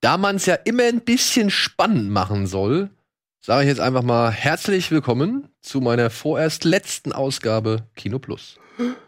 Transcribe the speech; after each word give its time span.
da 0.00 0.16
man 0.16 0.36
es 0.36 0.46
ja 0.46 0.54
immer 0.54 0.84
ein 0.84 1.00
bisschen 1.00 1.50
spannend 1.50 2.10
machen 2.10 2.46
soll, 2.46 2.90
sage 3.40 3.62
ich 3.62 3.68
jetzt 3.68 3.80
einfach 3.80 4.02
mal 4.02 4.30
herzlich 4.30 4.90
willkommen 4.90 5.48
zu 5.60 5.80
meiner 5.80 6.10
vorerst 6.10 6.64
letzten 6.64 7.12
Ausgabe 7.12 7.88
Kino 7.96 8.18
Plus. 8.18 8.58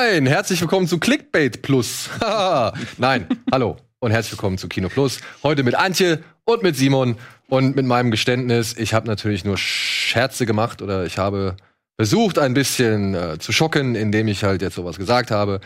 Nein, 0.00 0.26
herzlich 0.26 0.60
willkommen 0.60 0.86
zu 0.86 1.00
Clickbait 1.00 1.60
Plus. 1.60 2.08
Nein, 2.98 3.26
hallo 3.50 3.78
und 3.98 4.12
herzlich 4.12 4.30
willkommen 4.30 4.56
zu 4.56 4.68
Kino 4.68 4.88
Plus. 4.88 5.20
Heute 5.42 5.64
mit 5.64 5.74
Antje 5.74 6.22
und 6.44 6.62
mit 6.62 6.76
Simon 6.76 7.16
und 7.48 7.74
mit 7.74 7.84
meinem 7.84 8.12
Geständnis. 8.12 8.76
Ich 8.76 8.94
habe 8.94 9.08
natürlich 9.08 9.44
nur 9.44 9.58
Scherze 9.58 10.46
gemacht 10.46 10.82
oder 10.82 11.04
ich 11.04 11.18
habe 11.18 11.56
versucht, 11.96 12.38
ein 12.38 12.54
bisschen 12.54 13.16
äh, 13.16 13.38
zu 13.40 13.50
schocken, 13.50 13.96
indem 13.96 14.28
ich 14.28 14.44
halt 14.44 14.62
jetzt 14.62 14.76
sowas 14.76 14.98
gesagt 14.98 15.32
habe. 15.32 15.60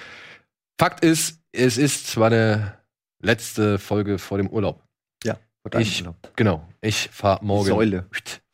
Fakt 0.81 1.05
ist, 1.05 1.43
es 1.53 1.77
ist 1.77 2.17
meine 2.17 2.79
letzte 3.21 3.79
Folge 3.79 4.19
vor 4.19 4.39
dem 4.39 4.49
Urlaub. 4.49 4.83
Ja, 5.25 5.37
ich, 5.79 6.05
genau. 6.37 6.67
Ich 6.81 7.11
fahre 7.13 7.45
morgen. 7.45 7.69
Säule. 7.69 8.07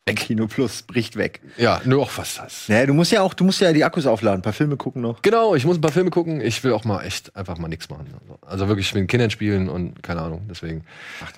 Weg. 0.07 0.17
Kino 0.17 0.47
Plus 0.47 0.81
bricht 0.83 1.15
weg. 1.15 1.41
Ja, 1.57 1.81
nur 1.85 2.03
auch 2.03 2.11
was 2.17 2.35
das. 2.35 2.67
Naja, 2.67 2.85
du 2.85 2.93
musst 2.93 3.11
ja 3.11 3.21
auch, 3.21 3.33
du 3.33 3.43
musst 3.43 3.61
ja 3.61 3.71
die 3.73 3.83
Akkus 3.83 4.05
aufladen, 4.05 4.39
ein 4.39 4.41
paar 4.41 4.53
Filme 4.53 4.77
gucken 4.77 5.01
noch. 5.01 5.21
Genau, 5.21 5.55
ich 5.55 5.65
muss 5.65 5.77
ein 5.77 5.81
paar 5.81 5.91
Filme 5.91 6.09
gucken. 6.09 6.41
Ich 6.41 6.63
will 6.63 6.73
auch 6.73 6.83
mal 6.83 7.03
echt 7.03 7.35
einfach 7.35 7.57
mal 7.57 7.67
nichts 7.67 7.89
machen. 7.89 8.07
Also 8.41 8.67
wirklich 8.67 8.93
mit 8.93 9.01
den 9.01 9.07
Kindern 9.07 9.29
spielen 9.29 9.69
und 9.69 10.01
keine 10.01 10.21
Ahnung. 10.21 10.47
Deswegen. 10.49 10.83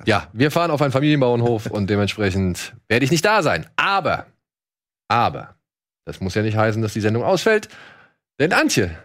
Ja, 0.05 0.27
wir 0.33 0.51
fahren 0.51 0.71
auf 0.71 0.81
einen 0.81 0.91
Familienbauernhof 0.91 1.67
und 1.67 1.89
dementsprechend 1.89 2.73
werde 2.87 3.05
ich 3.05 3.11
nicht 3.11 3.25
da 3.25 3.43
sein. 3.43 3.65
Aber, 3.75 4.27
aber, 5.07 5.55
das 6.05 6.19
muss 6.21 6.35
ja 6.35 6.41
nicht 6.41 6.57
heißen, 6.57 6.81
dass 6.81 6.93
die 6.93 7.01
Sendung 7.01 7.23
ausfällt. 7.23 7.69
Denn 8.39 8.53
Antje 8.53 8.97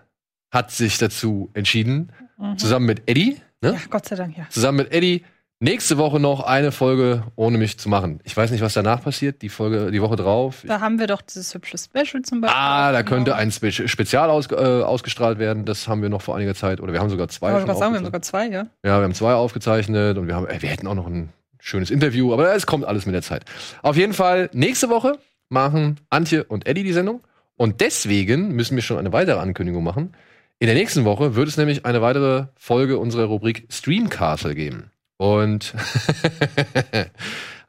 hat 0.51 0.71
sich 0.71 0.99
dazu 0.99 1.51
entschieden, 1.55 2.13
mhm. 2.39 2.59
zusammen 2.59 2.87
mit 2.87 3.09
Eddie, 3.09 3.37
ne? 3.61 3.73
Ja, 3.73 3.81
Gott 3.91 4.07
sei 4.07 4.17
Dank, 4.17 4.37
ja. 4.39 4.49
Zusammen 4.49 4.79
mit 4.79 4.93
Eddie 4.93 5.25
nächste 5.61 5.99
Woche 5.99 6.21
noch 6.21 6.41
eine 6.41 6.73
Folge 6.73 7.25
ohne 7.35 7.59
mich 7.59 7.79
zu 7.79 7.89
machen. 7.89 8.21
Ich 8.25 8.37
weiß 8.37 8.51
nicht, 8.51 8.61
was 8.61 8.75
danach 8.75 9.03
passiert, 9.03 9.43
die 9.43 9.49
Folge, 9.49 9.91
die 9.91 10.03
Woche 10.03 10.17
drauf. 10.17 10.63
Da 10.67 10.81
haben 10.81 10.99
wir 10.99 11.07
doch 11.07 11.23
dieses 11.23 11.55
hübsche 11.55 11.79
Special 11.79 12.23
zum 12.23 12.41
Beispiel. 12.41 12.59
Ah, 12.59 12.93
da 12.93 13.03
könnte 13.03 13.35
ein 13.37 13.51
Spe 13.51 13.73
Spezial 13.73 14.31
aus, 14.31 14.51
äh, 14.51 14.55
ausgestrahlt 14.55 15.39
werden. 15.39 15.65
Das 15.65 15.89
haben 15.89 16.03
wir 16.03 16.09
noch 16.09 16.23
vor 16.23 16.37
einiger 16.37 16.55
Zeit, 16.55 16.81
oder 16.81 16.93
wir 16.93 17.01
haben 17.01 17.11
sogar 17.11 17.29
zwei. 17.29 17.49
Ich 17.59 17.67
sagen, 17.67 17.93
wir 17.93 17.99
haben 17.99 18.05
sogar 18.05 18.23
zwei, 18.23 18.47
ja. 18.49 18.67
Ja, 18.85 18.99
wir 18.99 19.05
haben 19.05 19.15
zwei 19.15 19.35
aufgezeichnet 19.35 20.19
und 20.19 20.27
wir 20.27 20.35
haben, 20.35 20.47
äh, 20.47 20.61
wir 20.61 20.69
hätten 20.69 20.87
auch 20.87 20.95
noch 20.95 21.07
ein 21.07 21.33
schönes 21.59 21.91
Interview, 21.91 22.33
aber 22.33 22.55
es 22.55 22.67
kommt 22.67 22.85
alles 22.85 23.07
mit 23.07 23.15
der 23.15 23.23
Zeit. 23.23 23.45
Auf 23.83 23.97
jeden 23.97 24.13
Fall, 24.13 24.51
nächste 24.53 24.89
Woche 24.89 25.19
machen 25.49 26.01
Antje 26.11 26.45
und 26.45 26.67
Eddie 26.67 26.85
die 26.85 26.93
Sendung. 26.93 27.23
Und 27.57 27.81
deswegen 27.81 28.53
müssen 28.53 28.77
wir 28.77 28.83
schon 28.83 28.99
eine 28.99 29.13
weitere 29.13 29.41
Ankündigung 29.41 29.83
machen. 29.83 30.13
In 30.59 30.67
der 30.67 30.77
nächsten 30.77 31.05
Woche 31.05 31.35
wird 31.35 31.49
es 31.49 31.57
nämlich 31.57 31.85
eine 31.87 32.03
weitere 32.03 32.47
Folge 32.55 32.99
unserer 32.99 33.25
Rubrik 33.25 33.67
Streamcastle 33.71 34.55
geben. 34.55 34.91
Und 35.17 35.75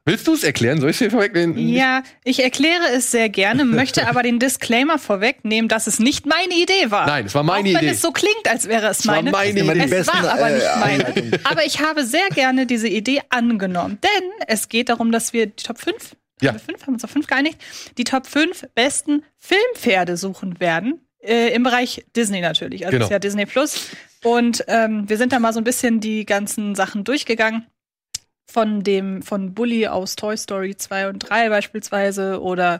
Willst 0.07 0.25
du 0.25 0.33
es 0.33 0.43
erklären? 0.45 0.79
Soll 0.79 0.91
ich 0.91 0.95
es 0.95 0.99
hier 0.99 1.11
vorwegnehmen? 1.11 1.57
Ja, 1.57 2.01
ich 2.23 2.41
erkläre 2.41 2.93
es 2.95 3.11
sehr 3.11 3.27
gerne, 3.27 3.65
möchte 3.65 4.07
aber 4.07 4.23
den 4.23 4.39
Disclaimer 4.39 4.99
vorwegnehmen, 4.99 5.67
dass 5.67 5.85
es 5.85 5.99
nicht 5.99 6.25
meine 6.25 6.53
Idee 6.53 6.91
war. 6.91 7.07
Nein, 7.07 7.25
es 7.25 7.35
war 7.35 7.43
meine 7.43 7.67
Auch 7.67 7.71
Idee. 7.73 7.87
Wenn 7.87 7.93
es 7.93 8.01
so 8.01 8.11
klingt, 8.13 8.49
als 8.49 8.69
wäre 8.69 8.87
es, 8.87 8.99
es 8.99 9.05
meine. 9.05 9.33
War 9.33 9.43
meine 9.43 9.59
Idee. 9.59 9.83
Es 9.83 9.89
besten, 9.89 10.23
war 10.23 10.31
aber 10.31 10.49
nicht 10.49 10.63
äh, 10.63 10.79
meine. 10.79 11.39
aber 11.43 11.65
ich 11.65 11.81
habe 11.81 12.05
sehr 12.05 12.29
gerne 12.29 12.65
diese 12.65 12.87
Idee 12.87 13.19
angenommen, 13.27 13.97
denn 14.01 14.29
es 14.47 14.69
geht 14.69 14.87
darum, 14.87 15.11
dass 15.11 15.33
wir 15.33 15.47
die 15.47 15.61
Top 15.61 15.77
5, 15.77 16.15
ja. 16.41 16.51
haben, 16.51 16.55
wir 16.55 16.61
5 16.61 16.87
haben 16.87 16.93
uns 16.93 17.03
auf 17.03 17.11
5 17.11 17.27
geeinigt, 17.27 17.61
die 17.97 18.05
Top 18.05 18.27
5 18.27 18.63
besten 18.75 19.25
Filmpferde 19.35 20.15
suchen 20.15 20.61
werden. 20.61 21.01
Äh, 21.19 21.53
Im 21.53 21.63
Bereich 21.63 22.05
Disney 22.15 22.39
natürlich. 22.39 22.85
Also 22.85 22.95
genau. 22.95 23.07
ist 23.07 23.11
ja 23.11 23.19
Disney 23.19 23.45
Plus. 23.45 23.89
Und 24.27 24.63
ähm, 24.67 25.09
wir 25.09 25.17
sind 25.17 25.31
da 25.31 25.39
mal 25.39 25.53
so 25.53 25.59
ein 25.59 25.63
bisschen 25.63 25.99
die 25.99 26.25
ganzen 26.25 26.75
Sachen 26.75 27.03
durchgegangen 27.03 27.65
von 28.49 28.81
dem 28.81 29.21
von 29.21 29.53
Bully 29.53 29.87
aus 29.87 30.15
Toy 30.15 30.37
Story 30.37 30.75
2 30.75 31.09
und 31.09 31.19
3 31.19 31.49
beispielsweise 31.49 32.41
oder 32.41 32.79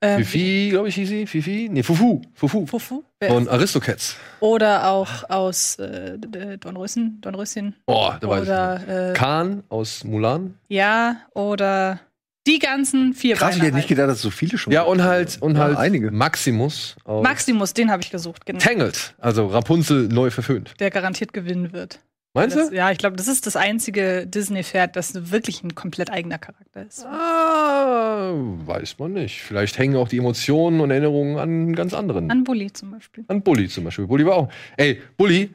ähm, 0.00 0.24
Fifi, 0.24 0.68
glaube 0.70 0.88
ich, 0.88 0.96
hieß 0.96 1.08
sie. 1.08 1.26
Fifi? 1.26 1.68
Nee, 1.70 1.82
Fufu. 1.82 2.22
Fufu. 2.34 2.66
Fufu. 2.66 3.04
Von 3.22 3.48
Aristocats. 3.48 4.16
Oder 4.40 4.88
auch 4.88 5.30
aus 5.30 5.78
äh, 5.78 6.18
Dornröschen. 6.58 7.20
Dornröschen. 7.20 7.74
Oh, 7.86 8.10
da 8.20 8.28
weiß 8.28 8.42
oder, 8.42 8.74
ich 8.74 8.80
nicht. 8.86 8.96
Äh, 8.96 9.12
Khan 9.14 9.62
aus 9.68 10.04
Mulan. 10.04 10.58
Ja, 10.68 11.16
oder 11.32 12.00
die 12.46 12.58
ganzen 12.58 13.14
vier 13.14 13.36
Krass, 13.36 13.56
ich 13.56 13.62
hätte 13.62 13.76
nicht 13.76 13.88
gedacht, 13.88 14.08
dass 14.08 14.20
so 14.20 14.30
viele 14.30 14.58
schon 14.58 14.72
Ja, 14.72 14.82
und 14.82 15.02
halt, 15.02 15.40
und 15.40 15.58
halt 15.58 15.74
ja, 15.74 15.78
einige. 15.78 16.10
Maximus. 16.10 16.96
Maximus, 17.06 17.72
den 17.74 17.90
habe 17.90 18.02
ich 18.02 18.10
gesucht, 18.10 18.44
genau. 18.46 18.58
Tangled, 18.58 19.14
also 19.18 19.46
Rapunzel 19.46 20.08
neu 20.08 20.30
verföhnt. 20.30 20.74
Der 20.78 20.90
garantiert 20.90 21.32
gewinnen 21.32 21.72
wird. 21.72 22.00
Meinst 22.36 22.56
das, 22.56 22.70
du? 22.70 22.74
Ja, 22.74 22.90
ich 22.90 22.98
glaube, 22.98 23.14
das 23.14 23.28
ist 23.28 23.46
das 23.46 23.54
einzige 23.54 24.26
Disney-Pferd, 24.26 24.96
das 24.96 25.30
wirklich 25.30 25.62
ein 25.62 25.76
komplett 25.76 26.10
eigener 26.10 26.38
Charakter 26.38 26.82
ist. 26.82 27.06
Ah, 27.06 28.32
weiß 28.34 28.98
man 28.98 29.12
nicht. 29.12 29.40
Vielleicht 29.40 29.78
hängen 29.78 29.94
auch 29.94 30.08
die 30.08 30.18
Emotionen 30.18 30.80
und 30.80 30.90
Erinnerungen 30.90 31.38
an 31.38 31.76
ganz 31.76 31.94
anderen. 31.94 32.28
An 32.32 32.42
Bully 32.42 32.72
zum 32.72 32.90
Beispiel. 32.90 33.24
An 33.28 33.40
Bully 33.42 33.68
zum 33.68 33.84
Beispiel. 33.84 34.08
Bully 34.08 34.26
war 34.26 34.34
auch. 34.34 34.48
Ey, 34.76 35.00
Bully, 35.16 35.54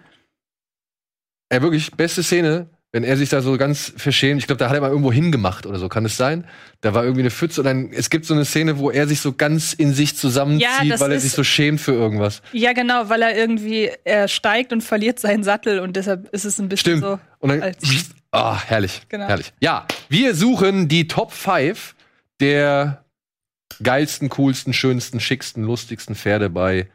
ey, 1.50 1.61
wirklich, 1.61 1.91
beste 1.91 2.23
Szene 2.23 2.67
wenn 2.91 3.03
er 3.03 3.17
sich 3.17 3.29
da 3.29 3.41
so 3.41 3.55
ganz 3.57 3.94
verschämt, 3.97 4.41
ich 4.41 4.47
glaube, 4.47 4.57
da 4.57 4.67
hat 4.67 4.75
er 4.75 4.81
mal 4.81 4.89
irgendwo 4.89 5.11
hingemacht 5.11 5.67
oder 5.67 5.77
so, 5.77 5.89
kann 5.89 6.05
es 6.05 6.17
sein? 6.17 6.45
Da 6.81 6.95
war 6.95 7.03
irgendwie 7.03 7.22
eine 7.22 7.29
Pfütze 7.29 7.61
und 7.61 7.66
dann, 7.66 7.91
es 7.91 8.09
gibt 8.09 8.25
so 8.25 8.33
eine 8.33 8.45
Szene, 8.45 8.79
wo 8.79 8.89
er 8.89 9.07
sich 9.07 9.22
so 9.22 9.33
ganz 9.33 9.73
in 9.73 9.94
sich 9.94 10.16
zusammenzieht, 10.16 10.85
ja, 10.85 11.00
weil 11.00 11.11
er 11.11 11.19
sich 11.19 11.31
so 11.31 11.44
schämt 11.44 11.79
für 11.79 11.94
irgendwas. 11.94 12.41
Ja, 12.51 12.73
genau, 12.73 13.09
weil 13.09 13.22
er 13.22 13.38
irgendwie, 13.38 13.91
er 14.05 14.27
steigt 14.27 14.73
und 14.73 14.81
verliert 14.81 15.19
seinen 15.19 15.44
Sattel 15.44 15.79
und 15.79 15.95
deshalb 15.95 16.29
ist 16.33 16.45
es 16.45 16.59
ein 16.59 16.67
bisschen 16.67 16.97
Stimmt. 16.97 17.03
so. 17.03 17.19
Und 17.38 17.50
dann, 17.50 17.75
ah, 18.31 18.53
oh, 18.53 18.57
herrlich, 18.66 19.03
genau. 19.07 19.27
herrlich. 19.27 19.53
Ja, 19.59 19.85
wir 20.09 20.33
suchen 20.33 20.88
die 20.88 21.07
Top 21.07 21.31
5 21.31 21.95
der 22.39 23.06
geilsten, 23.83 24.29
coolsten, 24.29 24.73
schönsten, 24.73 25.19
schicksten, 25.19 25.63
lustigsten 25.63 26.16
Pferde 26.16 26.50
bei 26.50 26.89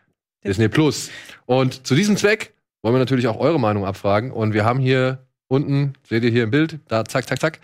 Disney 0.45 0.69
Plus. 0.69 1.11
Und 1.47 1.87
zu 1.87 1.95
diesem 1.95 2.17
Zweck 2.17 2.53
wollen 2.83 2.97
wir 2.97 2.99
natürlich 2.99 3.29
auch 3.29 3.39
eure 3.39 3.61
Meinung 3.61 3.87
abfragen 3.87 4.33
und 4.33 4.55
wir 4.55 4.65
haben 4.65 4.81
hier 4.81 5.24
Unten 5.49 5.95
seht 6.09 6.25
ihr 6.25 6.31
hier 6.31 6.45
im 6.45 6.51
Bild, 6.51 6.79
da 6.89 7.05
zack, 7.05 7.27
zack, 7.29 7.41
zack. 7.41 7.61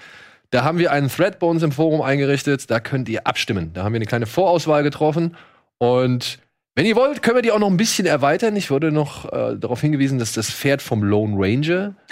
Da 0.51 0.65
haben 0.65 0.79
wir 0.79 0.93
einen 0.93 1.09
Thread 1.09 1.39
bei 1.39 1.47
uns 1.47 1.63
im 1.63 1.73
Forum 1.73 2.03
eingerichtet, 2.03 2.71
da 2.71 2.81
könnt 2.81 3.09
ihr 3.09 3.27
abstimmen. 3.27 3.73
Da 3.73 3.85
haben 3.85 3.93
wir 3.93 3.99
eine 3.99 4.07
kleine 4.07 4.27
Vorauswahl 4.27 4.83
getroffen 4.83 5.37
und 5.79 6.39
wenn 6.77 6.87
ihr 6.87 6.97
wollt, 6.97 7.23
können 7.23 7.37
wir 7.37 7.43
die 7.43 7.53
auch 7.53 7.59
noch 7.59 7.69
ein 7.69 7.77
bisschen 7.77 8.07
erweitern. 8.07 8.55
Ich 8.57 8.71
wurde 8.71 8.93
noch 8.93 9.31
äh, 9.33 9.57
darauf 9.59 9.81
hingewiesen, 9.81 10.19
dass 10.19 10.33
das 10.33 10.51
Pferd 10.51 10.83
vom 10.83 11.03
Lone 11.03 11.35
Ranger. 11.37 11.95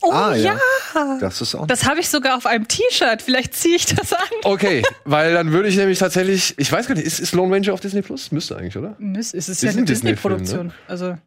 Oh 0.00 0.12
ah, 0.12 0.32
ja. 0.32 0.56
ja. 0.94 1.18
Das 1.18 1.40
ist 1.40 1.56
auch. 1.56 1.66
Das 1.66 1.84
habe 1.84 1.98
ich 1.98 2.08
sogar 2.08 2.36
auf 2.36 2.46
einem 2.46 2.68
T-Shirt. 2.68 3.20
Vielleicht 3.20 3.52
ziehe 3.54 3.74
ich 3.74 3.84
das 3.84 4.12
an. 4.12 4.20
Okay, 4.44 4.84
weil 5.04 5.34
dann 5.34 5.50
würde 5.50 5.68
ich 5.68 5.76
nämlich 5.76 5.98
tatsächlich, 5.98 6.54
ich 6.56 6.70
weiß 6.70 6.86
gar 6.86 6.94
nicht, 6.94 7.04
ist, 7.04 7.18
ist 7.18 7.34
Lone 7.34 7.52
Ranger 7.52 7.74
auf 7.74 7.80
Disney 7.80 8.02
Plus? 8.02 8.30
Müsste 8.30 8.56
eigentlich, 8.56 8.76
oder? 8.76 8.94
Müsste. 9.00 9.36
Es 9.36 9.48
ist, 9.48 9.56
ist 9.56 9.62
ja 9.64 9.70
eine 9.76 9.84
Disney-Produktion. 9.84 10.68
Disney 10.68 10.82
ne? 10.82 10.86
Also 10.86 11.18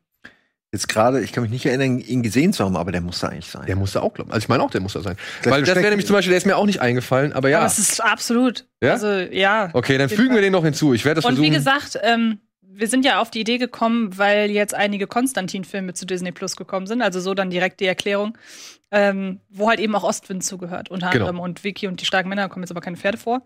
Jetzt 0.73 0.87
gerade, 0.87 1.21
ich 1.21 1.33
kann 1.33 1.43
mich 1.43 1.51
nicht 1.51 1.65
erinnern, 1.65 1.99
ihn 1.99 2.23
gesehen 2.23 2.53
zu 2.53 2.63
haben, 2.63 2.77
aber 2.77 2.93
der 2.93 3.01
musste 3.01 3.27
eigentlich 3.27 3.47
sein. 3.47 3.65
Der 3.65 3.75
musste 3.75 4.01
auch, 4.01 4.13
glauben. 4.13 4.31
Also 4.31 4.45
ich 4.45 4.49
meine 4.49 4.63
auch, 4.63 4.71
der 4.71 4.79
muss 4.79 4.93
da 4.93 5.01
sein. 5.01 5.17
Das 5.43 5.51
Weil 5.51 5.63
das 5.63 5.75
wäre 5.75 5.89
nämlich 5.89 6.07
zum 6.07 6.15
Beispiel, 6.15 6.29
der 6.29 6.37
ist 6.37 6.45
mir 6.45 6.55
auch 6.55 6.65
nicht 6.65 6.79
eingefallen, 6.79 7.33
aber 7.33 7.49
ja. 7.49 7.57
Aber 7.57 7.67
es 7.67 7.77
ist 7.77 8.01
absolut. 8.01 8.65
Ja? 8.81 8.93
Also 8.93 9.07
ja. 9.07 9.69
Okay, 9.73 9.97
dann 9.97 10.07
fügen 10.07 10.33
wir 10.33 10.41
den 10.41 10.53
noch 10.53 10.63
hinzu. 10.63 10.93
Ich 10.93 11.03
werde 11.03 11.15
das 11.15 11.25
Und 11.25 11.35
versuchen. 11.35 11.51
wie 11.51 11.53
gesagt, 11.53 11.99
ähm, 12.03 12.39
wir 12.61 12.87
sind 12.87 13.03
ja 13.03 13.19
auf 13.19 13.29
die 13.29 13.41
Idee 13.41 13.57
gekommen, 13.57 14.17
weil 14.17 14.49
jetzt 14.49 14.73
einige 14.73 15.07
Konstantin-Filme 15.07 15.93
zu 15.93 16.05
Disney 16.05 16.31
Plus 16.31 16.55
gekommen 16.55 16.87
sind, 16.87 17.01
also 17.01 17.19
so 17.19 17.33
dann 17.33 17.49
direkt 17.49 17.81
die 17.81 17.85
Erklärung, 17.85 18.37
ähm, 18.91 19.41
wo 19.49 19.67
halt 19.67 19.81
eben 19.81 19.93
auch 19.93 20.03
Ostwind 20.03 20.41
zugehört, 20.43 20.89
unter 20.89 21.09
genau. 21.09 21.27
anderem 21.27 21.41
und 21.41 21.65
Vicky 21.65 21.87
und 21.87 21.99
die 21.99 22.05
starken 22.05 22.29
Männer 22.29 22.47
kommen 22.47 22.63
jetzt 22.63 22.71
aber 22.71 22.81
keine 22.81 22.95
Pferde 22.95 23.17
vor. 23.17 23.43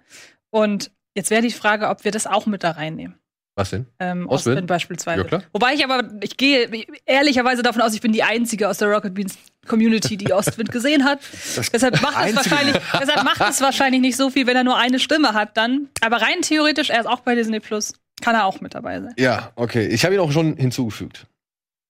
Und 0.52 0.92
jetzt 1.16 1.32
wäre 1.32 1.42
die 1.42 1.52
Frage, 1.52 1.90
ob 1.90 2.04
wir 2.04 2.12
das 2.12 2.28
auch 2.28 2.46
mit 2.46 2.64
da 2.64 2.72
reinnehmen. 2.72 3.18
Was 3.56 3.70
denn? 3.70 3.86
Ähm, 4.00 4.28
Ostwind? 4.28 4.56
Ostwind 4.56 4.68
beispielsweise. 4.68 5.22
Ja, 5.22 5.28
klar. 5.28 5.44
Wobei 5.54 5.74
ich 5.74 5.84
aber, 5.86 6.10
ich 6.22 6.36
gehe 6.36 6.70
ehrlicherweise 7.06 7.64
davon 7.64 7.82
aus, 7.82 7.94
ich 7.94 8.02
bin 8.02 8.12
die 8.12 8.24
Einzige 8.24 8.68
aus 8.68 8.80
der 8.80 8.90
Rocket 8.90 9.14
Beans 9.14 9.38
Community, 9.66 10.18
die 10.18 10.34
Ostwind 10.34 10.72
gesehen 10.72 11.06
hat. 11.06 11.20
deshalb 11.74 12.02
macht, 12.02 12.28
es 12.28 12.36
wahrscheinlich, 12.36 12.76
deshalb 13.00 13.24
macht 13.24 13.42
es 13.50 13.62
wahrscheinlich 13.62 14.02
nicht 14.02 14.18
so 14.18 14.30
viel, 14.30 14.46
wenn 14.46 14.58
er 14.58 14.66
nur 14.66 14.78
eine 14.78 15.00
Stimme 15.00 15.34
hat 15.34 15.56
dann. 15.56 15.88
Aber 16.02 16.18
rein 16.18 16.42
theoretisch, 16.42 16.90
er 16.90 17.00
ist 17.00 17.06
auch 17.06 17.22
bei 17.22 17.34
Disney 17.34 17.62
Plus, 17.62 17.94
kann 18.22 18.36
er 18.36 18.46
auch 18.46 18.60
mit 18.60 18.76
dabei 18.76 19.00
sein. 19.00 19.14
Ja, 19.18 19.54
okay. 19.56 19.88
Ich 19.88 20.04
habe 20.04 20.14
ihn 20.14 20.20
auch 20.20 20.32
schon 20.34 20.58
hinzugefügt. 20.58 21.26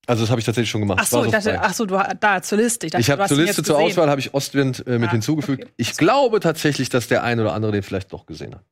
Also 0.08 0.22
das 0.22 0.30
habe 0.30 0.40
ich 0.40 0.46
tatsächlich 0.46 0.70
schon 0.70 0.82
gemacht. 0.82 1.00
Ach 1.02 1.08
so, 1.08 1.26
ich 1.26 1.32
dachte, 1.32 1.60
ach 1.60 1.74
so, 1.74 1.88
du 1.88 2.00
da 2.20 2.42
zur 2.44 2.60
Liste. 2.60 2.86
Ich, 2.86 2.92
dachte, 2.92 3.02
ich 3.02 3.10
habe 3.10 3.26
zur 3.28 3.38
Liste 3.38 3.64
zur 3.64 3.80
Auswahl 3.80 4.08
habe 4.08 4.22
ich 4.22 4.36
Ostwind 4.36 4.86
äh, 4.86 5.00
mit 5.00 5.10
ah, 5.10 5.14
hinzugefügt. 5.14 5.64
Okay. 5.64 5.74
Ich 5.78 5.98
glaube 5.98 6.40
tatsächlich, 6.40 6.90
dass 6.90 7.08
der 7.08 7.24
eine 7.24 7.42
oder 7.42 7.54
andere 7.54 7.72
den 7.72 7.82
vielleicht 7.82 8.14
doch 8.14 8.28
gesehen 8.28 8.54
hat. 8.54 8.64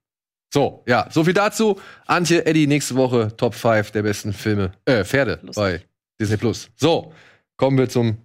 So, 0.53 0.83
ja, 0.85 1.07
so 1.09 1.23
viel 1.23 1.33
dazu. 1.33 1.81
Antje, 2.05 2.45
Eddie, 2.45 2.67
nächste 2.67 2.93
Woche 2.93 3.35
Top 3.35 3.55
5 3.55 3.89
der 3.89 4.03
besten 4.03 4.33
Filme, 4.33 4.71
äh, 4.85 5.03
Pferde 5.03 5.39
Lustig. 5.41 5.55
bei 5.55 5.81
Disney 6.21 6.37
Plus. 6.37 6.69
So, 6.75 7.11
kommen 7.57 7.75
wir 7.75 7.89
zum 7.89 8.17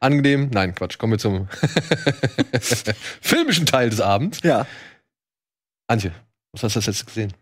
angenehmen, 0.00 0.50
nein, 0.52 0.74
Quatsch, 0.74 0.98
kommen 0.98 1.12
wir 1.12 1.18
zum 1.20 1.48
filmischen 3.20 3.64
Teil 3.64 3.90
des 3.90 4.00
Abends. 4.00 4.40
Ja. 4.42 4.66
Antje, 5.86 6.10
was 6.50 6.64
hast 6.64 6.74
du 6.74 6.80
jetzt 6.80 7.06
gesehen? 7.06 7.32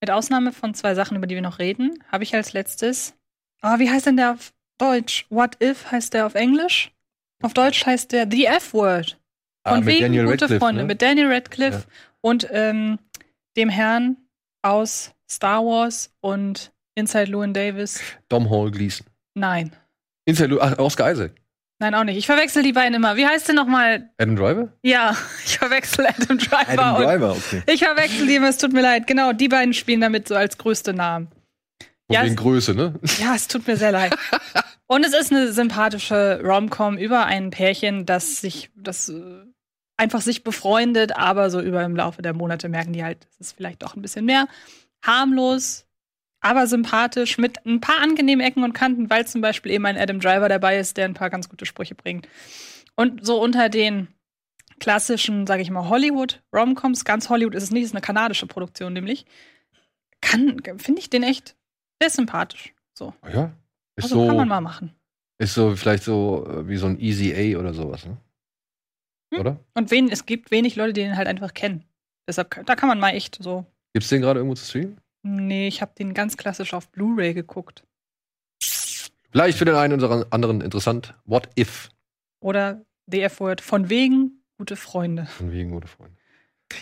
Mit 0.00 0.12
Ausnahme 0.12 0.52
von 0.52 0.74
zwei 0.74 0.94
Sachen, 0.94 1.16
über 1.16 1.26
die 1.26 1.34
wir 1.34 1.42
noch 1.42 1.58
reden, 1.58 1.98
habe 2.12 2.22
ich 2.22 2.32
als 2.32 2.52
letztes. 2.52 3.14
Oh, 3.60 3.80
wie 3.80 3.90
heißt 3.90 4.06
denn 4.06 4.18
der 4.18 4.34
auf 4.34 4.52
Deutsch? 4.78 5.26
What 5.30 5.60
if 5.60 5.90
heißt 5.90 6.14
der 6.14 6.26
auf 6.26 6.36
Englisch? 6.36 6.92
Auf 7.42 7.54
Deutsch 7.54 7.86
heißt 7.86 8.12
der 8.12 8.28
The 8.30 8.46
F-Word. 8.46 9.18
Ah, 9.64 9.74
Von 9.74 9.82
ah, 9.82 9.86
wegen 9.86 10.02
Daniel 10.02 10.26
gute 10.26 10.42
Radcliffe, 10.42 10.60
Freunde. 10.60 10.82
Ne? 10.82 10.86
Mit 10.86 11.02
Daniel 11.02 11.32
Radcliffe 11.32 11.78
ja. 11.78 11.94
Und 12.26 12.48
ähm, 12.50 12.98
dem 13.56 13.68
Herrn 13.68 14.16
aus 14.62 15.12
Star 15.30 15.64
Wars 15.64 16.12
und 16.20 16.72
Inside 16.96 17.26
Llewyn 17.26 17.54
Davis. 17.54 18.00
Dom 18.28 18.50
Hall 18.50 18.72
Gleason. 18.72 19.06
Nein. 19.34 19.70
Inside 20.24 20.48
Llewyn, 20.48 20.62
ach, 20.62 20.78
Oscar 20.78 21.12
Isaac. 21.12 21.32
Nein, 21.78 21.94
auch 21.94 22.02
nicht. 22.02 22.16
Ich 22.16 22.26
verwechsel 22.26 22.64
die 22.64 22.72
beiden 22.72 22.94
immer. 22.94 23.16
Wie 23.16 23.24
heißt 23.24 23.46
der 23.46 23.54
nochmal? 23.54 24.10
Adam 24.18 24.34
Driver? 24.34 24.72
Ja, 24.82 25.16
ich 25.44 25.56
verwechsel 25.56 26.04
Adam 26.04 26.38
Driver. 26.38 26.84
Adam 26.84 27.02
Driver, 27.02 27.30
okay. 27.30 27.62
Ich 27.66 27.84
verwechsel 27.84 28.26
die 28.26 28.34
immer, 28.34 28.48
es 28.48 28.58
tut 28.58 28.72
mir 28.72 28.82
leid. 28.82 29.06
Genau, 29.06 29.32
die 29.32 29.48
beiden 29.48 29.72
spielen 29.72 30.00
damit 30.00 30.26
so 30.26 30.34
als 30.34 30.58
größte 30.58 30.94
Namen. 30.94 31.28
Und 32.08 32.14
ja, 32.14 32.24
wegen 32.24 32.34
Größe, 32.34 32.74
ne? 32.74 32.94
Ja, 33.20 33.36
es 33.36 33.46
tut 33.46 33.68
mir 33.68 33.76
sehr 33.76 33.92
leid. 33.92 34.16
Und 34.88 35.04
es 35.04 35.14
ist 35.14 35.30
eine 35.30 35.52
sympathische 35.52 36.40
Rom-Com 36.42 36.98
über 36.98 37.26
ein 37.26 37.50
Pärchen, 37.50 38.04
das 38.04 38.40
sich, 38.40 38.70
das 38.74 39.08
äh, 39.08 39.44
einfach 39.96 40.20
sich 40.20 40.44
befreundet, 40.44 41.16
aber 41.16 41.50
so 41.50 41.60
über 41.60 41.84
im 41.84 41.96
Laufe 41.96 42.22
der 42.22 42.34
Monate 42.34 42.68
merken 42.68 42.92
die 42.92 43.04
halt, 43.04 43.26
es 43.32 43.48
ist 43.48 43.56
vielleicht 43.56 43.82
doch 43.82 43.96
ein 43.96 44.02
bisschen 44.02 44.24
mehr. 44.24 44.46
Harmlos, 45.02 45.86
aber 46.40 46.66
sympathisch, 46.66 47.38
mit 47.38 47.64
ein 47.66 47.80
paar 47.80 48.00
angenehmen 48.00 48.44
Ecken 48.44 48.64
und 48.64 48.72
Kanten, 48.72 49.10
weil 49.10 49.26
zum 49.26 49.40
Beispiel 49.40 49.72
eben 49.72 49.86
ein 49.86 49.98
Adam 49.98 50.20
Driver 50.20 50.48
dabei 50.48 50.78
ist, 50.78 50.96
der 50.96 51.06
ein 51.06 51.14
paar 51.14 51.30
ganz 51.30 51.48
gute 51.48 51.66
Sprüche 51.66 51.94
bringt. 51.94 52.28
Und 52.94 53.24
so 53.24 53.42
unter 53.42 53.68
den 53.68 54.08
klassischen, 54.78 55.46
sage 55.46 55.62
ich 55.62 55.70
mal, 55.70 55.88
Hollywood-Romcoms, 55.88 57.04
ganz 57.04 57.28
Hollywood 57.28 57.54
ist 57.54 57.64
es 57.64 57.70
nicht, 57.70 57.84
ist 57.84 57.94
eine 57.94 58.02
kanadische 58.02 58.46
Produktion 58.46 58.92
nämlich, 58.92 59.24
kann, 60.20 60.60
finde 60.78 61.00
ich 61.00 61.10
den 61.10 61.22
echt 61.22 61.56
sehr 62.00 62.10
sympathisch. 62.10 62.74
So. 62.94 63.14
Ja. 63.32 63.52
Ist 63.96 64.04
also 64.04 64.20
so, 64.20 64.26
kann 64.26 64.36
man 64.36 64.48
mal 64.48 64.60
machen. 64.60 64.94
Ist 65.38 65.54
so 65.54 65.74
vielleicht 65.76 66.02
so 66.02 66.46
äh, 66.48 66.68
wie 66.68 66.76
so 66.76 66.86
ein 66.86 66.98
Easy 67.00 67.32
A 67.34 67.58
oder 67.58 67.72
sowas, 67.74 68.04
ne? 68.06 68.16
Hm. 69.32 69.40
Oder? 69.40 69.60
Und 69.74 69.90
wen, 69.90 70.10
es 70.10 70.26
gibt 70.26 70.50
wenig 70.50 70.76
Leute, 70.76 70.92
die 70.92 71.02
den 71.02 71.16
halt 71.16 71.28
einfach 71.28 71.54
kennen. 71.54 71.84
Deshalb, 72.28 72.64
da 72.66 72.74
kann 72.74 72.88
man 72.88 72.98
mal 72.98 73.10
echt 73.10 73.38
so. 73.42 73.66
Gibt's 73.92 74.08
den 74.08 74.20
gerade 74.20 74.40
irgendwo 74.40 74.54
zu 74.54 74.64
streamen? 74.64 75.00
Nee, 75.22 75.68
ich 75.68 75.80
habe 75.80 75.92
den 75.98 76.14
ganz 76.14 76.36
klassisch 76.36 76.74
auf 76.74 76.88
Blu-ray 76.90 77.34
geguckt. 77.34 77.84
Vielleicht 79.30 79.58
für 79.58 79.64
den 79.64 79.74
einen 79.74 80.00
oder 80.00 80.26
anderen 80.30 80.60
interessant. 80.60 81.14
What 81.24 81.48
if? 81.58 81.90
Oder 82.40 82.84
The 83.06 83.22
F-Word. 83.22 83.60
Von 83.60 83.88
wegen 83.90 84.42
gute 84.56 84.76
Freunde. 84.76 85.26
Von 85.26 85.52
wegen 85.52 85.70
gute 85.70 85.88
Freunde. 85.88 86.16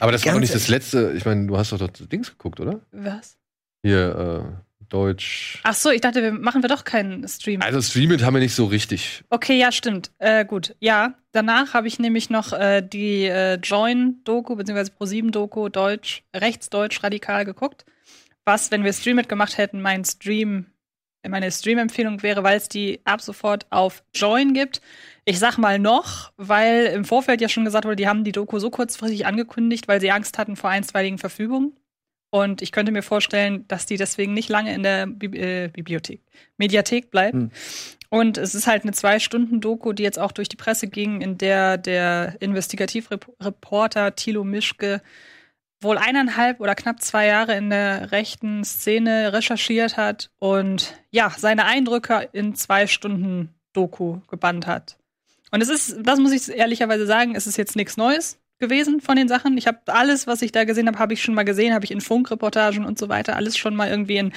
Aber 0.00 0.12
das 0.12 0.24
war 0.24 0.32
doch 0.32 0.40
nicht 0.40 0.54
das 0.54 0.68
letzte. 0.68 1.12
Ich 1.12 1.24
meine, 1.24 1.46
du 1.46 1.56
hast 1.56 1.72
doch 1.72 1.78
das 1.78 2.08
Dings 2.08 2.30
geguckt, 2.30 2.60
oder? 2.60 2.80
Was? 2.90 3.38
Hier, 3.82 4.56
äh, 4.73 4.73
Deutsch. 4.88 5.60
Ach 5.62 5.74
so, 5.74 5.90
ich 5.90 6.00
dachte, 6.00 6.22
wir 6.22 6.32
machen 6.32 6.62
wir 6.62 6.68
doch 6.68 6.84
keinen 6.84 7.26
Stream. 7.28 7.62
Also 7.62 7.80
streamen 7.80 8.24
haben 8.24 8.34
wir 8.34 8.40
nicht 8.40 8.54
so 8.54 8.66
richtig. 8.66 9.22
Okay, 9.30 9.58
ja, 9.58 9.72
stimmt. 9.72 10.10
Äh, 10.18 10.44
gut, 10.44 10.74
ja. 10.80 11.14
Danach 11.32 11.74
habe 11.74 11.88
ich 11.88 11.98
nämlich 11.98 12.30
noch 12.30 12.52
äh, 12.52 12.80
die 12.80 13.24
äh, 13.24 13.54
Join-Doku 13.54 14.56
bzw. 14.56 14.90
Pro7-Doku 14.98 15.68
Deutsch, 15.68 16.22
rechtsdeutsch 16.34 17.02
radikal 17.02 17.44
geguckt. 17.44 17.84
Was, 18.44 18.70
wenn 18.70 18.84
wir 18.84 18.92
Stream 18.92 19.20
gemacht 19.22 19.58
hätten, 19.58 19.80
mein 19.80 20.04
Stream, 20.04 20.66
meine 21.26 21.50
Stream-Empfehlung 21.50 22.22
wäre, 22.22 22.42
weil 22.42 22.58
es 22.58 22.68
die 22.68 23.00
ab 23.04 23.20
sofort 23.20 23.66
auf 23.70 24.04
Join 24.14 24.52
gibt. 24.52 24.80
Ich 25.24 25.38
sag 25.38 25.56
mal 25.56 25.78
noch, 25.78 26.32
weil 26.36 26.86
im 26.86 27.04
Vorfeld 27.04 27.40
ja 27.40 27.48
schon 27.48 27.64
gesagt 27.64 27.86
wurde, 27.86 27.96
die 27.96 28.06
haben 28.06 28.24
die 28.24 28.32
Doku 28.32 28.58
so 28.58 28.70
kurzfristig 28.70 29.26
angekündigt, 29.26 29.88
weil 29.88 30.00
sie 30.00 30.10
Angst 30.10 30.36
hatten 30.36 30.56
vor 30.56 30.70
einstweiligen 30.70 31.18
Verfügungen. 31.18 31.72
Und 32.34 32.62
ich 32.62 32.72
könnte 32.72 32.90
mir 32.90 33.04
vorstellen, 33.04 33.64
dass 33.68 33.86
die 33.86 33.96
deswegen 33.96 34.34
nicht 34.34 34.48
lange 34.48 34.74
in 34.74 34.82
der 34.82 35.06
Bi 35.06 35.26
äh, 35.38 35.68
Bibliothek, 35.68 36.20
Mediathek 36.56 37.12
bleibt. 37.12 37.34
Hm. 37.34 37.50
Und 38.08 38.38
es 38.38 38.56
ist 38.56 38.66
halt 38.66 38.82
eine 38.82 38.90
Zwei-Stunden-Doku, 38.90 39.92
die 39.92 40.02
jetzt 40.02 40.18
auch 40.18 40.32
durch 40.32 40.48
die 40.48 40.56
Presse 40.56 40.88
ging, 40.88 41.20
in 41.20 41.38
der 41.38 41.78
der 41.78 42.34
Investigativreporter 42.40 44.16
Thilo 44.16 44.42
Mischke 44.42 45.00
wohl 45.80 45.96
eineinhalb 45.96 46.58
oder 46.58 46.74
knapp 46.74 47.02
zwei 47.02 47.26
Jahre 47.26 47.54
in 47.54 47.70
der 47.70 48.10
rechten 48.10 48.64
Szene 48.64 49.32
recherchiert 49.32 49.96
hat 49.96 50.32
und 50.40 50.92
ja, 51.12 51.32
seine 51.38 51.66
Eindrücke 51.66 52.30
in 52.32 52.56
zwei 52.56 52.88
Stunden 52.88 53.54
Doku 53.74 54.18
gebannt 54.26 54.66
hat. 54.66 54.96
Und 55.52 55.60
es 55.62 55.68
ist, 55.68 55.98
das 56.02 56.18
muss 56.18 56.32
ich 56.32 56.52
ehrlicherweise 56.52 57.06
sagen, 57.06 57.36
es 57.36 57.46
ist 57.46 57.58
jetzt 57.58 57.76
nichts 57.76 57.96
Neues 57.96 58.40
gewesen 58.58 59.00
von 59.00 59.16
den 59.16 59.28
Sachen. 59.28 59.56
Ich 59.58 59.66
habe 59.66 59.78
alles, 59.86 60.26
was 60.26 60.42
ich 60.42 60.52
da 60.52 60.64
gesehen 60.64 60.86
habe, 60.86 60.98
habe 60.98 61.12
ich 61.12 61.22
schon 61.22 61.34
mal 61.34 61.44
gesehen, 61.44 61.74
habe 61.74 61.84
ich 61.84 61.90
in 61.90 62.00
Funkreportagen 62.00 62.84
und 62.84 62.98
so 62.98 63.08
weiter, 63.08 63.36
alles 63.36 63.56
schon 63.56 63.76
mal 63.76 63.88
irgendwie 63.88 64.16
in, 64.16 64.32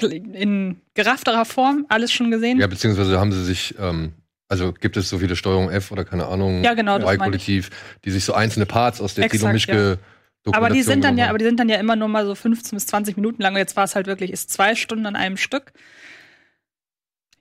in 0.00 0.80
geraffterer 0.94 1.44
Form, 1.44 1.86
alles 1.88 2.12
schon 2.12 2.30
gesehen. 2.30 2.58
Ja, 2.58 2.66
beziehungsweise 2.66 3.18
haben 3.20 3.32
sie 3.32 3.44
sich, 3.44 3.74
ähm, 3.78 4.12
also 4.48 4.72
gibt 4.72 4.96
es 4.96 5.08
so 5.08 5.18
viele 5.18 5.36
Steuerung 5.36 5.70
F 5.70 5.92
oder 5.92 6.04
keine 6.04 6.26
Ahnung, 6.26 6.62
ja, 6.62 6.74
genau, 6.74 6.98
kollektiv 6.98 7.70
die 8.04 8.10
sich 8.10 8.24
so 8.24 8.34
einzelne 8.34 8.66
Parts 8.66 9.00
aus 9.00 9.14
der 9.14 9.28
Tilo 9.28 9.48
Mischke 9.48 9.98
ja. 10.46 10.52
Aber 10.52 10.68
die 10.68 10.82
sind 10.82 11.04
dann 11.04 11.16
ja, 11.16 11.28
aber 11.28 11.38
die 11.38 11.44
sind 11.44 11.58
dann 11.58 11.68
ja 11.68 11.76
immer 11.76 11.96
nur 11.96 12.08
mal 12.08 12.26
so 12.26 12.34
15 12.34 12.76
bis 12.76 12.86
20 12.86 13.16
Minuten 13.16 13.40
lang. 13.40 13.54
Und 13.54 13.58
jetzt 13.58 13.76
war 13.76 13.84
es 13.84 13.94
halt 13.94 14.06
wirklich, 14.06 14.30
ist 14.30 14.50
zwei 14.50 14.74
Stunden 14.74 15.06
an 15.06 15.16
einem 15.16 15.36
Stück. 15.36 15.72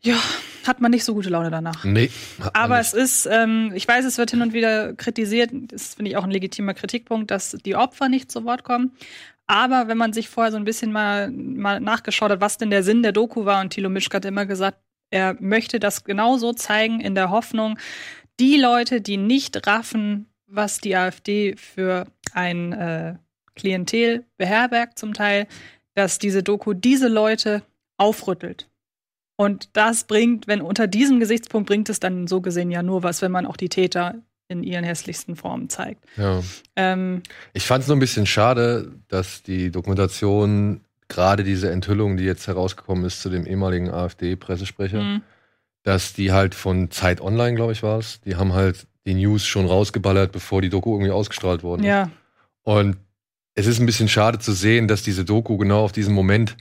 Ja, 0.05 0.17
hat 0.65 0.81
man 0.81 0.91
nicht 0.91 1.05
so 1.05 1.13
gute 1.13 1.29
Laune 1.29 1.49
danach. 1.49 1.83
Nee. 1.83 2.09
Aber 2.53 2.79
es 2.79 2.93
ist, 2.93 3.25
ähm, 3.25 3.71
ich 3.73 3.87
weiß, 3.87 4.05
es 4.05 4.17
wird 4.17 4.31
hin 4.31 4.41
und 4.41 4.53
wieder 4.53 4.93
kritisiert, 4.93 5.51
das 5.53 5.95
finde 5.95 6.11
ich 6.11 6.17
auch 6.17 6.23
ein 6.23 6.31
legitimer 6.31 6.73
Kritikpunkt, 6.73 7.31
dass 7.31 7.51
die 7.65 7.75
Opfer 7.75 8.09
nicht 8.09 8.31
zu 8.31 8.43
Wort 8.43 8.63
kommen. 8.63 8.91
Aber 9.47 9.87
wenn 9.87 9.97
man 9.97 10.13
sich 10.13 10.29
vorher 10.29 10.51
so 10.51 10.57
ein 10.57 10.65
bisschen 10.65 10.91
mal, 10.91 11.29
mal 11.31 11.79
nachgeschaut 11.79 12.31
hat, 12.31 12.41
was 12.41 12.57
denn 12.57 12.69
der 12.69 12.83
Sinn 12.83 13.03
der 13.03 13.11
Doku 13.11 13.45
war, 13.45 13.61
und 13.61 13.71
Thilo 13.71 13.89
Mischk 13.89 14.13
hat 14.13 14.25
immer 14.25 14.45
gesagt, 14.45 14.77
er 15.09 15.35
möchte 15.39 15.79
das 15.79 16.03
genau 16.03 16.37
so 16.37 16.53
zeigen, 16.53 16.99
in 16.99 17.13
der 17.15 17.29
Hoffnung, 17.29 17.77
die 18.39 18.57
Leute, 18.57 18.99
die 19.01 19.17
nicht 19.17 19.67
raffen, 19.67 20.27
was 20.47 20.79
die 20.79 20.95
AfD 20.95 21.55
für 21.55 22.07
ein 22.33 22.73
äh, 22.73 23.15
Klientel 23.55 24.25
beherbergt 24.37 24.97
zum 24.97 25.13
Teil, 25.13 25.47
dass 25.93 26.19
diese 26.19 26.41
Doku 26.41 26.73
diese 26.73 27.07
Leute 27.07 27.61
aufrüttelt 27.97 28.67
und 29.43 29.69
das 29.73 30.05
bringt, 30.05 30.47
wenn 30.47 30.61
unter 30.61 30.87
diesem 30.87 31.19
Gesichtspunkt 31.19 31.67
bringt 31.67 31.89
es 31.89 31.99
dann 31.99 32.27
so 32.27 32.39
gesehen 32.39 32.71
ja 32.71 32.81
nur 32.81 33.03
was, 33.03 33.21
wenn 33.21 33.31
man 33.31 33.45
auch 33.45 33.57
die 33.57 33.69
Täter 33.69 34.15
in 34.47 34.63
ihren 34.63 34.85
hässlichsten 34.85 35.35
Formen 35.35 35.69
zeigt. 35.69 36.05
Ja. 36.15 36.41
Ähm, 36.75 37.23
ich 37.53 37.65
fand 37.65 37.81
es 37.81 37.87
nur 37.87 37.97
ein 37.97 37.99
bisschen 37.99 38.25
schade, 38.25 38.93
dass 39.09 39.43
die 39.43 39.69
Dokumentation 39.69 40.81
gerade 41.09 41.43
diese 41.43 41.69
Enthüllung, 41.71 42.15
die 42.15 42.23
jetzt 42.23 42.47
herausgekommen 42.47 43.03
ist 43.03 43.21
zu 43.21 43.29
dem 43.29 43.45
ehemaligen 43.45 43.89
AfD-Pressesprecher, 43.89 45.01
mhm. 45.01 45.21
dass 45.83 46.13
die 46.13 46.31
halt 46.31 46.55
von 46.55 46.89
Zeit 46.89 47.19
Online, 47.19 47.55
glaube 47.55 47.73
ich, 47.73 47.83
war 47.83 47.99
es, 47.99 48.21
die 48.21 48.37
haben 48.37 48.53
halt 48.53 48.87
die 49.05 49.13
News 49.13 49.45
schon 49.45 49.65
rausgeballert, 49.65 50.31
bevor 50.31 50.61
die 50.61 50.69
Doku 50.69 50.93
irgendwie 50.93 51.11
ausgestrahlt 51.11 51.63
wurde. 51.63 51.85
Ja. 51.85 52.09
Und 52.61 52.95
es 53.55 53.67
ist 53.67 53.79
ein 53.79 53.85
bisschen 53.85 54.07
schade 54.07 54.39
zu 54.39 54.53
sehen, 54.53 54.87
dass 54.87 55.03
diese 55.03 55.25
Doku 55.25 55.57
genau 55.57 55.83
auf 55.83 55.91
diesen 55.91 56.13
Moment 56.13 56.55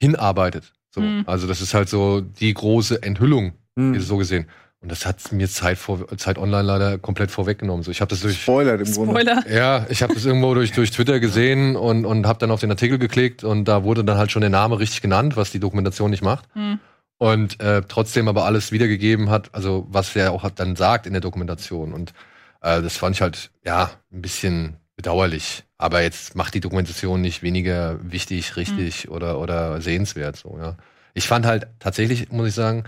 hinarbeitet. 0.00 0.72
So, 0.90 1.00
mhm. 1.00 1.24
Also 1.26 1.46
das 1.46 1.60
ist 1.60 1.74
halt 1.74 1.88
so 1.88 2.20
die 2.20 2.52
große 2.52 3.02
Enthüllung, 3.02 3.52
mhm. 3.76 4.00
so 4.00 4.16
gesehen. 4.16 4.46
Und 4.82 4.90
das 4.90 5.04
hat 5.04 5.30
mir 5.32 5.46
Zeit, 5.46 5.76
vor, 5.76 6.08
Zeit 6.16 6.38
Online 6.38 6.62
leider 6.62 6.98
komplett 6.98 7.30
vorweggenommen. 7.30 7.82
So, 7.82 7.90
ich 7.90 8.00
habe 8.00 8.08
das 8.08 8.20
durch 8.20 8.40
Spoiler 8.40 8.80
im 8.80 8.90
Grunde. 8.90 9.44
Ja, 9.52 9.86
ich 9.90 10.02
habe 10.02 10.14
das 10.14 10.24
irgendwo 10.24 10.54
durch, 10.54 10.72
durch 10.72 10.90
Twitter 10.90 11.20
gesehen 11.20 11.76
und, 11.76 12.06
und 12.06 12.26
habe 12.26 12.38
dann 12.38 12.50
auf 12.50 12.60
den 12.60 12.70
Artikel 12.70 12.98
geklickt 12.98 13.44
und 13.44 13.66
da 13.66 13.84
wurde 13.84 14.04
dann 14.04 14.16
halt 14.16 14.30
schon 14.32 14.40
der 14.40 14.50
Name 14.50 14.78
richtig 14.78 15.02
genannt, 15.02 15.36
was 15.36 15.50
die 15.50 15.60
Dokumentation 15.60 16.10
nicht 16.10 16.22
macht. 16.22 16.44
Mhm. 16.56 16.80
Und 17.18 17.60
äh, 17.60 17.82
trotzdem 17.86 18.28
aber 18.28 18.46
alles 18.46 18.72
wiedergegeben 18.72 19.28
hat, 19.28 19.54
also 19.54 19.86
was 19.90 20.16
er 20.16 20.32
auch 20.32 20.48
dann 20.48 20.76
sagt 20.76 21.06
in 21.06 21.12
der 21.12 21.20
Dokumentation. 21.20 21.92
Und 21.92 22.14
äh, 22.62 22.80
das 22.80 22.96
fand 22.96 23.16
ich 23.16 23.20
halt, 23.20 23.50
ja, 23.62 23.90
ein 24.10 24.22
bisschen 24.22 24.76
bedauerlich. 25.00 25.64
Aber 25.78 26.02
jetzt 26.02 26.34
macht 26.36 26.52
die 26.52 26.60
Dokumentation 26.60 27.22
nicht 27.22 27.42
weniger 27.42 27.98
wichtig, 28.02 28.56
richtig 28.56 29.06
mhm. 29.06 29.14
oder, 29.14 29.38
oder 29.38 29.80
sehenswert. 29.80 30.36
So, 30.36 30.58
ja. 30.60 30.76
Ich 31.14 31.26
fand 31.26 31.46
halt 31.46 31.68
tatsächlich, 31.78 32.30
muss 32.30 32.48
ich 32.48 32.54
sagen, 32.54 32.84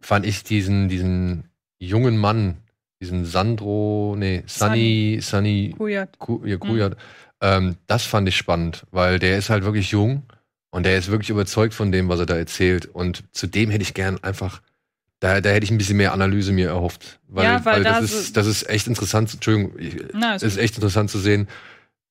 fand 0.00 0.26
ich 0.26 0.44
diesen, 0.44 0.88
diesen 0.90 1.48
jungen 1.78 2.18
Mann, 2.18 2.58
diesen 3.00 3.24
Sandro, 3.24 4.14
nee, 4.18 4.44
Sunny, 4.46 5.20
Sunny 5.22 5.74
Kujat. 5.76 6.18
Ku, 6.18 6.42
ja, 6.44 6.58
Kujat, 6.58 6.92
mhm. 6.92 6.96
ähm, 7.40 7.76
das 7.86 8.04
fand 8.04 8.28
ich 8.28 8.36
spannend, 8.36 8.84
weil 8.90 9.18
der 9.18 9.38
ist 9.38 9.48
halt 9.48 9.64
wirklich 9.64 9.90
jung 9.90 10.24
Und 10.70 10.84
der 10.84 10.98
ist 10.98 11.10
wirklich 11.10 11.30
überzeugt 11.30 11.74
von 11.74 11.92
dem, 11.92 12.08
was 12.08 12.20
er 12.20 12.26
da 12.26 12.36
erzählt. 12.36 12.86
Und 12.86 13.24
zu 13.32 13.46
dem 13.46 13.70
hätte 13.70 13.82
ich 13.82 13.94
gern 13.94 14.22
einfach, 14.22 14.62
da, 15.22 15.40
da 15.40 15.50
hätte 15.50 15.62
ich 15.62 15.70
ein 15.70 15.78
bisschen 15.78 15.96
mehr 15.96 16.12
Analyse 16.12 16.52
mir 16.52 16.68
erhofft. 16.68 17.20
Weil, 17.28 17.44
ja, 17.44 17.64
weil, 17.64 17.76
weil 17.76 17.84
das, 17.84 18.02
ist, 18.02 18.36
das 18.36 18.48
ist 18.48 18.68
echt 18.68 18.88
interessant, 18.88 19.32
Entschuldigung, 19.32 19.72
Na, 20.12 20.34
ist, 20.34 20.42
ist 20.42 20.56
echt 20.56 20.74
interessant 20.74 21.10
zu 21.10 21.20
sehen, 21.20 21.46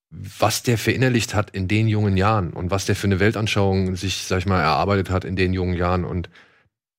was 0.10 0.64
der 0.64 0.78
verinnerlicht 0.78 1.36
hat 1.36 1.50
in 1.50 1.68
den 1.68 1.90
jungen 1.90 2.16
Jahren 2.16 2.54
und 2.54 2.72
was 2.72 2.86
der 2.86 2.96
für 2.96 3.08
eine 3.08 3.20
Weltanschauung 3.20 3.98
sich, 3.98 4.24
sag 4.24 4.40
ich 4.40 4.46
mal, 4.46 4.62
erarbeitet 4.62 5.10
hat 5.10 5.26
in 5.26 5.36
den 5.36 5.52
jungen 5.52 5.76
Jahren. 5.76 6.06
Und 6.06 6.30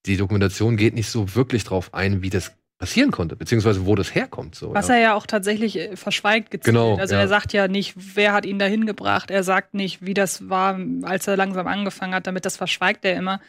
die 0.05 0.19
Dokumentation 0.19 0.77
geht 0.77 0.95
nicht 0.95 1.09
so 1.09 1.35
wirklich 1.35 1.65
drauf 1.65 1.95
ein, 1.95 2.21
wie 2.21 2.31
das 2.31 2.53
passieren 2.77 3.11
konnte, 3.11 3.35
beziehungsweise 3.35 3.87
wo 3.87 3.95
das 3.95 4.15
herkommt. 4.15 4.55
So, 4.55 4.75
Was 4.75 4.89
ja. 4.89 4.97
er 4.97 5.01
ja 5.01 5.15
auch 5.15 5.25
tatsächlich 5.25 5.79
äh, 5.79 5.97
verschweigt 5.97 6.51
gezielt. 6.51 6.75
Genau, 6.75 6.97
also 6.97 7.15
ja. 7.15 7.23
er 7.23 7.29
sagt 7.29 7.55
ja 7.55 7.69
nicht, 7.69 7.95
wer 7.97 8.35
hat 8.35 8.45
ihn 8.45 8.59
dahin 8.59 8.85
gebracht. 8.85 9.31
Er 9.31 9.45
sagt 9.45 9.73
nicht, 9.73 10.05
wie 10.05 10.15
das 10.15 10.51
war, 10.51 10.79
als 11.05 11.27
er 11.27 11.39
langsam 11.39 11.67
angefangen 11.67 12.15
hat. 12.15 12.27
Damit 12.27 12.45
das 12.45 12.59
verschweigt 12.59 13.07
er 13.07 13.17
immer. 13.17 13.41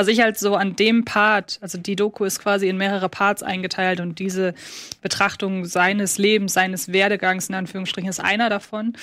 Was 0.00 0.08
ich 0.08 0.22
halt 0.22 0.38
so 0.38 0.56
an 0.56 0.76
dem 0.76 1.04
Part, 1.04 1.58
also 1.60 1.76
die 1.76 1.94
Doku 1.94 2.24
ist 2.24 2.38
quasi 2.38 2.70
in 2.70 2.78
mehrere 2.78 3.10
Parts 3.10 3.42
eingeteilt 3.42 4.00
und 4.00 4.18
diese 4.18 4.54
Betrachtung 5.02 5.66
seines 5.66 6.16
Lebens, 6.16 6.54
seines 6.54 6.90
Werdegangs 6.90 7.50
in 7.50 7.54
Anführungsstrichen 7.54 8.08
ist 8.08 8.18
einer 8.18 8.48
davon. 8.48 8.94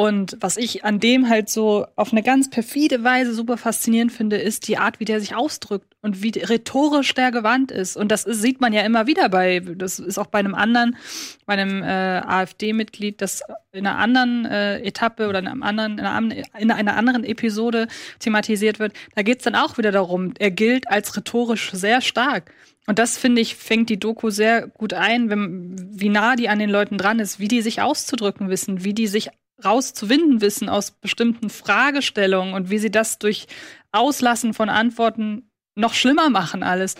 Und 0.00 0.38
was 0.40 0.56
ich 0.56 0.82
an 0.82 0.98
dem 0.98 1.28
halt 1.28 1.50
so 1.50 1.86
auf 1.94 2.10
eine 2.10 2.22
ganz 2.22 2.48
perfide 2.48 3.04
Weise 3.04 3.34
super 3.34 3.58
faszinierend 3.58 4.10
finde, 4.10 4.38
ist 4.38 4.66
die 4.66 4.78
Art, 4.78 4.98
wie 4.98 5.04
der 5.04 5.20
sich 5.20 5.34
ausdrückt 5.34 5.94
und 6.00 6.22
wie 6.22 6.30
rhetorisch 6.30 7.12
der 7.12 7.30
gewandt 7.30 7.70
ist. 7.70 7.98
Und 7.98 8.10
das 8.10 8.22
sieht 8.22 8.62
man 8.62 8.72
ja 8.72 8.80
immer 8.80 9.06
wieder 9.06 9.28
bei, 9.28 9.60
das 9.60 9.98
ist 9.98 10.16
auch 10.16 10.28
bei 10.28 10.38
einem 10.38 10.54
anderen, 10.54 10.96
bei 11.44 11.52
einem 11.52 11.82
äh, 11.82 11.86
AfD-Mitglied, 11.86 13.20
das 13.20 13.42
in 13.72 13.86
einer 13.86 13.98
anderen 13.98 14.46
äh, 14.46 14.78
Etappe 14.78 15.28
oder 15.28 15.40
in, 15.40 15.48
einem 15.48 15.62
anderen, 15.62 15.98
in, 15.98 16.06
einer, 16.06 16.34
in 16.56 16.70
einer 16.70 16.96
anderen 16.96 17.22
Episode 17.22 17.86
thematisiert 18.20 18.78
wird. 18.78 18.94
Da 19.14 19.20
geht 19.20 19.40
es 19.40 19.44
dann 19.44 19.54
auch 19.54 19.76
wieder 19.76 19.92
darum, 19.92 20.32
er 20.38 20.50
gilt 20.50 20.88
als 20.88 21.14
rhetorisch 21.14 21.72
sehr 21.72 22.00
stark. 22.00 22.54
Und 22.86 22.98
das, 22.98 23.18
finde 23.18 23.42
ich, 23.42 23.54
fängt 23.54 23.90
die 23.90 24.00
Doku 24.00 24.30
sehr 24.30 24.66
gut 24.66 24.94
ein, 24.94 25.28
wenn, 25.28 25.76
wie 25.90 26.08
nah 26.08 26.36
die 26.36 26.48
an 26.48 26.58
den 26.58 26.70
Leuten 26.70 26.96
dran 26.96 27.18
ist, 27.18 27.38
wie 27.38 27.48
die 27.48 27.60
sich 27.60 27.82
auszudrücken 27.82 28.48
wissen, 28.48 28.82
wie 28.82 28.94
die 28.94 29.06
sich 29.06 29.28
rauszuwinden 29.64 30.40
wissen 30.40 30.68
aus 30.68 30.90
bestimmten 30.90 31.50
Fragestellungen 31.50 32.54
und 32.54 32.70
wie 32.70 32.78
sie 32.78 32.90
das 32.90 33.18
durch 33.18 33.46
Auslassen 33.92 34.54
von 34.54 34.68
Antworten 34.68 35.50
noch 35.74 35.94
schlimmer 35.94 36.30
machen 36.30 36.62
alles. 36.62 36.94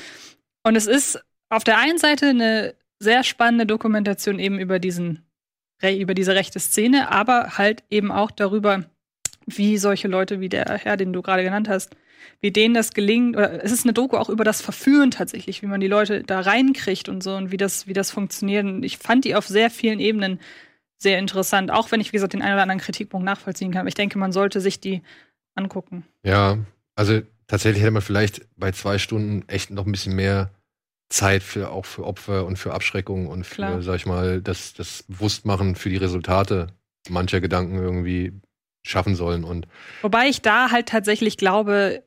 Und 0.63 0.77
es 0.77 0.87
ist 0.87 1.21
auf 1.49 1.65
der 1.65 1.79
einen 1.79 1.99
Seite 1.99 2.27
eine 2.27 2.75
sehr 2.99 3.25
spannende 3.25 3.67
Dokumentation 3.67 4.39
eben 4.39 4.59
über 4.59 4.79
diesen 4.79 5.27
über 5.83 6.13
diese 6.13 6.35
rechte 6.35 6.61
Szene, 6.61 7.11
aber 7.11 7.57
halt 7.57 7.85
eben 7.89 8.13
auch 8.13 8.31
darüber, 8.31 8.85
wie 9.47 9.79
solche 9.79 10.09
Leute 10.09 10.41
wie 10.41 10.51
der 10.51 10.67
Herr, 10.67 10.99
den 10.99 11.13
du 11.13 11.23
gerade 11.23 11.43
genannt 11.43 11.69
hast, 11.69 11.97
wie 12.41 12.51
denen 12.51 12.75
das 12.75 12.93
gelingt. 12.93 13.37
Oder 13.37 13.65
es 13.65 13.73
ist 13.73 13.85
eine 13.85 13.95
Doku 13.95 14.17
auch 14.17 14.29
über 14.29 14.45
das 14.45 14.61
Verführen 14.61 15.11
tatsächlich, 15.11 15.63
wie 15.63 15.67
man 15.67 15.81
die 15.81 15.89
Leute 15.89 16.23
da 16.23 16.41
reinkriegt 16.41 17.09
und 17.09 17.23
so 17.23 17.35
und 17.35 17.51
wie 17.51 17.57
das, 17.57 17.87
wie 17.87 17.95
das 17.95 18.11
funktioniert. 18.11 18.67
Und 18.67 18.83
ich 18.83 18.99
fand 18.99 19.25
die 19.25 19.35
auf 19.35 19.47
sehr 19.47 19.71
vielen 19.71 20.01
Ebenen 20.01 20.39
sehr 21.03 21.19
interessant, 21.19 21.71
auch 21.71 21.91
wenn 21.91 22.01
ich, 22.01 22.09
wie 22.09 22.17
gesagt, 22.17 22.35
den 22.35 22.43
einen 22.43 22.55
oder 22.55 22.63
anderen 22.63 22.81
Kritikpunkt 22.81 23.25
nachvollziehen 23.25 23.73
kann. 23.73 23.81
Aber 23.81 23.89
ich 23.89 23.95
denke, 23.95 24.19
man 24.19 24.33
sollte 24.33 24.61
sich 24.61 24.81
die 24.81 25.03
angucken. 25.55 26.05
Ja, 26.25 26.59
also 26.95 27.21
tatsächlich 27.47 27.83
hätte 27.83 27.93
man 27.93 28.03
vielleicht 28.03 28.47
bei 28.57 28.71
zwei 28.73 28.99
Stunden 28.99 29.49
echt 29.49 29.71
noch 29.71 29.87
ein 29.87 29.93
bisschen 29.93 30.15
mehr 30.15 30.51
Zeit 31.09 31.43
für 31.43 31.71
auch 31.71 31.87
für 31.87 32.07
Opfer 32.07 32.47
und 32.47 32.59
für 32.59 32.73
Abschreckung 32.73 33.27
und 33.27 33.45
für, 33.45 33.55
Klar. 33.57 33.83
sag 33.83 33.97
ich 33.97 34.07
mal, 34.07 34.41
das, 34.41 34.75
das 34.75 35.03
Bewusstmachen 35.05 35.75
für 35.75 35.89
die 35.89 35.97
Resultate 35.97 36.69
mancher 37.09 37.41
Gedanken 37.41 37.79
irgendwie 37.79 38.33
schaffen 38.83 39.17
sollen. 39.17 39.43
Und 39.45 39.67
Wobei 40.03 40.29
ich 40.29 40.43
da 40.43 40.71
halt 40.71 40.89
tatsächlich 40.89 41.37
glaube, 41.37 42.05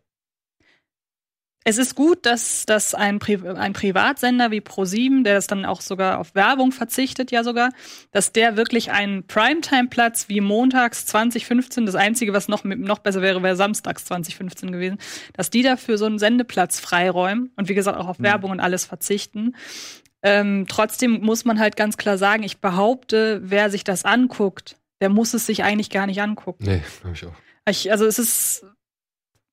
es 1.63 1.77
ist 1.77 1.95
gut, 1.95 2.25
dass, 2.25 2.65
dass 2.65 2.93
ein, 2.93 3.19
Pri 3.19 3.39
ein 3.47 3.73
Privatsender 3.73 4.51
wie 4.51 4.61
ProSieben, 4.61 5.23
der 5.23 5.35
das 5.35 5.47
dann 5.47 5.65
auch 5.65 5.81
sogar 5.81 6.19
auf 6.19 6.35
Werbung 6.35 6.71
verzichtet, 6.71 7.31
ja 7.31 7.43
sogar, 7.43 7.69
dass 8.11 8.31
der 8.33 8.57
wirklich 8.57 8.91
einen 8.91 9.25
Primetime-Platz 9.25 10.27
wie 10.27 10.41
montags 10.41 11.05
2015, 11.05 11.85
das 11.85 11.95
Einzige, 11.95 12.33
was 12.33 12.47
noch, 12.47 12.63
noch 12.63 12.99
besser 12.99 13.21
wäre, 13.21 13.41
wäre 13.43 13.55
samstags 13.55 14.05
2015 14.05 14.71
gewesen, 14.71 14.97
dass 15.33 15.49
die 15.49 15.63
dafür 15.63 15.97
so 15.97 16.05
einen 16.05 16.19
Sendeplatz 16.19 16.79
freiräumen 16.79 17.51
und 17.55 17.69
wie 17.69 17.75
gesagt 17.75 17.97
auch 17.97 18.07
auf 18.07 18.19
mhm. 18.19 18.23
Werbung 18.23 18.51
und 18.51 18.59
alles 18.59 18.85
verzichten. 18.85 19.55
Ähm, 20.21 20.65
trotzdem 20.67 21.21
muss 21.21 21.45
man 21.45 21.59
halt 21.59 21.75
ganz 21.75 21.97
klar 21.97 22.17
sagen, 22.17 22.43
ich 22.43 22.59
behaupte, 22.59 23.41
wer 23.43 23.69
sich 23.69 23.83
das 23.83 24.05
anguckt, 24.05 24.77
der 25.01 25.09
muss 25.09 25.33
es 25.33 25.45
sich 25.45 25.63
eigentlich 25.63 25.89
gar 25.89 26.07
nicht 26.07 26.21
angucken. 26.21 26.63
Nee, 26.65 26.81
glaube 27.01 27.15
ich 27.15 27.25
auch. 27.25 27.33
Ich, 27.69 27.91
also 27.91 28.05
es 28.05 28.19
ist 28.19 28.65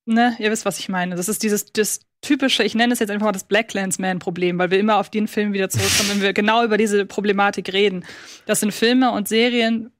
ne, 0.05 0.35
ihr 0.39 0.51
wisst, 0.51 0.65
was 0.65 0.79
ich 0.79 0.89
meine. 0.89 1.15
Das 1.15 1.29
ist 1.29 1.43
dieses 1.43 1.71
das 1.73 2.01
typische, 2.21 2.63
ich 2.63 2.75
nenne 2.75 2.93
es 2.93 2.99
jetzt 2.99 3.09
einfach 3.09 3.25
mal 3.25 3.31
das 3.31 3.43
Black 3.43 3.73
Man-Problem, 3.73 4.59
weil 4.59 4.71
wir 4.71 4.79
immer 4.79 4.97
auf 4.97 5.09
den 5.09 5.27
Film 5.27 5.53
wieder 5.53 5.69
zurückkommen, 5.69 6.09
wenn 6.11 6.21
wir 6.21 6.33
genau 6.33 6.63
über 6.63 6.77
diese 6.77 7.05
Problematik 7.05 7.73
reden. 7.73 8.05
Das 8.45 8.59
sind 8.59 8.73
Filme 8.73 9.11
und 9.11 9.27
Serien 9.27 9.91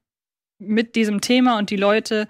mit 0.58 0.94
diesem 0.94 1.20
Thema 1.20 1.58
und 1.58 1.70
die 1.70 1.76
Leute, 1.76 2.28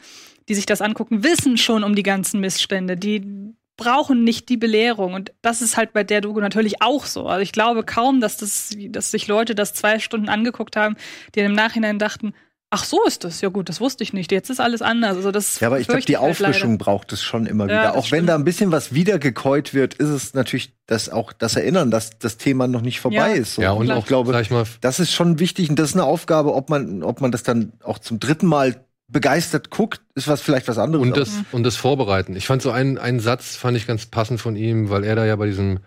die 0.48 0.54
sich 0.54 0.66
das 0.66 0.80
angucken, 0.80 1.22
wissen 1.22 1.58
schon 1.58 1.84
um 1.84 1.94
die 1.94 2.02
ganzen 2.02 2.40
Missstände. 2.40 2.96
Die 2.96 3.54
brauchen 3.76 4.24
nicht 4.24 4.48
die 4.48 4.56
Belehrung. 4.56 5.14
Und 5.14 5.32
das 5.42 5.62
ist 5.62 5.76
halt 5.76 5.92
bei 5.92 6.04
der 6.04 6.20
Doku 6.20 6.40
natürlich 6.40 6.82
auch 6.82 7.04
so. 7.04 7.26
Also 7.26 7.42
ich 7.42 7.52
glaube 7.52 7.84
kaum, 7.84 8.20
dass, 8.20 8.36
das, 8.36 8.74
dass 8.88 9.10
sich 9.10 9.28
Leute 9.28 9.54
das 9.54 9.74
zwei 9.74 9.98
Stunden 9.98 10.28
angeguckt 10.28 10.76
haben, 10.76 10.96
die 11.34 11.40
im 11.40 11.54
Nachhinein 11.54 11.98
dachten, 11.98 12.32
Ach 12.74 12.84
so 12.84 13.04
ist 13.04 13.22
das. 13.22 13.42
Ja 13.42 13.50
gut, 13.50 13.68
das 13.68 13.82
wusste 13.82 14.02
ich 14.02 14.14
nicht. 14.14 14.32
Jetzt 14.32 14.48
ist 14.48 14.58
alles 14.58 14.80
anders. 14.80 15.16
Also 15.16 15.30
das 15.30 15.60
ja, 15.60 15.68
aber 15.68 15.78
ich 15.78 15.88
glaube, 15.88 16.00
die 16.06 16.16
halt 16.16 16.30
Auffrischung 16.30 16.70
leider. 16.70 16.84
braucht 16.84 17.12
es 17.12 17.22
schon 17.22 17.44
immer 17.44 17.64
wieder. 17.64 17.74
Ja, 17.74 17.94
auch 17.94 18.10
wenn 18.10 18.24
da 18.24 18.34
ein 18.34 18.44
bisschen 18.44 18.72
was 18.72 18.94
wiedergekäut 18.94 19.74
wird, 19.74 19.92
ist 19.92 20.08
es 20.08 20.32
natürlich 20.32 20.72
das 20.86 21.10
auch 21.10 21.34
das 21.34 21.54
Erinnern, 21.54 21.90
dass 21.90 22.18
das 22.18 22.38
Thema 22.38 22.68
noch 22.68 22.80
nicht 22.80 22.98
vorbei 22.98 23.16
ja. 23.16 23.34
ist. 23.34 23.56
So. 23.56 23.62
Ja, 23.62 23.72
und 23.72 23.90
auch 23.90 24.06
glaube, 24.06 24.40
ich 24.40 24.50
mal, 24.50 24.64
das 24.80 25.00
ist 25.00 25.12
schon 25.12 25.38
wichtig 25.38 25.68
und 25.68 25.78
das 25.78 25.90
ist 25.90 25.96
eine 25.96 26.04
Aufgabe, 26.04 26.54
ob 26.54 26.70
man, 26.70 27.02
ob 27.02 27.20
man 27.20 27.30
das 27.30 27.42
dann 27.42 27.74
auch 27.84 27.98
zum 27.98 28.18
dritten 28.20 28.46
Mal 28.46 28.82
begeistert 29.06 29.68
guckt, 29.68 30.00
ist 30.14 30.26
was 30.26 30.40
vielleicht 30.40 30.66
was 30.66 30.78
anderes. 30.78 31.06
Und 31.06 31.14
das, 31.14 31.30
und 31.52 31.64
das 31.64 31.76
Vorbereiten. 31.76 32.34
Ich 32.36 32.46
fand 32.46 32.62
so 32.62 32.70
einen, 32.70 32.96
einen 32.96 33.20
Satz, 33.20 33.54
fand 33.54 33.76
ich 33.76 33.86
ganz 33.86 34.06
passend 34.06 34.40
von 34.40 34.56
ihm, 34.56 34.88
weil 34.88 35.04
er 35.04 35.14
da 35.14 35.26
ja 35.26 35.36
bei 35.36 35.44
diesem 35.44 35.80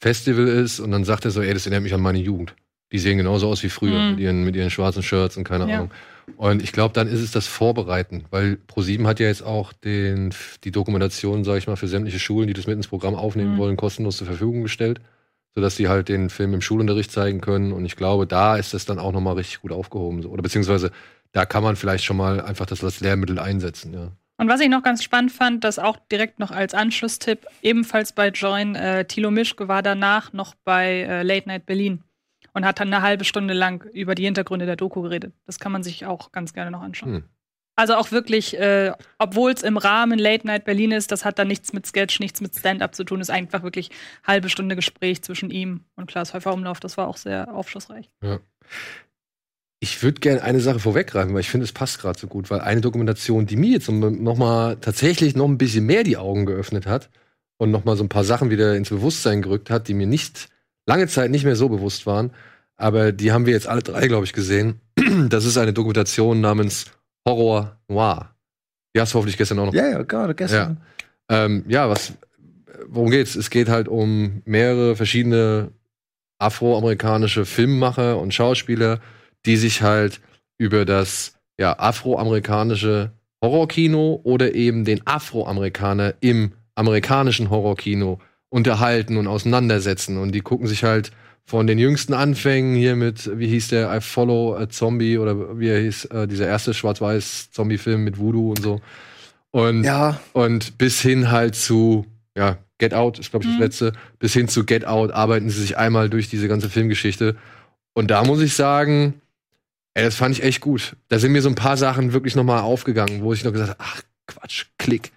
Festival 0.00 0.48
ist 0.48 0.80
und 0.80 0.90
dann 0.90 1.04
sagt 1.04 1.24
er 1.24 1.30
so, 1.30 1.40
ey, 1.40 1.54
das 1.54 1.66
erinnert 1.66 1.84
mich 1.84 1.94
an 1.94 2.00
meine 2.00 2.18
Jugend. 2.18 2.56
Die 2.90 2.98
sehen 2.98 3.16
genauso 3.16 3.48
aus 3.48 3.62
wie 3.62 3.68
früher, 3.68 3.96
mhm. 3.96 4.10
mit, 4.10 4.18
ihren, 4.18 4.44
mit 4.44 4.56
ihren 4.56 4.70
schwarzen 4.70 5.04
Shirts 5.04 5.36
und 5.36 5.44
keine 5.44 5.68
ja. 5.68 5.76
Ahnung. 5.76 5.92
Und 6.36 6.62
ich 6.62 6.72
glaube, 6.72 6.94
dann 6.94 7.08
ist 7.08 7.20
es 7.20 7.32
das 7.32 7.46
Vorbereiten, 7.46 8.24
weil 8.30 8.56
ProSieben 8.56 9.06
hat 9.06 9.20
ja 9.20 9.26
jetzt 9.26 9.42
auch 9.42 9.72
den, 9.72 10.34
die 10.64 10.70
Dokumentation, 10.70 11.44
sage 11.44 11.58
ich 11.58 11.66
mal, 11.66 11.76
für 11.76 11.88
sämtliche 11.88 12.18
Schulen, 12.18 12.46
die 12.46 12.54
das 12.54 12.66
mit 12.66 12.76
ins 12.76 12.88
Programm 12.88 13.14
aufnehmen 13.14 13.54
mhm. 13.54 13.58
wollen, 13.58 13.76
kostenlos 13.76 14.16
zur 14.18 14.26
Verfügung 14.26 14.62
gestellt, 14.62 15.00
sodass 15.54 15.76
sie 15.76 15.88
halt 15.88 16.08
den 16.08 16.30
Film 16.30 16.54
im 16.54 16.60
Schulunterricht 16.60 17.10
zeigen 17.10 17.40
können. 17.40 17.72
Und 17.72 17.84
ich 17.84 17.96
glaube, 17.96 18.26
da 18.26 18.56
ist 18.56 18.74
das 18.74 18.84
dann 18.84 18.98
auch 18.98 19.12
nochmal 19.12 19.34
richtig 19.34 19.60
gut 19.62 19.72
aufgehoben. 19.72 20.24
Oder 20.24 20.42
beziehungsweise 20.42 20.90
da 21.32 21.44
kann 21.44 21.62
man 21.62 21.76
vielleicht 21.76 22.04
schon 22.04 22.16
mal 22.16 22.40
einfach 22.40 22.66
das 22.66 22.84
als 22.84 23.00
Lehrmittel 23.00 23.38
einsetzen, 23.38 23.92
ja. 23.92 24.12
Und 24.38 24.48
was 24.48 24.60
ich 24.60 24.68
noch 24.68 24.82
ganz 24.82 25.04
spannend 25.04 25.30
fand, 25.30 25.62
dass 25.62 25.78
auch 25.78 25.98
direkt 26.10 26.40
noch 26.40 26.50
als 26.50 26.74
Anschlusstipp, 26.74 27.46
ebenfalls 27.60 28.12
bei 28.12 28.28
Join, 28.28 28.74
äh, 28.74 29.04
Thilo 29.04 29.30
Mischke 29.30 29.68
war 29.68 29.82
danach 29.82 30.32
noch 30.32 30.56
bei 30.64 31.02
äh, 31.02 31.22
Late 31.22 31.46
Night 31.48 31.66
Berlin 31.66 32.02
und 32.52 32.64
hat 32.64 32.80
dann 32.80 32.92
eine 32.92 33.02
halbe 33.02 33.24
Stunde 33.24 33.54
lang 33.54 33.84
über 33.92 34.14
die 34.14 34.24
Hintergründe 34.24 34.66
der 34.66 34.76
Doku 34.76 35.02
geredet. 35.02 35.34
Das 35.46 35.58
kann 35.58 35.72
man 35.72 35.82
sich 35.82 36.06
auch 36.06 36.32
ganz 36.32 36.52
gerne 36.52 36.70
noch 36.70 36.82
anschauen. 36.82 37.14
Hm. 37.14 37.24
Also 37.74 37.94
auch 37.94 38.12
wirklich, 38.12 38.58
äh, 38.58 38.92
obwohl 39.18 39.52
es 39.52 39.62
im 39.62 39.78
Rahmen 39.78 40.18
Late 40.18 40.46
Night 40.46 40.64
Berlin 40.66 40.92
ist, 40.92 41.10
das 41.10 41.24
hat 41.24 41.38
da 41.38 41.44
nichts 41.44 41.72
mit 41.72 41.86
Sketch, 41.86 42.20
nichts 42.20 42.42
mit 42.42 42.54
Stand-up 42.54 42.94
zu 42.94 43.02
tun, 43.04 43.20
ist 43.20 43.30
einfach 43.30 43.62
wirklich 43.62 43.90
halbe 44.24 44.50
Stunde 44.50 44.76
Gespräch 44.76 45.22
zwischen 45.22 45.50
ihm 45.50 45.84
und 45.96 46.06
Klaas 46.06 46.34
Häufer 46.34 46.52
Umlauf. 46.52 46.80
Das 46.80 46.98
war 46.98 47.08
auch 47.08 47.16
sehr 47.16 47.54
aufschlussreich. 47.54 48.10
Ja. 48.22 48.40
Ich 49.80 50.02
würde 50.02 50.20
gerne 50.20 50.42
eine 50.42 50.60
Sache 50.60 50.80
vorweggreifen, 50.80 51.32
weil 51.32 51.40
ich 51.40 51.48
finde, 51.48 51.64
es 51.64 51.72
passt 51.72 51.98
gerade 51.98 52.18
so 52.18 52.26
gut, 52.26 52.50
weil 52.50 52.60
eine 52.60 52.82
Dokumentation, 52.82 53.46
die 53.46 53.56
mir 53.56 53.70
jetzt 53.70 53.90
noch 53.90 54.36
mal 54.36 54.76
tatsächlich 54.76 55.34
noch 55.34 55.48
ein 55.48 55.58
bisschen 55.58 55.86
mehr 55.86 56.04
die 56.04 56.18
Augen 56.18 56.46
geöffnet 56.46 56.86
hat 56.86 57.10
und 57.56 57.70
noch 57.70 57.84
mal 57.84 57.96
so 57.96 58.04
ein 58.04 58.08
paar 58.08 58.22
Sachen 58.22 58.50
wieder 58.50 58.76
ins 58.76 58.90
Bewusstsein 58.90 59.42
gerückt 59.42 59.70
hat, 59.70 59.88
die 59.88 59.94
mir 59.94 60.06
nicht 60.06 60.50
lange 60.86 61.06
Zeit 61.08 61.30
nicht 61.30 61.44
mehr 61.44 61.56
so 61.56 61.68
bewusst 61.68 62.06
waren. 62.06 62.32
Aber 62.76 63.12
die 63.12 63.32
haben 63.32 63.46
wir 63.46 63.52
jetzt 63.52 63.68
alle 63.68 63.82
drei, 63.82 64.08
glaube 64.08 64.24
ich, 64.24 64.32
gesehen. 64.32 64.80
Das 65.28 65.44
ist 65.44 65.58
eine 65.58 65.72
Dokumentation 65.72 66.40
namens 66.40 66.86
Horror 67.26 67.78
Noir. 67.88 68.34
Die 68.94 69.00
hast 69.00 69.12
du 69.12 69.18
hoffentlich 69.18 69.36
gestern 69.36 69.58
auch 69.58 69.66
noch. 69.66 69.74
Ja, 69.74 69.88
ja, 69.88 70.02
gerade 70.02 70.34
gestern. 70.34 70.80
Ja, 71.30 71.44
ähm, 71.44 71.64
ja 71.68 71.88
was, 71.88 72.14
worum 72.86 73.10
geht's? 73.10 73.34
Es 73.34 73.50
geht 73.50 73.68
halt 73.68 73.88
um 73.88 74.42
mehrere 74.44 74.96
verschiedene 74.96 75.72
afroamerikanische 76.38 77.44
Filmmacher 77.44 78.18
und 78.18 78.34
Schauspieler, 78.34 79.00
die 79.46 79.56
sich 79.56 79.82
halt 79.82 80.20
über 80.58 80.84
das 80.84 81.34
ja, 81.58 81.78
afroamerikanische 81.78 83.12
Horrorkino 83.42 84.20
oder 84.24 84.54
eben 84.54 84.84
den 84.84 85.06
Afroamerikaner 85.06 86.14
im 86.20 86.52
amerikanischen 86.74 87.50
Horrorkino 87.50 88.18
unterhalten 88.52 89.16
und 89.16 89.26
auseinandersetzen. 89.26 90.18
Und 90.18 90.32
die 90.32 90.42
gucken 90.42 90.66
sich 90.66 90.84
halt 90.84 91.10
von 91.44 91.66
den 91.66 91.78
jüngsten 91.78 92.12
Anfängen 92.12 92.76
hier 92.76 92.96
mit, 92.96 93.38
wie 93.38 93.48
hieß 93.48 93.68
der, 93.68 93.96
I 93.96 94.00
Follow 94.00 94.54
a 94.54 94.68
Zombie 94.68 95.16
oder 95.16 95.58
wie 95.58 95.68
er 95.68 95.80
hieß, 95.80 96.04
äh, 96.06 96.28
dieser 96.28 96.46
erste 96.46 96.74
schwarz-weiß 96.74 97.50
Zombie-Film 97.50 98.04
mit 98.04 98.18
Voodoo 98.18 98.50
und 98.50 98.62
so. 98.62 98.80
Und, 99.52 99.84
ja. 99.84 100.20
und 100.34 100.76
bis 100.76 101.00
hin 101.00 101.30
halt 101.30 101.54
zu, 101.54 102.06
ja, 102.36 102.58
Get 102.76 102.92
Out 102.92 103.18
ist, 103.18 103.30
glaube 103.30 103.44
ich, 103.44 103.50
das 103.50 103.56
mhm. 103.56 103.62
letzte, 103.62 103.92
bis 104.18 104.34
hin 104.34 104.48
zu 104.48 104.64
Get 104.64 104.84
Out 104.84 105.12
arbeiten 105.12 105.48
sie 105.48 105.60
sich 105.60 105.78
einmal 105.78 106.10
durch 106.10 106.28
diese 106.28 106.46
ganze 106.46 106.68
Filmgeschichte. 106.68 107.36
Und 107.94 108.10
da 108.10 108.22
muss 108.22 108.42
ich 108.42 108.54
sagen, 108.54 109.14
ey, 109.94 110.04
das 110.04 110.16
fand 110.16 110.36
ich 110.36 110.44
echt 110.44 110.60
gut. 110.60 110.96
Da 111.08 111.18
sind 111.18 111.32
mir 111.32 111.42
so 111.42 111.48
ein 111.48 111.54
paar 111.54 111.78
Sachen 111.78 112.12
wirklich 112.12 112.36
nochmal 112.36 112.60
aufgegangen, 112.60 113.22
wo 113.22 113.32
ich 113.32 113.44
noch 113.44 113.52
gesagt 113.52 113.70
habe, 113.70 113.80
ach, 113.82 114.02
Quatsch, 114.26 114.66
Klick. 114.78 115.10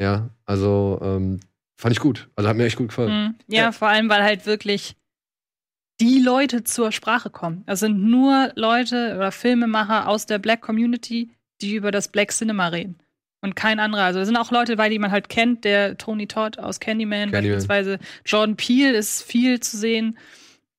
Ja, 0.00 0.30
also 0.46 1.00
ähm, 1.02 1.40
fand 1.78 1.92
ich 1.92 2.00
gut. 2.00 2.28
Also 2.36 2.48
hat 2.50 2.56
mir 2.56 2.64
echt 2.64 2.76
gut 2.76 2.88
gefallen. 2.88 3.10
Mhm. 3.10 3.34
Ja, 3.46 3.62
ja, 3.62 3.72
vor 3.72 3.88
allem, 3.88 4.10
weil 4.10 4.22
halt 4.22 4.44
wirklich 4.44 4.96
die 6.00 6.20
Leute 6.20 6.64
zur 6.64 6.92
Sprache 6.92 7.30
kommen. 7.30 7.64
Das 7.66 7.80
sind 7.80 8.02
nur 8.04 8.52
Leute 8.54 9.14
oder 9.16 9.32
Filmemacher 9.32 10.08
aus 10.08 10.26
der 10.26 10.38
Black 10.38 10.60
Community, 10.60 11.30
die 11.60 11.74
über 11.74 11.90
das 11.90 12.08
Black 12.08 12.32
Cinema 12.32 12.68
reden. 12.68 12.98
Und 13.40 13.54
kein 13.54 13.78
anderer. 13.78 14.02
Also, 14.02 14.18
es 14.18 14.26
sind 14.26 14.36
auch 14.36 14.50
Leute 14.50 14.76
bei, 14.76 14.88
die 14.88 14.98
man 14.98 15.12
halt 15.12 15.28
kennt. 15.28 15.64
Der 15.64 15.96
Tony 15.96 16.26
Todd 16.26 16.58
aus 16.58 16.80
Candyman, 16.80 17.30
Candyman. 17.30 17.44
beispielsweise. 17.44 17.98
Jordan 18.24 18.56
Peele 18.56 18.96
ist 18.96 19.22
viel 19.22 19.60
zu 19.60 19.76
sehen. 19.76 20.18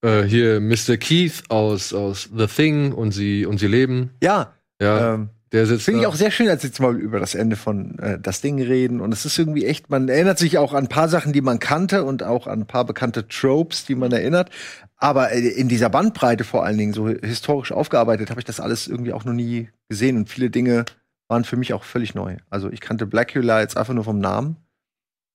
Äh, 0.01 0.23
hier 0.23 0.59
Mr. 0.59 0.97
Keith 0.97 1.43
aus, 1.49 1.93
aus 1.93 2.29
The 2.35 2.47
Thing 2.47 2.91
und 2.91 3.11
sie, 3.11 3.45
und 3.45 3.59
sie 3.59 3.67
leben. 3.67 4.11
Ja. 4.21 4.53
Ja. 4.81 5.15
Ähm, 5.15 5.29
der 5.51 5.65
sitzt 5.65 5.85
Finde 5.85 6.01
ich 6.01 6.07
auch 6.07 6.15
sehr 6.15 6.29
schön, 6.29 6.47
als 6.47 6.61
jetzt 6.63 6.79
mal 6.79 6.95
über 6.95 7.19
das 7.19 7.33
Ende 7.33 7.55
von 7.55 7.97
äh, 7.99 8.19
das 8.19 8.41
Ding 8.41 8.61
reden. 8.61 9.01
Und 9.01 9.11
es 9.11 9.25
ist 9.25 9.37
irgendwie 9.39 9.65
echt, 9.65 9.89
man 9.89 10.07
erinnert 10.07 10.37
sich 10.37 10.57
auch 10.57 10.73
an 10.73 10.85
ein 10.85 10.89
paar 10.89 11.09
Sachen, 11.09 11.33
die 11.33 11.41
man 11.41 11.59
kannte 11.59 12.03
und 12.03 12.21
auch 12.21 12.45
an 12.45 12.61
ein 12.61 12.67
paar 12.67 12.85
bekannte 12.85 13.27
Tropes, 13.27 13.85
die 13.85 13.95
man 13.95 14.11
erinnert. 14.11 14.51
Aber 14.97 15.31
äh, 15.31 15.39
in 15.39 15.67
dieser 15.67 15.89
Bandbreite 15.89 16.43
vor 16.43 16.65
allen 16.65 16.77
Dingen, 16.77 16.93
so 16.93 17.07
historisch 17.07 17.71
aufgearbeitet, 17.71 18.29
habe 18.29 18.39
ich 18.39 18.45
das 18.45 18.59
alles 18.59 18.87
irgendwie 18.87 19.13
auch 19.13 19.25
noch 19.25 19.33
nie 19.33 19.69
gesehen. 19.87 20.17
Und 20.17 20.29
viele 20.29 20.51
Dinge 20.51 20.85
waren 21.27 21.45
für 21.45 21.57
mich 21.57 21.73
auch 21.73 21.83
völlig 21.83 22.13
neu. 22.13 22.37
Also 22.49 22.69
ich 22.69 22.79
kannte 22.79 23.07
Blackula 23.07 23.61
jetzt 23.61 23.75
einfach 23.75 23.93
nur 23.93 24.03
vom 24.03 24.19
Namen. 24.19 24.57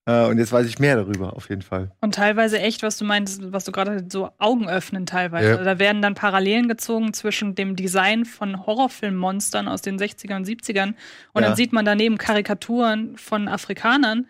Äh, 0.06 0.26
und 0.26 0.38
jetzt 0.38 0.52
weiß 0.52 0.66
ich 0.66 0.78
mehr 0.78 0.96
darüber, 0.96 1.34
auf 1.34 1.49
jeden 1.49 1.62
Fall. 1.62 1.90
Und 2.00 2.14
teilweise 2.14 2.58
echt, 2.61 2.82
was 2.82 2.99
du 2.99 3.04
meinst, 3.04 3.52
was 3.52 3.64
du 3.64 3.73
gerade 3.73 4.04
so 4.11 4.30
Augen 4.38 4.68
öffnen 4.68 5.06
teilweise. 5.06 5.50
Ja. 5.50 5.64
Da 5.64 5.78
werden 5.78 6.02
dann 6.02 6.14
Parallelen 6.14 6.68
gezogen 6.68 7.14
zwischen 7.14 7.54
dem 7.54 7.75
Design 7.75 8.25
von 8.25 8.66
Horrorfilmmonstern 8.66 9.66
aus 9.66 9.80
den 9.80 9.99
60ern 9.99 10.37
und 10.37 10.46
70ern. 10.46 10.94
Und 11.32 11.42
ja. 11.42 11.49
dann 11.49 11.56
sieht 11.56 11.73
man 11.73 11.84
daneben 11.84 12.18
Karikaturen 12.18 13.16
von 13.16 13.49
Afrikanern. 13.49 14.26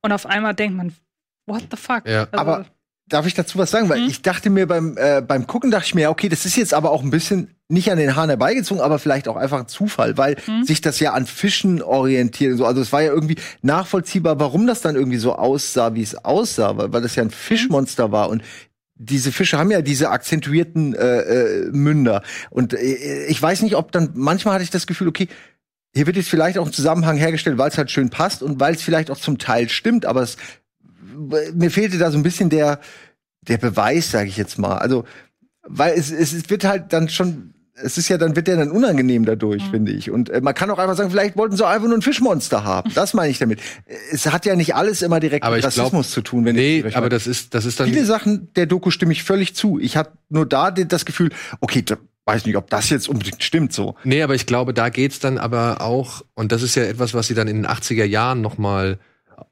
Und 0.00 0.12
auf 0.12 0.26
einmal 0.26 0.54
denkt 0.54 0.76
man, 0.76 0.92
what 1.46 1.62
the 1.70 1.76
fuck? 1.76 2.08
Ja. 2.08 2.26
Also, 2.32 2.36
Aber 2.36 2.66
darf 3.06 3.26
ich 3.26 3.34
dazu 3.34 3.58
was 3.58 3.70
sagen? 3.70 3.88
Weil 3.88 4.00
mhm. 4.00 4.08
ich 4.08 4.22
dachte 4.22 4.50
mir 4.50 4.66
beim, 4.66 4.96
äh, 4.96 5.20
beim 5.20 5.46
Gucken, 5.46 5.70
dachte 5.70 5.86
ich 5.86 5.94
mir, 5.94 6.10
okay, 6.10 6.28
das 6.28 6.44
ist 6.44 6.56
jetzt 6.56 6.74
aber 6.74 6.90
auch 6.90 7.02
ein 7.02 7.10
bisschen 7.10 7.54
nicht 7.72 7.90
an 7.90 7.98
den 7.98 8.14
Haaren 8.14 8.28
herbeigezogen, 8.28 8.82
aber 8.82 8.98
vielleicht 8.98 9.28
auch 9.28 9.36
einfach 9.36 9.60
ein 9.60 9.68
Zufall, 9.68 10.16
weil 10.16 10.36
mhm. 10.46 10.64
sich 10.64 10.80
das 10.80 11.00
ja 11.00 11.12
an 11.12 11.26
Fischen 11.26 11.82
orientiert. 11.82 12.56
So. 12.58 12.66
Also 12.66 12.80
es 12.80 12.92
war 12.92 13.02
ja 13.02 13.12
irgendwie 13.12 13.36
nachvollziehbar, 13.62 14.38
warum 14.38 14.66
das 14.66 14.80
dann 14.80 14.94
irgendwie 14.94 15.18
so 15.18 15.34
aussah, 15.34 15.94
wie 15.94 16.02
es 16.02 16.14
aussah, 16.24 16.76
weil, 16.76 16.92
weil 16.92 17.02
das 17.02 17.16
ja 17.16 17.22
ein 17.22 17.30
Fischmonster 17.30 18.12
war. 18.12 18.28
Und 18.28 18.42
diese 18.94 19.32
Fische 19.32 19.58
haben 19.58 19.70
ja 19.70 19.82
diese 19.82 20.10
akzentuierten 20.10 20.94
äh, 20.94 21.20
äh, 21.20 21.70
Münder. 21.72 22.22
Und 22.50 22.74
äh, 22.74 23.26
ich 23.26 23.40
weiß 23.40 23.62
nicht, 23.62 23.74
ob 23.76 23.90
dann, 23.92 24.10
manchmal 24.14 24.54
hatte 24.54 24.64
ich 24.64 24.70
das 24.70 24.86
Gefühl, 24.86 25.08
okay, 25.08 25.28
hier 25.94 26.06
wird 26.06 26.16
jetzt 26.16 26.28
vielleicht 26.28 26.58
auch 26.58 26.66
ein 26.66 26.72
Zusammenhang 26.72 27.16
hergestellt, 27.16 27.58
weil 27.58 27.68
es 27.68 27.78
halt 27.78 27.90
schön 27.90 28.10
passt 28.10 28.42
und 28.42 28.60
weil 28.60 28.74
es 28.74 28.82
vielleicht 28.82 29.10
auch 29.10 29.18
zum 29.18 29.38
Teil 29.38 29.68
stimmt, 29.68 30.06
aber 30.06 30.22
es 30.22 30.36
mir 31.54 31.70
fehlte 31.70 31.98
da 31.98 32.10
so 32.10 32.18
ein 32.18 32.22
bisschen 32.22 32.50
der, 32.50 32.80
der 33.42 33.58
Beweis, 33.58 34.10
sage 34.10 34.28
ich 34.28 34.36
jetzt 34.36 34.58
mal. 34.58 34.78
Also, 34.78 35.04
weil 35.62 35.94
es, 35.94 36.10
es 36.10 36.48
wird 36.50 36.64
halt 36.64 36.92
dann 36.92 37.08
schon, 37.08 37.51
es 37.74 37.96
ist 37.96 38.08
ja 38.08 38.18
dann, 38.18 38.36
wird 38.36 38.48
der 38.48 38.56
dann 38.56 38.70
unangenehm 38.70 39.24
dadurch, 39.24 39.64
mhm. 39.66 39.70
finde 39.70 39.92
ich. 39.92 40.10
Und 40.10 40.28
äh, 40.30 40.40
man 40.40 40.54
kann 40.54 40.70
auch 40.70 40.78
einfach 40.78 40.96
sagen, 40.96 41.10
vielleicht 41.10 41.36
wollten 41.36 41.56
sie 41.56 41.66
einfach 41.66 41.88
nur 41.88 41.96
ein 41.96 42.02
Fischmonster 42.02 42.64
haben. 42.64 42.92
Das 42.94 43.14
meine 43.14 43.30
ich 43.30 43.38
damit. 43.38 43.60
Es 44.10 44.26
hat 44.26 44.44
ja 44.44 44.56
nicht 44.56 44.74
alles 44.74 45.02
immer 45.02 45.20
direkt 45.20 45.44
mit 45.44 45.64
Rassismus 45.64 45.90
glaub, 45.90 46.04
zu 46.06 46.20
tun, 46.22 46.44
wenn 46.44 46.56
nee, 46.56 46.84
ich 46.86 46.96
aber 46.96 47.08
das 47.08 47.26
ist, 47.26 47.54
das 47.54 47.64
ist 47.64 47.80
dann. 47.80 47.88
Viele 47.88 48.04
Sachen 48.04 48.52
der 48.54 48.66
Doku 48.66 48.90
stimme 48.90 49.12
ich 49.12 49.22
völlig 49.22 49.54
zu. 49.54 49.78
Ich 49.78 49.96
hatte 49.96 50.12
nur 50.28 50.46
da 50.46 50.70
das 50.70 51.04
Gefühl, 51.04 51.30
okay, 51.60 51.82
da, 51.82 51.96
weiß 52.26 52.44
nicht, 52.46 52.56
ob 52.56 52.68
das 52.68 52.90
jetzt 52.90 53.08
unbedingt 53.08 53.42
stimmt 53.42 53.72
so. 53.72 53.94
Nee, 54.04 54.22
aber 54.22 54.34
ich 54.34 54.46
glaube, 54.46 54.74
da 54.74 54.88
geht's 54.90 55.18
dann 55.18 55.38
aber 55.38 55.80
auch, 55.80 56.22
und 56.34 56.52
das 56.52 56.62
ist 56.62 56.74
ja 56.74 56.84
etwas, 56.84 57.14
was 57.14 57.26
sie 57.26 57.34
dann 57.34 57.48
in 57.48 57.56
den 57.56 57.66
80er 57.66 58.04
Jahren 58.04 58.40
noch 58.40 58.58
mal 58.58 58.98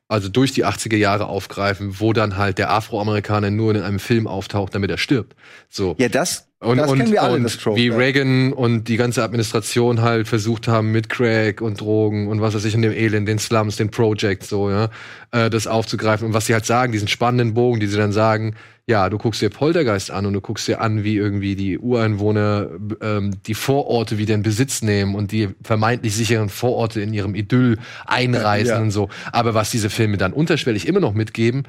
also 0.08 0.28
durch 0.28 0.52
die 0.52 0.66
80er 0.66 0.96
Jahre 0.96 1.26
aufgreifen, 1.26 2.00
wo 2.00 2.12
dann 2.12 2.36
halt 2.36 2.58
der 2.58 2.70
Afroamerikaner 2.72 3.50
nur 3.50 3.74
in 3.74 3.82
einem 3.82 4.00
Film 4.00 4.26
auftaucht, 4.26 4.74
damit 4.74 4.90
er 4.90 4.98
stirbt. 4.98 5.36
So. 5.68 5.94
Ja, 5.98 6.08
das, 6.08 6.48
und, 6.62 6.76
das 6.76 6.90
und, 6.90 7.18
alle, 7.18 7.34
und 7.36 7.60
Trope, 7.60 7.76
wie 7.78 7.86
ja. 7.86 7.96
Reagan 7.96 8.52
und 8.52 8.84
die 8.84 8.98
ganze 8.98 9.22
Administration 9.22 10.02
halt 10.02 10.28
versucht 10.28 10.68
haben, 10.68 10.92
mit 10.92 11.08
Crack 11.08 11.62
und 11.62 11.80
Drogen 11.80 12.28
und 12.28 12.42
was 12.42 12.54
weiß 12.54 12.64
ich, 12.66 12.74
in 12.74 12.82
dem 12.82 12.92
Elend, 12.92 13.26
den 13.26 13.38
Slums, 13.38 13.76
den 13.76 13.90
Project, 13.90 14.44
so, 14.44 14.68
ja, 14.68 14.90
äh, 15.32 15.48
das 15.48 15.66
aufzugreifen. 15.66 16.26
Und 16.26 16.34
was 16.34 16.46
sie 16.46 16.52
halt 16.52 16.66
sagen, 16.66 16.92
diesen 16.92 17.08
spannenden 17.08 17.54
Bogen, 17.54 17.80
die 17.80 17.86
sie 17.86 17.96
dann 17.96 18.12
sagen, 18.12 18.56
ja, 18.86 19.08
du 19.08 19.16
guckst 19.16 19.40
dir 19.40 19.48
Poltergeist 19.48 20.10
an 20.10 20.26
und 20.26 20.34
du 20.34 20.40
guckst 20.40 20.68
dir 20.68 20.80
an, 20.80 21.02
wie 21.04 21.16
irgendwie 21.16 21.54
die 21.54 21.78
Ureinwohner 21.78 22.68
ähm, 23.00 23.36
die 23.46 23.54
Vororte 23.54 24.18
wieder 24.18 24.34
in 24.34 24.42
Besitz 24.42 24.82
nehmen 24.82 25.14
und 25.14 25.32
die 25.32 25.48
vermeintlich 25.62 26.14
sicheren 26.14 26.48
Vororte 26.48 27.00
in 27.00 27.14
ihrem 27.14 27.34
Idyll 27.34 27.78
einreisen 28.04 28.74
ja. 28.74 28.82
und 28.82 28.90
so. 28.90 29.08
Aber 29.32 29.54
was 29.54 29.70
diese 29.70 29.88
Filme 29.88 30.18
dann 30.18 30.32
unterschwellig 30.32 30.88
immer 30.88 31.00
noch 31.00 31.14
mitgeben, 31.14 31.62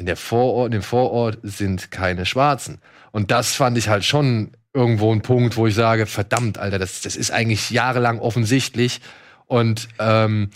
in 0.00 0.06
der 0.06 0.16
Vorort, 0.16 0.68
in 0.68 0.80
dem 0.80 0.82
Vorort 0.82 1.38
sind 1.42 1.90
keine 1.90 2.24
Schwarzen. 2.24 2.78
Und 3.12 3.30
das 3.30 3.54
fand 3.54 3.76
ich 3.76 3.90
halt 3.90 4.02
schon 4.02 4.52
irgendwo 4.72 5.12
ein 5.12 5.20
Punkt, 5.20 5.58
wo 5.58 5.66
ich 5.66 5.74
sage, 5.74 6.06
verdammt, 6.06 6.56
Alter, 6.56 6.78
das, 6.78 7.02
das 7.02 7.16
ist 7.16 7.30
eigentlich 7.30 7.70
jahrelang 7.70 8.18
offensichtlich. 8.18 9.02
Und 9.46 9.88
ähm, 9.98 10.48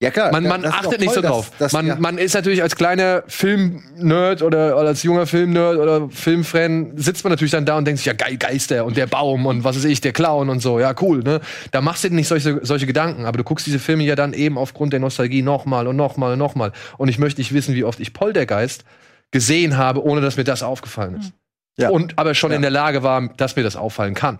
ja 0.00 0.10
klar, 0.10 0.30
man, 0.30 0.44
man 0.44 0.64
achtet 0.64 1.00
nicht 1.00 1.12
so 1.12 1.20
drauf. 1.20 1.50
Das, 1.50 1.58
das, 1.58 1.72
man, 1.72 1.86
ja. 1.86 1.96
man 1.98 2.18
ist 2.18 2.34
natürlich 2.34 2.62
als 2.62 2.76
kleiner 2.76 3.24
Film-Nerd 3.26 4.42
oder, 4.42 4.76
oder, 4.78 4.88
als 4.88 5.02
junger 5.02 5.26
Film-Nerd 5.26 5.78
oder 5.78 6.08
Filmfan 6.10 6.96
sitzt 6.96 7.24
man 7.24 7.32
natürlich 7.32 7.50
dann 7.50 7.66
da 7.66 7.76
und 7.76 7.84
denkt 7.84 7.98
sich, 7.98 8.06
ja 8.06 8.12
geil, 8.12 8.36
Geister 8.36 8.84
und 8.84 8.96
der 8.96 9.06
Baum 9.06 9.46
und 9.46 9.64
was 9.64 9.76
weiß 9.76 9.84
ich, 9.84 10.00
der 10.00 10.12
Clown 10.12 10.50
und 10.50 10.60
so, 10.60 10.78
ja 10.78 10.94
cool, 11.00 11.22
ne? 11.22 11.40
Da 11.72 11.80
machst 11.80 12.04
du 12.04 12.10
nicht 12.10 12.28
solche, 12.28 12.60
solche 12.62 12.86
Gedanken, 12.86 13.24
aber 13.26 13.38
du 13.38 13.44
guckst 13.44 13.66
diese 13.66 13.78
Filme 13.78 14.04
ja 14.04 14.14
dann 14.14 14.34
eben 14.34 14.56
aufgrund 14.56 14.92
der 14.92 15.00
Nostalgie 15.00 15.42
nochmal 15.42 15.88
und 15.88 15.96
nochmal 15.96 16.32
und 16.32 16.38
nochmal. 16.38 16.72
Und 16.96 17.08
ich 17.08 17.18
möchte 17.18 17.40
nicht 17.40 17.52
wissen, 17.52 17.74
wie 17.74 17.84
oft 17.84 17.98
ich 17.98 18.12
Poltergeist 18.12 18.84
gesehen 19.30 19.76
habe, 19.76 20.04
ohne 20.04 20.20
dass 20.20 20.36
mir 20.36 20.44
das 20.44 20.62
aufgefallen 20.62 21.16
ist. 21.16 21.32
Ja. 21.76 21.90
Und 21.90 22.18
aber 22.18 22.34
schon 22.34 22.50
ja. 22.50 22.56
in 22.56 22.62
der 22.62 22.70
Lage 22.70 23.02
war, 23.02 23.28
dass 23.36 23.56
mir 23.56 23.62
das 23.62 23.76
auffallen 23.76 24.14
kann. 24.14 24.38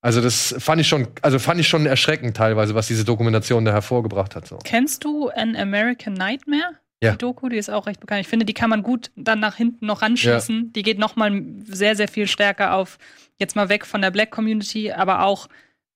Also 0.00 0.20
das 0.20 0.54
fand 0.58 0.80
ich 0.80 0.88
schon, 0.88 1.08
also 1.22 1.38
fand 1.38 1.58
ich 1.58 1.68
schon 1.68 1.86
erschreckend 1.86 2.36
teilweise, 2.36 2.74
was 2.74 2.86
diese 2.86 3.04
Dokumentation 3.04 3.64
da 3.64 3.72
hervorgebracht 3.72 4.36
hat. 4.36 4.46
So. 4.46 4.58
Kennst 4.62 5.04
du 5.04 5.28
An 5.28 5.56
American 5.56 6.14
Nightmare? 6.14 6.76
Ja. 7.02 7.12
Die 7.12 7.18
Doku, 7.18 7.48
die 7.48 7.56
ist 7.56 7.70
auch 7.70 7.86
recht 7.86 8.00
bekannt. 8.00 8.22
Ich 8.22 8.28
finde, 8.28 8.46
die 8.46 8.54
kann 8.54 8.70
man 8.70 8.82
gut 8.82 9.10
dann 9.16 9.40
nach 9.40 9.56
hinten 9.56 9.86
noch 9.86 10.02
ranschießen. 10.02 10.56
Ja. 10.56 10.70
Die 10.74 10.82
geht 10.82 10.98
noch 10.98 11.16
mal 11.16 11.42
sehr, 11.64 11.94
sehr 11.96 12.08
viel 12.08 12.26
stärker 12.26 12.74
auf, 12.74 12.98
jetzt 13.38 13.56
mal 13.56 13.68
weg 13.68 13.84
von 13.84 14.00
der 14.00 14.10
Black 14.10 14.30
Community, 14.30 14.92
aber 14.92 15.22
auch 15.22 15.48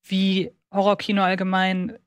wie 0.02 0.50
Horrorkino 0.72 1.22
allgemein 1.22 1.98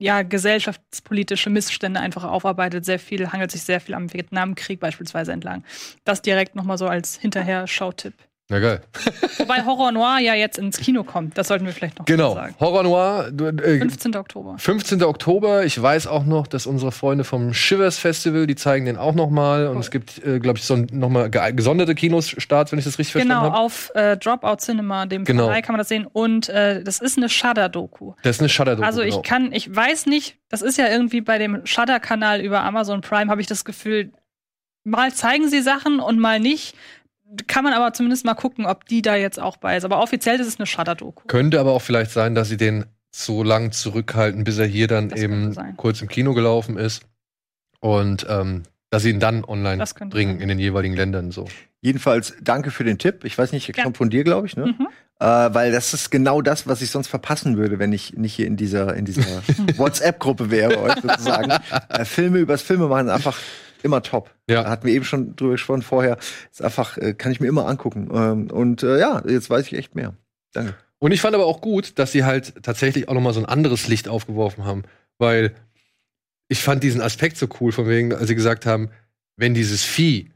ja, 0.00 0.22
gesellschaftspolitische 0.22 1.50
Missstände 1.50 1.98
einfach 2.00 2.24
aufarbeitet. 2.24 2.84
Sehr 2.84 2.98
viel, 2.98 3.32
hangelt 3.32 3.50
sich 3.50 3.62
sehr 3.62 3.80
viel 3.80 3.94
am 3.94 4.12
Vietnamkrieg 4.12 4.78
beispielsweise 4.78 5.32
entlang. 5.32 5.64
Das 6.04 6.22
direkt 6.22 6.54
noch 6.54 6.64
mal 6.64 6.78
so 6.78 6.86
als 6.86 7.16
Hinterher-Schautipp. 7.16 8.14
Na 8.50 8.60
geil. 8.60 8.80
Wobei 9.38 9.62
Horror 9.62 9.92
Noir 9.92 10.20
ja 10.20 10.32
jetzt 10.32 10.56
ins 10.56 10.78
Kino 10.78 11.04
kommt. 11.04 11.36
Das 11.36 11.48
sollten 11.48 11.66
wir 11.66 11.72
vielleicht 11.74 11.98
noch 11.98 12.06
genau. 12.06 12.32
sagen. 12.32 12.54
Horror 12.58 12.82
Noir. 12.82 13.30
Äh, 13.62 13.78
15. 13.78 14.16
Oktober. 14.16 14.56
15. 14.56 15.02
Oktober. 15.02 15.64
Ich 15.66 15.80
weiß 15.80 16.06
auch 16.06 16.24
noch, 16.24 16.46
dass 16.46 16.66
unsere 16.66 16.90
Freunde 16.90 17.24
vom 17.24 17.52
Shivers 17.52 17.98
Festival, 17.98 18.46
die 18.46 18.56
zeigen 18.56 18.86
den 18.86 18.96
auch 18.96 19.14
noch 19.14 19.28
mal. 19.28 19.66
Und 19.66 19.80
es 19.80 19.90
gibt, 19.90 20.24
äh, 20.24 20.38
glaube 20.38 20.58
ich, 20.58 20.64
so 20.64 20.76
noch 20.76 21.10
mal 21.10 21.28
gesonderte 21.28 21.94
Kinostarts, 21.94 22.72
wenn 22.72 22.78
ich 22.78 22.86
das 22.86 22.98
richtig 22.98 23.20
genau, 23.20 23.40
verstanden 23.40 23.52
habe. 23.52 23.54
Genau, 23.54 23.66
auf 23.66 23.90
äh, 23.94 24.16
Dropout 24.16 24.56
Cinema, 24.60 25.04
dem 25.04 25.24
genau. 25.24 25.44
Verleih 25.44 25.60
kann 25.60 25.74
man 25.74 25.78
das 25.78 25.88
sehen. 25.88 26.06
Und 26.10 26.48
äh, 26.48 26.82
das 26.82 27.00
ist 27.00 27.18
eine 27.18 27.28
Shudder-Doku. 27.28 28.14
Das 28.22 28.36
ist 28.36 28.40
eine 28.40 28.48
Shudder-Doku, 28.48 28.86
Also 28.86 29.02
ich 29.02 29.10
genau. 29.10 29.22
kann, 29.26 29.52
ich 29.52 29.74
weiß 29.76 30.06
nicht, 30.06 30.38
das 30.48 30.62
ist 30.62 30.78
ja 30.78 30.88
irgendwie 30.88 31.20
bei 31.20 31.36
dem 31.36 31.66
Shudder-Kanal 31.66 32.40
über 32.40 32.62
Amazon 32.62 33.02
Prime, 33.02 33.30
habe 33.30 33.42
ich 33.42 33.46
das 33.46 33.66
Gefühl, 33.66 34.10
mal 34.84 35.12
zeigen 35.12 35.48
sie 35.48 35.60
Sachen 35.60 36.00
und 36.00 36.18
mal 36.18 36.40
nicht 36.40 36.74
kann 37.46 37.64
man 37.64 37.72
aber 37.72 37.92
zumindest 37.92 38.24
mal 38.24 38.34
gucken, 38.34 38.66
ob 38.66 38.86
die 38.86 39.02
da 39.02 39.16
jetzt 39.16 39.38
auch 39.40 39.56
bei 39.56 39.76
ist. 39.76 39.84
Aber 39.84 40.00
offiziell 40.02 40.40
ist 40.40 40.46
es 40.46 40.58
eine 40.58 40.66
Shudder-Doku. 40.66 41.26
Könnte 41.26 41.60
aber 41.60 41.72
auch 41.72 41.82
vielleicht 41.82 42.10
sein, 42.10 42.34
dass 42.34 42.48
sie 42.48 42.56
den 42.56 42.86
so 43.10 43.42
lang 43.42 43.72
zurückhalten, 43.72 44.44
bis 44.44 44.58
er 44.58 44.66
hier 44.66 44.86
dann 44.86 45.08
das 45.08 45.20
eben 45.20 45.56
kurz 45.76 46.00
im 46.02 46.08
Kino 46.08 46.34
gelaufen 46.34 46.76
ist. 46.76 47.02
Und 47.80 48.26
ähm, 48.28 48.62
dass 48.90 49.02
sie 49.02 49.10
ihn 49.10 49.20
dann 49.20 49.44
online 49.44 49.84
bringen 50.08 50.34
sein. 50.34 50.40
in 50.40 50.48
den 50.48 50.58
jeweiligen 50.58 50.96
Ländern 50.96 51.30
so. 51.30 51.46
Jedenfalls 51.80 52.34
danke 52.40 52.70
für 52.70 52.84
den 52.84 52.98
Tipp. 52.98 53.24
Ich 53.24 53.36
weiß 53.36 53.52
nicht, 53.52 53.68
ja. 53.76 53.84
kommt 53.84 53.98
von 53.98 54.10
dir, 54.10 54.24
glaube 54.24 54.46
ich, 54.46 54.56
ne? 54.56 54.66
Mhm. 54.66 54.88
Äh, 55.20 55.26
weil 55.26 55.72
das 55.72 55.94
ist 55.94 56.10
genau 56.10 56.42
das, 56.42 56.66
was 56.66 56.80
ich 56.80 56.90
sonst 56.90 57.08
verpassen 57.08 57.56
würde, 57.56 57.78
wenn 57.78 57.92
ich 57.92 58.14
nicht 58.14 58.34
hier 58.34 58.46
in 58.46 58.56
dieser, 58.56 58.94
in 58.94 59.04
dieser 59.04 59.24
WhatsApp-Gruppe 59.76 60.50
wäre, 60.50 60.96
sozusagen. 61.00 61.50
äh, 61.88 62.04
Filme 62.04 62.38
übers 62.38 62.62
Filme 62.62 62.88
machen 62.88 63.10
einfach 63.10 63.38
immer 63.82 64.02
top. 64.02 64.30
Ja. 64.48 64.64
Da 64.64 64.70
hatten 64.70 64.86
wir 64.86 64.94
eben 64.94 65.04
schon 65.04 65.36
drüber 65.36 65.52
gesprochen 65.52 65.82
vorher. 65.82 66.18
Ist 66.50 66.62
einfach, 66.62 66.96
äh, 66.98 67.14
kann 67.14 67.32
ich 67.32 67.40
mir 67.40 67.48
immer 67.48 67.66
angucken. 67.66 68.08
Ähm, 68.12 68.50
und 68.50 68.82
äh, 68.82 68.98
ja, 68.98 69.22
jetzt 69.26 69.50
weiß 69.50 69.66
ich 69.66 69.74
echt 69.74 69.94
mehr. 69.94 70.14
Danke. 70.52 70.74
Und 70.98 71.12
ich 71.12 71.20
fand 71.20 71.34
aber 71.34 71.46
auch 71.46 71.60
gut, 71.60 71.98
dass 71.98 72.12
sie 72.12 72.24
halt 72.24 72.54
tatsächlich 72.62 73.08
auch 73.08 73.14
noch 73.14 73.20
mal 73.20 73.32
so 73.32 73.40
ein 73.40 73.46
anderes 73.46 73.88
Licht 73.88 74.08
aufgeworfen 74.08 74.64
haben. 74.64 74.82
weil 75.18 75.54
ich 76.48 76.60
fand 76.60 76.82
diesen 76.82 77.00
Aspekt 77.00 77.36
so 77.36 77.46
cool, 77.60 77.72
von 77.72 77.86
wegen, 77.88 78.14
als 78.14 78.28
sie 78.28 78.34
gesagt 78.34 78.66
haben, 78.66 78.90
wenn 79.36 79.54
dieses 79.54 79.84
Vieh 79.84 80.30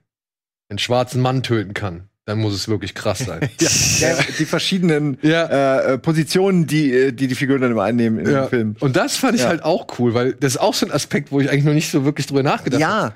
einen 0.68 0.78
schwarzen 0.78 1.20
Mann 1.20 1.42
töten 1.42 1.74
kann, 1.74 2.08
dann 2.24 2.38
muss 2.38 2.54
es 2.54 2.68
wirklich 2.68 2.94
krass 2.94 3.20
sein. 3.20 3.48
ja, 3.98 4.16
die 4.38 4.44
verschiedenen 4.44 5.18
ja. 5.22 5.80
äh, 5.80 5.98
Positionen, 5.98 6.66
die, 6.66 6.92
äh, 6.92 7.12
die 7.12 7.26
die 7.26 7.34
Figuren 7.34 7.60
dann 7.60 7.72
immer 7.72 7.82
einnehmen 7.82 8.20
in 8.20 8.30
ja. 8.30 8.42
dem 8.42 8.48
Film. 8.48 8.76
Und 8.80 8.96
das 8.96 9.16
fand 9.16 9.34
ich 9.34 9.44
halt 9.44 9.64
auch 9.64 9.86
cool, 9.98 10.14
weil 10.14 10.34
das 10.34 10.54
ist 10.54 10.60
auch 10.60 10.74
so 10.74 10.86
ein 10.86 10.92
Aspekt, 10.92 11.32
wo 11.32 11.40
ich 11.40 11.50
eigentlich 11.50 11.64
noch 11.64 11.74
nicht 11.74 11.90
so 11.90 12.04
wirklich 12.04 12.26
drüber 12.26 12.42
nachgedacht 12.42 12.82
habe. 12.82 13.08
Ja. 13.08 13.14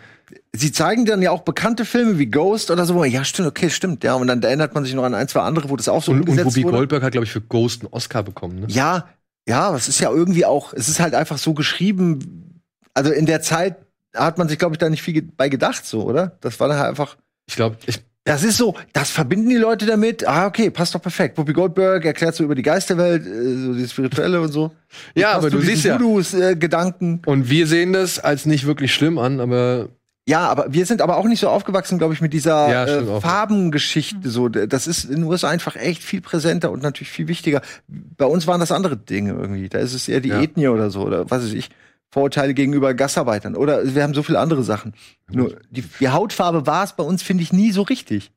Sie 0.53 0.73
zeigen 0.73 1.05
dann 1.05 1.23
ja 1.23 1.31
auch 1.31 1.43
bekannte 1.43 1.85
Filme 1.85 2.19
wie 2.19 2.27
Ghost 2.27 2.71
oder 2.71 2.85
so. 2.85 3.05
Ja, 3.05 3.25
stimmt, 3.25 3.49
okay, 3.49 3.71
stimmt. 3.71 4.03
Ja, 4.05 4.15
und 4.15 4.27
dann 4.27 4.43
erinnert 4.43 4.75
man 4.75 4.85
sich 4.85 4.95
noch 4.95 5.05
an 5.05 5.15
ein, 5.15 5.29
zwei 5.29 5.41
andere, 5.41 5.71
wo 5.71 5.77
das 5.77 5.89
auch 5.89 6.03
so 6.03 6.13
und, 6.13 6.21
umgesetzt 6.21 6.57
und 6.57 6.65
wurde. 6.65 6.77
Goldberg 6.79 7.03
hat, 7.03 7.13
glaube 7.13 7.27
ich, 7.27 7.33
für 7.33 7.41
Ghost 7.41 7.83
einen 7.83 7.93
Oscar 7.93 8.23
bekommen. 8.23 8.61
Ne? 8.61 8.67
Ja, 8.69 9.09
ja, 9.49 9.75
es 9.77 9.89
ist 9.89 10.01
ja 10.01 10.11
irgendwie 10.11 10.45
auch, 10.45 10.73
es 10.73 10.89
ist 10.89 10.99
halt 10.99 11.15
einfach 11.15 11.39
so 11.39 11.55
geschrieben. 11.55 12.63
Also 12.95 13.13
in 13.13 13.27
der 13.27 13.43
Zeit 13.43 13.77
hat 14.15 14.39
man 14.39 14.49
sich, 14.49 14.59
glaube 14.59 14.75
ich, 14.75 14.79
da 14.79 14.89
nicht 14.89 15.03
viel 15.03 15.23
bei 15.23 15.49
gedacht, 15.49 15.87
so, 15.87 16.03
oder? 16.03 16.37
Das 16.41 16.59
war 16.59 16.69
dann 16.69 16.79
halt 16.79 16.89
einfach. 16.89 17.17
Ich 17.47 17.55
glaube, 17.55 17.77
ich, 17.87 18.01
das 18.27 18.43
ist 18.43 18.57
so, 18.57 18.75
das 18.93 19.11
verbinden 19.11 19.51
die 19.51 19.57
Leute 19.57 19.87
damit. 19.87 20.27
Ah, 20.27 20.47
okay, 20.47 20.71
passt 20.71 20.97
doch 20.97 21.01
perfekt. 21.01 21.39
Whoopi 21.39 21.53
Goldberg 21.53 22.05
erklärt 22.05 22.35
so 22.35 22.43
über 22.43 22.57
die 22.57 22.63
Geisterwelt, 22.63 23.25
äh, 23.25 23.57
so 23.57 23.75
die 23.75 23.87
spirituelle 23.87 24.41
und 24.41 24.51
so. 24.51 24.73
Ja, 25.15 25.33
aber 25.33 25.49
du 25.49 25.61
siehst 25.61 25.85
ja 25.85 25.97
äh, 25.97 26.57
Gedanken. 26.57 27.23
Und 27.25 27.49
wir 27.49 27.69
sehen 27.69 27.93
das 27.93 28.19
als 28.19 28.45
nicht 28.45 28.67
wirklich 28.67 28.93
schlimm 28.93 29.19
an, 29.19 29.39
aber 29.39 29.91
ja, 30.29 30.49
aber 30.49 30.73
wir 30.73 30.87
sind 30.87 31.03
aber 31.03 31.19
auch 31.19 31.27
nicht 31.27 31.39
so 31.39 31.49
aufgewachsen, 31.49 31.99
glaube 31.99 32.13
ich, 32.13 32.21
mit 32.21 32.33
dieser 32.33 32.69
ja, 32.69 32.85
äh, 32.85 33.21
Farbengeschichte. 33.21 34.29
So, 34.29 34.49
das 34.49 34.89
ist 34.89 35.05
in 35.05 35.17
den 35.17 35.25
USA 35.25 35.51
einfach 35.51 35.77
echt 35.77 36.03
viel 36.03 36.21
präsenter 36.21 36.73
und 36.73 36.83
natürlich 36.83 37.11
viel 37.11 37.29
wichtiger. 37.29 37.63
Bei 37.87 38.25
uns 38.25 38.49
waren 38.49 38.59
das 38.59 38.73
andere 38.73 38.97
Dinge 38.97 39.35
irgendwie. 39.35 39.69
Da 39.69 39.79
ist 39.79 39.95
es 39.95 40.09
eher 40.09 40.21
die 40.21 40.31
ja. 40.31 40.43
Ethnie 40.43 40.67
oder 40.67 40.91
so 40.91 41.03
oder 41.03 41.31
was 41.31 41.45
weiß 41.45 41.53
ich. 41.53 41.71
Vorurteile 42.11 42.55
gegenüber 42.55 42.93
Gastarbeitern 42.95 43.55
oder 43.55 43.95
wir 43.95 44.03
haben 44.03 44.15
so 44.15 44.23
viele 44.25 44.41
andere 44.41 44.65
Sachen. 44.65 44.95
Nur 45.31 45.59
die, 45.71 45.83
die 45.83 46.09
Hautfarbe 46.09 46.67
war 46.67 46.83
es 46.83 46.95
bei 46.95 47.05
uns, 47.05 47.23
finde 47.23 47.45
ich, 47.45 47.53
nie 47.53 47.71
so 47.71 47.83
richtig. 47.83 48.33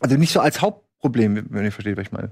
Also 0.00 0.16
nicht 0.16 0.32
so 0.32 0.40
als 0.40 0.62
Hauptproblem, 0.62 1.48
wenn 1.50 1.64
ihr 1.64 1.72
versteht, 1.72 1.98
was 1.98 2.06
ich 2.06 2.12
meine. 2.12 2.30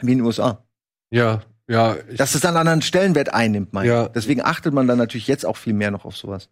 Wie 0.00 0.12
in 0.12 0.18
den 0.18 0.26
USA. 0.26 0.64
Ja, 1.10 1.42
ja. 1.68 1.96
Dass 2.16 2.34
es 2.34 2.40
dann 2.40 2.50
einen 2.50 2.60
anderen 2.60 2.82
Stellenwert 2.82 3.32
einnimmt, 3.32 3.72
meine 3.72 3.88
ja. 3.88 4.08
Deswegen 4.08 4.42
achtet 4.42 4.74
man 4.74 4.88
dann 4.88 4.98
natürlich 4.98 5.28
jetzt 5.28 5.46
auch 5.46 5.56
viel 5.56 5.74
mehr 5.74 5.90
noch 5.92 6.04
auf 6.04 6.16
sowas. 6.16 6.48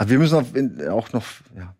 Aber 0.00 0.08
wir 0.08 0.18
müssen 0.18 0.88
auch 0.88 1.12
noch, 1.12 1.26
ja, 1.54 1.74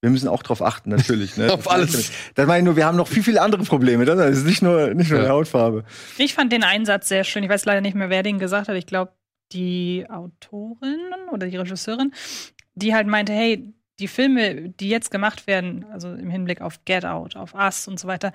wir 0.00 0.08
müssen 0.08 0.28
auch 0.28 0.42
drauf 0.42 0.62
achten, 0.62 0.88
natürlich. 0.88 1.36
Ne? 1.36 1.52
auf 1.52 1.70
alles. 1.70 2.10
Das 2.34 2.46
meine 2.46 2.60
ich 2.60 2.64
nur, 2.64 2.74
wir 2.74 2.86
haben 2.86 2.96
noch 2.96 3.06
viel, 3.06 3.22
viele 3.22 3.42
andere 3.42 3.64
Probleme. 3.64 4.06
Das 4.06 4.38
ist 4.38 4.46
nicht 4.46 4.62
nur, 4.62 4.94
nicht 4.94 5.10
nur 5.10 5.18
ja. 5.18 5.26
die 5.26 5.30
Hautfarbe. 5.30 5.84
Ich 6.16 6.32
fand 6.32 6.52
den 6.52 6.64
Einsatz 6.64 7.08
sehr 7.08 7.22
schön. 7.22 7.44
Ich 7.44 7.50
weiß 7.50 7.66
leider 7.66 7.82
nicht 7.82 7.94
mehr, 7.94 8.08
wer 8.08 8.22
den 8.22 8.38
gesagt 8.38 8.68
hat. 8.68 8.76
Ich 8.76 8.86
glaube, 8.86 9.12
die 9.52 10.06
Autorin 10.08 11.00
oder 11.30 11.48
die 11.48 11.56
Regisseurin, 11.58 12.14
die 12.76 12.94
halt 12.94 13.08
meinte, 13.08 13.34
hey, 13.34 13.74
die 13.98 14.08
Filme, 14.08 14.70
die 14.70 14.88
jetzt 14.88 15.10
gemacht 15.10 15.46
werden, 15.46 15.84
also 15.92 16.14
im 16.14 16.30
Hinblick 16.30 16.62
auf 16.62 16.82
Get 16.86 17.04
Out, 17.04 17.36
auf 17.36 17.54
Us 17.54 17.88
und 17.88 18.00
so 18.00 18.08
weiter, 18.08 18.32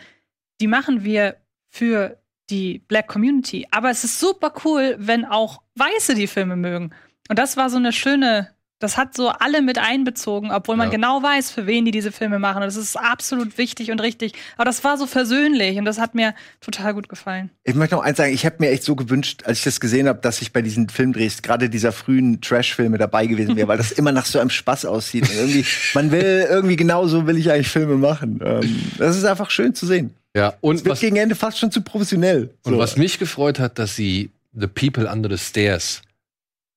die 0.61 0.67
machen 0.67 1.03
wir 1.03 1.37
für 1.71 2.19
die 2.51 2.77
Black 2.77 3.07
Community. 3.07 3.67
Aber 3.71 3.89
es 3.89 4.03
ist 4.03 4.19
super 4.19 4.53
cool, 4.65 4.97
wenn 4.99 5.25
auch 5.25 5.63
Weiße 5.73 6.13
die 6.13 6.27
Filme 6.27 6.55
mögen. 6.55 6.93
Und 7.27 7.39
das 7.39 7.57
war 7.57 7.71
so 7.71 7.77
eine 7.77 7.91
schöne 7.91 8.51
das 8.81 8.97
hat 8.97 9.15
so 9.15 9.29
alle 9.29 9.61
mit 9.61 9.77
einbezogen, 9.77 10.51
obwohl 10.51 10.75
man 10.75 10.87
ja. 10.87 10.91
genau 10.91 11.21
weiß, 11.21 11.51
für 11.51 11.67
wen 11.67 11.85
die 11.85 11.91
diese 11.91 12.11
Filme 12.11 12.39
machen. 12.39 12.57
Und 12.57 12.65
das 12.65 12.75
ist 12.75 12.97
absolut 12.97 13.57
wichtig 13.57 13.91
und 13.91 14.01
richtig. 14.01 14.33
Aber 14.57 14.65
das 14.65 14.83
war 14.83 14.97
so 14.97 15.05
versöhnlich 15.05 15.77
und 15.77 15.85
das 15.85 15.99
hat 15.99 16.15
mir 16.15 16.33
total 16.59 16.93
gut 16.93 17.07
gefallen. 17.07 17.51
Ich 17.63 17.75
möchte 17.75 17.95
noch 17.95 18.03
eins 18.03 18.17
sagen, 18.17 18.33
ich 18.33 18.45
habe 18.45 18.55
mir 18.59 18.71
echt 18.71 18.83
so 18.83 18.95
gewünscht, 18.95 19.43
als 19.45 19.59
ich 19.59 19.63
das 19.63 19.79
gesehen 19.79 20.07
habe, 20.07 20.19
dass 20.21 20.41
ich 20.41 20.51
bei 20.51 20.61
diesen 20.61 20.89
Filmdrehs 20.89 21.41
gerade 21.41 21.69
dieser 21.69 21.91
frühen 21.91 22.41
Trash-Filme 22.41 22.97
dabei 22.97 23.27
gewesen 23.27 23.55
wäre, 23.55 23.67
weil 23.67 23.77
das 23.77 23.91
immer 23.91 24.11
nach 24.11 24.25
so 24.25 24.39
einem 24.39 24.49
Spaß 24.49 24.85
aussieht. 24.85 25.29
Und 25.29 25.35
irgendwie, 25.35 25.65
man 25.93 26.11
will, 26.11 26.47
irgendwie 26.49 26.75
genauso 26.75 27.27
will 27.27 27.37
ich 27.37 27.51
eigentlich 27.51 27.69
Filme 27.69 27.95
machen. 27.95 28.39
Ähm, 28.43 28.81
das 28.97 29.15
ist 29.15 29.25
einfach 29.25 29.51
schön 29.51 29.75
zu 29.75 29.85
sehen. 29.85 30.15
Ja, 30.35 30.53
und 30.61 30.77
es 30.77 30.85
wird 30.85 30.93
was, 30.93 30.99
gegen 31.01 31.17
Ende 31.17 31.35
fast 31.35 31.59
schon 31.59 31.71
zu 31.71 31.81
professionell. 31.81 32.49
Und 32.63 32.73
so. 32.73 32.79
was 32.79 32.97
mich 32.97 33.19
gefreut 33.19 33.59
hat, 33.59 33.77
dass 33.79 33.95
sie 33.95 34.31
The 34.53 34.67
People 34.67 35.09
Under 35.11 35.29
the 35.29 35.37
Stairs 35.37 36.01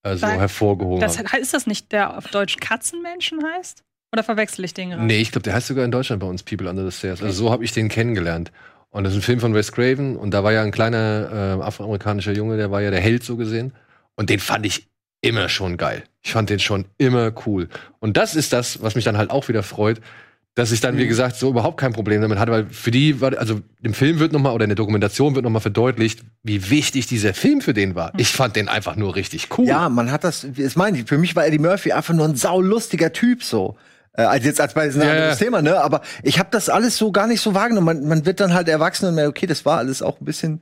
also 0.04 0.26
Weil, 0.26 0.38
hervorgehoben 0.38 1.00
das, 1.00 1.18
Ist 1.40 1.54
das 1.54 1.66
nicht 1.66 1.90
der 1.92 2.16
auf 2.16 2.28
Deutsch 2.28 2.58
Katzenmenschen 2.58 3.40
heißt? 3.42 3.82
Oder 4.12 4.22
verwechsel 4.22 4.64
ich 4.64 4.74
den 4.74 4.90
gerade? 4.90 5.02
Nee, 5.02 5.18
ich 5.18 5.32
glaube, 5.32 5.42
der 5.42 5.54
heißt 5.54 5.66
sogar 5.66 5.84
in 5.84 5.90
Deutschland 5.90 6.20
bei 6.20 6.26
uns 6.26 6.42
People 6.42 6.68
Under 6.68 6.88
the 6.88 6.96
Stairs. 6.96 7.20
Also 7.20 7.32
so 7.32 7.50
habe 7.50 7.64
ich 7.64 7.72
den 7.72 7.88
kennengelernt. 7.88 8.52
Und 8.90 9.02
das 9.02 9.14
ist 9.14 9.18
ein 9.18 9.22
Film 9.22 9.40
von 9.40 9.54
Wes 9.54 9.72
Craven 9.72 10.16
und 10.16 10.30
da 10.32 10.44
war 10.44 10.52
ja 10.52 10.62
ein 10.62 10.70
kleiner 10.70 11.58
äh, 11.58 11.64
afroamerikanischer 11.64 12.30
Junge, 12.32 12.56
der 12.56 12.70
war 12.70 12.80
ja 12.80 12.92
der 12.92 13.00
Held 13.00 13.24
so 13.24 13.36
gesehen. 13.36 13.72
Und 14.14 14.30
den 14.30 14.38
fand 14.38 14.64
ich 14.66 14.86
immer 15.20 15.48
schon 15.48 15.76
geil. 15.76 16.04
Ich 16.22 16.32
fand 16.32 16.48
den 16.48 16.60
schon 16.60 16.84
immer 16.96 17.32
cool. 17.46 17.68
Und 17.98 18.16
das 18.16 18.36
ist 18.36 18.52
das, 18.52 18.82
was 18.82 18.94
mich 18.94 19.04
dann 19.04 19.16
halt 19.16 19.30
auch 19.30 19.48
wieder 19.48 19.64
freut, 19.64 20.00
dass 20.54 20.70
ich 20.70 20.80
dann, 20.80 20.96
wie 20.96 21.04
mhm. 21.04 21.08
gesagt, 21.08 21.36
so 21.36 21.50
überhaupt 21.50 21.78
kein 21.78 21.92
Problem 21.92 22.22
damit 22.22 22.38
hatte, 22.38 22.52
weil 22.52 22.66
für 22.66 22.92
die 22.92 23.20
war, 23.20 23.36
also 23.38 23.60
im 23.82 23.92
Film 23.92 24.20
wird 24.20 24.32
nochmal 24.32 24.54
oder 24.54 24.64
in 24.64 24.70
der 24.70 24.76
Dokumentation 24.76 25.34
wird 25.34 25.44
nochmal 25.44 25.62
verdeutlicht, 25.62 26.22
wie 26.42 26.70
wichtig 26.70 27.06
dieser 27.06 27.34
Film 27.34 27.60
für 27.60 27.74
den 27.74 27.94
war. 27.96 28.12
Ich 28.18 28.32
fand 28.32 28.54
den 28.54 28.68
einfach 28.68 28.94
nur 28.94 29.16
richtig 29.16 29.48
cool. 29.58 29.66
Ja, 29.66 29.88
man 29.88 30.12
hat 30.12 30.22
das, 30.22 30.46
das 30.56 30.76
meine 30.76 30.98
ich, 30.98 31.08
für 31.08 31.18
mich 31.18 31.34
war 31.34 31.44
Eddie 31.44 31.58
Murphy 31.58 31.92
einfach 31.92 32.14
nur 32.14 32.26
ein 32.26 32.36
saulustiger 32.36 33.12
Typ 33.12 33.42
so. 33.42 33.76
Äh, 34.16 34.22
als 34.22 34.44
jetzt 34.44 34.60
als 34.60 34.74
bei 34.74 34.86
diesem 34.86 35.02
ja, 35.02 35.10
anderes 35.10 35.40
ja. 35.40 35.44
Thema, 35.44 35.60
ne? 35.60 35.80
Aber 35.80 36.02
ich 36.22 36.38
habe 36.38 36.48
das 36.52 36.68
alles 36.68 36.96
so 36.96 37.10
gar 37.10 37.26
nicht 37.26 37.40
so 37.40 37.52
wahrgenommen. 37.54 37.86
Man, 37.86 38.06
man 38.06 38.26
wird 38.26 38.38
dann 38.38 38.54
halt 38.54 38.68
erwachsen 38.68 39.08
und 39.08 39.16
merkt, 39.16 39.30
okay, 39.30 39.46
das 39.46 39.64
war 39.64 39.78
alles 39.78 40.02
auch 40.02 40.20
ein 40.20 40.24
bisschen 40.24 40.60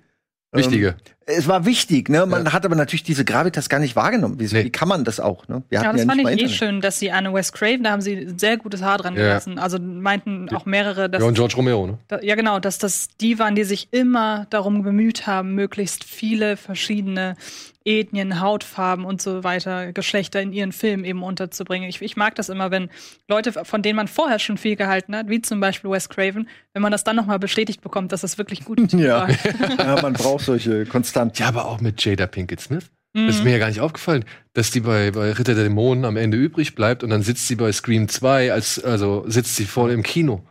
Wichtige. 0.53 0.97
Es 1.27 1.49
war 1.49 1.65
wichtig, 1.65 2.09
ne? 2.09 2.27
Man 2.27 2.47
ja. 2.47 2.53
hat 2.53 2.65
aber 2.65 2.75
natürlich 2.75 3.03
diese 3.03 3.25
Gravitas 3.25 3.69
gar 3.69 3.79
nicht 3.79 3.97
wahrgenommen. 3.97 4.41
Wie, 4.41 4.45
nee. 4.45 4.65
wie 4.65 4.71
kann 4.71 4.89
man 4.89 5.05
das 5.05 5.21
auch, 5.21 5.47
ne? 5.49 5.63
Wir 5.69 5.83
ja, 5.83 5.93
das 5.93 6.03
ja 6.03 6.07
fand 6.07 6.21
ich 6.21 6.43
eh 6.43 6.49
schön, 6.49 6.81
dass 6.81 6.99
sie 6.99 7.11
Anne 7.11 7.33
West 7.33 7.53
Craven, 7.53 7.85
da 7.85 7.91
haben 7.93 8.01
sie 8.01 8.33
sehr 8.37 8.57
gutes 8.57 8.83
Haar 8.83 8.99
dran 8.99 9.15
gelassen. 9.15 9.59
Also 9.59 9.79
meinten 9.79 10.49
auch 10.55 10.67
mehrere, 10.67 11.09
dass. 11.09 11.23
Ja, 11.23 11.29
und 11.29 11.35
George 11.35 11.55
Romero, 11.57 11.87
ne? 11.87 11.99
Da, 12.09 12.21
ja, 12.21 12.35
genau, 12.35 12.59
dass 12.59 12.79
das 12.79 13.09
die 13.21 13.39
waren, 13.39 13.55
die 13.55 13.65
sich 13.65 13.89
immer 13.91 14.47
darum 14.51 14.83
bemüht 14.83 15.27
haben, 15.27 15.55
möglichst 15.55 16.05
viele 16.05 16.57
verschiedene 16.57 17.37
Ethnien, 17.85 18.41
Hautfarben 18.41 19.05
und 19.05 19.21
so 19.21 19.45
weiter, 19.45 19.93
Geschlechter 19.93 20.41
in 20.41 20.53
ihren 20.53 20.73
Filmen 20.73 21.05
eben 21.05 21.23
unterzubringen. 21.23 21.89
Ich, 21.89 22.01
ich 22.01 22.17
mag 22.17 22.35
das 22.35 22.49
immer, 22.49 22.71
wenn 22.71 22.91
Leute, 23.29 23.53
von 23.53 23.83
denen 23.83 23.97
man 23.97 24.09
vorher 24.09 24.39
schon 24.39 24.57
viel 24.57 24.77
gehalten 24.77 25.17
hat, 25.17 25.29
wie 25.29 25.43
zum 25.43 25.61
Beispiel 25.61 25.91
Wes 25.91 26.09
Craven, 26.09 26.49
wenn 26.73 26.83
man 26.83 26.93
das 26.93 27.05
dann 27.05 27.17
nochmal 27.17 27.39
bestätigt 27.39 27.81
bekommt, 27.81 28.13
dass 28.13 28.21
das 28.23 28.39
wirklich 28.39 28.65
gut 28.65 28.93
ja. 28.93 29.29
war. 29.29 29.77
ja, 29.79 30.03
man 30.03 30.13
braucht 30.13 30.45
solche 30.45 30.87
konstant. 31.13 31.39
Ja, 31.39 31.49
aber 31.49 31.67
auch 31.67 31.81
mit 31.81 32.05
Jada 32.05 32.27
Pinkett 32.27 32.61
Smith. 32.61 32.91
Mhm. 33.15 33.27
Das 33.27 33.37
ist 33.37 33.45
mir 33.45 33.53
ja 33.53 33.59
gar 33.59 33.69
nicht 33.69 33.81
aufgefallen, 33.81 34.25
dass 34.55 34.71
die 34.71 34.81
bei, 34.81 35.11
bei 35.11 35.33
Ritter 35.33 35.55
der 35.55 35.65
Dämonen 35.65 36.05
am 36.05 36.17
Ende 36.17 36.37
übrig 36.37 36.75
bleibt 36.75 37.03
und 37.05 37.11
dann 37.11 37.23
sitzt 37.23 37.47
sie 37.49 37.57
bei 37.57 37.71
Scream 37.73 38.09
2, 38.09 38.53
als, 38.53 38.83
also 38.83 39.25
sitzt 39.27 39.57
sie 39.57 39.67
voll 39.67 39.91
im 39.91 40.03
Kino. 40.03 40.43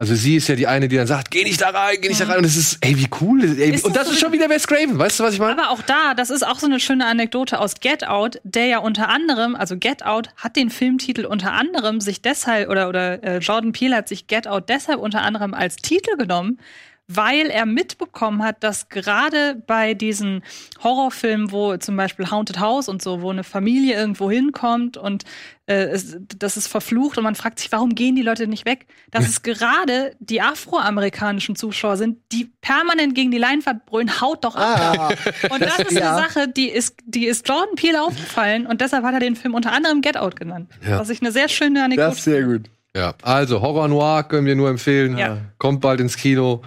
Also 0.00 0.14
sie 0.14 0.36
ist 0.36 0.46
ja 0.46 0.54
die 0.54 0.68
eine, 0.68 0.86
die 0.86 0.94
dann 0.94 1.08
sagt, 1.08 1.32
geh 1.32 1.42
nicht 1.42 1.60
da 1.60 1.70
rein, 1.70 1.96
geh 2.00 2.08
nicht 2.08 2.20
mhm. 2.20 2.24
da 2.24 2.30
rein. 2.30 2.36
Und 2.38 2.46
das 2.46 2.56
ist, 2.56 2.78
ey, 2.82 2.96
wie 2.96 3.08
cool. 3.20 3.42
Ey, 3.42 3.74
ist 3.74 3.84
und 3.84 3.96
das, 3.96 4.04
das 4.04 4.14
ist 4.14 4.20
schon 4.20 4.32
wieder 4.32 4.48
Wes 4.48 4.68
Craven, 4.68 4.96
weißt 4.96 5.18
du, 5.18 5.24
was 5.24 5.34
ich 5.34 5.40
meine? 5.40 5.60
Aber 5.60 5.72
auch 5.72 5.82
da, 5.82 6.14
das 6.14 6.30
ist 6.30 6.46
auch 6.46 6.60
so 6.60 6.66
eine 6.66 6.78
schöne 6.78 7.04
Anekdote 7.04 7.58
aus 7.58 7.80
Get 7.80 8.06
Out, 8.06 8.40
der 8.44 8.66
ja 8.66 8.78
unter 8.78 9.08
anderem, 9.08 9.56
also 9.56 9.76
Get 9.76 10.04
Out 10.04 10.28
hat 10.36 10.54
den 10.54 10.70
Filmtitel 10.70 11.24
unter 11.24 11.52
anderem 11.52 12.00
sich 12.00 12.22
deshalb, 12.22 12.70
oder, 12.70 12.88
oder 12.88 13.22
äh, 13.24 13.38
Jordan 13.38 13.72
Peele 13.72 13.96
hat 13.96 14.08
sich 14.08 14.28
Get 14.28 14.46
Out 14.46 14.68
deshalb 14.68 15.00
unter 15.00 15.22
anderem 15.22 15.52
als 15.52 15.74
Titel 15.76 16.16
genommen, 16.16 16.60
weil 17.08 17.46
er 17.46 17.64
mitbekommen 17.64 18.42
hat, 18.42 18.62
dass 18.62 18.90
gerade 18.90 19.62
bei 19.66 19.94
diesen 19.94 20.42
Horrorfilmen, 20.82 21.50
wo 21.50 21.74
zum 21.78 21.96
Beispiel 21.96 22.30
Haunted 22.30 22.60
House 22.60 22.88
und 22.88 23.00
so, 23.00 23.22
wo 23.22 23.30
eine 23.30 23.44
Familie 23.44 23.96
irgendwo 23.96 24.30
hinkommt 24.30 24.98
und 24.98 25.24
äh, 25.64 25.84
es, 25.84 26.18
das 26.38 26.58
ist 26.58 26.66
verflucht 26.66 27.16
und 27.16 27.24
man 27.24 27.34
fragt 27.34 27.60
sich, 27.60 27.72
warum 27.72 27.94
gehen 27.94 28.14
die 28.14 28.22
Leute 28.22 28.46
nicht 28.46 28.66
weg? 28.66 28.86
Dass 29.10 29.26
es 29.26 29.42
gerade 29.42 30.14
die 30.18 30.42
afroamerikanischen 30.42 31.56
Zuschauer 31.56 31.96
sind, 31.96 32.18
die 32.30 32.50
permanent 32.60 33.14
gegen 33.14 33.30
die 33.30 33.38
Leinwand 33.38 33.86
brüllen, 33.86 34.20
haut 34.20 34.44
doch 34.44 34.56
ab. 34.56 34.78
Ah, 35.10 35.54
und 35.54 35.62
das 35.62 35.78
ist 35.78 35.92
ja. 35.92 36.14
eine 36.14 36.22
Sache, 36.22 36.48
die 36.48 36.68
ist, 36.68 36.96
die 37.06 37.24
ist 37.24 37.48
Jordan 37.48 37.74
Peele 37.74 38.02
aufgefallen 38.02 38.66
und 38.66 38.82
deshalb 38.82 39.04
hat 39.04 39.14
er 39.14 39.20
den 39.20 39.34
Film 39.34 39.54
unter 39.54 39.72
anderem 39.72 40.02
Get 40.02 40.18
Out 40.18 40.36
genannt. 40.36 40.70
Ja. 40.86 40.98
Was 40.98 41.08
ich 41.08 41.22
eine 41.22 41.32
sehr 41.32 41.48
schöne 41.48 41.84
Anekdote 41.84 42.08
Das 42.08 42.18
ist 42.18 42.24
sehr 42.24 42.42
gut. 42.42 42.68
Ja, 42.94 43.14
also 43.22 43.62
Horror 43.62 43.88
Noir 43.88 44.24
können 44.24 44.46
wir 44.46 44.56
nur 44.56 44.68
empfehlen. 44.68 45.16
Ja. 45.16 45.38
Kommt 45.58 45.80
bald 45.80 46.00
ins 46.00 46.16
Kino. 46.16 46.62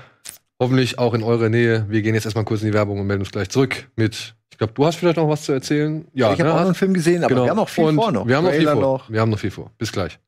Hoffentlich 0.61 0.99
auch 0.99 1.15
in 1.15 1.23
eurer 1.23 1.49
Nähe. 1.49 1.87
Wir 1.89 2.03
gehen 2.03 2.13
jetzt 2.13 2.25
erstmal 2.25 2.45
kurz 2.45 2.61
in 2.61 2.67
die 2.67 2.73
Werbung 2.75 2.99
und 2.99 3.07
melden 3.07 3.23
uns 3.23 3.31
gleich 3.31 3.49
zurück 3.49 3.89
mit. 3.95 4.35
Ich 4.51 4.59
glaube, 4.59 4.73
du 4.73 4.85
hast 4.85 4.97
vielleicht 4.97 5.17
noch 5.17 5.27
was 5.27 5.41
zu 5.41 5.53
erzählen. 5.53 6.07
Ja, 6.13 6.31
ich 6.33 6.39
habe 6.39 6.49
ne? 6.49 6.53
auch 6.53 6.59
noch 6.59 6.65
einen 6.67 6.75
Film 6.75 6.93
gesehen, 6.93 7.23
aber 7.23 7.29
genau. 7.29 7.45
wir 7.45 7.49
haben 7.49 7.57
noch 7.57 7.67
viel 7.69 7.85
und 7.85 7.95
vor 7.95 8.11
noch. 8.11 8.27
Wir 8.27 8.37
haben 8.37 8.43
noch 8.43 8.51
viel 8.53 8.67
vor. 8.67 8.75
Noch. 8.75 9.09
Wir 9.09 9.21
haben 9.21 9.31
noch 9.31 9.39
viel 9.39 9.49
vor. 9.49 9.71
Bis 9.79 9.91
gleich. 9.91 10.19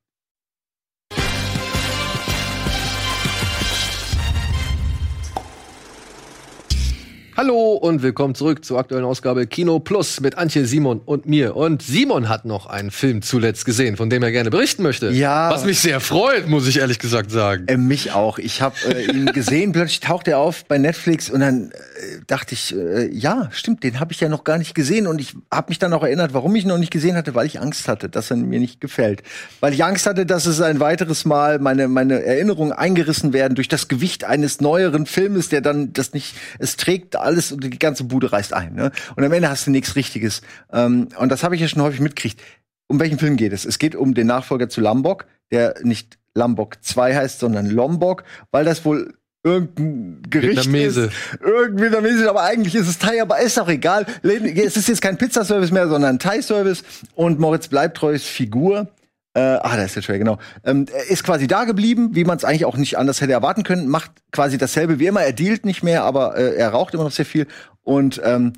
Hallo 7.36 7.72
und 7.72 8.04
willkommen 8.04 8.36
zurück 8.36 8.64
zur 8.64 8.78
aktuellen 8.78 9.06
Ausgabe 9.06 9.48
Kino 9.48 9.80
Plus 9.80 10.20
mit 10.20 10.38
Antje, 10.38 10.68
Simon 10.68 11.02
und 11.04 11.26
mir. 11.26 11.56
Und 11.56 11.82
Simon 11.82 12.30
hat 12.30 12.46
noch 12.46 12.68
einen 12.68 12.92
Film 12.92 13.24
zuletzt 13.24 13.66
gesehen, 13.66 13.98
von 13.98 14.12
dem 14.12 14.22
er 14.22 14.32
gerne 14.32 14.52
berichten 14.52 14.84
möchte. 14.84 15.10
Ja. 15.10 15.50
Was 15.50 15.66
mich 15.66 15.80
sehr 15.80 16.00
freut, 16.00 16.48
muss 16.48 16.68
ich 16.68 16.78
ehrlich 16.78 17.00
gesagt 17.00 17.32
sagen. 17.32 17.66
Äh, 17.66 17.78
mich 17.78 18.12
auch. 18.12 18.38
Ich 18.38 18.62
habe 18.62 18.76
äh, 18.88 19.12
ihn 19.12 19.26
gesehen, 19.26 19.72
plötzlich 19.72 20.00
taucht 20.00 20.28
er 20.28 20.38
auf 20.38 20.66
bei 20.66 20.78
Netflix 20.78 21.32
und 21.32 21.40
dann 21.40 21.72
äh, 21.72 22.20
dachte 22.28 22.54
ich, 22.54 22.76
äh, 22.76 23.10
ja, 23.12 23.50
stimmt, 23.52 23.84
den 23.84 24.00
habe 24.00 24.14
ich 24.14 24.20
ja 24.20 24.30
noch 24.30 24.44
gar 24.44 24.60
nicht 24.60 24.76
gesehen 24.76 25.08
und 25.08 25.20
ich 25.20 25.34
habe 25.52 25.70
mich 25.70 25.80
dann 25.80 25.92
auch 25.94 26.04
erinnert, 26.04 26.36
warum 26.36 26.56
ich 26.56 26.66
ihn 26.66 26.70
noch 26.70 26.78
nicht 26.78 26.92
gesehen 26.92 27.16
hatte, 27.16 27.34
weil 27.34 27.48
ich 27.48 27.60
Angst 27.60 27.88
hatte, 27.88 28.10
dass 28.10 28.30
er 28.30 28.38
mir 28.38 28.60
nicht 28.60 28.80
gefällt. 28.80 29.24
Weil 29.60 29.74
ich 29.74 29.84
Angst 29.84 30.06
hatte, 30.06 30.28
dass 30.28 30.46
es 30.46 30.62
ein 30.62 30.80
weiteres 30.80 31.26
Mal 31.26 31.58
meine, 31.58 31.88
meine 31.88 32.24
Erinnerungen 32.24 32.74
eingerissen 32.74 33.34
werden 33.34 33.56
durch 33.56 33.70
das 33.70 33.88
Gewicht 33.88 34.24
eines 34.24 34.62
neueren 34.62 35.08
Filmes, 35.08 35.50
der 35.50 35.62
dann 35.62 35.94
das 35.94 36.14
nicht, 36.14 36.36
es 36.60 36.78
trägt 36.78 37.16
alles 37.24 37.52
und 37.52 37.64
die 37.64 37.80
ganze 37.80 38.04
Bude 38.04 38.32
reißt 38.32 38.54
ein. 38.54 38.76
Ne? 38.76 38.92
Und 39.16 39.24
am 39.24 39.32
Ende 39.32 39.50
hast 39.50 39.68
du 39.68 39.72
nichts 39.72 39.96
Richtiges. 39.96 40.42
Ähm, 40.72 41.10
und 41.18 41.30
das 41.30 41.44
habe 41.44 41.56
ich 41.56 41.62
ja 41.62 41.68
schon 41.68 41.82
häufig 41.82 42.00
mitgekriegt. 42.00 42.42
Um 42.88 43.00
welchen 43.00 43.18
Film 43.18 43.38
geht 43.38 43.54
es? 43.54 43.66
Es 43.66 43.80
geht 43.80 43.96
um 43.96 44.14
den 44.14 44.28
Nachfolger 44.28 44.70
zu 44.70 44.82
Lombok, 44.82 45.26
der 45.52 45.76
nicht 45.84 46.18
Lombok 46.36 46.84
2 46.84 47.16
heißt, 47.16 47.40
sondern 47.40 47.70
Lombok, 47.70 48.24
weil 48.52 48.66
das 48.66 48.86
wohl 48.86 49.14
irgendein 49.44 50.22
Gericht 50.30 50.58
Vietnamese. 50.58 51.06
ist. 51.06 51.14
Irgendwie 51.42 51.84
Vietnamesisch, 51.84 52.28
aber 52.28 52.44
eigentlich 52.44 52.76
ist 52.76 52.88
es 52.88 52.98
Thai, 52.98 53.22
aber 53.22 53.40
ist 53.40 53.60
auch 53.60 53.68
egal. 53.68 54.06
Es 54.24 54.78
ist 54.78 54.88
jetzt 54.88 55.02
kein 55.02 55.18
Pizzaservice 55.18 55.72
mehr, 55.72 55.88
sondern 55.88 56.16
ein 56.16 56.20
Thai-Service. 56.20 56.84
Und 57.16 57.40
Moritz 57.40 57.68
Bleibtreus 57.68 58.24
Figur 58.24 58.88
äh, 59.36 59.40
ah, 59.40 59.76
da 59.76 59.84
ist 59.84 59.96
der 59.96 60.04
Trailer, 60.04 60.20
genau. 60.20 60.38
Ähm, 60.64 60.86
ist 61.10 61.24
quasi 61.24 61.48
da 61.48 61.64
geblieben, 61.64 62.10
wie 62.14 62.24
man 62.24 62.38
es 62.38 62.46
eigentlich 62.46 62.66
auch 62.66 62.78
nicht 62.78 62.98
anders 62.98 63.20
hätte 63.20 63.34
erwarten 63.34 63.64
können. 63.64 63.88
Macht 63.88 64.12
quasi 64.32 64.58
dasselbe 64.58 65.00
wie 65.00 65.08
immer. 65.08 65.22
Er 65.22 65.34
dealt 65.34 65.66
nicht 65.66 65.82
mehr, 65.82 66.04
aber 66.04 66.38
äh, 66.38 66.56
er 66.56 66.70
raucht 66.70 66.94
immer 66.94 67.04
noch 67.04 67.12
sehr 67.12 67.26
viel. 67.26 67.48
Und 67.82 68.22
ähm, 68.24 68.54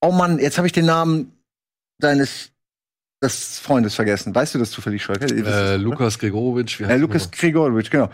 oh 0.00 0.10
Mann, 0.10 0.38
jetzt 0.38 0.58
habe 0.58 0.66
ich 0.66 0.72
den 0.72 0.86
Namen 0.86 1.32
deines 1.98 2.50
des 3.22 3.58
Freundes 3.58 3.94
vergessen. 3.94 4.34
Weißt 4.34 4.54
du 4.54 4.58
das 4.58 4.70
zufällig, 4.70 5.02
Scholke? 5.02 5.26
Äh, 5.26 5.76
Lukas 5.76 6.18
Gregorowitsch. 6.18 6.80
Äh, 6.80 6.96
Lukas 6.96 7.30
Gregorowitsch, 7.30 7.90
genau. 7.90 8.10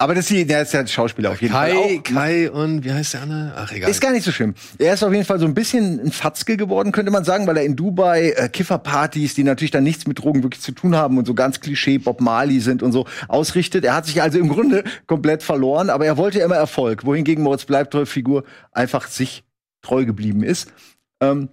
Aber 0.00 0.14
das 0.14 0.30
ist, 0.30 0.48
der 0.48 0.62
ist 0.62 0.72
ja 0.72 0.86
Schauspieler 0.86 1.32
auf 1.32 1.42
jeden 1.42 1.52
Kai, 1.52 1.72
Fall. 1.72 1.98
Auch. 1.98 2.02
Kai 2.04 2.50
und 2.52 2.84
wie 2.84 2.92
heißt 2.92 3.14
der 3.14 3.22
andere? 3.22 3.52
Ach, 3.56 3.72
egal. 3.72 3.90
Ist 3.90 4.00
gar 4.00 4.12
nicht 4.12 4.22
so 4.22 4.30
schlimm. 4.30 4.54
Er 4.78 4.94
ist 4.94 5.02
auf 5.02 5.12
jeden 5.12 5.24
Fall 5.24 5.40
so 5.40 5.44
ein 5.44 5.54
bisschen 5.54 5.98
ein 5.98 6.12
Fatzke 6.12 6.56
geworden, 6.56 6.92
könnte 6.92 7.10
man 7.10 7.24
sagen, 7.24 7.48
weil 7.48 7.56
er 7.56 7.64
in 7.64 7.74
Dubai 7.74 8.30
äh, 8.30 8.48
Kifferpartys, 8.48 9.34
die 9.34 9.42
natürlich 9.42 9.72
dann 9.72 9.82
nichts 9.82 10.06
mit 10.06 10.20
Drogen 10.20 10.44
wirklich 10.44 10.62
zu 10.62 10.70
tun 10.70 10.94
haben 10.94 11.18
und 11.18 11.26
so 11.26 11.34
ganz 11.34 11.58
Klischee 11.58 11.98
Bob 11.98 12.20
Marley 12.20 12.60
sind 12.60 12.84
und 12.84 12.92
so 12.92 13.06
ausrichtet. 13.26 13.84
Er 13.84 13.96
hat 13.96 14.06
sich 14.06 14.22
also 14.22 14.38
im 14.38 14.48
Grunde 14.48 14.84
komplett 15.08 15.42
verloren, 15.42 15.90
aber 15.90 16.06
er 16.06 16.16
wollte 16.16 16.38
immer 16.38 16.54
Erfolg, 16.54 17.04
wohingegen 17.04 17.42
Moritz 17.42 17.64
Bleibtreu 17.64 18.06
Figur 18.06 18.44
einfach 18.70 19.08
sich 19.08 19.42
treu 19.82 20.04
geblieben 20.04 20.44
ist. 20.44 20.72
Ähm, 21.20 21.48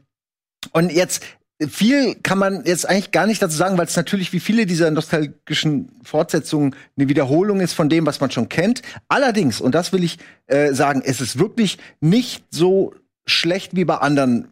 und 0.72 0.92
jetzt 0.92 1.24
viel 1.62 2.16
kann 2.16 2.38
man 2.38 2.66
jetzt 2.66 2.88
eigentlich 2.88 3.12
gar 3.12 3.28
nicht 3.28 3.42
dazu 3.42 3.56
sagen, 3.56 3.78
weil 3.78 3.86
es 3.86 3.96
natürlich 3.96 4.34
wie 4.34 4.40
viele 4.40 4.66
dieser 4.66 4.92
nostalgischen 4.92 5.90
Fortsetzungen 6.04 6.76
eine 6.98 7.08
Wiederholung 7.08 7.62
ist 7.62 7.74
von 7.74 7.88
dem, 7.88 8.06
was 8.06 8.20
man 8.20 8.32
schon 8.32 8.50
kennt. 8.50 8.82
Allerdings, 9.08 9.62
und 9.62 9.74
das 9.74 9.94
will 9.94 10.04
ich 10.04 10.20
äh, 10.48 10.74
sagen, 10.74 11.02
es 11.06 11.22
ist 11.22 11.40
wirklich 11.40 11.78
nicht 12.02 12.44
so 12.50 12.94
schlecht 13.26 13.76
wie 13.76 13.86
bei 13.86 13.96
anderen 13.98 14.50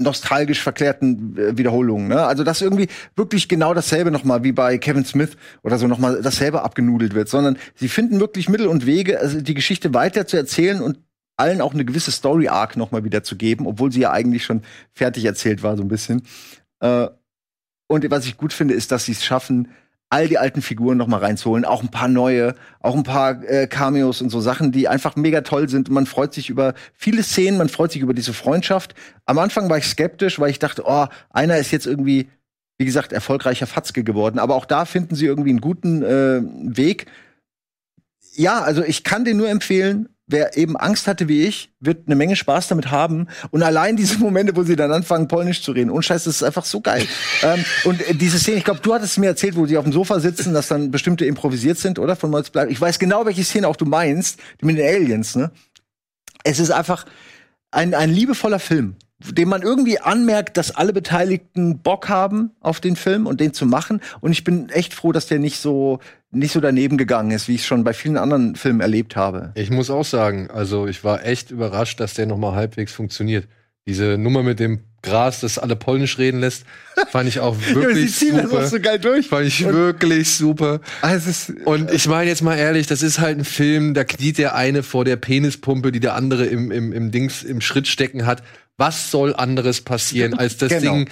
nostalgisch 0.00 0.62
verklärten 0.62 1.36
äh, 1.36 1.58
Wiederholungen. 1.58 2.08
Ne? 2.08 2.24
Also 2.24 2.44
dass 2.44 2.62
irgendwie 2.62 2.86
wirklich 3.16 3.48
genau 3.48 3.74
dasselbe 3.74 4.12
nochmal 4.12 4.44
wie 4.44 4.52
bei 4.52 4.78
Kevin 4.78 5.04
Smith 5.04 5.30
oder 5.64 5.76
so 5.76 5.88
nochmal 5.88 6.22
dasselbe 6.22 6.62
abgenudelt 6.62 7.14
wird, 7.14 7.28
sondern 7.28 7.58
sie 7.74 7.88
finden 7.88 8.20
wirklich 8.20 8.48
Mittel 8.48 8.68
und 8.68 8.86
Wege, 8.86 9.18
also 9.18 9.40
die 9.40 9.54
Geschichte 9.54 9.92
weiter 9.94 10.26
zu 10.26 10.36
erzählen 10.36 10.80
und 10.80 10.98
allen 11.38 11.60
auch 11.60 11.72
eine 11.72 11.84
gewisse 11.84 12.10
Story 12.10 12.48
Arc 12.48 12.76
noch 12.76 12.90
mal 12.90 13.04
wieder 13.04 13.22
zu 13.22 13.36
geben, 13.36 13.66
obwohl 13.66 13.92
sie 13.92 14.00
ja 14.00 14.10
eigentlich 14.12 14.44
schon 14.44 14.62
fertig 14.92 15.24
erzählt 15.24 15.62
war 15.62 15.76
so 15.76 15.82
ein 15.82 15.88
bisschen. 15.88 16.22
Äh, 16.80 17.08
und 17.86 18.10
was 18.10 18.26
ich 18.26 18.36
gut 18.36 18.52
finde, 18.52 18.74
ist, 18.74 18.92
dass 18.92 19.06
sie 19.06 19.12
es 19.12 19.24
schaffen, 19.24 19.68
all 20.10 20.26
die 20.26 20.38
alten 20.38 20.62
Figuren 20.62 20.96
noch 20.96 21.06
mal 21.06 21.18
reinzuholen, 21.20 21.64
auch 21.64 21.82
ein 21.82 21.90
paar 21.90 22.08
neue, 22.08 22.54
auch 22.80 22.94
ein 22.94 23.02
paar 23.02 23.42
äh, 23.44 23.66
Cameos 23.66 24.22
und 24.22 24.30
so 24.30 24.40
Sachen, 24.40 24.72
die 24.72 24.88
einfach 24.88 25.16
mega 25.16 25.42
toll 25.42 25.68
sind. 25.68 25.90
Man 25.90 26.06
freut 26.06 26.32
sich 26.32 26.48
über 26.50 26.74
viele 26.94 27.22
Szenen, 27.22 27.58
man 27.58 27.68
freut 27.68 27.92
sich 27.92 28.02
über 28.02 28.14
diese 28.14 28.32
Freundschaft. 28.32 28.94
Am 29.26 29.38
Anfang 29.38 29.68
war 29.68 29.78
ich 29.78 29.86
skeptisch, 29.86 30.38
weil 30.38 30.50
ich 30.50 30.58
dachte, 30.58 30.84
oh, 30.86 31.06
einer 31.30 31.58
ist 31.58 31.70
jetzt 31.70 31.86
irgendwie, 31.86 32.28
wie 32.78 32.86
gesagt, 32.86 33.12
erfolgreicher 33.12 33.66
Fatzke 33.66 34.02
geworden. 34.02 34.38
Aber 34.38 34.54
auch 34.54 34.64
da 34.64 34.86
finden 34.86 35.14
sie 35.14 35.26
irgendwie 35.26 35.50
einen 35.50 35.60
guten 35.60 36.02
äh, 36.02 36.40
Weg. 36.42 37.06
Ja, 38.34 38.62
also 38.62 38.82
ich 38.82 39.04
kann 39.04 39.24
den 39.24 39.36
nur 39.36 39.50
empfehlen 39.50 40.08
wer 40.28 40.56
eben 40.56 40.76
Angst 40.76 41.06
hatte 41.08 41.26
wie 41.26 41.42
ich, 41.42 41.72
wird 41.80 42.06
eine 42.06 42.14
Menge 42.14 42.36
Spaß 42.36 42.68
damit 42.68 42.90
haben. 42.90 43.26
Und 43.50 43.62
allein 43.62 43.96
diese 43.96 44.18
Momente, 44.18 44.54
wo 44.54 44.62
sie 44.62 44.76
dann 44.76 44.92
anfangen, 44.92 45.26
Polnisch 45.26 45.62
zu 45.62 45.72
reden, 45.72 45.90
und 45.90 46.04
scheiß, 46.04 46.24
das 46.24 46.36
ist 46.36 46.42
einfach 46.42 46.64
so 46.64 46.80
geil. 46.80 47.04
ähm, 47.42 47.64
und 47.84 48.06
äh, 48.06 48.14
diese 48.14 48.38
Szene, 48.38 48.58
ich 48.58 48.64
glaube, 48.64 48.80
du 48.80 48.94
hattest 48.94 49.12
es 49.12 49.18
mir 49.18 49.26
erzählt, 49.26 49.56
wo 49.56 49.66
sie 49.66 49.76
auf 49.76 49.84
dem 49.84 49.92
Sofa 49.92 50.20
sitzen, 50.20 50.54
dass 50.54 50.68
dann 50.68 50.90
bestimmte 50.90 51.24
improvisiert 51.24 51.78
sind, 51.78 51.98
oder? 51.98 52.14
Von 52.14 52.30
Molz. 52.30 52.52
Ich 52.68 52.80
weiß 52.80 52.98
genau, 52.98 53.26
welche 53.26 53.42
Szene 53.42 53.66
auch 53.66 53.76
du 53.76 53.86
meinst, 53.86 54.38
die 54.60 54.66
mit 54.66 54.78
den 54.78 54.86
Aliens, 54.86 55.34
ne? 55.34 55.50
Es 56.44 56.60
ist 56.60 56.70
einfach 56.70 57.04
ein, 57.70 57.94
ein 57.94 58.10
liebevoller 58.10 58.60
Film 58.60 58.96
dem 59.20 59.48
man 59.48 59.62
irgendwie 59.62 59.98
anmerkt, 59.98 60.56
dass 60.56 60.76
alle 60.76 60.92
Beteiligten 60.92 61.80
Bock 61.80 62.08
haben 62.08 62.52
auf 62.60 62.80
den 62.80 62.94
Film 62.94 63.26
und 63.26 63.40
den 63.40 63.52
zu 63.52 63.66
machen. 63.66 64.00
Und 64.20 64.30
ich 64.30 64.44
bin 64.44 64.68
echt 64.68 64.94
froh, 64.94 65.10
dass 65.10 65.26
der 65.26 65.40
nicht 65.40 65.58
so 65.58 65.98
nicht 66.30 66.52
so 66.52 66.60
daneben 66.60 66.98
gegangen 66.98 67.30
ist, 67.30 67.48
wie 67.48 67.54
ich 67.54 67.62
es 67.62 67.66
schon 67.66 67.84
bei 67.84 67.92
vielen 67.92 68.16
anderen 68.16 68.54
Filmen 68.54 68.80
erlebt 68.80 69.16
habe. 69.16 69.52
Ich 69.54 69.70
muss 69.70 69.90
auch 69.90 70.04
sagen, 70.04 70.50
also 70.50 70.86
ich 70.86 71.04
war 71.04 71.24
echt 71.24 71.50
überrascht, 71.50 72.00
dass 72.00 72.14
der 72.14 72.26
noch 72.26 72.36
mal 72.36 72.54
halbwegs 72.54 72.92
funktioniert. 72.92 73.48
Diese 73.86 74.18
Nummer 74.18 74.42
mit 74.42 74.60
dem 74.60 74.80
Gras, 75.00 75.40
das 75.40 75.58
alle 75.58 75.76
Polnisch 75.76 76.18
reden 76.18 76.40
lässt, 76.40 76.64
fand 77.10 77.28
ich 77.28 77.40
auch 77.40 77.56
wirklich 77.72 78.20
ja, 78.20 78.42
super. 78.42 78.60
Das 78.60 78.70
so 78.70 78.80
geil 78.80 78.98
durch. 78.98 79.28
Fand 79.28 79.46
ich 79.46 79.64
und 79.64 79.72
wirklich 79.72 80.30
super. 80.34 80.80
Also 81.00 81.54
und 81.64 81.90
ich 81.90 82.06
meine 82.06 82.28
jetzt 82.28 82.42
mal 82.42 82.56
ehrlich, 82.56 82.86
das 82.86 83.02
ist 83.02 83.18
halt 83.18 83.38
ein 83.38 83.44
Film, 83.44 83.94
da 83.94 84.04
kniet 84.04 84.36
der 84.36 84.54
eine 84.54 84.82
vor 84.82 85.06
der 85.06 85.16
Penispumpe, 85.16 85.92
die 85.92 86.00
der 86.00 86.14
andere 86.14 86.44
im, 86.44 86.70
im, 86.70 86.92
im 86.92 87.10
Dings 87.10 87.42
im 87.42 87.62
Schritt 87.62 87.88
stecken 87.88 88.26
hat. 88.26 88.42
Was 88.76 89.10
soll 89.10 89.34
anderes 89.34 89.80
passieren, 89.80 90.34
als 90.34 90.58
das 90.58 90.68
genau. 90.68 90.92
Ding 90.92 91.08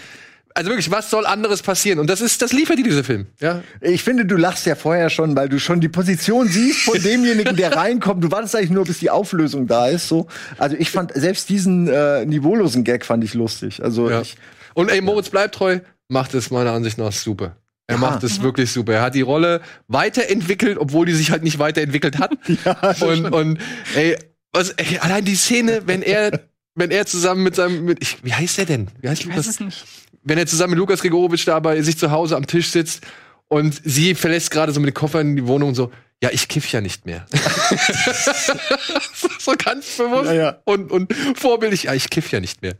also 0.56 0.70
wirklich, 0.70 0.90
was 0.90 1.10
soll 1.10 1.26
anderes 1.26 1.60
passieren? 1.60 1.98
Und 1.98 2.08
das 2.08 2.22
ist, 2.22 2.40
das 2.40 2.52
liefert 2.52 2.78
dir 2.78 2.82
dieser 2.82 3.04
Film. 3.04 3.26
Ja. 3.40 3.62
Ich 3.82 4.02
finde, 4.02 4.24
du 4.24 4.36
lachst 4.36 4.64
ja 4.64 4.74
vorher 4.74 5.10
schon, 5.10 5.36
weil 5.36 5.50
du 5.50 5.60
schon 5.60 5.82
die 5.82 5.90
Position 5.90 6.48
siehst 6.48 6.80
von 6.80 7.00
demjenigen, 7.00 7.56
der 7.56 7.72
reinkommt. 7.76 8.24
Du 8.24 8.30
wartest 8.30 8.56
eigentlich 8.56 8.70
nur, 8.70 8.86
bis 8.86 8.98
die 8.98 9.10
Auflösung 9.10 9.66
da 9.66 9.88
ist. 9.88 10.08
So. 10.08 10.28
Also 10.56 10.76
ich 10.78 10.90
fand 10.90 11.12
selbst 11.14 11.50
diesen 11.50 11.88
äh, 11.88 12.24
niveaulosen 12.24 12.84
Gag 12.84 13.04
fand 13.04 13.22
ich 13.22 13.34
lustig. 13.34 13.84
Also 13.84 14.08
ja. 14.08 14.22
ich, 14.22 14.36
Und 14.72 14.90
ey, 14.90 15.02
Moritz 15.02 15.28
bleibt 15.28 15.56
treu, 15.56 15.80
macht 16.08 16.32
es 16.32 16.50
meiner 16.50 16.72
Ansicht 16.72 16.96
nach 16.96 17.12
super. 17.12 17.56
Er 17.86 17.96
ja. 17.96 18.00
macht 18.00 18.22
es 18.22 18.40
wirklich 18.40 18.72
super. 18.72 18.94
Er 18.94 19.02
hat 19.02 19.14
die 19.14 19.20
Rolle 19.20 19.60
weiterentwickelt, 19.88 20.78
obwohl 20.78 21.04
die 21.04 21.12
sich 21.12 21.30
halt 21.32 21.42
nicht 21.42 21.58
weiterentwickelt 21.58 22.18
hat. 22.18 22.32
Ja, 22.64 22.94
und, 23.06 23.26
und 23.26 23.58
ey, 23.94 24.16
was, 24.52 24.70
ey, 24.70 24.98
allein 25.00 25.26
die 25.26 25.36
Szene, 25.36 25.82
wenn 25.84 26.00
er 26.00 26.40
wenn 26.78 26.90
er 26.90 27.06
zusammen 27.06 27.42
mit 27.42 27.54
seinem 27.54 27.84
mit, 27.84 28.02
ich, 28.02 28.22
wie 28.22 28.34
heißt 28.34 28.58
er 28.58 28.66
denn? 28.66 28.88
Wie 29.00 29.08
heißt 29.08 29.20
ich 29.20 29.26
Lukas? 29.26 29.46
Weiß 29.46 29.54
es 29.54 29.60
nicht 29.60 29.84
wenn 30.26 30.38
er 30.38 30.46
zusammen 30.46 30.72
mit 30.72 30.78
Lukas 30.78 31.00
Gregorowitsch 31.00 31.46
da 31.46 31.58
bei 31.60 31.80
sich 31.82 31.96
zu 31.96 32.10
Hause 32.10 32.36
am 32.36 32.46
Tisch 32.46 32.70
sitzt 32.70 33.02
und 33.48 33.80
sie 33.84 34.14
verlässt 34.14 34.50
gerade 34.50 34.72
so 34.72 34.80
mit 34.80 34.88
den 34.88 34.94
Koffern 34.94 35.28
in 35.28 35.36
die 35.36 35.46
Wohnung 35.46 35.70
und 35.70 35.74
so, 35.76 35.92
ja, 36.22 36.30
ich 36.32 36.48
kiff 36.48 36.70
ja 36.72 36.80
nicht 36.80 37.06
mehr. 37.06 37.26
so 39.38 39.54
ganz 39.56 39.96
bewusst 39.96 40.26
ja, 40.26 40.34
ja. 40.34 40.58
Und, 40.64 40.90
und 40.90 41.14
vorbildlich, 41.36 41.84
ja, 41.84 41.94
ich 41.94 42.10
kiff 42.10 42.32
ja 42.32 42.40
nicht 42.40 42.62
mehr. 42.62 42.74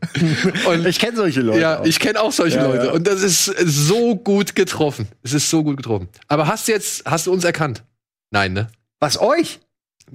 Und 0.67 0.85
ich 0.85 0.99
kenne 0.99 1.15
solche 1.15 1.41
Leute. 1.41 1.61
Ja, 1.61 1.79
auch. 1.79 1.85
ich 1.85 1.99
kenne 1.99 2.19
auch 2.19 2.31
solche 2.31 2.57
ja, 2.57 2.65
Leute. 2.65 2.91
Und 2.91 3.07
das 3.07 3.21
ist 3.21 3.45
so 3.45 4.15
gut 4.15 4.55
getroffen. 4.55 5.07
Es 5.23 5.33
ist 5.33 5.49
so 5.49 5.63
gut 5.63 5.77
getroffen. 5.77 6.09
Aber 6.27 6.47
hast 6.47 6.67
du 6.67 6.73
jetzt, 6.73 7.05
hast 7.05 7.27
du 7.27 7.31
uns 7.31 7.43
erkannt? 7.43 7.83
Nein, 8.31 8.53
ne? 8.53 8.69
Was 8.99 9.21
euch? 9.21 9.59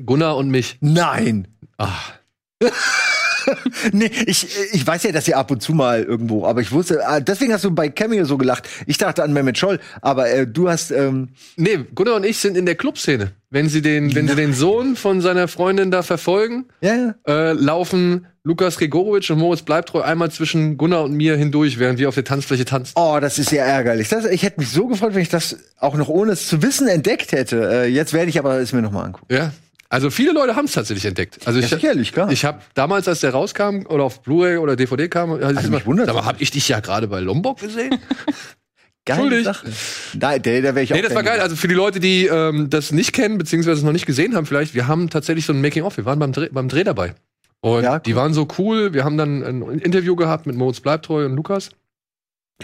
Gunnar 0.05 0.37
und 0.37 0.51
mich. 0.51 0.77
Nein. 0.81 1.49
Ach. 1.79 2.13
nee, 3.93 4.11
ich, 4.27 4.47
ich 4.73 4.87
weiß 4.87 5.05
ja, 5.05 5.13
dass 5.13 5.29
ihr 5.29 5.37
ab 5.37 5.51
und 5.51 5.63
zu 5.63 5.73
mal 5.73 6.03
irgendwo, 6.03 6.47
aber 6.47 6.61
ich 6.61 6.73
wusste, 6.73 7.07
ah, 7.07 7.21
deswegen 7.21 7.53
hast 7.53 7.65
du 7.65 7.71
bei 7.71 7.89
Cameo 7.89 8.25
so 8.25 8.39
gelacht. 8.39 8.69
Ich 8.87 8.99
dachte 8.99 9.23
an 9.23 9.33
Mehmet 9.33 9.59
Scholl, 9.59 9.81
aber 10.01 10.31
äh, 10.31 10.47
du 10.47 10.69
hast. 10.69 10.91
Ähm 10.91 11.29
nee, 11.57 11.79
Gunnar 11.95 12.17
und 12.17 12.25
ich 12.25 12.39
sind 12.39 12.57
in 12.57 12.67
der 12.67 12.75
Clubszene. 12.75 13.33
Wenn 13.51 13.69
sie 13.69 13.83
den, 13.83 14.15
wenn 14.15 14.29
sie 14.29 14.35
den 14.35 14.55
Sohn 14.55 14.97
von 14.97 15.21
seiner 15.21 15.47
Freundin 15.47 15.91
da 15.91 16.03
verfolgen, 16.03 16.65
ja. 16.81 17.15
äh, 17.27 17.53
laufen 17.53 18.27
Lukas 18.45 18.79
Gregorowitsch 18.79 19.31
und 19.31 19.39
Moritz 19.39 19.63
Bleibtreu 19.63 20.01
einmal 20.01 20.31
zwischen 20.31 20.79
Gunnar 20.79 21.05
und 21.05 21.13
mir 21.13 21.37
hindurch, 21.37 21.79
während 21.79 21.99
wir 21.99 22.09
auf 22.09 22.15
der 22.15 22.25
Tanzfläche 22.25 22.65
tanzen. 22.65 22.95
Oh, 22.97 23.19
das 23.21 23.39
ist 23.39 23.53
ja 23.53 23.65
ärgerlich. 23.65 24.09
Das, 24.09 24.25
ich 24.25 24.43
hätte 24.43 24.59
mich 24.59 24.71
so 24.71 24.87
gefreut, 24.89 25.15
wenn 25.15 25.23
ich 25.23 25.29
das 25.29 25.59
auch 25.79 25.97
noch 25.97 26.09
ohne 26.09 26.33
es 26.33 26.49
zu 26.49 26.63
wissen 26.63 26.89
entdeckt 26.89 27.33
hätte. 27.33 27.71
Äh, 27.71 27.87
jetzt 27.89 28.13
werde 28.13 28.31
ich 28.31 28.39
aber 28.39 28.59
es 28.59 28.73
mir 28.73 28.83
noch 28.83 28.91
mal 28.91 29.05
angucken. 29.05 29.33
Ja, 29.33 29.53
also 29.93 30.09
viele 30.09 30.33
Leute 30.33 30.57
haben 30.57 30.65
es 30.65 30.73
tatsächlich 30.73 31.05
entdeckt. 31.05 31.39
Also 31.45 31.59
ja, 31.59 31.67
ich, 31.67 31.71
sicherlich, 31.71 32.13
klar. 32.15 32.33
Ich 32.33 32.47
habe 32.47 32.63
damals, 32.73 33.07
als 33.09 33.21
der 33.21 33.33
rauskam 33.33 33.85
oder 33.87 34.05
auf 34.05 34.23
Blu-ray 34.23 34.57
oder 34.57 34.75
DVD 34.75 35.07
kam, 35.07 35.33
also 35.33 35.61
ich 35.61 35.69
mich 35.69 35.85
wundert, 35.85 36.09
aber 36.09 36.25
habe 36.25 36.43
ich 36.43 36.51
dich 36.51 36.67
ja 36.67 36.81
gerade 36.81 37.09
bei 37.09 37.21
Lombok 37.21 37.61
gesehen. 37.61 37.99
Geile 39.05 39.43
Sache. 39.45 39.67
Da, 40.15 40.39
der, 40.39 40.63
der 40.63 40.77
ich 40.79 40.93
auch 40.93 40.97
nee, 40.97 41.03
das 41.03 41.15
war 41.15 41.23
geil. 41.23 41.41
Also 41.41 41.57
für 41.57 41.69
die 41.69 41.75
Leute, 41.75 42.01
die 42.01 42.25
ähm, 42.25 42.71
das 42.71 42.91
nicht 42.91 43.13
kennen, 43.13 43.37
beziehungsweise 43.37 43.81
es 43.81 43.85
noch 43.85 43.93
nicht 43.93 44.07
gesehen 44.07 44.35
haben, 44.35 44.47
vielleicht, 44.47 44.75
wir 44.75 44.89
haben 44.89 45.11
tatsächlich 45.11 45.45
so 45.45 45.53
ein 45.53 45.61
Making-of. 45.61 45.99
Wir 45.99 46.07
waren 46.07 46.19
beim 46.19 46.33
Dreh, 46.33 46.49
beim 46.51 46.71
Dreh 46.71 46.85
dabei. 46.85 47.15
Und 47.61 47.83
ja, 47.83 47.97
cool. 47.97 48.01
die 48.07 48.17
waren 48.17 48.33
so 48.33 48.49
cool. 48.57 48.95
Wir 48.95 49.05
haben 49.05 49.19
dann 49.19 49.43
ein 49.43 49.79
Interview 49.79 50.17
gehabt 50.17 50.47
mit 50.47 50.57
Moritz 50.57 50.81
Bleibtreu 50.81 51.27
und 51.27 51.37
Lukas 51.37 51.69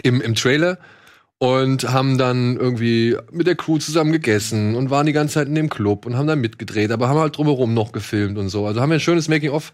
im, 0.01 0.19
im 0.19 0.33
Trailer 0.33 0.79
und 1.41 1.89
haben 1.89 2.17
dann 2.17 2.57
irgendwie 2.57 3.15
mit 3.31 3.47
der 3.47 3.55
Crew 3.55 3.77
zusammen 3.77 4.11
gegessen 4.11 4.75
und 4.75 4.89
waren 4.89 5.05
die 5.05 5.13
ganze 5.13 5.35
Zeit 5.35 5.47
in 5.47 5.55
dem 5.55 5.69
Club 5.69 6.05
und 6.05 6.17
haben 6.17 6.27
dann 6.27 6.41
mitgedreht, 6.41 6.91
aber 6.91 7.07
haben 7.07 7.17
halt 7.17 7.37
drumherum 7.37 7.73
noch 7.73 7.93
gefilmt 7.93 8.37
und 8.37 8.49
so. 8.49 8.67
Also 8.67 8.81
haben 8.81 8.89
wir 8.89 8.95
ein 8.95 8.99
schönes 8.99 9.29
Making-of 9.29 9.71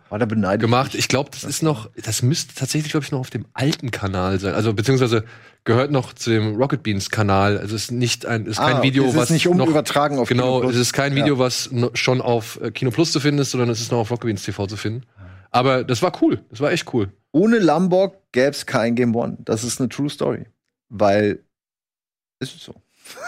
gemacht. 0.60 0.94
Ich 0.94 1.08
glaube, 1.08 1.32
das 1.34 1.44
ist 1.44 1.64
noch, 1.64 1.90
das 1.96 2.22
müsste 2.22 2.54
tatsächlich, 2.54 2.92
glaube 2.92 3.04
ich, 3.04 3.12
noch 3.12 3.20
auf 3.20 3.32
dem 3.32 3.46
alten 3.54 3.90
Kanal 3.90 4.40
sein. 4.40 4.54
Also 4.54 4.74
beziehungsweise 4.74 5.24
gehört 5.64 5.90
noch 5.90 6.14
zu 6.14 6.30
dem 6.30 6.56
Rocket 6.56 6.84
Beans 6.84 7.10
Kanal. 7.10 7.58
Also 7.58 7.76
es 7.76 7.86
ist 7.86 7.92
nicht 7.92 8.28
ein, 8.28 8.46
ist 8.46 8.58
kein 8.58 8.78
ah, 8.78 8.84
Video, 8.84 9.06
es 9.06 9.14
ist 9.14 9.18
was 9.18 9.30
nicht 9.32 9.48
um 9.48 9.58
noch, 9.58 9.68
übertragen 9.68 10.20
auf 10.20 10.30
genau, 10.30 10.62
es 10.70 10.76
ist 10.76 10.94
kein 10.94 11.16
Video, 11.16 11.34
ja. 11.36 11.40
was 11.40 11.72
schon 11.96 12.22
auf 12.22 12.60
äh, 12.62 12.70
Kino 12.70 12.92
Plus 12.92 13.12
zu 13.12 13.20
finden 13.20 13.42
ist, 13.42 13.50
sondern 13.50 13.72
es 13.72 13.82
ist 13.82 13.92
noch 13.92 13.98
auf 13.98 14.12
Rocket 14.12 14.28
Beans 14.28 14.44
TV 14.44 14.68
zu 14.68 14.78
finden. 14.78 15.02
Aber 15.50 15.84
das 15.84 16.04
war 16.04 16.12
cool. 16.22 16.42
Das 16.52 16.60
war 16.60 16.72
echt 16.72 16.94
cool. 16.94 17.10
Ohne 17.32 17.58
Lamborg 17.58 18.18
gäbe 18.34 18.52
es 18.52 18.68
kein 18.68 18.94
Game 18.94 19.16
One. 19.16 19.38
Das 19.40 19.64
ist 19.64 19.80
eine 19.80 19.90
True 19.90 20.10
Story. 20.10 20.46
Weil 20.90 21.45
ist 22.40 22.56
es 22.56 22.64
so. 22.64 22.76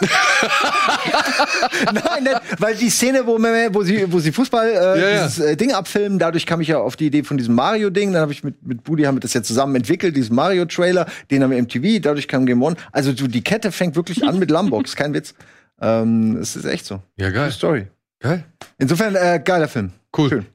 Nein, 1.92 2.24
nicht, 2.24 2.40
weil 2.58 2.74
die 2.74 2.90
Szene, 2.90 3.26
wo, 3.26 3.38
wo, 3.38 3.82
sie, 3.82 4.12
wo 4.12 4.18
sie 4.18 4.32
Fußball, 4.32 4.68
äh, 4.68 5.00
ja, 5.00 5.22
dieses 5.22 5.38
äh, 5.38 5.56
Ding 5.56 5.72
abfilmen, 5.72 6.18
dadurch 6.18 6.46
kam 6.46 6.60
ich 6.60 6.68
ja 6.68 6.78
auf 6.78 6.96
die 6.96 7.06
Idee 7.06 7.22
von 7.22 7.36
diesem 7.36 7.54
Mario-Ding. 7.54 8.12
Dann 8.12 8.22
habe 8.22 8.32
ich 8.32 8.42
mit, 8.42 8.66
mit 8.66 8.82
Budi 8.82 9.04
haben 9.04 9.16
wir 9.16 9.20
das 9.20 9.34
ja 9.34 9.42
zusammen 9.42 9.76
entwickelt, 9.76 10.16
diesen 10.16 10.34
Mario-Trailer, 10.34 11.06
den 11.30 11.42
haben 11.42 11.50
wir 11.50 11.58
im 11.58 11.68
TV, 11.68 12.00
dadurch 12.00 12.26
kam 12.28 12.46
Game 12.46 12.62
One. 12.62 12.76
Also 12.92 13.12
du, 13.12 13.28
die 13.28 13.42
Kette 13.42 13.70
fängt 13.70 13.94
wirklich 13.96 14.24
an 14.24 14.38
mit 14.38 14.50
Lambox, 14.50 14.96
kein 14.96 15.14
Witz. 15.14 15.34
Ähm, 15.80 16.36
es 16.36 16.56
ist 16.56 16.64
echt 16.64 16.84
so. 16.84 17.00
Ja, 17.16 17.30
geil. 17.30 17.52
Story. 17.52 17.86
Geil. 18.18 18.44
Insofern, 18.78 19.14
äh, 19.14 19.40
geiler 19.44 19.68
Film. 19.68 19.92
Cool. 20.16 20.28
Schön. 20.28 20.46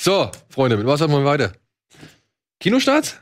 So, 0.00 0.30
Freunde, 0.48 0.78
mit 0.78 0.86
was 0.86 1.00
haben 1.00 1.12
wir 1.12 1.24
weiter? 1.24 1.52
Kinostarts? 2.58 3.16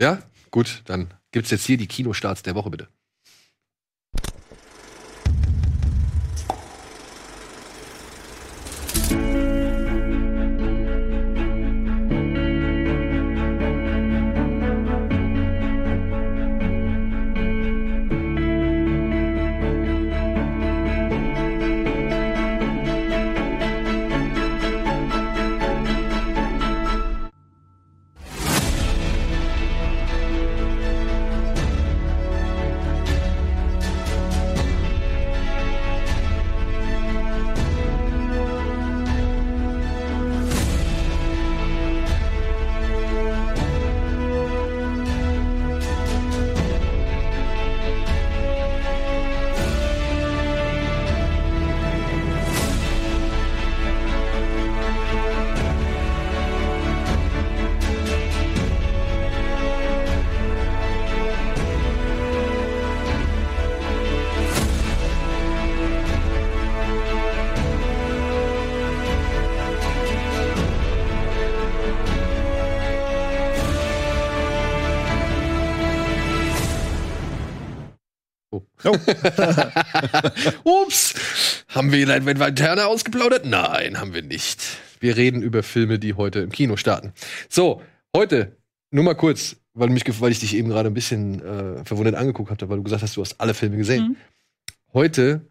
Ja? 0.00 0.18
Gut, 0.50 0.82
dann 0.86 1.08
gibt's 1.30 1.50
jetzt 1.50 1.64
hier 1.66 1.76
die 1.76 1.86
Kinostarts 1.86 2.42
der 2.42 2.54
Woche, 2.54 2.70
bitte. 2.70 2.88
Ups. 80.64 81.14
Haben 81.68 81.92
wir 81.92 82.06
Leitwert 82.06 82.38
Interne 82.38 82.86
ausgeplaudert? 82.86 83.44
Nein, 83.44 83.98
haben 84.00 84.14
wir 84.14 84.22
nicht. 84.22 84.60
Wir 85.00 85.16
reden 85.16 85.42
über 85.42 85.62
Filme, 85.62 85.98
die 85.98 86.14
heute 86.14 86.40
im 86.40 86.50
Kino 86.50 86.76
starten. 86.76 87.12
So, 87.48 87.82
heute, 88.14 88.56
nur 88.90 89.04
mal 89.04 89.14
kurz, 89.14 89.56
weil, 89.74 89.90
mich, 89.90 90.04
weil 90.20 90.32
ich 90.32 90.40
dich 90.40 90.56
eben 90.56 90.68
gerade 90.68 90.88
ein 90.88 90.94
bisschen 90.94 91.40
äh, 91.40 91.84
verwundert 91.84 92.14
angeguckt 92.14 92.50
hatte, 92.50 92.68
weil 92.68 92.78
du 92.78 92.82
gesagt 92.82 93.02
hast, 93.02 93.16
du 93.16 93.20
hast 93.20 93.40
alle 93.40 93.54
Filme 93.54 93.76
gesehen. 93.76 94.08
Mhm. 94.08 94.16
Heute 94.92 95.42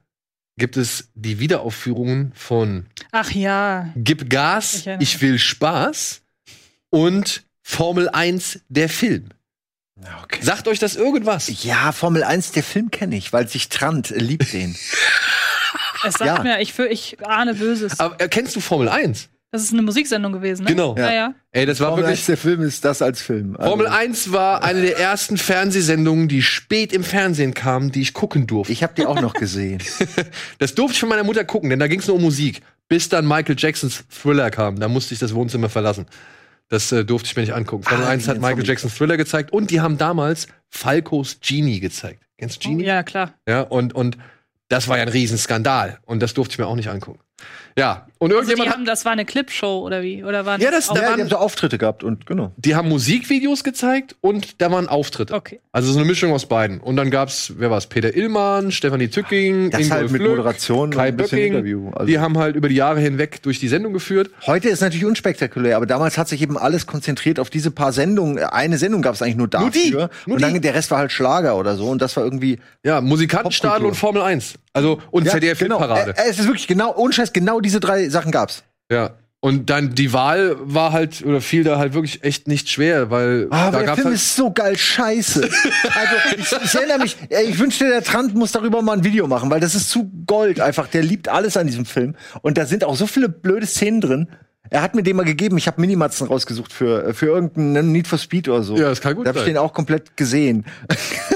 gibt 0.57 0.75
es 0.75 1.09
die 1.13 1.39
Wiederaufführungen 1.39 2.31
von 2.35 2.87
Ach 3.11 3.31
ja. 3.31 3.93
Gib 3.95 4.29
Gas, 4.29 4.87
ich, 4.87 4.87
ich 4.99 5.21
will 5.21 5.39
Spaß 5.39 6.21
und 6.89 7.43
Formel 7.61 8.09
1 8.09 8.61
der 8.69 8.89
Film. 8.89 9.29
Okay. 10.23 10.39
Sagt 10.41 10.67
euch 10.67 10.79
das 10.79 10.95
irgendwas? 10.95 11.63
Ja, 11.63 11.91
Formel 11.91 12.23
1, 12.23 12.51
der 12.51 12.63
Film 12.63 12.91
kenne 12.91 13.17
ich, 13.17 13.33
weil 13.33 13.47
sich 13.47 13.69
Trant 13.69 14.09
liebt 14.09 14.53
den. 14.53 14.75
es 16.05 16.15
sagt 16.15 16.25
ja. 16.25 16.43
mir, 16.43 16.61
ich, 16.61 16.77
ich 16.77 17.17
ahne 17.25 17.55
Böses. 17.55 17.99
Aber 17.99 18.19
äh, 18.21 18.27
kennst 18.27 18.55
du 18.55 18.59
Formel 18.59 18.89
1? 18.89 19.29
Das 19.51 19.63
ist 19.63 19.71
eine 19.71 19.81
Musiksendung 19.81 20.33
gewesen, 20.33 20.65
ne? 20.65 20.71
Genau. 20.71 20.95
Ja. 20.97 21.11
ja. 21.11 21.33
Ey, 21.51 21.65
das 21.65 21.79
war 21.79 21.89
Formel 21.89 22.03
wirklich. 22.03 22.19
1, 22.19 22.25
der 22.27 22.37
Film 22.37 22.61
ist 22.61 22.83
das 22.83 23.01
als 23.01 23.21
Film. 23.21 23.55
Also 23.55 23.69
Formel 23.69 23.87
1 23.87 24.33
war 24.33 24.63
eine 24.63 24.81
der 24.81 24.99
ersten 24.99 25.37
Fernsehsendungen, 25.37 26.27
die 26.27 26.41
spät 26.41 26.91
im 26.91 27.03
Fernsehen 27.03 27.53
kamen, 27.53 27.91
die 27.91 28.01
ich 28.01 28.13
gucken 28.13 28.45
durfte. 28.45 28.73
Ich 28.73 28.83
habe 28.83 28.93
die 28.95 29.05
auch 29.05 29.21
noch 29.21 29.33
gesehen. 29.33 29.81
das 30.59 30.75
durfte 30.75 30.95
ich 30.95 30.99
von 30.99 31.09
meiner 31.09 31.23
Mutter 31.23 31.45
gucken, 31.45 31.69
denn 31.69 31.79
da 31.79 31.87
ging 31.87 31.99
es 31.99 32.07
nur 32.07 32.17
um 32.17 32.21
Musik. 32.21 32.61
Bis 32.89 33.07
dann 33.09 33.25
Michael 33.25 33.55
Jacksons 33.57 34.03
Thriller 34.09 34.51
kam. 34.51 34.79
Da 34.79 34.89
musste 34.89 35.13
ich 35.13 35.19
das 35.19 35.33
Wohnzimmer 35.33 35.69
verlassen. 35.69 36.07
Das 36.69 36.91
äh, 36.91 37.05
durfte 37.05 37.27
ich 37.27 37.35
mir 37.35 37.43
nicht 37.43 37.53
angucken. 37.53 37.83
Formel 37.83 38.05
ah, 38.05 38.09
1 38.09 38.27
hat 38.27 38.41
Michael 38.41 38.65
Jackson 38.65 38.91
Thriller 38.91 39.17
gezeigt 39.17 39.51
und 39.51 39.71
die 39.71 39.79
haben 39.79 39.97
damals 39.97 40.47
Falcos 40.69 41.39
Genie 41.41 41.79
gezeigt. 41.79 42.23
Kennst 42.37 42.63
du 42.63 42.69
Genie? 42.69 42.83
Oh, 42.83 42.87
ja, 42.87 43.03
klar. 43.03 43.33
Ja, 43.47 43.61
und, 43.61 43.95
und 43.95 44.17
das 44.67 44.87
war 44.87 44.97
ja 44.97 45.03
ein 45.03 45.09
Riesenskandal. 45.09 45.99
Und 46.05 46.21
das 46.21 46.33
durfte 46.33 46.53
ich 46.53 46.59
mir 46.59 46.67
auch 46.67 46.75
nicht 46.75 46.89
angucken. 46.89 47.19
Ja, 47.77 48.07
und 48.19 48.31
also 48.31 48.39
irgendjemand 48.39 48.69
also 48.69 48.77
haben, 48.77 48.85
das 48.85 49.05
war 49.05 49.11
eine 49.11 49.25
Clipshow 49.25 49.81
oder 49.85 50.01
wie? 50.01 50.23
Oder 50.23 50.45
waren 50.45 50.59
ja, 50.59 50.71
das, 50.71 50.87
da 50.87 50.95
ja, 50.95 51.01
waren, 51.01 51.15
die 51.17 51.21
haben 51.21 51.29
so 51.29 51.37
Auftritte 51.37 51.77
gehabt 51.77 52.03
und 52.03 52.25
genau. 52.25 52.51
Die 52.57 52.75
haben 52.75 52.89
Musikvideos 52.89 53.63
gezeigt 53.63 54.15
und 54.21 54.59
da 54.61 54.71
waren 54.71 54.89
Auftritte. 54.89 55.35
Okay. 55.35 55.59
Also 55.71 55.91
so 55.91 55.99
eine 55.99 56.07
Mischung 56.07 56.31
aus 56.33 56.47
beiden. 56.47 56.79
Und 56.79 56.95
dann 56.95 57.11
gab's, 57.11 57.53
wer 57.57 57.69
war's? 57.69 57.85
Peter 57.85 58.15
Illmann, 58.15 58.71
Stefanie 58.71 59.09
Tücking, 59.09 59.69
das 59.69 59.91
halt 59.91 60.11
mit 60.11 60.21
Lück, 60.21 60.31
Moderation 60.31 60.89
Kai 60.89 61.11
Böcking. 61.11 61.53
Interview. 61.53 61.91
Also 61.91 62.07
die 62.07 62.17
haben 62.17 62.37
halt 62.39 62.55
über 62.55 62.67
die 62.67 62.75
Jahre 62.75 62.99
hinweg 62.99 63.43
durch 63.43 63.59
die 63.59 63.67
Sendung 63.67 63.93
geführt. 63.93 64.31
Heute 64.47 64.69
ist 64.69 64.81
natürlich 64.81 65.05
unspektakulär, 65.05 65.77
aber 65.77 65.85
damals 65.85 66.17
hat 66.17 66.27
sich 66.27 66.41
eben 66.41 66.57
alles 66.57 66.87
konzentriert 66.87 67.39
auf 67.39 67.51
diese 67.51 67.69
paar 67.69 67.93
Sendungen. 67.93 68.43
Eine 68.43 68.79
Sendung 68.79 69.03
gab's 69.03 69.21
eigentlich 69.21 69.37
nur 69.37 69.47
dafür. 69.47 69.67
Nur 69.67 69.71
die, 69.71 69.91
nur 69.91 70.35
und 70.35 70.41
dann 70.41 70.55
die. 70.55 70.61
der 70.61 70.73
Rest 70.73 70.89
war 70.89 70.97
halt 70.97 71.11
Schlager 71.11 71.55
oder 71.57 71.75
so 71.75 71.87
und 71.89 72.01
das 72.01 72.17
war 72.17 72.23
irgendwie 72.23 72.57
Ja, 72.83 73.01
Musikantenstadel 73.01 73.85
und 73.85 73.93
Formel 73.93 74.23
1. 74.23 74.55
Also 74.77 75.01
und 75.09 75.25
ja, 75.25 75.31
ZDF 75.31 75.59
genau. 75.59 75.79
Parade. 75.79 76.13
Äh, 76.15 76.29
es 76.29 76.37
ist 76.39 76.45
wirklich 76.45 76.67
genau 76.67 76.95
ohne 76.95 77.11
Scheiß 77.11 77.33
genau 77.33 77.59
diese 77.67 77.79
drei 77.79 78.09
Sachen 78.09 78.31
gab's. 78.31 78.63
Ja. 78.91 79.11
Und 79.39 79.69
dann 79.69 79.93
die 79.93 80.13
Wahl 80.13 80.55
war 80.59 80.93
halt 80.93 81.23
oder 81.23 81.41
fiel 81.41 81.63
da 81.63 81.77
halt 81.77 81.93
wirklich 81.93 82.23
echt 82.23 82.47
nicht 82.47 82.69
schwer, 82.69 83.11
weil 83.11 83.47
ah, 83.51 83.69
da 83.69 83.83
der 83.83 83.93
Film 83.93 84.07
halt 84.07 84.15
ist 84.15 84.35
so 84.35 84.51
geil 84.51 84.75
scheiße. 84.75 85.41
also 85.43 86.15
ich, 86.37 86.65
ich 86.65 86.75
erinnere 86.75 86.99
mich, 86.99 87.17
ich 87.29 87.59
wünschte, 87.59 87.87
der 87.87 88.03
Trant 88.03 88.33
muss 88.33 88.51
darüber 88.51 88.81
mal 88.81 88.97
ein 88.97 89.03
Video 89.03 89.27
machen, 89.27 89.51
weil 89.51 89.59
das 89.59 89.75
ist 89.75 89.91
zu 89.91 90.09
Gold 90.25 90.59
einfach. 90.59 90.87
Der 90.87 91.03
liebt 91.03 91.29
alles 91.29 91.55
an 91.55 91.67
diesem 91.67 91.85
Film 91.85 92.15
und 92.41 92.57
da 92.57 92.65
sind 92.65 92.83
auch 92.83 92.95
so 92.95 93.05
viele 93.05 93.29
blöde 93.29 93.67
Szenen 93.67 94.01
drin. 94.01 94.27
Er 94.69 94.81
hat 94.81 94.95
mir 94.95 95.03
den 95.03 95.15
mal 95.15 95.23
gegeben, 95.23 95.57
ich 95.57 95.67
habe 95.67 95.79
Minimatzen 95.79 96.27
rausgesucht 96.27 96.73
für, 96.73 97.13
für 97.13 97.27
irgendeinen 97.27 97.91
Need 97.91 98.07
for 98.07 98.17
Speed 98.17 98.49
oder 98.49 98.63
so. 98.63 98.75
Ja, 98.75 98.89
das 98.89 99.01
kann 99.01 99.15
gut 99.15 99.27
da 99.27 99.29
hab 99.29 99.37
ich 99.37 99.43
den 99.43 99.57
auch 99.57 99.71
komplett 99.71 100.17
gesehen. 100.17 100.65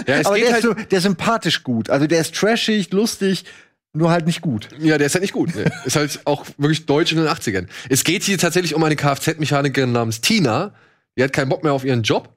Ja, 0.08 0.22
Aber 0.26 0.38
der, 0.38 0.52
halt 0.52 0.64
ist 0.64 0.70
so, 0.70 0.74
der 0.74 0.98
ist 0.98 1.04
sympathisch 1.04 1.64
gut. 1.64 1.90
Also 1.90 2.08
der 2.08 2.20
ist 2.20 2.36
trashig, 2.36 2.92
lustig, 2.92 3.46
nur 3.94 4.10
halt 4.10 4.26
nicht 4.26 4.42
gut. 4.42 4.70
Ja, 4.80 4.98
der 4.98 5.08
ist 5.08 5.16
halt 5.16 5.22
nicht 5.22 5.34
gut. 5.34 5.54
Nee. 5.56 5.66
ist 5.86 5.96
halt 5.96 6.22
auch 6.26 6.46
wirklich 6.58 6.86
deutsch 6.86 7.12
in 7.12 7.18
den 7.18 7.28
80ern. 7.28 7.68
Es 7.90 8.04
geht 8.04 8.24
hier 8.24 8.38
tatsächlich 8.38 8.74
um 8.74 8.84
eine 8.84 8.96
Kfz-Mechanikerin 8.96 9.92
namens 9.92 10.22
Tina. 10.22 10.74
Die 11.18 11.24
hat 11.24 11.34
keinen 11.34 11.50
Bock 11.50 11.64
mehr 11.64 11.74
auf 11.74 11.84
ihren 11.84 12.04
Job. 12.04 12.34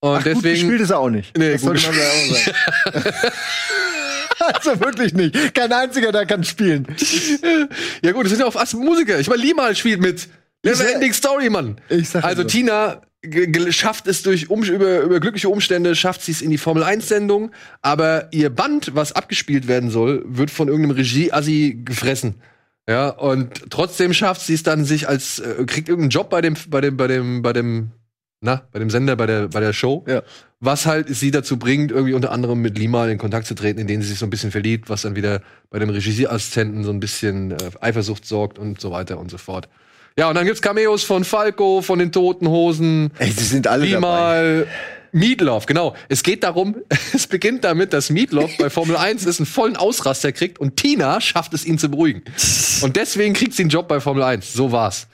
Und 0.00 0.18
Ach, 0.18 0.22
deswegen. 0.22 0.42
Gut 0.42 0.50
gespielt 0.52 0.80
ist 0.80 0.90
er 0.90 0.98
auch 0.98 1.10
nicht. 1.10 1.36
Nee, 1.36 1.52
das 1.52 1.62
sollte 1.62 1.86
man 1.86 1.94
auch 1.94 2.92
sagen. 2.92 3.16
also 4.54 4.80
wirklich 4.80 5.14
nicht. 5.14 5.54
Kein 5.54 5.72
einziger, 5.72 6.12
der 6.12 6.26
kann 6.26 6.44
spielen. 6.44 6.86
ja 8.02 8.12
gut, 8.12 8.24
das 8.24 8.30
sind 8.30 8.40
ja 8.40 8.46
auch 8.46 8.72
Musiker. 8.74 9.18
Ich 9.18 9.28
meine, 9.28 9.42
Limal 9.42 9.76
spielt 9.76 10.00
mit. 10.00 10.28
Never 10.62 10.94
Ending 10.94 11.12
Story, 11.12 11.50
Mann. 11.50 11.78
Ich 11.90 12.08
sag 12.08 12.24
also 12.24 12.42
so. 12.42 12.48
Tina 12.48 13.02
schafft 13.70 14.06
es 14.06 14.22
durch 14.22 14.50
um, 14.50 14.62
über, 14.62 15.00
über 15.00 15.20
glückliche 15.20 15.48
Umstände, 15.48 15.94
schafft 15.94 16.22
sie 16.22 16.32
es 16.32 16.42
in 16.42 16.50
die 16.50 16.58
Formel 16.58 16.82
1 16.82 17.08
Sendung, 17.08 17.50
aber 17.82 18.28
ihr 18.32 18.50
Band, 18.50 18.94
was 18.94 19.12
abgespielt 19.12 19.68
werden 19.68 19.90
soll, 19.90 20.24
wird 20.26 20.50
von 20.50 20.68
irgendeinem 20.68 20.96
Regie-Assi 20.96 21.82
gefressen. 21.84 22.36
Ja, 22.88 23.08
und 23.08 23.70
trotzdem 23.70 24.12
schafft 24.12 24.42
sie 24.42 24.54
es 24.54 24.62
dann, 24.62 24.84
sich 24.84 25.08
als, 25.08 25.38
äh, 25.38 25.64
kriegt 25.66 25.88
irgendeinen 25.88 26.10
Job 26.10 26.28
bei 26.28 26.42
dem, 26.42 26.54
bei 26.68 26.80
dem, 26.80 26.96
bei 26.96 27.06
dem, 27.06 27.42
bei 27.42 27.52
dem, 27.54 27.90
na, 28.40 28.62
bei 28.72 28.78
dem 28.78 28.90
Sender, 28.90 29.16
bei 29.16 29.26
der, 29.26 29.48
bei 29.48 29.60
der 29.60 29.72
Show. 29.72 30.04
Ja. 30.06 30.22
Was 30.60 30.84
halt 30.84 31.08
sie 31.08 31.30
dazu 31.30 31.58
bringt, 31.58 31.92
irgendwie 31.92 32.12
unter 32.12 32.30
anderem 32.30 32.60
mit 32.60 32.78
Lima 32.78 33.06
in 33.08 33.16
Kontakt 33.16 33.46
zu 33.46 33.54
treten, 33.54 33.80
in 33.80 33.86
den 33.86 34.02
sie 34.02 34.08
sich 34.08 34.18
so 34.18 34.26
ein 34.26 34.30
bisschen 34.30 34.50
verliebt, 34.50 34.90
was 34.90 35.02
dann 35.02 35.16
wieder 35.16 35.40
bei 35.70 35.78
dem 35.78 35.88
Regieassistenten 35.88 36.84
so 36.84 36.90
ein 36.90 37.00
bisschen 37.00 37.52
äh, 37.52 37.56
Eifersucht 37.80 38.26
sorgt 38.26 38.58
und 38.58 38.80
so 38.80 38.90
weiter 38.90 39.18
und 39.18 39.30
so 39.30 39.38
fort. 39.38 39.68
Ja, 40.16 40.28
und 40.28 40.36
dann 40.36 40.46
gibt's 40.46 40.62
Cameos 40.62 41.02
von 41.02 41.24
Falco, 41.24 41.82
von 41.82 41.98
den 41.98 42.12
Toten 42.12 42.48
Hosen. 42.48 43.10
Ey, 43.18 43.30
die 43.30 43.42
sind 43.42 43.66
alle 43.66 43.88
dabei. 43.88 44.66
Meatloaf, 45.10 45.66
genau. 45.66 45.94
Es 46.08 46.22
geht 46.22 46.42
darum, 46.42 46.76
es 47.12 47.26
beginnt 47.26 47.64
damit, 47.64 47.92
dass 47.92 48.10
Meatloaf 48.10 48.56
bei 48.58 48.68
Formel 48.68 48.96
1 48.96 49.26
ist, 49.26 49.40
einen 49.40 49.46
vollen 49.46 49.76
Ausraster 49.76 50.32
kriegt 50.32 50.58
und 50.58 50.76
Tina 50.76 51.20
schafft 51.20 51.54
es, 51.54 51.64
ihn 51.64 51.78
zu 51.78 51.88
beruhigen. 51.88 52.22
Und 52.82 52.96
deswegen 52.96 53.34
kriegt 53.34 53.54
sie 53.54 53.62
einen 53.62 53.70
Job 53.70 53.88
bei 53.88 54.00
Formel 54.00 54.22
1. 54.22 54.52
So 54.52 54.72
war's. 54.72 55.06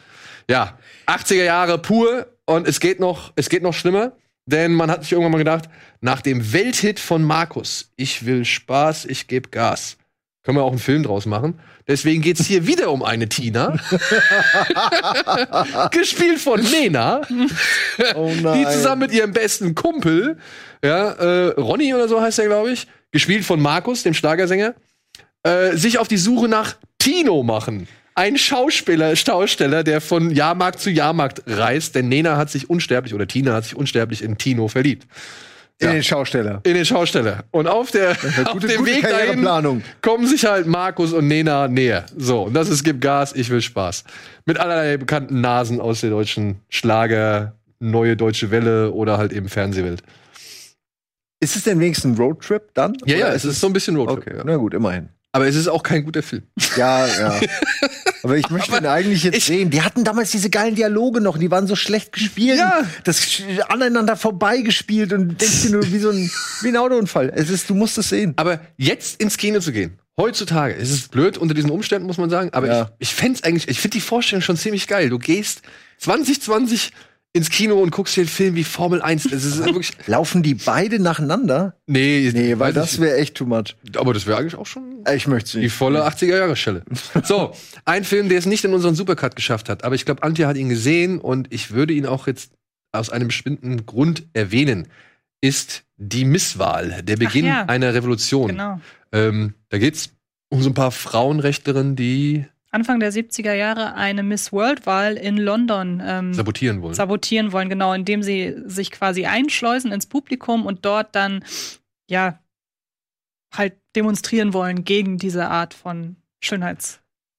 Ja, 0.48 0.78
80er 1.06 1.44
Jahre 1.44 1.78
pur 1.78 2.26
und 2.46 2.66
es 2.66 2.80
geht 2.80 2.98
noch, 2.98 3.32
es 3.36 3.48
geht 3.48 3.62
noch 3.62 3.74
schlimmer, 3.74 4.12
denn 4.46 4.72
man 4.72 4.90
hat 4.90 5.02
sich 5.02 5.12
irgendwann 5.12 5.32
mal 5.32 5.38
gedacht, 5.38 5.64
nach 6.00 6.22
dem 6.22 6.52
Welthit 6.52 6.98
von 6.98 7.22
Markus, 7.22 7.92
ich 7.96 8.24
will 8.26 8.44
Spaß, 8.44 9.04
ich 9.04 9.28
gebe 9.28 9.50
Gas, 9.50 9.96
können 10.42 10.56
wir 10.56 10.64
auch 10.64 10.70
einen 10.70 10.78
Film 10.78 11.02
draus 11.02 11.26
machen. 11.26 11.60
Deswegen 11.90 12.22
geht's 12.22 12.46
hier 12.46 12.68
wieder 12.68 12.92
um 12.92 13.02
eine 13.02 13.28
Tina. 13.28 13.70
Gespielt 15.90 16.38
von 16.38 16.62
Nena. 16.62 17.22
Oh 18.14 18.30
Die 18.32 18.42
nein. 18.42 18.70
zusammen 18.70 19.00
mit 19.00 19.12
ihrem 19.12 19.32
besten 19.32 19.74
Kumpel, 19.74 20.36
ja, 20.84 21.10
äh, 21.10 21.48
Ronny 21.60 21.92
oder 21.92 22.06
so 22.06 22.20
heißt 22.20 22.38
er, 22.38 22.46
glaube 22.46 22.70
ich, 22.70 22.86
gespielt 23.10 23.44
von 23.44 23.60
Markus, 23.60 24.04
dem 24.04 24.14
Schlagersänger, 24.14 24.76
äh, 25.42 25.76
sich 25.76 25.98
auf 25.98 26.06
die 26.06 26.16
Suche 26.16 26.46
nach 26.46 26.76
Tino 27.00 27.42
machen. 27.42 27.88
Ein 28.14 28.38
Schauspieler, 28.38 29.16
Schausteller, 29.16 29.82
der 29.82 30.00
von 30.00 30.30
Jahrmarkt 30.30 30.78
zu 30.78 30.90
Jahrmarkt 30.90 31.42
reist, 31.48 31.96
denn 31.96 32.08
Nena 32.08 32.36
hat 32.36 32.50
sich 32.50 32.70
unsterblich 32.70 33.14
oder 33.14 33.26
Tina 33.26 33.54
hat 33.54 33.64
sich 33.64 33.74
unsterblich 33.74 34.22
in 34.22 34.38
Tino 34.38 34.68
verliebt. 34.68 35.08
In 35.80 35.86
Ja. 35.88 35.92
den 35.94 36.02
Schausteller. 36.02 36.60
In 36.64 36.74
den 36.74 36.84
Schausteller. 36.84 37.44
Und 37.52 37.66
auf, 37.66 37.90
der, 37.90 38.10
auf 38.10 38.52
gute- 38.52 38.66
dem 38.68 38.78
gute 38.78 38.84
Weg 38.96 39.02
dahin 39.02 39.82
kommen 40.02 40.26
sich 40.26 40.44
halt 40.44 40.66
Markus 40.66 41.12
und 41.14 41.26
Nena 41.26 41.68
näher. 41.68 42.04
So, 42.16 42.42
und 42.44 42.54
das 42.54 42.68
ist 42.68 42.84
Gib 42.84 43.00
Gas, 43.00 43.32
ich 43.34 43.48
will 43.48 43.62
Spaß. 43.62 44.04
Mit 44.44 44.58
allerlei 44.58 44.98
bekannten 44.98 45.40
Nasen 45.40 45.80
aus 45.80 46.02
der 46.02 46.10
deutschen 46.10 46.60
Schlager, 46.68 47.54
neue 47.78 48.14
deutsche 48.14 48.50
Welle 48.50 48.92
oder 48.92 49.16
halt 49.16 49.32
eben 49.32 49.48
Fernsehwelt. 49.48 50.02
Ist 51.42 51.56
es 51.56 51.64
denn 51.64 51.80
wenigstens 51.80 52.12
ein 52.18 52.22
Roadtrip 52.22 52.74
dann? 52.74 52.98
Ja, 53.06 53.16
ja, 53.16 53.28
es 53.32 53.46
ist 53.46 53.58
so 53.60 53.66
ein 53.66 53.72
bisschen 53.72 53.96
Roadtrip. 53.96 54.18
Okay, 54.18 54.36
ja. 54.36 54.42
na 54.44 54.56
gut, 54.56 54.74
immerhin. 54.74 55.08
Aber 55.32 55.46
es 55.46 55.54
ist 55.54 55.68
auch 55.68 55.82
kein 55.84 56.04
guter 56.04 56.22
Film. 56.24 56.42
Ja, 56.76 57.06
ja. 57.06 57.40
Aber 58.24 58.36
ich 58.36 58.50
möchte 58.50 58.76
ihn 58.76 58.86
eigentlich 58.86 59.22
jetzt 59.22 59.36
ich- 59.38 59.44
sehen. 59.44 59.70
Die 59.70 59.80
hatten 59.82 60.02
damals 60.04 60.30
diese 60.32 60.50
geilen 60.50 60.74
Dialoge 60.74 61.20
noch, 61.20 61.38
die 61.38 61.50
waren 61.50 61.66
so 61.68 61.76
schlecht 61.76 62.12
gespielt. 62.12 62.58
Ja. 62.58 62.82
Das 63.04 63.40
aneinander 63.68 64.16
vorbeigespielt 64.16 65.12
und 65.12 65.40
denkst 65.40 65.62
dir 65.62 65.70
nur 65.70 65.86
wie 65.92 65.98
so 65.98 66.10
ein, 66.10 66.30
wie 66.62 66.68
ein 66.68 66.76
Autounfall. 66.76 67.32
Es 67.34 67.48
ist, 67.48 67.70
du 67.70 67.74
musst 67.74 67.96
es 67.98 68.08
sehen. 68.08 68.32
Aber 68.36 68.60
jetzt 68.76 69.20
ins 69.22 69.36
Kino 69.36 69.60
zu 69.60 69.70
gehen, 69.72 69.98
heutzutage, 70.18 70.74
es 70.74 70.90
ist 70.90 71.12
blöd 71.12 71.38
unter 71.38 71.54
diesen 71.54 71.70
Umständen, 71.70 72.06
muss 72.08 72.18
man 72.18 72.28
sagen, 72.28 72.50
aber 72.52 72.66
Ja. 72.66 72.90
ich, 72.98 73.08
ich 73.10 73.14
fände 73.14 73.44
eigentlich, 73.44 73.68
ich 73.68 73.80
finde 73.80 73.94
die 73.98 74.00
Vorstellung 74.02 74.42
schon 74.42 74.56
ziemlich 74.56 74.88
geil. 74.88 75.08
Du 75.10 75.18
gehst 75.18 75.62
2020 75.98 76.90
ins 77.32 77.48
Kino 77.50 77.80
und 77.80 77.90
guckst 77.90 78.16
dir 78.16 78.22
einen 78.22 78.28
Film 78.28 78.54
wie 78.56 78.64
Formel 78.64 79.00
1. 79.02 79.24
Das 79.30 79.44
ist 79.44 79.64
wirklich. 79.64 79.92
Laufen 80.06 80.42
die 80.42 80.54
beide 80.54 80.98
nacheinander? 81.00 81.76
Nee, 81.86 82.30
Nee, 82.34 82.58
weil 82.58 82.72
das 82.72 82.94
ich- 82.94 83.00
wäre 83.00 83.16
echt 83.18 83.36
too 83.36 83.46
much. 83.46 83.76
Aber 83.96 84.12
das 84.14 84.26
wäre 84.26 84.38
eigentlich 84.38 84.56
auch 84.56 84.66
schon 84.66 85.04
Ich 85.14 85.26
möchte 85.28 85.60
die 85.60 85.68
volle 85.68 86.04
80er-Jahre-Schelle. 86.06 86.82
So, 87.24 87.52
ein 87.84 88.04
Film, 88.04 88.28
der 88.28 88.38
es 88.38 88.46
nicht 88.46 88.64
in 88.64 88.74
unseren 88.74 88.94
Supercut 88.94 89.36
geschafft 89.36 89.68
hat, 89.68 89.84
aber 89.84 89.94
ich 89.94 90.04
glaube, 90.04 90.22
Antje 90.24 90.46
hat 90.46 90.56
ihn 90.56 90.68
gesehen 90.68 91.18
und 91.20 91.52
ich 91.52 91.70
würde 91.70 91.92
ihn 91.94 92.06
auch 92.06 92.26
jetzt 92.26 92.52
aus 92.92 93.10
einem 93.10 93.28
bestimmten 93.28 93.86
Grund 93.86 94.24
erwähnen, 94.32 94.88
ist 95.40 95.84
die 95.96 96.24
Misswahl, 96.24 97.02
der 97.02 97.16
Beginn 97.16 97.46
ja. 97.46 97.64
einer 97.66 97.94
Revolution. 97.94 98.48
Genau. 98.48 98.80
Ähm, 99.12 99.54
da 99.68 99.78
geht's 99.78 100.10
um 100.48 100.62
so 100.62 100.70
ein 100.70 100.74
paar 100.74 100.90
Frauenrechtlerinnen, 100.90 101.94
die 101.94 102.46
Anfang 102.72 103.00
der 103.00 103.12
70er 103.12 103.52
Jahre 103.52 103.94
eine 103.94 104.22
Miss 104.22 104.52
World-Wahl 104.52 105.16
in 105.16 105.36
London 105.36 106.00
ähm, 106.04 106.34
sabotieren 106.34 106.82
wollen. 106.82 106.94
sabotieren 106.94 107.52
wollen, 107.52 107.68
genau, 107.68 107.92
indem 107.92 108.22
sie 108.22 108.54
sich 108.66 108.90
quasi 108.90 109.26
einschleusen 109.26 109.90
ins 109.92 110.06
Publikum 110.06 110.66
und 110.66 110.84
dort 110.84 111.14
dann, 111.16 111.44
ja, 112.08 112.38
halt 113.52 113.74
demonstrieren 113.96 114.52
wollen 114.52 114.84
gegen 114.84 115.18
diese 115.18 115.48
Art 115.48 115.74
von 115.74 116.16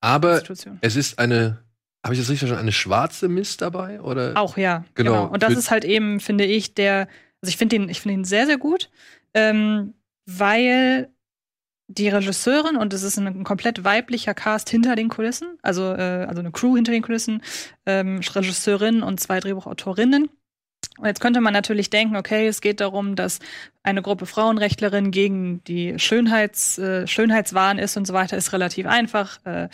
aber 0.01 0.34
Schönheitsinstitution. 0.34 0.79
es 0.82 0.95
ist 0.97 1.17
eine, 1.17 1.63
habe 2.03 2.13
ich 2.13 2.19
das 2.19 2.29
richtig 2.29 2.39
verstanden, 2.39 2.63
eine 2.63 2.71
schwarze 2.73 3.29
Miss 3.29 3.55
dabei? 3.55 4.01
Oder? 4.01 4.34
Auch, 4.36 4.57
ja. 4.57 4.84
Genau. 4.95 5.27
Und 5.27 5.43
das 5.43 5.53
ist 5.53 5.71
halt 5.71 5.86
eben, 5.86 6.19
finde 6.19 6.43
ich, 6.43 6.73
der, 6.73 7.07
also 7.41 7.49
ich 7.49 7.57
finde 7.57 7.77
ihn, 7.77 7.89
ich 7.89 8.01
finde 8.01 8.15
ihn 8.15 8.25
sehr, 8.25 8.45
sehr 8.45 8.57
gut, 8.57 8.89
ähm, 9.34 9.93
weil 10.25 11.09
die 11.98 12.10
Regisseurin, 12.10 12.78
und 12.78 12.94
es 12.94 13.04
ist 13.04 13.18
ein, 13.18 13.44
komplett 13.44 13.84
weiblicher 13.84 14.34
Cast 14.34 14.70
hinter 14.70 14.96
den 14.96 15.10
Kulissen, 15.10 15.58
also, 15.62 15.94
äh, 15.94 16.26
also 16.28 16.39
eine 16.39 16.52
Crew 16.52 16.76
hinter 16.76 16.92
den 16.92 17.02
Kulissen, 17.02 17.42
ähm, 17.86 18.22
Regisseurin 18.34 19.04
und 19.04 19.20
zwei 19.20 19.39
Drehbuchautorinnen. 19.39 20.30
Und 20.98 21.06
jetzt 21.06 21.22
könnte 21.22 21.42
man 21.42 21.54
natürlich 21.54 21.89
denken, 21.89 22.16
okay, 22.16 22.48
es 22.48 22.62
geht 22.62 22.82
darum, 22.82 23.16
dass 23.16 23.39
eine 23.84 24.02
Gruppe 24.02 24.26
Frauenrechtlerinnen 24.26 25.12
gegen 25.12 25.64
die 25.64 25.98
Schönheits, 25.98 26.78
äh, 26.78 27.08
Schönheitswahn 27.08 27.80
ist 27.80 27.98
und 27.98 28.06
so 28.06 28.14
weiter, 28.14 28.38
ist 28.38 28.54
relativ 28.54 28.86
einfach. 28.88 29.39
Äh, 29.46 29.70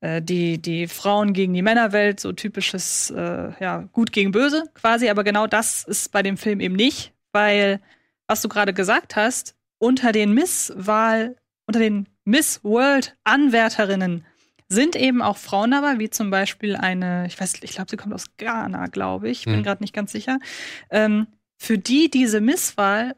äh, 0.00 0.22
die, 0.22 0.60
die 0.60 0.88
Frauen 0.88 1.32
gegen 1.32 1.54
die 1.54 1.62
Männerwelt, 1.62 2.20
so 2.20 2.32
typisches, 2.32 3.10
äh, 3.10 3.52
ja, 3.60 3.88
gut 3.92 4.12
gegen 4.12 4.32
böse 4.32 4.64
quasi. 4.74 5.08
Aber 5.08 5.24
genau 5.24 5.46
das 5.46 5.84
ist 5.84 6.10
bei 6.12 6.22
dem 6.22 6.36
Film 6.36 6.60
eben 6.60 6.74
nicht, 6.74 7.12
weil, 7.32 7.80
was 8.26 8.42
du 8.42 8.48
gerade 8.48 8.72
gesagt 8.72 9.16
hast, 9.16 9.56
unter 9.80 10.12
den 10.12 10.32
Miss-Wahl, 10.34 11.36
unter 11.66 11.80
den 11.80 12.08
Miss 12.24 12.62
World-Anwärterinnen 12.62 14.24
sind 14.68 14.94
eben 14.94 15.20
auch 15.22 15.36
Frauen 15.36 15.72
dabei, 15.72 15.98
wie 15.98 16.10
zum 16.10 16.30
Beispiel 16.30 16.76
eine, 16.76 17.26
ich 17.26 17.40
weiß, 17.40 17.54
ich 17.62 17.72
glaube, 17.72 17.90
sie 17.90 17.96
kommt 17.96 18.14
aus 18.14 18.26
Ghana, 18.36 18.86
glaube 18.86 19.28
ich, 19.28 19.44
bin 19.44 19.56
Hm. 19.56 19.62
gerade 19.64 19.82
nicht 19.82 19.94
ganz 19.94 20.12
sicher, 20.12 20.38
ähm, 20.90 21.26
für 21.58 21.76
die 21.76 22.08
diese 22.08 22.40
Misswahl 22.40 23.16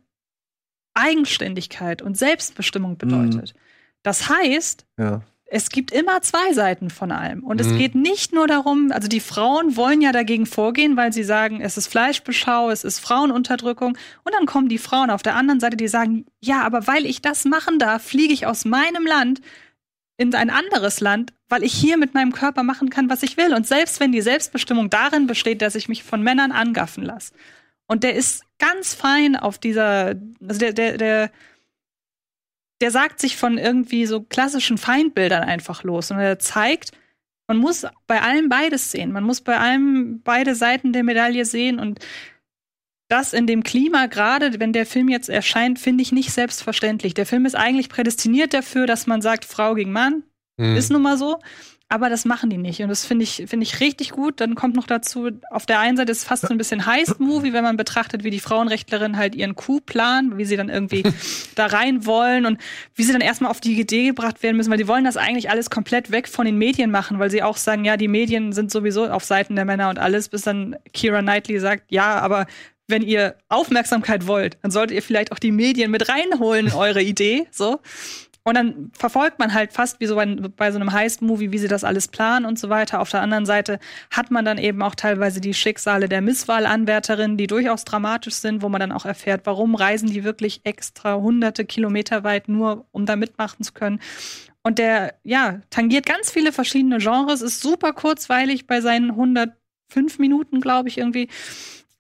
Eigenständigkeit 0.95 2.03
und 2.03 2.17
Selbstbestimmung 2.17 2.97
bedeutet. 2.99 3.55
Das 4.03 4.29
heißt, 4.29 4.87
Ja. 4.99 5.23
Es 5.55 5.69
gibt 5.69 5.91
immer 5.91 6.23
zwei 6.23 6.55
Seiten 6.55 6.89
von 6.89 7.13
allem. 7.13 7.45
Und 7.45 7.61
es 7.61 7.67
Mhm. 7.67 7.77
geht 7.79 7.95
nicht 7.95 8.33
nur 8.33 8.47
darum, 8.47 8.91
also 8.91 9.07
die 9.07 9.21
Frauen 9.21 9.77
wollen 9.77 10.01
ja 10.01 10.11
dagegen 10.11 10.47
vorgehen, 10.47 10.97
weil 10.97 11.13
sie 11.13 11.25
sagen, 11.25 11.61
es 11.61 11.77
ist 11.77 11.89
Fleischbeschau, 11.89 12.71
es 12.71 12.85
ist 12.85 13.01
Frauenunterdrückung. 13.01 13.99
Und 14.25 14.35
dann 14.35 14.47
kommen 14.47 14.71
die 14.71 14.79
Frauen 14.79 15.11
auf 15.11 15.23
der 15.23 15.37
anderen 15.37 15.61
Seite, 15.61 15.77
die 15.77 15.89
sagen, 15.89 16.25
ja, 16.41 16.63
aber 16.63 16.87
weil 16.87 17.05
ich 17.05 17.21
das 17.21 17.45
machen 17.45 17.79
darf, 17.79 18.03
fliege 18.03 18.33
ich 18.33 18.47
aus 18.47 18.65
meinem 18.65 19.05
Land 19.05 19.43
in 20.17 20.35
ein 20.35 20.49
anderes 20.49 21.01
Land, 21.01 21.35
weil 21.51 21.65
ich 21.65 21.75
hier 21.75 21.99
mit 21.99 22.15
meinem 22.15 22.33
Körper 22.33 22.63
machen 22.63 22.89
kann, 22.89 23.11
was 23.11 23.23
ich 23.23 23.37
will. 23.37 23.53
Und 23.53 23.67
selbst 23.67 24.01
wenn 24.01 24.11
die 24.11 24.23
Selbstbestimmung 24.23 24.89
darin 24.89 25.27
besteht, 25.27 25.61
dass 25.61 25.75
ich 25.75 25.87
mich 25.87 26.03
von 26.03 26.23
Männern 26.23 26.53
angaffen 26.53 27.05
lasse. 27.05 27.35
Und 27.87 28.05
der 28.05 28.15
ist 28.15 28.45
ganz 28.59 28.95
fein 28.95 29.37
auf 29.37 29.59
dieser, 29.59 30.15
also 30.49 30.59
der, 30.61 30.73
der, 30.73 30.97
der, 30.97 31.31
der 32.83 32.91
sagt 32.91 33.21
sich 33.21 33.37
von 33.37 33.57
irgendwie 33.57 34.07
so 34.07 34.21
klassischen 34.23 34.77
Feindbildern 34.77 35.43
einfach 35.43 35.85
los 35.85 36.11
und 36.11 36.19
er 36.19 36.39
zeigt, 36.39 36.91
man 37.49 37.57
muss 37.57 37.87
bei 38.07 38.21
allem 38.21 38.49
beides 38.49 38.91
sehen. 38.91 39.13
Man 39.13 39.25
muss 39.25 39.41
bei 39.41 39.59
allem 39.59 40.21
beide 40.23 40.55
Seiten 40.55 40.93
der 40.93 41.03
Medaille 41.03 41.45
sehen 41.45 41.79
und 41.79 42.01
das 43.09 43.33
in 43.35 43.47
dem 43.47 43.63
Klima, 43.63 44.07
gerade 44.07 44.59
wenn 44.59 44.73
der 44.73 44.87
Film 44.87 45.09
jetzt 45.09 45.29
erscheint, 45.29 45.79
finde 45.79 46.03
ich 46.03 46.13
nicht 46.13 46.33
selbstverständlich. 46.33 47.15
Der 47.15 47.27
Film 47.27 47.45
ist 47.47 47.55
eigentlich 47.55 47.89
prädestiniert 47.89 48.55
dafür, 48.55 48.87
dass 48.87 49.07
man 49.07 49.21
sagt, 49.23 49.45
Frau 49.45 49.75
gegen 49.75 49.93
Mann, 49.93 50.23
Hm. 50.61 50.77
ist 50.77 50.91
nun 50.91 51.03
mal 51.03 51.17
so. 51.17 51.39
Aber 51.93 52.09
das 52.09 52.25
machen 52.25 52.49
die 52.49 52.57
nicht. 52.57 52.81
Und 52.81 52.89
das 52.89 53.05
finde 53.05 53.25
ich, 53.25 53.45
finde 53.47 53.65
ich 53.65 53.81
richtig 53.81 54.13
gut. 54.13 54.41
Dann 54.41 54.55
kommt 54.55 54.77
noch 54.77 54.87
dazu, 54.87 55.29
auf 55.51 55.67
der 55.67 55.79
einen 55.79 55.99
Seite 55.99 56.11
ist 56.11 56.21
es 56.21 56.25
fast 56.25 56.47
so 56.47 56.49
ein 56.49 56.57
bisschen 56.57 56.87
Heist-Movie, 56.87 57.53
wenn 57.53 57.63
man 57.63 57.77
betrachtet, 57.77 58.25
wie 58.25 58.31
die 58.31 58.41
Frauenrechtlerinnen 58.41 59.19
halt 59.19 59.35
ihren 59.35 59.55
Coup 59.57 59.85
planen, 59.85 60.39
wie 60.39 60.47
sie 60.47 60.57
dann 60.57 60.71
irgendwie 60.71 61.03
da 61.55 61.67
rein 61.67 62.07
wollen 62.07 62.47
und 62.47 62.57
wie 62.95 63.03
sie 63.03 63.13
dann 63.13 63.21
erstmal 63.21 63.51
auf 63.51 63.61
die 63.61 63.79
Idee 63.79 64.07
gebracht 64.07 64.43
werden 64.43 64.57
müssen, 64.57 64.71
weil 64.71 64.79
die 64.79 64.89
wollen 64.89 65.05
das 65.05 65.19
eigentlich 65.19 65.51
alles 65.51 65.69
komplett 65.69 66.11
weg 66.11 66.29
von 66.29 66.47
den 66.47 66.57
Medien 66.57 66.91
machen, 66.91 67.19
weil 67.19 67.31
sie 67.31 67.43
auch 67.43 67.59
sagen, 67.59 67.85
ja, 67.85 67.99
die 67.99 68.09
Medien 68.09 68.55
sind 68.55 68.71
sowieso 68.71 69.11
auf 69.11 69.25
Seiten 69.25 69.55
der 69.55 69.67
Männer 69.67 69.91
und 69.91 69.99
alles, 69.99 70.31
bis 70.31 70.41
dann 70.41 70.77
Kira 70.95 71.21
Knightley 71.21 71.61
sagt, 71.61 71.93
ja, 71.93 72.21
aber 72.21 72.47
wenn 72.89 73.03
ihr 73.03 73.37
Aufmerksamkeit 73.51 74.27
wollt, 74.27 74.57
dann 74.63 74.71
solltet 74.71 74.95
ihr 74.95 75.03
vielleicht 75.03 75.31
auch 75.31 75.39
die 75.39 75.53
Medien 75.53 75.91
mit 75.91 76.09
reinholen 76.09 76.69
in 76.69 76.73
eure 76.73 77.03
Idee, 77.03 77.49
so. 77.51 77.81
Und 78.45 78.57
dann 78.57 78.91
verfolgt 78.93 79.39
man 79.39 79.55
halt 79.55 79.73
fast 79.73 80.01
wie 80.01 80.07
so 80.07 80.17
bei, 80.17 80.27
bei 80.27 80.73
so 80.73 80.79
einem 80.79 80.93
Heist-Movie, 80.93 81.53
wie 81.53 81.59
sie 81.59 81.69
das 81.69 81.85
alles 81.85 82.09
planen 82.09 82.45
und 82.45 82.59
so 82.59 82.69
weiter. 82.69 83.01
Auf 83.01 83.11
der 83.11 83.23
anderen 83.23 83.47
Seite 83.47 83.79
hat 84.11 84.33
man 84.33 84.45
dann 84.45 84.59
eben 84.59 84.83
auch 84.83 84.97
teilweise 84.97 85.41
die 85.41 85.55
Schicksale 85.55 86.09
der 86.09 86.23
Misswahlanwärterinnen, 86.23 87.37
die 87.37 87.47
durchaus 87.47 87.85
dramatisch 87.85 88.35
sind, 88.35 88.63
wo 88.63 88.69
man 88.69 88.81
dann 88.81 88.91
auch 88.91 89.05
erfährt, 89.05 89.43
warum 89.45 89.77
reisen 89.77 90.11
die 90.11 90.25
wirklich 90.25 90.61
extra 90.65 91.15
hunderte 91.15 91.65
Kilometer 91.65 92.25
weit 92.25 92.49
nur, 92.49 92.87
um 92.91 93.07
da 93.07 93.15
mitmachen 93.15 93.63
zu 93.63 93.73
können. 93.73 94.01
Und 94.65 94.79
der, 94.79 95.15
ja, 95.23 95.61
tangiert 95.71 96.07
ganz 96.07 96.31
viele 96.31 96.53
verschiedene 96.53 96.99
Genres, 96.99 97.43
ist 97.43 97.61
super 97.61 97.93
kurzweilig 97.93 98.67
bei 98.67 98.81
seinen 98.81 99.11
105 99.11 100.19
Minuten, 100.19 100.61
glaube 100.61 100.89
ich, 100.89 100.99
irgendwie. 100.99 101.29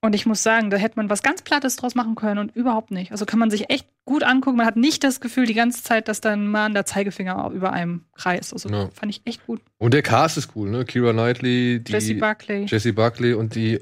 Und 0.05 0.17
ich 0.17 0.27
muss 0.27 0.43
sagen, 0.43 0.69
da 0.71 0.77
hätte 0.77 0.97
man 0.97 1.09
was 1.09 1.23
ganz 1.23 1.43
Plattes 1.43 1.77
draus 1.77 1.95
machen 1.95 2.17
können 2.17 2.39
und 2.39 2.57
überhaupt 2.57 2.91
nicht. 2.91 3.13
Also 3.13 3.25
kann 3.25 3.39
man 3.39 3.53
sich 3.53 3.71
echt 3.71 3.87
gut 4.05 4.25
angucken. 4.25 4.57
Man 4.57 4.67
hat 4.67 4.75
nicht 4.75 5.05
das 5.05 5.21
Gefühl 5.21 5.47
die 5.47 5.55
ganze 5.55 5.85
Zeit, 5.85 6.09
dass 6.09 6.21
dann 6.21 6.49
mal 6.49 6.73
der 6.73 6.85
Zeigefinger 6.85 7.51
über 7.55 7.73
einem 7.73 8.03
kreist. 8.17 8.53
Also 8.53 8.69
ja. 8.69 8.89
fand 8.93 9.11
ich 9.11 9.23
echt 9.27 9.47
gut. 9.47 9.61
Und 9.79 9.95
der 9.95 10.03
Cast 10.03 10.37
ist 10.39 10.51
cool, 10.57 10.71
ne? 10.71 10.85
Kira 10.85 11.13
Knightley, 11.13 11.79
die 11.85 11.93
Jesse 11.93 12.17
Buckley. 12.17 12.65
Jesse 12.65 12.93
Buckley 12.93 13.35
und 13.35 13.55
die 13.55 13.81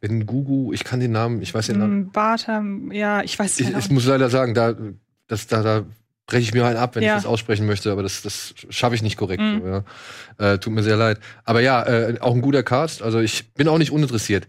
in 0.00 0.26
Gugu, 0.26 0.72
ich 0.72 0.84
kann 0.84 1.00
den 1.00 1.12
Namen, 1.12 1.42
ich 1.42 1.52
weiß 1.52 1.66
den 1.66 1.78
Namen. 1.78 2.00
Mm, 2.00 2.10
Bartam, 2.10 2.92
ja, 2.92 3.22
ich 3.22 3.36
weiß 3.38 3.56
den 3.56 3.66
Namen. 3.66 3.78
Ich, 3.78 3.86
ich 3.86 3.90
muss 3.90 4.06
leider 4.06 4.30
sagen, 4.30 4.54
da, 4.54 4.74
das, 5.26 5.46
da, 5.48 5.62
da 5.62 5.84
breche 6.26 6.42
ich 6.42 6.54
mir 6.54 6.64
einen 6.64 6.76
ab, 6.76 6.94
wenn 6.94 7.02
ja. 7.02 7.16
ich 7.16 7.22
das 7.22 7.26
aussprechen 7.26 7.66
möchte, 7.66 7.90
aber 7.90 8.02
das, 8.02 8.22
das 8.22 8.54
schaffe 8.68 8.94
ich 8.94 9.02
nicht 9.02 9.16
korrekt. 9.16 9.42
So, 9.42 9.66
ja. 9.66 9.84
äh, 10.38 10.58
tut 10.58 10.72
mir 10.72 10.82
sehr 10.82 10.96
leid. 10.96 11.18
Aber 11.44 11.60
ja, 11.60 11.84
äh, 11.84 12.18
auch 12.20 12.34
ein 12.34 12.42
guter 12.42 12.62
Cast. 12.62 13.02
Also 13.02 13.20
ich 13.20 13.52
bin 13.54 13.68
auch 13.68 13.78
nicht 13.78 13.92
uninteressiert. 13.92 14.46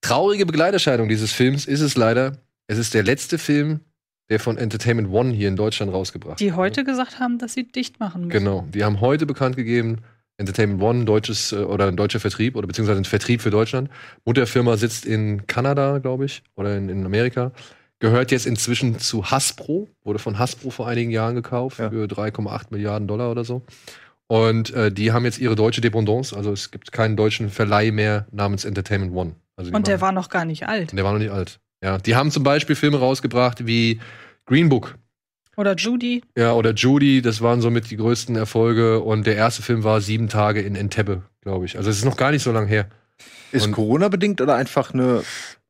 Traurige 0.00 0.46
Begleiterscheinung 0.46 1.08
dieses 1.08 1.32
Films 1.32 1.66
ist 1.66 1.80
es 1.80 1.96
leider. 1.96 2.38
Es 2.66 2.78
ist 2.78 2.94
der 2.94 3.02
letzte 3.02 3.38
Film, 3.38 3.80
der 4.28 4.40
von 4.40 4.56
Entertainment 4.56 5.10
One 5.10 5.32
hier 5.32 5.48
in 5.48 5.56
Deutschland 5.56 5.92
rausgebracht 5.92 6.40
Die 6.40 6.52
heute 6.52 6.84
gesagt 6.84 7.18
haben, 7.18 7.38
dass 7.38 7.54
sie 7.54 7.64
dicht 7.64 8.00
machen 8.00 8.26
müssen. 8.26 8.38
Genau. 8.38 8.66
Die 8.72 8.84
haben 8.84 9.00
heute 9.00 9.26
bekannt 9.26 9.56
gegeben, 9.56 9.98
Entertainment 10.36 10.80
One, 10.80 11.04
deutsches 11.04 11.52
äh, 11.52 11.56
oder 11.56 11.88
ein 11.88 11.96
deutscher 11.96 12.20
Vertrieb 12.20 12.56
oder 12.56 12.66
beziehungsweise 12.66 13.00
ein 13.00 13.04
Vertrieb 13.04 13.42
für 13.42 13.50
Deutschland. 13.50 13.90
Mutterfirma 14.24 14.76
sitzt 14.76 15.04
in 15.04 15.46
Kanada, 15.46 15.98
glaube 15.98 16.24
ich, 16.24 16.42
oder 16.56 16.76
in, 16.76 16.88
in 16.88 17.04
Amerika 17.04 17.52
gehört 18.00 18.32
jetzt 18.32 18.46
inzwischen 18.46 18.98
zu 18.98 19.30
Hasbro, 19.30 19.86
wurde 20.02 20.18
von 20.18 20.38
Hasbro 20.38 20.70
vor 20.70 20.88
einigen 20.88 21.10
Jahren 21.10 21.34
gekauft 21.34 21.78
ja. 21.78 21.90
für 21.90 22.06
3,8 22.06 22.68
Milliarden 22.70 23.06
Dollar 23.06 23.30
oder 23.30 23.44
so. 23.44 23.62
Und 24.30 24.72
äh, 24.74 24.92
die 24.92 25.10
haben 25.10 25.24
jetzt 25.24 25.40
ihre 25.40 25.56
deutsche 25.56 25.80
Dependance, 25.80 26.36
also 26.36 26.52
es 26.52 26.70
gibt 26.70 26.92
keinen 26.92 27.16
deutschen 27.16 27.50
Verleih 27.50 27.90
mehr 27.90 28.28
namens 28.30 28.64
Entertainment 28.64 29.12
One. 29.12 29.34
Also 29.56 29.72
und 29.72 29.88
der 29.88 30.00
war 30.00 30.12
noch 30.12 30.28
gar 30.28 30.44
nicht 30.44 30.68
alt. 30.68 30.96
Der 30.96 31.02
war 31.02 31.12
noch 31.12 31.18
nicht 31.18 31.32
alt. 31.32 31.58
Ja, 31.82 31.98
die 31.98 32.14
haben 32.14 32.30
zum 32.30 32.44
Beispiel 32.44 32.76
Filme 32.76 33.00
rausgebracht 33.00 33.66
wie 33.66 33.98
Green 34.46 34.68
Book. 34.68 34.96
Oder 35.56 35.74
Judy. 35.74 36.22
Ja, 36.38 36.52
oder 36.52 36.74
Judy, 36.74 37.22
das 37.22 37.40
waren 37.40 37.60
somit 37.60 37.90
die 37.90 37.96
größten 37.96 38.36
Erfolge. 38.36 39.00
Und 39.00 39.26
der 39.26 39.34
erste 39.34 39.62
Film 39.62 39.82
war 39.82 40.00
Sieben 40.00 40.28
Tage 40.28 40.60
in 40.60 40.76
Entebbe, 40.76 41.24
glaube 41.40 41.64
ich. 41.64 41.76
Also 41.76 41.90
es 41.90 41.96
ist 41.96 42.04
noch 42.04 42.16
gar 42.16 42.30
nicht 42.30 42.44
so 42.44 42.52
lange 42.52 42.68
her. 42.68 42.86
Ist 43.50 43.72
Corona 43.72 44.06
bedingt 44.06 44.40
oder 44.40 44.54
einfach 44.54 44.94
eine 44.94 45.24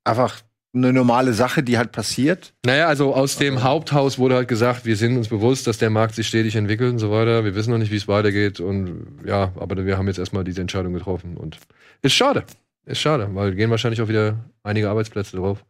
einfach 0.04 0.38
eine 0.72 0.92
normale 0.92 1.32
Sache, 1.32 1.62
die 1.62 1.78
halt 1.78 1.92
passiert. 1.92 2.52
Naja, 2.64 2.86
also 2.86 3.14
aus 3.14 3.36
dem 3.36 3.62
Haupthaus 3.62 4.18
wurde 4.18 4.36
halt 4.36 4.48
gesagt, 4.48 4.84
wir 4.84 4.96
sind 4.96 5.16
uns 5.16 5.28
bewusst, 5.28 5.66
dass 5.66 5.78
der 5.78 5.90
Markt 5.90 6.14
sich 6.14 6.28
stetig 6.28 6.54
entwickelt 6.56 6.92
und 6.92 6.98
so 6.98 7.10
weiter. 7.10 7.44
Wir 7.44 7.54
wissen 7.54 7.70
noch 7.70 7.78
nicht, 7.78 7.90
wie 7.90 7.96
es 7.96 8.08
weitergeht 8.08 8.60
und 8.60 9.06
ja, 9.26 9.52
aber 9.58 9.84
wir 9.84 9.98
haben 9.98 10.06
jetzt 10.06 10.18
erstmal 10.18 10.44
diese 10.44 10.60
Entscheidung 10.60 10.92
getroffen 10.92 11.36
und 11.36 11.58
ist 12.02 12.14
schade. 12.14 12.44
Ist 12.86 13.00
schade, 13.00 13.28
weil 13.32 13.54
gehen 13.54 13.70
wahrscheinlich 13.70 14.00
auch 14.00 14.08
wieder 14.08 14.36
einige 14.62 14.88
Arbeitsplätze 14.88 15.36
drauf. 15.36 15.64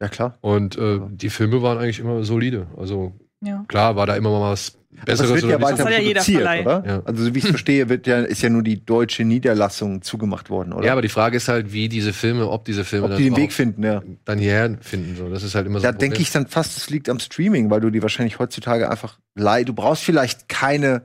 Ja, 0.00 0.08
klar. 0.08 0.38
Und 0.40 0.76
äh, 0.78 1.00
die 1.10 1.30
Filme 1.30 1.62
waren 1.62 1.78
eigentlich 1.78 1.98
immer 1.98 2.22
solide. 2.24 2.66
Also 2.76 3.12
ja. 3.42 3.64
klar 3.68 3.96
war 3.96 4.06
da 4.06 4.16
immer 4.16 4.30
mal 4.30 4.52
was 4.52 4.78
Besseres 5.04 5.30
das 5.32 5.42
wird 5.42 5.52
ja 5.52 5.60
weiter 5.60 5.84
produziert, 5.84 6.44
ja 6.44 6.60
oder? 6.60 6.84
Ja. 6.86 7.02
Also 7.04 7.34
wie 7.34 7.38
ich 7.38 7.44
es 7.44 7.50
verstehe, 7.50 7.88
wird 7.88 8.06
ja, 8.06 8.20
ist 8.20 8.42
ja 8.42 8.48
nur 8.48 8.62
die 8.62 8.84
deutsche 8.84 9.24
Niederlassung 9.24 10.02
zugemacht 10.02 10.50
worden, 10.50 10.72
oder? 10.72 10.86
Ja, 10.86 10.92
aber 10.92 11.02
die 11.02 11.08
Frage 11.08 11.36
ist 11.36 11.48
halt, 11.48 11.72
wie 11.72 11.88
diese 11.88 12.12
Filme, 12.12 12.48
ob 12.48 12.64
diese 12.64 12.84
Filme 12.84 13.06
ob 13.06 13.16
die 13.16 13.24
den 13.24 13.36
Weg 13.36 13.52
finden, 13.52 13.82
ja. 13.82 14.02
dann 14.24 14.38
hierher 14.38 14.78
finden. 14.80 15.16
So. 15.16 15.28
Das 15.28 15.42
ist 15.42 15.54
halt 15.54 15.66
immer 15.66 15.80
so. 15.80 15.84
Da 15.84 15.92
denke 15.92 16.20
ich 16.20 16.30
dann 16.30 16.46
fast, 16.46 16.76
es 16.76 16.90
liegt 16.90 17.08
am 17.08 17.18
Streaming, 17.18 17.70
weil 17.70 17.80
du 17.80 17.90
die 17.90 18.02
wahrscheinlich 18.02 18.38
heutzutage 18.38 18.90
einfach 18.90 19.18
leih. 19.34 19.64
Du 19.64 19.74
brauchst 19.74 20.02
vielleicht 20.02 20.48
keine 20.48 21.02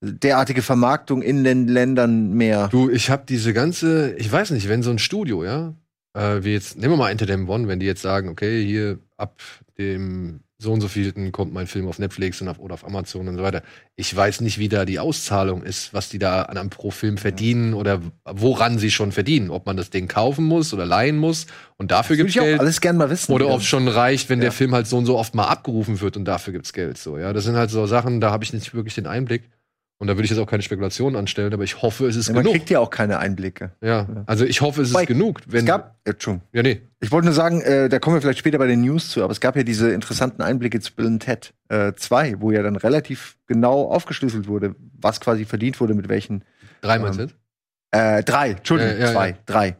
derartige 0.00 0.62
Vermarktung 0.62 1.22
in 1.22 1.44
den 1.44 1.68
Ländern 1.68 2.32
mehr. 2.32 2.68
Du, 2.68 2.90
ich 2.90 3.10
habe 3.10 3.24
diese 3.28 3.52
ganze, 3.52 4.14
ich 4.16 4.30
weiß 4.30 4.50
nicht, 4.50 4.68
wenn 4.68 4.82
so 4.82 4.90
ein 4.90 4.98
Studio, 4.98 5.44
ja, 5.44 5.74
äh, 6.14 6.42
wie 6.42 6.52
jetzt, 6.52 6.78
nehmen 6.78 6.94
wir 6.94 6.98
mal 6.98 7.10
Enter 7.10 7.26
One, 7.48 7.68
wenn 7.68 7.80
die 7.80 7.86
jetzt 7.86 8.02
sagen, 8.02 8.28
okay, 8.28 8.64
hier 8.64 8.98
ab 9.16 9.40
dem 9.78 10.40
so 10.58 10.72
und 10.72 10.80
so 10.80 10.88
vielten 10.88 11.32
kommt 11.32 11.52
mein 11.52 11.66
Film 11.66 11.86
auf 11.86 11.98
Netflix 11.98 12.40
und 12.40 12.48
auf, 12.48 12.58
oder 12.58 12.74
auf 12.74 12.86
Amazon 12.86 13.28
und 13.28 13.36
so 13.36 13.42
weiter. 13.42 13.62
Ich 13.94 14.14
weiß 14.14 14.40
nicht, 14.40 14.58
wie 14.58 14.68
da 14.68 14.86
die 14.86 14.98
Auszahlung 14.98 15.62
ist, 15.62 15.92
was 15.92 16.08
die 16.08 16.18
da 16.18 16.42
an 16.42 16.56
einem 16.56 16.70
pro 16.70 16.90
Film 16.90 17.18
verdienen 17.18 17.74
oder 17.74 18.00
woran 18.24 18.78
sie 18.78 18.90
schon 18.90 19.12
verdienen. 19.12 19.50
Ob 19.50 19.66
man 19.66 19.76
das 19.76 19.90
Ding 19.90 20.08
kaufen 20.08 20.44
muss 20.46 20.72
oder 20.72 20.86
leihen 20.86 21.18
muss 21.18 21.46
und 21.76 21.90
dafür 21.90 22.16
gibt 22.16 22.30
es 22.30 22.36
Geld. 22.36 22.58
alles 22.58 22.80
gern 22.80 22.96
mal 22.96 23.10
wissen. 23.10 23.32
Oder 23.32 23.48
ob 23.48 23.60
es 23.60 23.66
schon 23.66 23.86
reicht, 23.86 24.30
wenn 24.30 24.38
ja. 24.38 24.44
der 24.44 24.52
Film 24.52 24.74
halt 24.74 24.86
so 24.86 24.96
und 24.96 25.04
so 25.04 25.18
oft 25.18 25.34
mal 25.34 25.46
abgerufen 25.46 26.00
wird 26.00 26.16
und 26.16 26.24
dafür 26.24 26.54
gibt's 26.54 26.72
Geld. 26.72 26.96
So, 26.96 27.18
ja, 27.18 27.34
das 27.34 27.44
sind 27.44 27.56
halt 27.56 27.70
so 27.70 27.86
Sachen, 27.86 28.22
da 28.22 28.30
habe 28.30 28.44
ich 28.44 28.52
nicht 28.54 28.72
wirklich 28.72 28.94
den 28.94 29.06
Einblick. 29.06 29.50
Und 29.98 30.08
da 30.08 30.16
würde 30.16 30.24
ich 30.24 30.30
jetzt 30.30 30.38
auch 30.38 30.46
keine 30.46 30.62
Spekulationen 30.62 31.16
anstellen, 31.16 31.54
aber 31.54 31.64
ich 31.64 31.80
hoffe, 31.80 32.06
es 32.06 32.16
ist 32.16 32.28
ja, 32.28 32.34
man 32.34 32.42
genug. 32.42 32.52
Man 32.52 32.58
kriegt 32.58 32.70
ja 32.70 32.80
auch 32.80 32.90
keine 32.90 33.18
Einblicke. 33.18 33.72
Ja, 33.80 34.06
also 34.26 34.44
ich 34.44 34.60
hoffe, 34.60 34.82
es 34.82 34.88
ist 34.88 34.94
bei, 34.94 35.06
genug. 35.06 35.40
Wenn 35.46 35.60
es 35.60 35.66
gab, 35.66 35.96
äh, 36.04 36.12
ja, 36.52 36.62
nee. 36.62 36.82
Ich 37.00 37.10
wollte 37.10 37.26
nur 37.26 37.34
sagen, 37.34 37.62
äh, 37.62 37.88
da 37.88 37.98
kommen 37.98 38.16
wir 38.16 38.20
vielleicht 38.20 38.38
später 38.38 38.58
bei 38.58 38.66
den 38.66 38.82
News 38.82 39.08
zu, 39.08 39.22
aber 39.22 39.32
es 39.32 39.40
gab 39.40 39.56
ja 39.56 39.62
diese 39.62 39.90
interessanten 39.92 40.42
Einblicke 40.42 40.80
zu 40.80 40.94
Bill 40.94 41.18
Ted 41.18 41.54
2, 41.68 42.28
äh, 42.28 42.40
wo 42.40 42.50
ja 42.50 42.62
dann 42.62 42.76
relativ 42.76 43.38
genau 43.46 43.84
aufgeschlüsselt 43.90 44.48
wurde, 44.48 44.74
was 44.98 45.20
quasi 45.20 45.46
verdient 45.46 45.80
wurde, 45.80 45.94
mit 45.94 46.10
welchen. 46.10 46.44
Drei 46.82 46.98
meinst 46.98 47.18
ähm, 47.18 47.28
du? 47.28 47.98
Äh, 47.98 48.22
drei, 48.22 48.50
Entschuldigung, 48.50 48.98
ja, 48.98 49.06
ja, 49.06 49.12
zwei, 49.12 49.36
drei. 49.46 49.76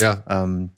Ja. 0.00 0.22
Ähm, 0.28 0.70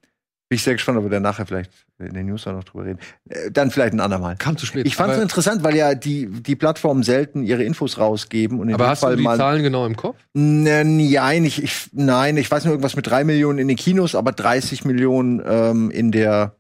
bin 0.49 0.57
ich 0.57 0.63
sehr 0.63 0.73
gespannt, 0.73 0.97
ob 0.97 1.05
wir 1.05 1.11
dann 1.11 1.23
nachher 1.23 1.45
vielleicht 1.45 1.71
in 1.99 2.15
den 2.15 2.27
News 2.27 2.47
noch 2.47 2.65
drüber 2.65 2.87
reden. 2.87 3.01
Äh, 3.29 3.51
dann 3.51 3.71
vielleicht 3.71 3.93
ein 3.93 4.01
andermal. 4.01 4.37
Kam 4.37 4.57
zu 4.57 4.65
spät. 4.65 4.87
Ich 4.87 4.97
fand 4.97 5.13
es 5.13 5.19
interessant, 5.21 5.63
weil 5.63 5.77
ja 5.77 5.95
die, 5.95 6.27
die 6.27 6.57
Plattformen 6.57 7.03
selten 7.03 7.43
ihre 7.43 7.65
Infos 7.65 7.99
rausgeben. 7.99 8.59
Und 8.59 8.69
in 8.69 8.75
aber 8.75 8.89
hast 8.89 9.01
Fall 9.01 9.13
du 9.13 9.19
die 9.19 9.25
mal, 9.25 9.37
Zahlen 9.37 9.63
genau 9.63 9.85
im 9.85 9.97
Kopf? 9.97 10.17
Nein, 10.33 11.45
ich, 11.45 11.63
ich, 11.63 11.91
nein, 11.93 12.39
ich 12.39 12.51
weiß 12.51 12.65
nur 12.65 12.73
irgendwas 12.73 12.97
mit 12.97 13.07
drei 13.07 13.25
Millionen 13.25 13.59
in 13.59 13.69
den 13.69 13.77
Kinos, 13.77 14.15
aber 14.15 14.33
30 14.33 14.87
Millionen 14.87 15.43
ähm, 15.47 15.91
in 15.91 16.13
der 16.13 16.57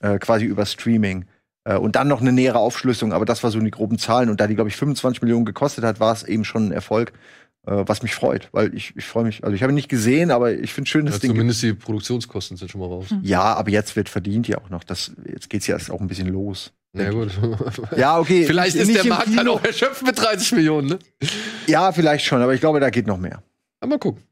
äh, 0.00 0.18
quasi 0.18 0.44
über 0.44 0.64
Streaming. 0.64 1.24
Äh, 1.64 1.76
und 1.76 1.96
dann 1.96 2.06
noch 2.06 2.20
eine 2.20 2.32
nähere 2.32 2.58
Aufschlüsselung, 2.58 3.12
aber 3.12 3.24
das 3.24 3.42
war 3.42 3.50
so 3.50 3.58
die 3.58 3.70
groben 3.72 3.98
Zahlen. 3.98 4.30
Und 4.30 4.40
da 4.40 4.46
die, 4.46 4.54
glaube 4.54 4.70
ich, 4.70 4.76
25 4.76 5.20
Millionen 5.22 5.44
gekostet 5.44 5.84
hat, 5.84 5.98
war 5.98 6.12
es 6.12 6.22
eben 6.22 6.44
schon 6.44 6.68
ein 6.68 6.72
Erfolg. 6.72 7.12
Äh, 7.66 7.82
was 7.86 8.02
mich 8.02 8.14
freut, 8.14 8.48
weil 8.52 8.72
ich, 8.74 8.94
ich 8.96 9.04
freue 9.04 9.24
mich, 9.24 9.42
also 9.42 9.54
ich 9.54 9.62
habe 9.62 9.72
ihn 9.72 9.74
nicht 9.74 9.88
gesehen, 9.88 10.30
aber 10.30 10.52
ich 10.52 10.72
finde 10.72 10.88
schön, 10.88 11.04
dass 11.04 11.16
ja, 11.16 11.20
Ding 11.22 11.32
Zumindest 11.32 11.62
die 11.62 11.72
Produktionskosten 11.72 12.56
sind 12.56 12.70
schon 12.70 12.80
mal 12.80 12.86
raus. 12.86 13.06
Ja, 13.22 13.54
aber 13.54 13.70
jetzt 13.70 13.96
wird 13.96 14.08
verdient 14.08 14.46
ja 14.46 14.58
auch 14.58 14.70
noch. 14.70 14.84
Das, 14.84 15.10
jetzt 15.28 15.50
geht's 15.50 15.66
ja 15.66 15.74
erst 15.74 15.90
auch 15.90 16.00
ein 16.00 16.06
bisschen 16.06 16.28
los. 16.28 16.72
Ja, 16.96 17.10
gut. 17.10 17.32
ja, 17.96 18.18
okay. 18.18 18.44
Vielleicht 18.44 18.76
ist 18.76 18.94
der 18.94 19.04
Markt 19.06 19.36
dann 19.36 19.48
auch 19.48 19.62
erschöpft 19.64 20.06
mit 20.06 20.16
30 20.16 20.52
Millionen, 20.52 20.88
ne? 20.88 20.98
Ja, 21.66 21.90
vielleicht 21.90 22.24
schon, 22.24 22.40
aber 22.40 22.54
ich 22.54 22.60
glaube, 22.60 22.78
da 22.78 22.88
geht 22.90 23.08
noch 23.08 23.18
mehr. 23.18 23.42
Aber 23.80 23.90
mal 23.90 23.98
gucken. 23.98 24.22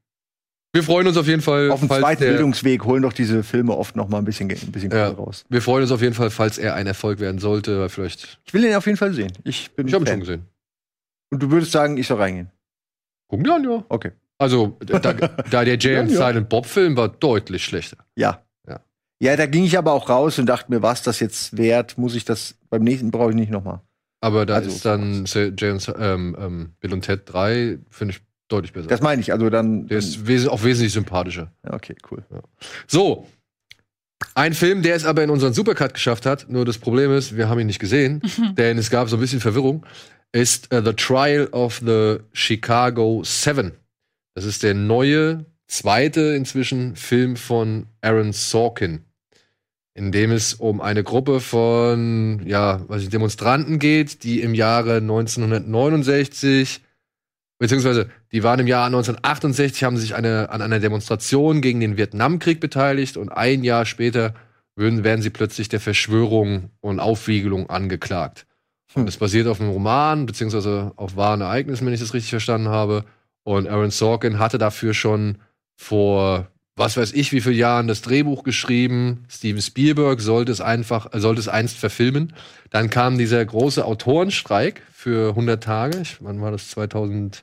Wir 0.72 0.84
freuen 0.84 1.06
uns 1.06 1.16
auf 1.16 1.26
jeden 1.26 1.42
Fall. 1.42 1.70
Auf 1.70 1.80
dem 1.80 1.88
zweiten 1.88 2.20
Bildungsweg 2.20 2.84
holen 2.84 3.02
doch 3.02 3.12
diese 3.12 3.42
Filme 3.42 3.76
oft 3.76 3.96
noch 3.96 4.08
mal 4.08 4.18
ein 4.18 4.24
bisschen, 4.24 4.48
ein 4.50 4.72
bisschen 4.72 4.92
ja. 4.92 5.08
raus. 5.08 5.44
Wir 5.48 5.60
freuen 5.60 5.82
uns 5.82 5.92
auf 5.92 6.02
jeden 6.02 6.14
Fall, 6.14 6.30
falls 6.30 6.58
er 6.58 6.74
ein 6.74 6.86
Erfolg 6.86 7.18
werden 7.18 7.40
sollte, 7.40 7.88
vielleicht. 7.88 8.40
Ich 8.44 8.54
will 8.54 8.64
ihn 8.64 8.74
auf 8.74 8.86
jeden 8.86 8.98
Fall 8.98 9.12
sehen. 9.12 9.32
Ich 9.42 9.72
bin. 9.72 9.88
Ich 9.88 9.94
habe 9.94 10.04
ihn 10.04 10.08
schon 10.08 10.20
gesehen. 10.20 10.44
Und 11.30 11.42
du 11.42 11.50
würdest 11.50 11.72
sagen, 11.72 11.96
ich 11.96 12.06
soll 12.06 12.18
reingehen? 12.18 12.50
Gucken 13.34 13.46
ja, 13.46 13.58
ja. 13.58 13.84
Okay. 13.88 14.12
Also, 14.38 14.76
da, 14.80 14.98
da 14.98 15.64
der 15.64 15.78
Jay 15.78 15.98
und 16.00 16.10
ja, 16.10 16.26
Silent 16.28 16.48
Bob 16.48 16.66
Film 16.66 16.96
war 16.96 17.08
deutlich 17.08 17.64
schlechter. 17.64 17.98
Ja. 18.16 18.42
ja. 18.68 18.80
Ja, 19.20 19.36
da 19.36 19.46
ging 19.46 19.64
ich 19.64 19.78
aber 19.78 19.92
auch 19.92 20.08
raus 20.08 20.38
und 20.38 20.46
dachte 20.46 20.70
mir, 20.70 20.82
was 20.82 21.02
das 21.02 21.20
jetzt 21.20 21.56
wert, 21.56 21.98
muss 21.98 22.14
ich 22.14 22.24
das 22.24 22.56
beim 22.70 22.82
nächsten 22.82 23.10
brauche 23.10 23.30
ich 23.30 23.36
nicht 23.36 23.50
nochmal. 23.50 23.80
Aber 24.20 24.46
da 24.46 24.54
also, 24.54 24.70
ist 24.70 24.84
dann 24.84 25.24
Jay 25.26 25.70
und 25.70 25.92
ähm, 25.98 26.36
ähm, 26.38 26.72
Bill 26.80 26.92
und 26.92 27.02
Ted 27.02 27.22
3, 27.26 27.78
finde 27.90 28.14
ich 28.14 28.20
deutlich 28.48 28.72
besser. 28.72 28.88
Das 28.88 29.02
meine 29.02 29.20
ich, 29.20 29.32
also 29.32 29.50
dann. 29.50 29.86
Der 29.88 29.98
ist 29.98 30.26
wes 30.26 30.46
auch 30.46 30.62
wesentlich 30.62 30.92
sympathischer. 30.92 31.52
Ja, 31.64 31.74
okay, 31.74 31.94
cool. 32.10 32.24
Ja. 32.30 32.40
So. 32.86 33.26
Ein 34.34 34.54
Film, 34.54 34.82
der 34.82 34.94
es 34.96 35.04
aber 35.04 35.22
in 35.22 35.30
unseren 35.30 35.52
Supercut 35.52 35.92
geschafft 35.92 36.24
hat, 36.24 36.48
nur 36.48 36.64
das 36.64 36.78
Problem 36.78 37.12
ist, 37.12 37.36
wir 37.36 37.48
haben 37.48 37.60
ihn 37.60 37.66
nicht 37.66 37.78
gesehen, 37.78 38.22
denn 38.56 38.78
es 38.78 38.90
gab 38.90 39.08
so 39.08 39.16
ein 39.16 39.20
bisschen 39.20 39.40
Verwirrung 39.40 39.84
ist 40.34 40.74
uh, 40.74 40.82
The 40.84 40.92
Trial 40.94 41.46
of 41.52 41.80
the 41.84 42.18
Chicago 42.32 43.22
Seven. 43.24 43.72
Das 44.34 44.44
ist 44.44 44.62
der 44.62 44.74
neue, 44.74 45.46
zweite 45.68 46.34
inzwischen 46.34 46.96
Film 46.96 47.36
von 47.36 47.86
Aaron 48.00 48.32
Sorkin, 48.32 49.04
in 49.94 50.10
dem 50.10 50.32
es 50.32 50.54
um 50.54 50.80
eine 50.80 51.04
Gruppe 51.04 51.38
von, 51.40 52.42
ja, 52.46 52.84
was 52.88 53.02
ich, 53.02 53.10
Demonstranten 53.10 53.78
geht, 53.78 54.24
die 54.24 54.40
im 54.40 54.54
Jahre 54.54 54.96
1969 54.96 56.80
beziehungsweise 57.58 58.10
die 58.32 58.42
waren 58.42 58.60
im 58.60 58.66
Jahr 58.66 58.86
1968, 58.86 59.84
haben 59.84 59.96
sich 59.96 60.14
eine, 60.14 60.50
an 60.50 60.60
einer 60.60 60.80
Demonstration 60.80 61.60
gegen 61.60 61.80
den 61.80 61.96
Vietnamkrieg 61.96 62.60
beteiligt 62.60 63.16
und 63.16 63.30
ein 63.30 63.64
Jahr 63.64 63.86
später 63.86 64.34
würden, 64.76 65.04
werden 65.04 65.22
sie 65.22 65.30
plötzlich 65.30 65.68
der 65.68 65.80
Verschwörung 65.80 66.70
und 66.80 66.98
Aufwiegelung 66.98 67.70
angeklagt. 67.70 68.46
Und 68.94 69.08
es 69.08 69.16
basiert 69.16 69.46
auf 69.48 69.60
einem 69.60 69.70
Roman, 69.70 70.26
beziehungsweise 70.26 70.92
auf 70.96 71.16
wahren 71.16 71.40
Ereignissen, 71.40 71.86
wenn 71.86 71.94
ich 71.94 72.00
das 72.00 72.14
richtig 72.14 72.30
verstanden 72.30 72.68
habe. 72.68 73.04
Und 73.42 73.68
Aaron 73.68 73.90
Sorkin 73.90 74.38
hatte 74.38 74.58
dafür 74.58 74.94
schon 74.94 75.38
vor 75.76 76.48
was 76.76 76.96
weiß 76.96 77.12
ich, 77.12 77.32
wie 77.32 77.40
viele 77.40 77.54
Jahren 77.54 77.86
das 77.86 78.02
Drehbuch 78.02 78.42
geschrieben. 78.42 79.24
Steven 79.28 79.62
Spielberg 79.62 80.20
sollte 80.20 80.50
es 80.50 80.60
einfach, 80.60 81.12
äh, 81.12 81.20
sollte 81.20 81.40
es 81.40 81.48
einst 81.48 81.78
verfilmen. 81.78 82.32
Dann 82.70 82.90
kam 82.90 83.16
dieser 83.16 83.44
große 83.44 83.84
Autorenstreik 83.84 84.82
für 84.92 85.30
100 85.30 85.62
Tage. 85.62 86.00
Ich, 86.00 86.16
wann 86.20 86.40
war 86.40 86.50
das? 86.50 86.70
2007. 86.70 87.42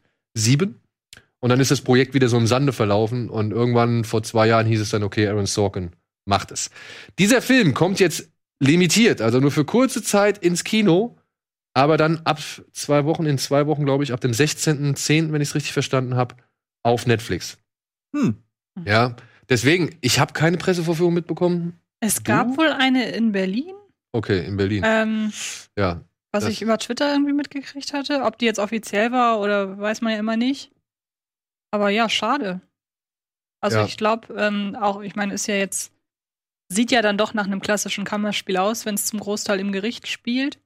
Und 1.40 1.50
dann 1.50 1.60
ist 1.60 1.72
das 1.72 1.82
Projekt 1.82 2.14
wieder 2.14 2.28
so 2.28 2.38
im 2.38 2.46
Sande 2.48 2.74
verlaufen. 2.74 3.30
Und 3.30 3.52
irgendwann 3.52 4.04
vor 4.04 4.22
zwei 4.24 4.48
Jahren 4.48 4.68
hieß 4.68 4.82
es 4.82 4.90
dann, 4.90 5.04
okay, 5.04 5.28
Aaron 5.28 5.46
Sorkin 5.46 5.92
macht 6.26 6.52
es. 6.52 6.70
Dieser 7.18 7.42
Film 7.42 7.74
kommt 7.74 8.00
jetzt 8.00 8.30
limitiert, 8.60 9.22
also 9.22 9.40
nur 9.40 9.52
für 9.52 9.66
kurze 9.66 10.04
Zeit 10.04 10.38
ins 10.38 10.64
Kino. 10.64 11.18
Aber 11.74 11.98
dann 11.98 12.22
ab 12.26 12.40
zwei 12.74 13.06
Wochen, 13.06 13.26
in 13.26 13.38
zwei 13.38 13.66
Wochen, 13.68 13.86
glaube 13.86 14.04
ich, 14.04 14.12
ab 14.12 14.20
dem 14.20 14.32
16.10., 14.32 15.32
wenn 15.32 15.42
ich 15.42 15.50
es 15.50 15.56
richtig 15.56 15.74
verstanden 15.74 16.16
habe, 16.16 16.36
auf 16.84 17.08
Netflix. 17.08 17.58
Hm. 18.16 18.38
Ja, 18.86 19.16
deswegen, 19.50 19.96
ich 20.02 20.20
habe 20.20 20.34
keine 20.34 20.58
Pressevorführung 20.58 21.14
mitbekommen. 21.14 21.80
Es 22.02 22.24
gab 22.24 22.48
du? 22.48 22.58
wohl 22.58 22.72
eine 22.72 23.10
in 23.12 23.32
Berlin. 23.32 23.74
Okay, 24.12 24.46
in 24.46 24.58
Berlin. 24.58 24.84
Ähm, 24.86 25.32
ja. 25.78 26.02
Was 26.34 26.46
ich 26.46 26.62
über 26.62 26.78
Twitter 26.78 27.12
irgendwie 27.12 27.34
mitgekriegt 27.34 27.94
hatte. 27.94 28.24
Ob 28.24 28.38
die 28.38 28.46
jetzt 28.46 28.60
offiziell 28.60 29.12
war 29.12 29.40
oder 29.40 29.78
weiß 29.78 30.02
man 30.02 30.14
ja 30.14 30.20
immer 30.20 30.38
nicht. 30.38 30.72
Aber 31.72 31.90
ja, 31.90 32.10
schade. 32.10 32.62
Also 33.62 33.80
ja. 33.80 33.86
ich 33.86 33.98
glaube, 33.98 34.34
ähm, 34.36 34.76
auch, 34.80 35.02
ich 35.02 35.16
meine, 35.16 35.34
ist 35.34 35.48
ja 35.48 35.56
jetzt, 35.56 35.94
sieht 36.70 36.92
ja 36.92 37.02
dann 37.02 37.18
doch 37.18 37.34
nach 37.34 37.46
einem 37.46 37.62
klassischen 37.62 38.06
Kammerspiel 38.06 38.58
aus, 38.58 38.86
wenn 38.86 38.96
es 38.96 39.06
zum 39.06 39.20
Großteil 39.20 39.60
im 39.60 39.72
Gericht 39.72 40.08
spielt. 40.08 40.60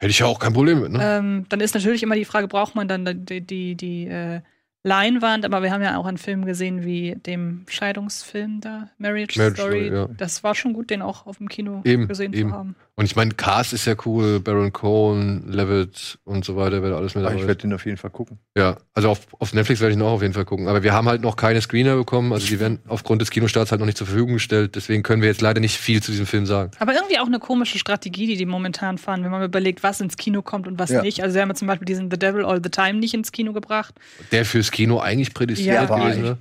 Hätte 0.00 0.10
ich 0.10 0.18
ja 0.20 0.26
auch 0.26 0.38
kein 0.38 0.52
Problem 0.52 0.80
mit, 0.80 0.92
ne? 0.92 1.00
Ähm, 1.02 1.46
dann 1.48 1.60
ist 1.60 1.74
natürlich 1.74 2.02
immer 2.02 2.14
die 2.14 2.24
Frage, 2.24 2.46
braucht 2.46 2.74
man 2.74 2.86
dann 2.86 3.26
die, 3.26 3.40
die, 3.40 3.74
die 3.74 4.06
äh, 4.06 4.40
Leinwand, 4.84 5.44
aber 5.44 5.62
wir 5.62 5.72
haben 5.72 5.82
ja 5.82 5.96
auch 5.96 6.06
einen 6.06 6.18
Film 6.18 6.44
gesehen 6.44 6.84
wie 6.84 7.16
dem 7.16 7.64
Scheidungsfilm 7.68 8.60
da, 8.60 8.90
Marriage, 8.98 9.38
Marriage 9.38 9.60
Story. 9.60 9.86
Story 9.86 9.96
ja. 9.96 10.08
Das 10.16 10.44
war 10.44 10.54
schon 10.54 10.72
gut, 10.72 10.90
den 10.90 11.02
auch 11.02 11.26
auf 11.26 11.38
dem 11.38 11.48
Kino 11.48 11.82
eben, 11.84 12.06
gesehen 12.06 12.32
eben. 12.32 12.50
zu 12.50 12.54
haben. 12.54 12.76
Und 12.98 13.04
ich 13.04 13.14
meine, 13.14 13.32
Cast 13.32 13.72
ist 13.74 13.84
ja 13.84 13.94
cool, 14.06 14.40
Baron 14.40 14.72
Cohen, 14.72 15.44
Levitt 15.46 16.18
und 16.24 16.44
so 16.44 16.56
weiter, 16.56 16.82
wird 16.82 16.92
alles 16.92 17.14
mit 17.14 17.24
dabei. 17.24 17.36
Ich 17.36 17.46
werde 17.46 17.60
den 17.60 17.72
auf 17.72 17.86
jeden 17.86 17.96
Fall 17.96 18.10
gucken. 18.10 18.40
Ja, 18.56 18.76
also 18.92 19.10
auf, 19.10 19.20
auf 19.38 19.54
Netflix 19.54 19.80
werde 19.80 19.92
ich 19.92 19.96
ihn 19.96 20.02
auch 20.02 20.14
auf 20.14 20.22
jeden 20.22 20.34
Fall 20.34 20.44
gucken. 20.44 20.66
Aber 20.66 20.82
wir 20.82 20.92
haben 20.92 21.08
halt 21.08 21.22
noch 21.22 21.36
keine 21.36 21.60
Screener 21.60 21.94
bekommen, 21.94 22.32
also 22.32 22.48
die 22.48 22.58
werden 22.58 22.80
aufgrund 22.88 23.22
des 23.22 23.30
Kinostarts 23.30 23.70
halt 23.70 23.78
noch 23.78 23.86
nicht 23.86 23.98
zur 23.98 24.08
Verfügung 24.08 24.32
gestellt. 24.32 24.74
Deswegen 24.74 25.04
können 25.04 25.22
wir 25.22 25.28
jetzt 25.28 25.40
leider 25.40 25.60
nicht 25.60 25.76
viel 25.76 26.02
zu 26.02 26.10
diesem 26.10 26.26
Film 26.26 26.44
sagen. 26.44 26.72
Aber 26.80 26.92
irgendwie 26.92 27.20
auch 27.20 27.28
eine 27.28 27.38
komische 27.38 27.78
Strategie, 27.78 28.26
die 28.26 28.36
die 28.36 28.46
momentan 28.46 28.98
fahren, 28.98 29.22
wenn 29.22 29.30
man 29.30 29.44
überlegt, 29.44 29.84
was 29.84 30.00
ins 30.00 30.16
Kino 30.16 30.42
kommt 30.42 30.66
und 30.66 30.80
was 30.80 30.90
ja. 30.90 31.00
nicht. 31.00 31.22
Also 31.22 31.34
sie 31.34 31.40
haben 31.40 31.50
ja 31.50 31.54
zum 31.54 31.68
Beispiel 31.68 31.86
diesen 31.86 32.10
The 32.10 32.18
Devil 32.18 32.44
All 32.44 32.60
the 32.60 32.68
Time 32.68 32.94
nicht 32.94 33.14
ins 33.14 33.30
Kino 33.30 33.52
gebracht. 33.52 33.94
Der 34.32 34.44
fürs 34.44 34.72
Kino 34.72 34.98
eigentlich 34.98 35.34
prädestiniert 35.34 35.88
ja, 35.88 35.96
gewesen, 35.96 36.22
ne? 36.22 36.38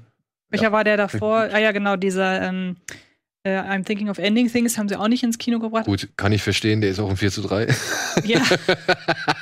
Welcher 0.49 0.63
ja. 0.63 0.71
war 0.71 0.83
der 0.83 0.97
davor? 0.97 1.49
Ah 1.53 1.59
ja, 1.59 1.71
genau, 1.71 1.97
dieser 1.97 2.41
ähm, 2.41 2.77
äh, 3.47 3.59
I'm 3.59 3.85
Thinking 3.85 4.09
of 4.09 4.17
Ending 4.17 4.51
Things 4.51 4.77
haben 4.77 4.89
sie 4.89 4.95
auch 4.95 5.07
nicht 5.07 5.23
ins 5.23 5.37
Kino 5.37 5.59
gebracht. 5.59 5.85
Gut, 5.85 6.09
kann 6.17 6.31
ich 6.31 6.43
verstehen, 6.43 6.81
der 6.81 6.89
ist 6.89 6.99
auch 6.99 7.09
ein 7.09 7.17
4 7.17 7.31
zu 7.31 7.41
3. 7.41 7.67
ja. 8.25 8.39
ja, 8.39 8.45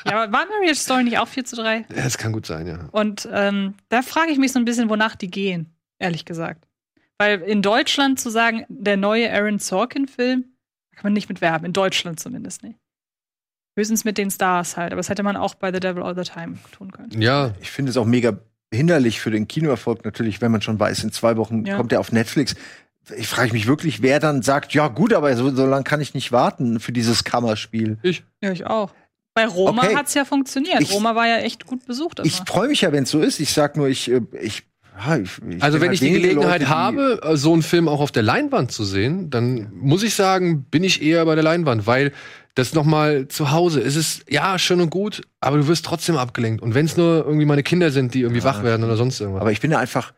aber 0.05 0.31
war 0.31 0.45
Marriage 0.45 0.75
Story 0.75 1.03
nicht 1.03 1.17
auch 1.17 1.27
4 1.27 1.45
zu 1.45 1.55
3? 1.55 1.77
Ja, 1.77 2.03
das 2.03 2.17
kann 2.17 2.31
gut 2.31 2.45
sein, 2.45 2.67
ja. 2.67 2.87
Und 2.91 3.27
ähm, 3.31 3.73
da 3.89 4.01
frage 4.01 4.31
ich 4.31 4.37
mich 4.37 4.51
so 4.51 4.59
ein 4.59 4.65
bisschen, 4.65 4.89
wonach 4.89 5.15
die 5.15 5.29
gehen, 5.29 5.73
ehrlich 5.99 6.25
gesagt. 6.25 6.67
Weil 7.17 7.41
in 7.41 7.61
Deutschland 7.61 8.19
zu 8.19 8.29
sagen, 8.29 8.65
der 8.69 8.97
neue 8.97 9.31
Aaron 9.31 9.59
Sorkin-Film, 9.59 10.45
kann 10.95 11.03
man 11.03 11.13
nicht 11.13 11.29
mitwerben, 11.29 11.65
in 11.65 11.73
Deutschland 11.73 12.19
zumindest 12.19 12.63
nicht. 12.63 12.79
Höchstens 13.77 14.05
mit 14.05 14.17
den 14.17 14.31
Stars 14.31 14.77
halt, 14.77 14.93
aber 14.93 14.99
das 14.99 15.09
hätte 15.09 15.23
man 15.23 15.35
auch 15.35 15.55
bei 15.55 15.73
The 15.73 15.79
Devil 15.79 16.03
All 16.03 16.15
the 16.15 16.29
Time 16.29 16.57
tun 16.71 16.91
können. 16.91 17.21
Ja. 17.21 17.53
Ich 17.61 17.71
finde 17.71 17.89
es 17.89 17.97
auch 17.97 18.05
mega 18.05 18.37
hinderlich 18.71 19.19
für 19.19 19.31
den 19.31 19.47
Kinoerfolg 19.47 20.05
natürlich, 20.05 20.41
wenn 20.41 20.51
man 20.51 20.61
schon 20.61 20.79
weiß, 20.79 21.03
in 21.03 21.11
zwei 21.11 21.37
Wochen 21.37 21.65
ja. 21.65 21.77
kommt 21.77 21.91
er 21.91 21.99
auf 21.99 22.11
Netflix 22.11 22.55
ich 23.17 23.27
frage 23.27 23.53
mich 23.53 23.67
wirklich, 23.67 24.01
wer 24.01 24.19
dann 24.19 24.41
sagt, 24.41 24.73
ja 24.73 24.87
gut, 24.87 25.13
aber 25.13 25.35
so, 25.35 25.53
so 25.53 25.65
lange 25.65 25.83
kann 25.83 26.01
ich 26.01 26.13
nicht 26.13 26.31
warten 26.31 26.79
für 26.79 26.91
dieses 26.91 27.23
Kammerspiel. 27.23 27.97
Ich. 28.01 28.23
Ja, 28.41 28.51
ich 28.51 28.65
auch. 28.65 28.91
Bei 29.33 29.47
Roma 29.47 29.83
okay. 29.83 29.95
hat 29.95 30.07
es 30.07 30.13
ja 30.13 30.23
funktioniert. 30.23 30.81
Ich, 30.81 30.93
Roma 30.93 31.13
war 31.13 31.27
ja 31.27 31.37
echt 31.37 31.65
gut 31.65 31.85
besucht. 31.85 32.19
Immer. 32.19 32.25
Ich 32.25 32.41
freue 32.45 32.69
mich 32.69 32.81
ja, 32.81 32.91
wenn 32.93 33.03
es 33.03 33.11
so 33.11 33.19
ist. 33.19 33.39
Ich 33.39 33.51
sag 33.51 33.75
nur, 33.75 33.87
ich, 33.87 34.09
äh, 34.09 34.21
ich 34.41 34.63
ja, 34.97 35.17
ich, 35.17 35.41
ich 35.49 35.61
also 35.61 35.81
wenn 35.81 35.89
halt 35.89 35.95
ich 35.95 35.99
die 35.99 36.11
Gelegenheit 36.11 36.61
Leute, 36.61 36.69
habe, 36.69 37.19
äh, 37.21 37.35
so 37.35 37.51
einen 37.51 37.61
Film 37.61 37.89
auch 37.89 37.99
auf 37.99 38.11
der 38.11 38.23
Leinwand 38.23 38.71
zu 38.71 38.85
sehen, 38.85 39.29
dann 39.29 39.69
muss 39.73 40.03
ich 40.03 40.15
sagen, 40.15 40.63
bin 40.63 40.85
ich 40.85 41.01
eher 41.01 41.25
bei 41.25 41.35
der 41.35 41.43
Leinwand, 41.43 41.85
weil 41.85 42.13
das 42.55 42.73
noch 42.73 42.85
mal 42.85 43.27
zu 43.27 43.51
Hause 43.51 43.81
es 43.81 43.97
ist 43.97 44.23
ja 44.29 44.57
schön 44.57 44.79
und 44.79 44.89
gut, 44.89 45.23
aber 45.41 45.57
du 45.57 45.67
wirst 45.67 45.85
trotzdem 45.85 46.15
abgelenkt. 46.15 46.63
Und 46.63 46.73
wenn 46.73 46.85
es 46.85 46.95
nur 46.95 47.25
irgendwie 47.25 47.45
meine 47.45 47.63
Kinder 47.63 47.91
sind, 47.91 48.13
die 48.13 48.21
irgendwie 48.21 48.39
ja, 48.39 48.45
wach 48.45 48.63
werden 48.63 48.85
oder 48.85 48.95
sonst 48.95 49.19
irgendwas. 49.19 49.41
Aber 49.41 49.51
ich 49.51 49.59
bin 49.59 49.71
da 49.71 49.79
einfach, 49.79 50.13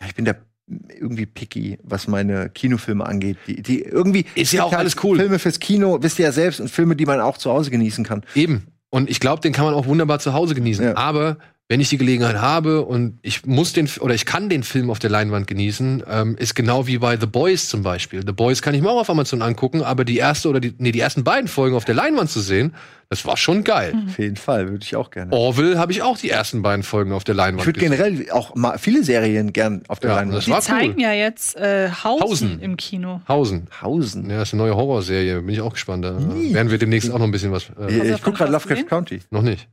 ja, 0.00 0.06
ich 0.06 0.14
bin 0.14 0.24
der 0.24 0.40
irgendwie 0.88 1.26
picky, 1.26 1.78
was 1.82 2.08
meine 2.08 2.48
Kinofilme 2.50 3.04
angeht. 3.04 3.36
Die, 3.46 3.62
die 3.62 3.82
irgendwie 3.82 4.24
ist 4.34 4.52
ja 4.52 4.64
auch 4.64 4.72
alles 4.72 4.96
cool. 5.02 5.18
Filme 5.18 5.38
fürs 5.38 5.60
Kino, 5.60 5.98
wisst 6.00 6.18
ihr 6.18 6.26
ja 6.26 6.32
selbst, 6.32 6.60
und 6.60 6.68
Filme, 6.68 6.96
die 6.96 7.06
man 7.06 7.20
auch 7.20 7.38
zu 7.38 7.50
Hause 7.50 7.70
genießen 7.70 8.04
kann. 8.04 8.22
Eben. 8.34 8.66
Und 8.90 9.08
ich 9.08 9.20
glaube, 9.20 9.40
den 9.40 9.52
kann 9.52 9.64
man 9.64 9.74
auch 9.74 9.86
wunderbar 9.86 10.18
zu 10.18 10.34
Hause 10.34 10.54
genießen. 10.54 10.84
Ja. 10.84 10.96
Aber 10.96 11.38
wenn 11.72 11.80
ich 11.80 11.88
die 11.88 11.96
Gelegenheit 11.96 12.36
habe 12.36 12.82
und 12.82 13.18
ich 13.22 13.46
muss 13.46 13.72
den 13.72 13.88
oder 14.00 14.14
ich 14.14 14.26
kann 14.26 14.50
den 14.50 14.62
Film 14.62 14.90
auf 14.90 14.98
der 14.98 15.08
Leinwand 15.08 15.46
genießen, 15.46 16.02
ähm, 16.06 16.36
ist 16.36 16.54
genau 16.54 16.86
wie 16.86 16.98
bei 16.98 17.18
The 17.18 17.24
Boys 17.24 17.70
zum 17.70 17.82
Beispiel. 17.82 18.20
The 18.26 18.32
Boys 18.34 18.60
kann 18.60 18.74
ich 18.74 18.82
mir 18.82 18.90
auch 18.90 19.00
auf 19.00 19.08
Amazon 19.08 19.40
angucken, 19.40 19.80
aber 19.80 20.04
die 20.04 20.18
erste 20.18 20.50
oder 20.50 20.60
die, 20.60 20.74
nee, 20.76 20.92
die 20.92 21.00
ersten 21.00 21.24
beiden 21.24 21.48
Folgen 21.48 21.74
auf 21.74 21.86
der 21.86 21.94
Leinwand 21.94 22.28
zu 22.28 22.40
sehen, 22.40 22.74
das 23.08 23.24
war 23.24 23.38
schon 23.38 23.64
geil. 23.64 23.94
Auf 24.06 24.18
jeden 24.18 24.36
Fall, 24.36 24.68
würde 24.68 24.84
ich 24.84 24.96
auch 24.96 25.10
gerne. 25.10 25.32
Orville 25.32 25.78
habe 25.78 25.92
ich 25.92 26.02
auch 26.02 26.18
die 26.18 26.28
ersten 26.28 26.60
beiden 26.60 26.82
Folgen 26.82 27.10
auf 27.12 27.24
der 27.24 27.36
Leinwand. 27.36 27.62
Ich 27.62 27.66
würde 27.66 27.80
generell 27.80 28.30
auch 28.32 28.54
mal 28.54 28.76
viele 28.76 29.02
Serien 29.02 29.54
gern 29.54 29.82
auf 29.88 29.98
der 29.98 30.10
ja, 30.10 30.16
Leinwand. 30.16 30.46
Das 30.46 30.54
die 30.54 30.60
zeigen 30.60 30.96
cool. 30.96 31.02
ja 31.02 31.12
jetzt 31.14 31.56
äh, 31.56 31.88
Hausen, 31.88 32.20
Hausen, 32.20 32.60
im 32.60 32.76
Kino. 32.76 33.22
Hausen. 33.26 33.68
Hausen. 33.80 34.28
Ja, 34.28 34.40
das 34.40 34.50
ist 34.50 34.52
eine 34.52 34.64
neue 34.64 34.76
Horrorserie. 34.76 35.40
Bin 35.40 35.54
ich 35.54 35.62
auch 35.62 35.72
gespannt. 35.72 36.04
Da 36.04 36.18
werden 36.18 36.70
wir 36.70 36.76
demnächst 36.76 37.10
auch 37.10 37.18
noch 37.18 37.24
ein 37.24 37.30
bisschen 37.30 37.50
was. 37.50 37.70
Äh, 37.80 38.12
ich 38.12 38.22
gucke 38.22 38.36
gerade 38.36 38.52
Lovecraft 38.52 38.84
County. 38.90 39.20
Noch 39.30 39.40
nicht. 39.40 39.68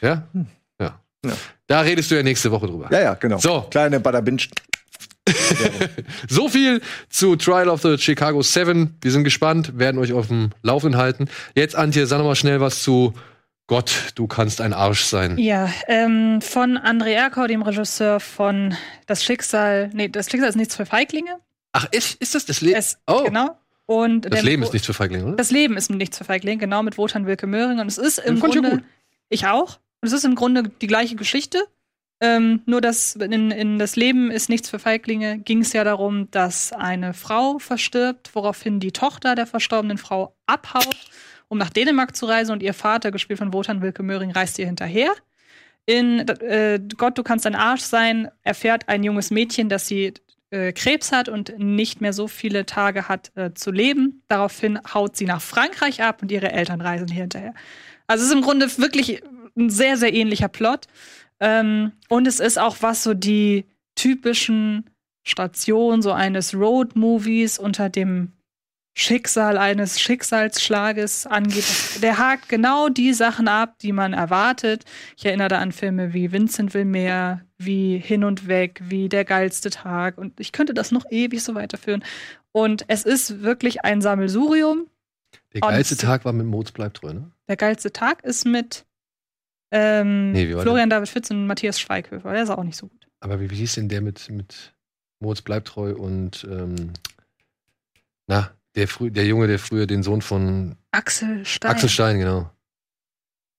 Ja? 0.00 0.24
Hm. 0.32 0.48
Ja. 1.24 1.32
Da 1.66 1.80
redest 1.80 2.10
du 2.10 2.14
ja 2.14 2.22
nächste 2.22 2.50
Woche 2.50 2.66
drüber. 2.66 2.88
Ja, 2.90 3.00
ja, 3.00 3.14
genau. 3.14 3.38
So. 3.38 3.66
Kleine 3.70 4.00
Badabinch. 4.00 4.48
so 6.28 6.48
viel 6.48 6.80
zu 7.10 7.36
Trial 7.36 7.68
of 7.68 7.82
the 7.82 7.98
Chicago 7.98 8.42
7. 8.42 8.96
Wir 9.02 9.10
sind 9.10 9.24
gespannt, 9.24 9.78
werden 9.78 9.98
euch 9.98 10.12
auf 10.12 10.28
dem 10.28 10.50
Laufenden 10.62 10.98
halten. 10.98 11.28
Jetzt, 11.54 11.76
Antje, 11.76 12.06
sag 12.06 12.18
noch 12.18 12.24
mal 12.24 12.34
schnell 12.34 12.60
was 12.60 12.82
zu 12.82 13.12
Gott, 13.66 14.12
du 14.14 14.26
kannst 14.26 14.62
ein 14.62 14.72
Arsch 14.72 15.04
sein. 15.04 15.36
Ja, 15.36 15.70
ähm, 15.88 16.40
von 16.40 16.78
André 16.78 17.10
Erkau, 17.10 17.46
dem 17.46 17.60
Regisseur 17.60 18.18
von 18.18 18.74
Das 19.06 19.22
Schicksal, 19.22 19.90
nee, 19.92 20.08
das 20.08 20.30
Schicksal 20.30 20.48
ist 20.48 20.56
nichts 20.56 20.74
für 20.74 20.86
Feiglinge. 20.86 21.38
Ach, 21.72 21.86
ist, 21.90 22.14
ist 22.14 22.34
das 22.34 22.46
das 22.46 22.62
Leben? 22.62 22.82
Oh. 23.06 23.24
Genau. 23.24 23.58
Und 23.84 24.32
das 24.32 24.42
Leben 24.42 24.62
ist 24.62 24.72
nichts 24.72 24.86
für 24.86 24.94
Feiglinge, 24.94 25.26
oder? 25.26 25.36
Das 25.36 25.50
Leben 25.50 25.76
ist 25.76 25.90
nichts 25.90 26.16
für 26.16 26.24
Feiglinge, 26.24 26.58
genau, 26.58 26.82
mit 26.82 26.96
Wotan 26.96 27.26
Wilke 27.26 27.46
Möhring. 27.46 27.78
Und 27.78 27.88
es 27.88 27.98
ist 27.98 28.18
im 28.18 28.40
Grunde, 28.40 28.82
ich 29.28 29.46
auch. 29.46 29.78
Und 30.00 30.08
es 30.08 30.12
ist 30.12 30.24
im 30.24 30.34
Grunde 30.34 30.64
die 30.80 30.86
gleiche 30.86 31.16
Geschichte. 31.16 31.66
Ähm, 32.20 32.62
nur 32.66 32.80
dass 32.80 33.14
in, 33.14 33.52
in 33.52 33.78
das 33.78 33.94
Leben 33.94 34.32
ist 34.32 34.48
nichts 34.48 34.68
für 34.68 34.80
Feiglinge 34.80 35.38
ging 35.38 35.60
es 35.60 35.72
ja 35.72 35.84
darum, 35.84 36.28
dass 36.32 36.72
eine 36.72 37.14
Frau 37.14 37.60
verstirbt, 37.60 38.34
woraufhin 38.34 38.80
die 38.80 38.90
Tochter 38.90 39.36
der 39.36 39.46
verstorbenen 39.46 39.98
Frau 39.98 40.34
abhaut, 40.46 40.96
um 41.46 41.58
nach 41.58 41.70
Dänemark 41.70 42.16
zu 42.16 42.26
reisen 42.26 42.50
und 42.50 42.62
ihr 42.62 42.74
Vater, 42.74 43.12
gespielt 43.12 43.38
von 43.38 43.52
Wotan 43.52 43.82
Wilke 43.82 44.02
Möhring, 44.02 44.32
reist 44.32 44.58
ihr 44.58 44.66
hinterher. 44.66 45.12
In 45.86 46.28
äh, 46.28 46.80
Gott, 46.96 47.16
du 47.16 47.22
kannst 47.22 47.46
ein 47.46 47.54
Arsch 47.54 47.82
sein, 47.82 48.28
erfährt 48.42 48.88
ein 48.88 49.04
junges 49.04 49.30
Mädchen, 49.30 49.68
dass 49.68 49.86
sie 49.86 50.12
äh, 50.50 50.72
Krebs 50.72 51.12
hat 51.12 51.28
und 51.28 51.56
nicht 51.58 52.00
mehr 52.00 52.12
so 52.12 52.26
viele 52.26 52.66
Tage 52.66 53.08
hat 53.08 53.30
äh, 53.36 53.54
zu 53.54 53.70
leben. 53.70 54.22
Daraufhin 54.26 54.80
haut 54.92 55.16
sie 55.16 55.24
nach 55.24 55.40
Frankreich 55.40 56.02
ab 56.02 56.20
und 56.20 56.32
ihre 56.32 56.50
Eltern 56.50 56.80
reisen 56.80 57.08
hier 57.08 57.22
hinterher. 57.22 57.54
Also 58.08 58.24
es 58.24 58.30
ist 58.30 58.36
im 58.36 58.42
Grunde 58.42 58.66
wirklich 58.78 59.22
ein 59.58 59.70
sehr, 59.70 59.96
sehr 59.96 60.14
ähnlicher 60.14 60.48
Plot. 60.48 60.86
Ähm, 61.40 61.92
und 62.08 62.26
es 62.26 62.40
ist 62.40 62.58
auch 62.58 62.76
was 62.80 63.02
so 63.02 63.14
die 63.14 63.66
typischen 63.94 64.88
Stationen 65.24 66.02
so 66.02 66.12
eines 66.12 66.54
Road-Movies 66.54 67.58
unter 67.58 67.88
dem 67.88 68.32
Schicksal 68.98 69.58
eines 69.58 70.00
Schicksalsschlages 70.00 71.26
angeht. 71.26 72.02
Der 72.02 72.18
hakt 72.18 72.48
genau 72.48 72.88
die 72.88 73.12
Sachen 73.12 73.46
ab, 73.46 73.78
die 73.78 73.92
man 73.92 74.12
erwartet. 74.12 74.84
Ich 75.16 75.24
erinnere 75.24 75.48
da 75.48 75.58
an 75.58 75.70
Filme 75.70 76.14
wie 76.14 76.32
Vincent 76.32 76.74
will 76.74 76.84
mehr, 76.84 77.42
wie 77.58 77.98
Hin 77.98 78.24
und 78.24 78.48
Weg, 78.48 78.80
wie 78.82 79.08
Der 79.08 79.24
geilste 79.24 79.70
Tag. 79.70 80.18
Und 80.18 80.40
ich 80.40 80.50
könnte 80.50 80.74
das 80.74 80.90
noch 80.90 81.04
ewig 81.10 81.44
so 81.44 81.54
weiterführen. 81.54 82.02
Und 82.50 82.86
es 82.88 83.04
ist 83.04 83.42
wirklich 83.42 83.84
ein 83.84 84.02
Sammelsurium. 84.02 84.88
Der 85.54 85.60
geilste 85.60 85.94
und 85.94 86.00
Tag 86.00 86.24
war 86.24 86.32
mit 86.32 86.46
Moos 86.46 86.72
bleibt 86.72 86.96
treu, 86.96 87.12
ne? 87.14 87.30
Der 87.46 87.56
geilste 87.56 87.92
Tag 87.92 88.24
ist 88.24 88.46
mit 88.46 88.84
ähm, 89.70 90.32
nee, 90.32 90.46
Florian 90.46 90.90
David 90.90 91.08
Fitz 91.08 91.30
und 91.30 91.46
Matthias 91.46 91.80
Schweighöfer. 91.80 92.32
Der 92.32 92.42
ist 92.42 92.50
auch 92.50 92.64
nicht 92.64 92.76
so 92.76 92.88
gut. 92.88 93.06
Aber 93.20 93.40
wie, 93.40 93.50
wie 93.50 93.56
hieß 93.56 93.74
denn 93.74 93.88
der 93.88 94.00
mit, 94.00 94.30
mit 94.30 94.74
Moritz 95.20 95.42
Bleibtreu 95.42 95.94
und 95.94 96.46
ähm, 96.50 96.92
na, 98.26 98.50
der, 98.74 98.88
frü 98.88 99.10
der 99.10 99.26
Junge, 99.26 99.46
der 99.46 99.58
früher 99.58 99.86
den 99.86 100.02
Sohn 100.02 100.22
von 100.22 100.76
Axel 100.92 101.44
Stein. 101.44 101.70
Axel 101.70 101.88
Stein, 101.88 102.18
genau. 102.18 102.50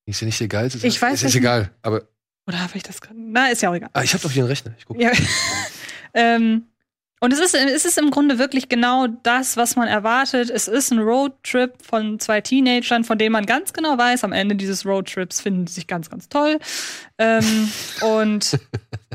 Ist 0.06 0.22
ja 0.22 0.26
nicht 0.26 0.40
der 0.40 0.48
geilste? 0.48 0.86
Ich 0.88 1.02
weiß 1.02 1.22
ist, 1.22 1.30
ist 1.30 1.36
egal, 1.36 1.72
aber. 1.82 2.04
Oder 2.48 2.60
habe 2.60 2.76
ich 2.76 2.84
das 2.84 3.00
gerade? 3.00 3.20
Na, 3.20 3.50
ist 3.50 3.62
ja 3.62 3.70
auch 3.70 3.76
egal. 3.76 3.90
Ah, 3.94 4.02
ich 4.02 4.14
habe 4.14 4.24
doch 4.24 4.32
hier 4.32 4.44
einen 4.44 4.50
Rechner. 4.50 4.74
Ich 4.78 4.86
guck. 4.86 5.00
Ja. 5.00 5.12
ähm, 6.14 6.64
Und 7.22 7.34
es 7.34 7.40
ist, 7.40 7.54
es 7.54 7.86
ist 7.86 7.98
im 7.98 8.12
Grunde 8.12 8.40
wirklich 8.40 8.70
genau 8.70 9.08
das, 9.24 9.58
was 9.58 9.76
man 9.76 9.88
erwartet. 9.88 10.50
Es 10.50 10.68
ist 10.68 10.92
ein 10.92 11.00
Roadtrip 11.00 11.74
von 11.82 12.20
zwei 12.20 12.40
Teenagern, 12.42 13.04
von 13.04 13.18
denen 13.18 13.34
man 13.34 13.46
ganz 13.46 13.74
genau 13.74 13.98
weiß, 13.98 14.24
am 14.24 14.32
Ende 14.32 14.56
dieses 14.56 14.86
Roadtrips 14.86 15.42
finden 15.42 15.68
sie 15.68 15.74
sich 15.76 15.88
ganz, 15.88 16.10
ganz 16.10 16.30
toll. 16.30 16.60
Ähm, 17.18 17.70
und 18.02 18.58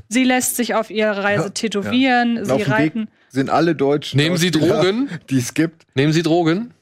sie 0.09 0.24
lässt 0.24 0.57
sich 0.57 0.74
auf 0.74 0.90
ihre 0.90 1.22
Reise 1.22 1.52
tätowieren. 1.52 2.36
Ja. 2.36 2.44
Sie 2.44 2.62
reiten. 2.62 3.00
Weg 3.00 3.09
sind 3.34 3.50
alle 3.50 3.74
Deutschen. 3.74 4.16
Nehmen 4.16 4.36
Sie 4.36 4.50
Drogen? 4.50 5.11
Die 5.30 5.38
es 5.38 5.55
gibt. 5.55 5.84
Nehmen 5.94 6.12
Sie 6.12 6.22
Drogen? 6.22 6.72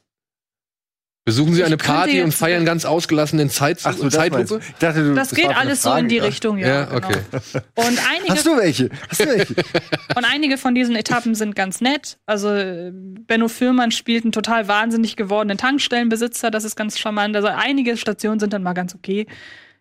Besuchen 1.24 1.54
Sie 1.54 1.62
eine 1.62 1.76
Party 1.76 2.20
und 2.20 2.34
feiern 2.34 2.64
ganz 2.64 2.84
ausgelassen 2.84 3.38
in 3.38 3.48
Zeit 3.48 3.78
Ach 3.84 3.92
so, 3.92 4.08
Zeitlupe? 4.08 4.60
Dachte, 4.80 5.04
du, 5.04 5.14
das, 5.14 5.28
das 5.28 5.38
geht 5.38 5.56
alles 5.56 5.82
so 5.82 5.94
in 5.94 6.08
die 6.08 6.18
Richtung, 6.18 6.58
ja. 6.58 6.66
ja 6.66 6.92
okay. 6.92 7.18
Genau. 7.30 7.64
Und 7.76 8.00
einige, 8.10 8.32
Hast 8.32 8.44
du 8.44 8.56
welche? 8.56 8.90
Hast 9.08 9.20
du 9.20 9.26
welche? 9.26 9.54
und 10.16 10.24
einige 10.24 10.58
von 10.58 10.74
diesen 10.74 10.96
Etappen 10.96 11.36
sind 11.36 11.54
ganz 11.54 11.80
nett. 11.80 12.18
Also 12.26 12.50
Benno 12.92 13.46
Fürmann 13.46 13.92
spielt 13.92 14.24
einen 14.24 14.32
total 14.32 14.66
wahnsinnig 14.66 15.14
gewordenen 15.14 15.58
Tankstellenbesitzer, 15.58 16.50
das 16.50 16.64
ist 16.64 16.74
ganz 16.74 16.98
charmant. 16.98 17.36
Also 17.36 17.48
einige 17.48 17.96
Stationen 17.96 18.40
sind 18.40 18.52
dann 18.52 18.64
mal 18.64 18.72
ganz 18.72 18.92
okay. 18.92 19.26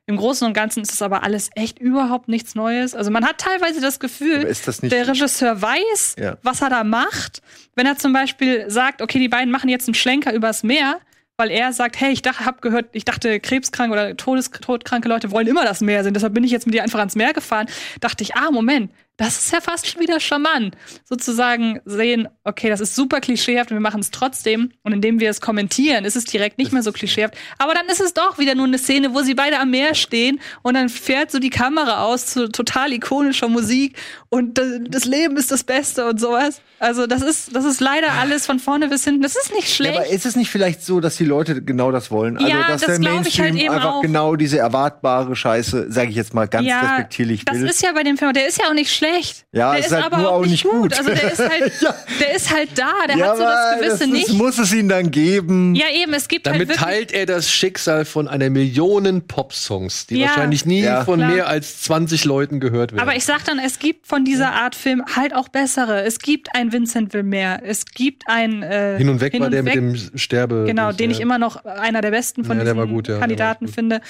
Im 0.05 0.17
Großen 0.17 0.45
und 0.45 0.53
Ganzen 0.53 0.81
ist 0.81 0.93
es 0.93 1.01
aber 1.01 1.23
alles 1.23 1.49
echt 1.55 1.79
überhaupt 1.79 2.27
nichts 2.27 2.53
Neues. 2.53 2.93
Also 2.93 3.09
man 3.09 3.25
hat 3.25 3.39
teilweise 3.39 3.81
das 3.81 3.99
Gefühl, 3.99 4.43
das 4.43 4.77
der 4.79 5.07
Regisseur 5.07 5.59
weiß, 5.59 6.17
ja. 6.19 6.37
was 6.43 6.61
er 6.61 6.69
da 6.69 6.83
macht. 6.83 7.41
Wenn 7.75 7.87
er 7.87 7.97
zum 7.97 8.13
Beispiel 8.13 8.69
sagt, 8.69 9.01
okay, 9.01 9.17
die 9.17 9.29
beiden 9.29 9.51
machen 9.51 9.69
jetzt 9.69 9.87
einen 9.87 9.95
Schlenker 9.95 10.33
übers 10.33 10.61
Meer, 10.63 10.99
weil 11.41 11.49
er 11.49 11.73
sagt, 11.73 11.99
hey, 11.99 12.11
ich 12.11 12.21
dachte, 12.21 12.45
hab 12.45 12.61
gehört, 12.61 12.89
ich 12.91 13.03
dachte, 13.03 13.39
krebskranke 13.39 13.93
oder 13.93 14.15
todeskranke 14.15 15.09
Leute 15.09 15.31
wollen 15.31 15.47
immer 15.47 15.65
das 15.65 15.81
Meer 15.81 16.03
sehen, 16.03 16.13
deshalb 16.13 16.35
bin 16.35 16.43
ich 16.43 16.51
jetzt 16.51 16.67
mit 16.67 16.75
dir 16.75 16.83
einfach 16.83 16.99
ans 16.99 17.15
Meer 17.15 17.33
gefahren. 17.33 17.65
Dachte 17.99 18.23
ich, 18.23 18.35
ah, 18.35 18.51
Moment, 18.51 18.91
das 19.22 19.38
ist 19.38 19.53
ja 19.53 19.61
fast 19.61 19.88
schon 19.88 20.01
wieder 20.01 20.19
charmant. 20.19 20.76
Sozusagen 21.03 21.80
sehen, 21.86 22.28
okay, 22.43 22.69
das 22.69 22.80
ist 22.80 22.95
super 22.95 23.22
klischeehaft 23.22 23.69
und 23.69 23.78
wir 23.78 23.82
machen 23.82 23.99
es 23.99 24.09
trotzdem. 24.09 24.72
Und 24.82 24.93
indem 24.93 25.19
wir 25.19 25.30
es 25.30 25.41
kommentieren, 25.41 26.05
ist 26.05 26.15
es 26.15 26.26
direkt 26.26 26.57
nicht 26.57 26.74
mehr 26.74 26.82
so 26.82 26.91
klischeehaft. 26.91 27.36
Aber 27.59 27.76
dann 27.76 27.86
ist 27.86 28.01
es 28.01 28.15
doch 28.15 28.39
wieder 28.39 28.55
nur 28.55 28.65
eine 28.65 28.80
Szene, 28.80 29.13
wo 29.13 29.22
sie 29.22 29.36
beide 29.36 29.59
am 29.59 29.69
Meer 29.69 29.93
stehen 29.93 30.39
und 30.63 30.74
dann 30.74 30.89
fährt 30.89 31.30
so 31.30 31.38
die 31.38 31.51
Kamera 31.51 32.03
aus 32.03 32.26
zu 32.26 32.49
total 32.49 32.93
ikonischer 32.93 33.47
Musik 33.47 33.95
und 34.30 34.59
das 34.89 35.05
Leben 35.05 35.38
ist 35.38 35.51
das 35.51 35.63
Beste 35.63 36.09
und 36.09 36.19
sowas. 36.19 36.59
Also 36.80 37.05
das 37.05 37.22
ist, 37.22 37.55
das 37.55 37.63
ist 37.63 37.80
leider 37.80 38.13
alles 38.13 38.47
von 38.47 38.57
vorne 38.57 38.88
bis 38.88 39.03
hinten. 39.03 39.22
Das 39.22 39.36
ist 39.36 39.53
nicht 39.53 39.69
schlecht. 39.69 39.93
Ja, 39.93 40.01
aber 40.01 40.09
ist 40.09 40.26
es 40.26 40.36
nicht 40.36 40.49
vielleicht 40.49 40.84
so, 40.84 40.99
dass 40.99 41.15
die 41.17 41.26
Leute 41.26 41.61
genau 41.61 41.91
das 41.91 42.09
wollen? 42.09 42.38
Also, 42.38 42.49
ja, 42.49 42.67
dass 42.67 42.82
das 42.82 42.99
der 42.99 43.11
Mainstream 43.11 43.55
ich 43.55 43.69
halt 43.69 43.76
einfach 43.76 43.91
auch. 43.91 44.01
genau 44.01 44.36
diese 44.36 44.57
erwartbare 44.57 45.36
Scheiße, 45.36 45.91
sage 45.91 46.09
ich 46.09 46.15
jetzt 46.15 46.34
mal 46.34 46.47
ganz 46.47 46.65
ja, 46.65 46.80
respektierlich 46.80 47.41
will. 47.41 47.61
Das 47.61 47.76
ist 47.76 47.84
ja 47.84 47.91
bei 47.93 48.01
dem 48.01 48.17
Film, 48.17 48.34
der 48.34 48.47
ist 48.47 48.57
ja 48.57 48.67
auch 48.67 48.74
nicht 48.74 48.91
schlecht 48.91 49.11
schlecht. 49.12 49.45
Ja, 49.51 49.72
der 49.72 49.80
ist, 49.80 49.86
ist 49.88 49.91
halt 49.93 50.05
aber 50.05 50.18
nur 50.18 50.32
auch 50.32 50.45
nicht 50.45 50.64
gut. 50.64 50.74
gut. 50.74 50.97
Also 50.97 51.09
der 51.09 51.32
ist 51.32 51.39
halt, 51.39 51.74
ja. 51.82 51.95
der 52.20 52.36
ist 52.36 52.53
halt 52.53 52.70
da, 52.76 52.93
der 53.07 53.18
ja, 53.18 53.28
hat 53.28 53.38
so 53.38 53.43
das 53.43 53.76
Gewisse 53.76 53.91
das 53.91 54.01
ist, 54.01 54.12
nicht. 54.12 54.34
muss 54.34 54.57
es 54.57 54.74
ihn 54.74 54.89
dann 54.89 55.12
geben. 55.12 55.76
Ja, 55.76 55.86
eben, 55.93 56.14
es 56.14 56.28
gibt 56.28 56.47
Damit 56.47 56.70
halt 56.70 56.80
teilt 56.80 57.12
er 57.12 57.26
das 57.26 57.51
Schicksal 57.51 58.05
von 58.05 58.28
einer 58.28 58.49
Million 58.49 59.22
Popsongs, 59.28 60.07
die 60.07 60.20
ja, 60.20 60.28
wahrscheinlich 60.28 60.66
nie 60.66 60.84
von 61.05 61.20
klar. 61.20 61.32
mehr 61.32 61.47
als 61.47 61.82
20 61.82 62.26
Leuten 62.26 62.59
gehört 62.59 62.91
werden. 62.91 63.01
Aber 63.01 63.16
ich 63.16 63.26
sag 63.26 63.43
dann, 63.45 63.59
es 63.59 63.80
gibt 63.80 64.07
von 64.07 64.26
dieser 64.26 64.53
Art 64.53 64.76
Film 64.76 65.03
halt 65.16 65.36
auch 65.36 65.49
bessere. 65.49 66.03
Es 66.03 66.20
gibt 66.20 66.55
ein 66.55 66.72
Vincent 66.72 67.14
Wilmer, 67.14 67.62
es 67.64 67.86
gibt 67.86 68.24
ein 68.28 68.64
äh, 68.64 68.97
Hin 68.97 69.09
und 69.09 69.22
Weg 69.22 69.34
Hin 69.34 69.41
war 69.41 69.49
der 69.49 69.66
weg. 69.66 69.76
mit 69.76 70.12
dem 70.12 70.18
Sterbe. 70.18 70.66
Genau, 70.68 70.91
den 70.91 71.12
ich 71.12 71.20
immer 71.20 71.38
noch 71.38 71.66
einer 71.66 72.01
der 72.01 72.12
besten 72.12 72.43
von 72.43 72.59
diesen 72.59 72.89
gut, 72.89 73.07
Kandidaten 73.07 73.68
finde. 73.68 74.01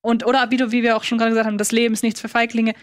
Und 0.00 0.26
oder 0.26 0.42
Abido, 0.42 0.70
wie 0.70 0.82
wir 0.82 0.96
auch 0.96 1.04
schon 1.04 1.16
gerade 1.16 1.30
gesagt 1.30 1.46
haben, 1.46 1.56
das 1.56 1.72
Leben 1.72 1.94
ist 1.94 2.02
nichts 2.02 2.20
für 2.20 2.28
Feiglinge. 2.28 2.74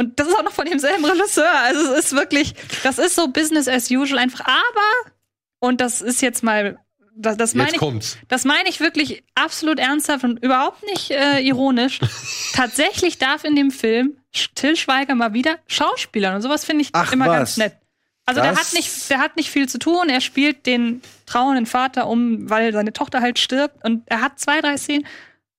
Und 0.00 0.18
das 0.18 0.28
ist 0.28 0.34
auch 0.34 0.42
noch 0.42 0.52
von 0.52 0.64
demselben 0.64 1.04
Regisseur. 1.04 1.52
Also 1.60 1.92
es 1.92 2.06
ist 2.06 2.12
wirklich, 2.12 2.54
das 2.84 2.98
ist 2.98 3.14
so 3.14 3.28
Business 3.28 3.68
as 3.68 3.90
usual 3.90 4.18
einfach. 4.18 4.40
Aber, 4.46 5.12
und 5.58 5.82
das 5.82 6.00
ist 6.00 6.22
jetzt 6.22 6.42
mal, 6.42 6.78
das, 7.14 7.36
das 7.36 7.54
meine 7.54 7.72
ich, 7.76 8.16
das 8.28 8.46
meine 8.46 8.70
ich 8.70 8.80
wirklich 8.80 9.22
absolut 9.34 9.78
ernsthaft 9.78 10.24
und 10.24 10.42
überhaupt 10.42 10.82
nicht 10.86 11.10
äh, 11.10 11.40
ironisch. 11.40 12.00
Tatsächlich 12.54 13.18
darf 13.18 13.44
in 13.44 13.54
dem 13.54 13.70
Film 13.70 14.16
Till 14.54 14.74
Schweiger 14.74 15.14
mal 15.14 15.34
wieder 15.34 15.58
Schauspielern 15.66 16.36
und 16.36 16.40
sowas 16.40 16.64
finde 16.64 16.80
ich 16.80 16.88
Ach, 16.92 17.12
immer 17.12 17.26
was? 17.26 17.36
ganz 17.36 17.56
nett. 17.58 17.76
Also 18.24 18.40
das? 18.40 18.48
der 18.48 18.58
hat 18.58 18.72
nicht, 18.72 19.10
der 19.10 19.18
hat 19.18 19.36
nicht 19.36 19.50
viel 19.50 19.68
zu 19.68 19.78
tun. 19.78 20.08
Er 20.08 20.22
spielt 20.22 20.64
den 20.64 21.02
trauernden 21.26 21.66
Vater 21.66 22.06
um, 22.06 22.48
weil 22.48 22.72
seine 22.72 22.94
Tochter 22.94 23.20
halt 23.20 23.38
stirbt 23.38 23.84
und 23.84 24.04
er 24.06 24.22
hat 24.22 24.38
zwei, 24.38 24.62
drei 24.62 24.78
Szenen, 24.78 25.06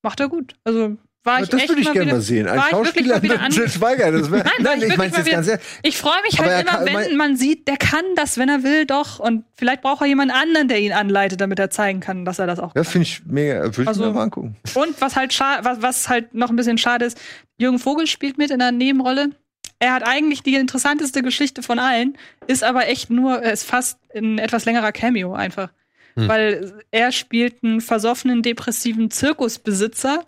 macht 0.01 0.19
er 0.19 0.29
gut. 0.29 0.55
Also 0.63 0.97
war 1.23 1.41
ich 1.41 1.49
das 1.49 1.67
würde 1.67 1.81
ich 1.81 1.91
gerne 1.91 2.13
mal 2.13 2.21
sehen. 2.21 2.47
Ein 2.47 2.61
Schauspieler 2.71 3.21
mit 3.21 3.31
Jill 3.51 3.69
Schweiger. 3.69 4.11
Das 4.11 4.31
wär, 4.31 4.43
nein, 4.43 4.53
nein 4.59 4.81
ich, 4.81 4.97
meine 4.97 5.15
jetzt 5.15 5.29
ganz 5.29 5.47
ehrlich. 5.47 5.65
Ich 5.83 5.97
freue 5.97 6.21
mich 6.23 6.39
halt 6.39 6.67
immer, 6.67 6.77
kann, 6.77 6.85
wenn 6.85 7.15
man 7.15 7.37
sieht, 7.37 7.67
der 7.67 7.77
kann 7.77 8.03
das, 8.15 8.37
wenn 8.37 8.49
er 8.49 8.63
will, 8.63 8.85
doch. 8.85 9.19
Und 9.19 9.45
vielleicht 9.53 9.83
braucht 9.83 10.01
er 10.01 10.07
jemanden 10.07 10.33
anderen, 10.33 10.67
der 10.67 10.79
ihn 10.79 10.93
anleitet, 10.93 11.39
damit 11.39 11.59
er 11.59 11.69
zeigen 11.69 11.99
kann, 11.99 12.25
dass 12.25 12.39
er 12.39 12.47
das 12.47 12.59
auch 12.59 12.73
kann. 12.73 12.81
Das 12.81 12.89
finde 12.89 13.07
ich 13.07 13.21
mega. 13.25 13.63
Würde 13.63 13.83
ich 13.83 13.87
also, 13.87 14.05
mir 14.05 14.13
mal 14.13 14.23
angucken. 14.23 14.55
Und 14.73 14.99
was 14.99 15.15
halt, 15.15 15.39
was, 15.39 15.81
was 15.81 16.09
halt 16.09 16.33
noch 16.33 16.49
ein 16.49 16.55
bisschen 16.55 16.79
schade 16.79 17.05
ist, 17.05 17.19
Jürgen 17.57 17.77
Vogel 17.77 18.07
spielt 18.07 18.39
mit 18.39 18.49
in 18.49 18.61
einer 18.61 18.71
Nebenrolle. 18.71 19.29
Er 19.77 19.93
hat 19.93 20.07
eigentlich 20.07 20.43
die 20.43 20.55
interessanteste 20.55 21.21
Geschichte 21.21 21.63
von 21.63 21.79
allen, 21.79 22.17
ist 22.47 22.63
aber 22.63 22.87
echt 22.87 23.09
nur, 23.09 23.41
ist 23.43 23.63
fast 23.63 23.99
ein 24.15 24.37
etwas 24.37 24.65
längerer 24.65 24.91
Cameo 24.91 25.33
einfach. 25.33 25.69
Hm. 26.15 26.27
Weil 26.27 26.73
er 26.91 27.11
spielt 27.11 27.63
einen 27.63 27.81
versoffenen, 27.81 28.41
depressiven 28.41 29.11
Zirkusbesitzer, 29.11 30.23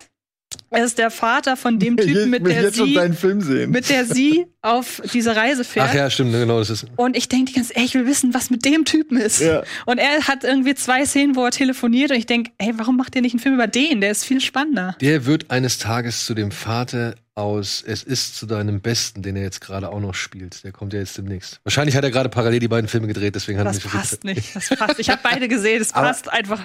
er 0.74 0.84
ist 0.84 0.98
der 0.98 1.10
Vater 1.10 1.56
von 1.56 1.78
dem 1.78 1.96
Typen, 1.96 2.30
mit 2.30 2.46
der, 2.46 2.72
sie, 2.72 3.66
mit 3.66 3.88
der 3.88 4.04
sie 4.04 4.46
auf 4.62 5.02
diese 5.12 5.36
Reise 5.36 5.64
fährt. 5.64 5.88
Ach 5.90 5.94
ja, 5.94 6.10
stimmt, 6.10 6.32
genau, 6.32 6.58
das 6.58 6.70
ist. 6.70 6.86
Und 6.96 7.16
ich 7.16 7.28
denke 7.28 7.46
die 7.46 7.52
ganze 7.54 7.76
ey, 7.76 7.84
ich 7.84 7.94
will 7.94 8.06
wissen, 8.06 8.34
was 8.34 8.50
mit 8.50 8.64
dem 8.64 8.84
Typen 8.84 9.18
ist. 9.18 9.40
Ja. 9.40 9.62
Und 9.86 9.98
er 9.98 10.26
hat 10.26 10.44
irgendwie 10.44 10.74
zwei 10.74 11.04
Szenen, 11.04 11.36
wo 11.36 11.44
er 11.44 11.50
telefoniert 11.50 12.10
und 12.10 12.16
ich 12.16 12.26
denke, 12.26 12.50
ey, 12.58 12.72
warum 12.76 12.96
macht 12.96 13.14
ihr 13.14 13.22
nicht 13.22 13.34
einen 13.34 13.40
Film 13.40 13.54
über 13.54 13.66
den? 13.66 14.00
Der 14.00 14.10
ist 14.10 14.24
viel 14.24 14.40
spannender. 14.40 14.96
Der 15.00 15.26
wird 15.26 15.50
eines 15.50 15.78
Tages 15.78 16.24
zu 16.26 16.34
dem 16.34 16.50
Vater 16.50 17.14
aus 17.36 17.82
Es 17.84 18.02
ist 18.04 18.36
zu 18.36 18.46
deinem 18.46 18.80
Besten, 18.80 19.22
den 19.22 19.34
er 19.36 19.42
jetzt 19.42 19.60
gerade 19.60 19.88
auch 19.88 20.00
noch 20.00 20.14
spielt. 20.14 20.62
Der 20.62 20.72
kommt 20.72 20.92
ja 20.92 21.00
jetzt 21.00 21.18
demnächst. 21.18 21.60
Wahrscheinlich 21.64 21.96
hat 21.96 22.04
er 22.04 22.10
gerade 22.10 22.28
parallel 22.28 22.60
die 22.60 22.68
beiden 22.68 22.86
Filme 22.88 23.08
gedreht, 23.08 23.34
deswegen 23.34 23.58
hat 23.58 23.66
das 23.66 23.78
er 23.78 23.84
mich 23.84 23.92
passt 23.92 24.24
nicht. 24.24 24.54
Das 24.54 24.68
passt. 24.68 25.00
Ich 25.00 25.10
habe 25.10 25.20
beide 25.24 25.48
gesehen. 25.48 25.82
Es 25.82 25.92
passt 25.92 26.32
einfach 26.32 26.62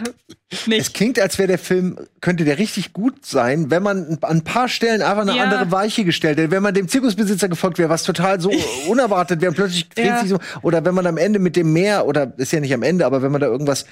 nicht. 0.68 0.80
Es 0.80 0.94
klingt, 0.94 1.20
als 1.20 1.38
wäre 1.40 1.48
der 1.48 1.58
Film 1.58 1.98
könnte 2.22 2.46
der 2.46 2.60
richtig 2.60 2.94
gut 2.94 3.26
sein, 3.26 3.72
wenn 3.72 3.82
man 3.82 3.99
an 4.22 4.38
ein 4.38 4.44
paar 4.44 4.68
Stellen 4.68 5.02
einfach 5.02 5.22
eine 5.22 5.36
ja. 5.36 5.44
andere 5.44 5.72
Weiche 5.72 6.04
gestellt 6.04 6.38
hätte. 6.38 6.52
Wenn 6.52 6.64
man 6.64 6.74
dem 6.74 6.88
Zirkusbesitzer 6.88 7.50
gefolgt 7.50 7.78
wäre, 7.78 7.90
was 7.90 8.04
total 8.04 8.40
so 8.40 8.52
unerwartet 8.88 9.42
wäre, 9.42 9.50
und 9.50 9.56
plötzlich 9.56 9.90
dreht 9.90 10.06
ja. 10.06 10.20
sich 10.20 10.30
so. 10.30 10.40
Oder 10.62 10.84
wenn 10.86 10.96
man 10.96 11.08
am 11.08 11.18
Ende 11.18 11.40
mit 11.40 11.56
dem 11.56 11.74
Meer 11.74 12.06
oder 12.06 12.34
ist 12.38 12.52
ja 12.52 12.60
nicht 12.60 12.74
am 12.74 12.84
Ende, 12.84 13.06
aber 13.06 13.22
wenn 13.22 13.32
man 13.32 13.42
da 13.42 13.48
irgendwas 13.48 13.86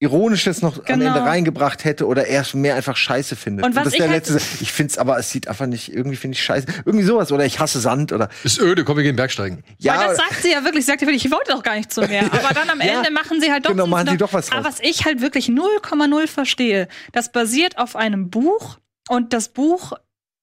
Ironisches 0.00 0.62
noch 0.62 0.84
genau. 0.84 0.86
am 0.86 1.00
Ende 1.00 1.12
genau. 1.14 1.24
reingebracht 1.24 1.84
hätte 1.84 2.06
oder 2.06 2.28
er 2.28 2.46
mehr 2.54 2.76
einfach 2.76 2.96
scheiße 2.96 3.34
findet. 3.34 3.66
Und, 3.66 3.74
was 3.74 3.78
und 3.78 3.86
das 3.86 3.94
ist 3.94 3.98
der 3.98 4.08
halt 4.08 4.28
letzte. 4.28 4.62
Ich 4.62 4.70
finde 4.70 4.92
es 4.92 4.98
aber, 4.98 5.18
es 5.18 5.30
sieht 5.30 5.48
einfach 5.48 5.66
nicht, 5.66 5.92
irgendwie 5.92 6.16
finde 6.16 6.36
ich 6.36 6.42
scheiße. 6.44 6.68
Irgendwie 6.84 7.04
sowas 7.04 7.32
oder 7.32 7.44
ich 7.44 7.58
hasse 7.58 7.80
Sand 7.80 8.12
oder. 8.12 8.28
Ist 8.44 8.60
öde, 8.60 8.84
komm, 8.84 8.96
wir 8.96 9.02
gehen 9.02 9.16
Bergsteigen. 9.16 9.64
Ja. 9.78 9.98
Weil 9.98 10.08
das 10.08 10.18
sagt 10.18 10.42
sie 10.42 10.52
ja 10.52 10.62
wirklich, 10.62 10.84
sie 10.84 10.92
sagt 10.92 11.00
ja 11.00 11.08
wirklich, 11.08 11.24
ich 11.24 11.32
wollte 11.32 11.50
doch 11.50 11.64
gar 11.64 11.74
nicht 11.74 11.92
zu 11.92 12.02
mehr. 12.02 12.22
Aber 12.32 12.54
dann 12.54 12.70
am 12.70 12.80
Ende 12.80 13.06
ja, 13.06 13.10
machen 13.10 13.40
sie 13.40 13.50
halt 13.50 13.66
doch. 13.66 13.72
Genau, 13.72 13.88
machen 13.88 14.10
sie 14.10 14.16
doch 14.16 14.32
was 14.32 14.46
draus. 14.46 14.58
Aber 14.58 14.68
was 14.68 14.78
ich 14.78 15.04
halt 15.04 15.20
wirklich 15.20 15.46
0,0 15.46 16.26
verstehe, 16.28 16.86
das 17.10 17.32
basiert 17.32 17.76
auf 17.78 17.96
einem 17.96 18.30
Buch 18.30 18.78
und 19.08 19.32
das 19.32 19.48
Buch 19.48 19.92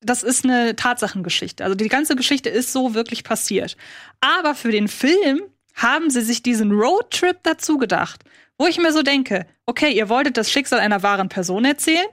das 0.01 0.23
ist 0.23 0.43
eine 0.43 0.75
Tatsachengeschichte. 0.75 1.63
Also 1.63 1.75
die 1.75 1.87
ganze 1.87 2.15
Geschichte 2.15 2.49
ist 2.49 2.71
so 2.71 2.93
wirklich 2.93 3.23
passiert. 3.23 3.75
Aber 4.21 4.53
für 4.55 4.71
den 4.71 4.87
Film 4.87 5.41
haben 5.73 6.09
sie 6.09 6.21
sich 6.21 6.43
diesen 6.43 6.71
Roadtrip 6.71 7.37
dazu 7.43 7.77
gedacht. 7.77 8.23
Wo 8.57 8.67
ich 8.67 8.77
mir 8.77 8.93
so 8.93 9.01
denke, 9.01 9.45
okay, 9.65 9.91
ihr 9.91 10.07
wolltet 10.07 10.37
das 10.37 10.49
Schicksal 10.49 10.79
einer 10.79 11.03
wahren 11.03 11.27
Person 11.27 11.65
erzählen, 11.65 12.05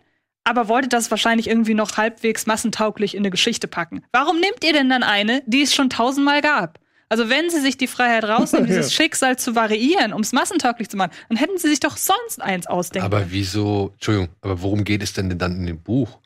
aber 0.43 0.67
wolltet 0.67 0.93
das 0.93 1.11
wahrscheinlich 1.11 1.49
irgendwie 1.49 1.75
noch 1.75 1.97
halbwegs 1.97 2.47
massentauglich 2.47 3.15
in 3.15 3.21
eine 3.21 3.31
Geschichte 3.31 3.69
packen. 3.69 4.03
Warum 4.11 4.41
nehmt 4.41 4.65
ihr 4.65 4.73
denn 4.73 4.89
dann 4.89 5.05
eine, 5.05 5.43
die 5.47 5.63
es 5.63 5.73
schon 5.73 5.89
tausendmal 5.89 6.41
gab? 6.41 6.81
Also 7.09 7.29
wenn 7.29 7.51
sie 7.51 7.61
sich 7.61 7.77
die 7.77 7.87
Freiheit 7.87 8.25
rausnehmen, 8.25 8.67
dieses 8.69 8.91
ja. 8.91 9.05
Schicksal 9.05 9.39
zu 9.39 9.55
variieren, 9.55 10.13
um 10.13 10.23
es 10.23 10.33
massentauglich 10.33 10.89
zu 10.89 10.97
machen, 10.97 11.13
dann 11.29 11.39
hätten 11.39 11.59
sie 11.59 11.69
sich 11.69 11.79
doch 11.79 11.97
sonst 11.97 12.41
eins 12.41 12.67
ausdenken 12.67 13.07
Aber 13.07 13.31
wieso, 13.31 13.91
Entschuldigung, 13.93 14.31
aber 14.41 14.63
worum 14.63 14.83
geht 14.83 15.03
es 15.03 15.13
denn 15.13 15.39
dann 15.39 15.57
in 15.57 15.67
dem 15.67 15.81
Buch? 15.81 16.19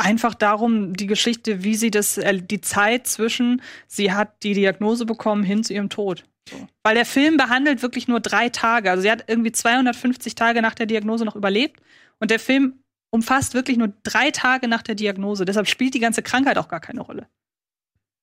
Einfach 0.00 0.34
darum, 0.34 0.94
die 0.94 1.06
Geschichte, 1.06 1.62
wie 1.62 1.74
sie 1.74 1.90
das, 1.90 2.16
äh, 2.16 2.40
die 2.40 2.62
Zeit 2.62 3.06
zwischen, 3.06 3.60
sie 3.86 4.12
hat 4.12 4.42
die 4.42 4.54
Diagnose 4.54 5.04
bekommen, 5.04 5.42
hin 5.42 5.62
zu 5.62 5.74
ihrem 5.74 5.90
Tod. 5.90 6.24
So. 6.48 6.68
Weil 6.82 6.94
der 6.94 7.04
Film 7.04 7.36
behandelt 7.36 7.82
wirklich 7.82 8.08
nur 8.08 8.20
drei 8.20 8.48
Tage. 8.48 8.90
Also 8.90 9.02
sie 9.02 9.10
hat 9.10 9.24
irgendwie 9.26 9.52
250 9.52 10.34
Tage 10.34 10.62
nach 10.62 10.74
der 10.74 10.86
Diagnose 10.86 11.26
noch 11.26 11.36
überlebt. 11.36 11.82
Und 12.18 12.30
der 12.30 12.40
Film 12.40 12.82
umfasst 13.10 13.52
wirklich 13.52 13.76
nur 13.76 13.92
drei 14.02 14.30
Tage 14.30 14.68
nach 14.68 14.82
der 14.82 14.94
Diagnose. 14.94 15.44
Deshalb 15.44 15.68
spielt 15.68 15.92
die 15.92 16.00
ganze 16.00 16.22
Krankheit 16.22 16.56
auch 16.56 16.68
gar 16.68 16.80
keine 16.80 17.02
Rolle. 17.02 17.28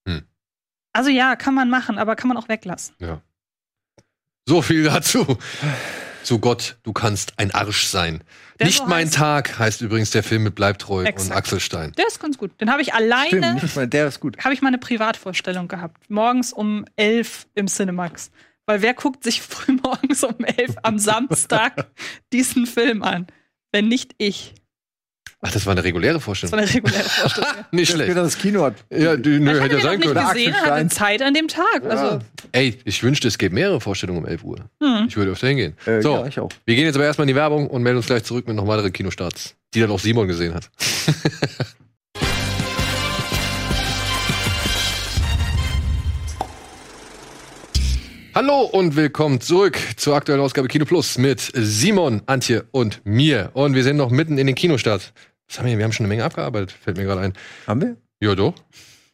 Hm. 0.08 0.24
Also 0.94 1.12
ja, 1.12 1.36
kann 1.36 1.54
man 1.54 1.70
machen, 1.70 2.00
aber 2.00 2.16
kann 2.16 2.28
man 2.28 2.38
auch 2.38 2.50
weglassen. 2.50 2.96
Ja. 2.98 3.22
So 4.48 4.64
viel 4.64 4.84
dazu 4.84 5.38
zu 6.28 6.40
Gott, 6.40 6.76
du 6.84 6.92
kannst 6.92 7.40
ein 7.40 7.52
Arsch 7.52 7.86
sein. 7.86 8.22
Der 8.60 8.68
nicht 8.68 8.80
so 8.80 8.86
mein 8.86 9.10
Tag 9.10 9.58
heißt 9.58 9.80
übrigens 9.80 10.12
der 10.12 10.24
Film 10.24 10.44
mit 10.44 10.56
Bleibtreu 10.56 11.04
Exakt. 11.04 11.32
und 11.32 11.38
Axel 11.38 11.60
Stein. 11.62 11.94
Der 11.98 12.06
ist 12.06 12.20
ganz 12.20 12.38
gut. 12.38 12.60
Den 12.60 12.70
habe 12.70 12.82
ich 12.82 12.94
alleine. 12.94 13.58
Stimmt, 13.66 13.94
der 13.94 14.08
ist 14.08 14.20
gut. 14.20 14.38
Habe 14.40 14.54
ich 14.54 14.62
mal 14.62 14.68
eine 14.68 14.78
Privatvorstellung 14.78 15.70
gehabt. 15.70 16.10
Morgens 16.10 16.52
um 16.52 16.84
elf 16.98 17.48
im 17.56 17.68
Cinemax. 17.68 18.30
Weil 18.66 18.82
wer 18.82 18.94
guckt 18.94 19.24
sich 19.24 19.42
frühmorgens 19.44 20.22
um 20.26 20.36
elf 20.44 20.76
am 20.84 21.00
Samstag 21.00 21.88
diesen 22.34 22.66
Film 22.66 23.04
an? 23.04 23.28
Wenn 23.72 23.88
nicht 23.88 24.14
ich. 24.18 24.54
Ach, 25.42 25.52
das 25.52 25.66
war 25.68 25.74
eine 25.74 25.84
reguläre 25.84 26.20
Vorstellung. 26.20 26.58
Das 26.58 26.60
war 26.60 26.68
eine 26.68 26.74
reguläre 26.74 27.10
Vorstellung. 27.10 27.50
nicht 27.72 27.92
schlecht. 27.92 28.18
Das 28.18 28.38
Kino 28.38 28.64
hat. 28.64 28.74
Ja, 28.90 29.16
die, 29.16 29.40
nö, 29.40 29.62
hätte 29.62 29.76
ja 29.76 29.82
sein 29.82 30.00
können. 30.00 30.18
Ich 30.18 30.34
gesehen, 30.34 30.56
hatte 30.56 30.88
Zeit 30.88 31.22
an 31.22 31.34
dem 31.36 31.48
Tag. 31.48 31.84
Ja. 31.84 31.90
Also. 31.90 32.20
Ey, 32.54 32.78
ich 32.86 33.04
wünschte, 33.04 33.28
es 33.28 33.38
gäbe 33.38 33.54
mehrere 33.54 33.80
Vorstellungen 33.80 34.24
um 34.24 34.26
11 34.26 34.44
Uhr. 34.44 34.58
Hm. 34.82 35.06
Ich 35.08 35.16
würde 35.16 35.32
öfter 35.32 35.48
hingehen. 35.48 35.76
Äh, 35.86 36.02
so, 36.02 36.16
ja, 36.16 36.26
ich 36.26 36.40
auch. 36.40 36.50
wir 36.66 36.76
gehen 36.76 36.86
jetzt 36.86 36.96
aber 36.96 37.06
erstmal 37.06 37.26
in 37.26 37.30
die 37.30 37.36
Werbung 37.36 37.68
und 37.68 37.84
melden 37.84 37.98
uns 37.98 38.08
gleich 38.08 38.24
zurück 38.24 38.48
mit 38.48 38.56
noch 38.56 38.66
weiteren 38.68 38.92
Kinostarts, 38.92 39.56
die 39.76 39.80
dann 39.80 39.92
auch 39.92 40.00
Simon 40.00 40.28
gesehen 40.28 40.56
hat. 40.56 40.70
Hallo 48.38 48.62
und 48.62 48.96
willkommen 48.96 49.42
zurück 49.42 49.80
zur 49.96 50.16
aktuellen 50.16 50.42
Ausgabe 50.42 50.68
Kino 50.68 50.86
Plus 50.86 51.18
mit 51.18 51.40
Simon, 51.56 52.22
Antje 52.28 52.66
und 52.70 53.02
mir. 53.04 53.50
Und 53.54 53.74
wir 53.74 53.84
sind 53.84 53.98
noch 53.98 54.12
mitten 54.12 54.38
in 54.38 54.46
den 54.46 54.56
Kinostart. 54.56 55.12
Was 55.48 55.58
haben 55.58 55.66
wir? 55.66 55.76
Wir 55.80 55.84
haben 55.84 55.92
schon 55.92 56.04
eine 56.04 56.10
Menge 56.10 56.24
abgearbeitet, 56.24 56.72
fällt 56.72 56.98
mir 56.98 57.06
gerade 57.06 57.22
ein. 57.22 57.34
Haben 57.66 57.82
wir? 57.82 57.98
Ja, 58.20 58.36
doch. 58.36 58.54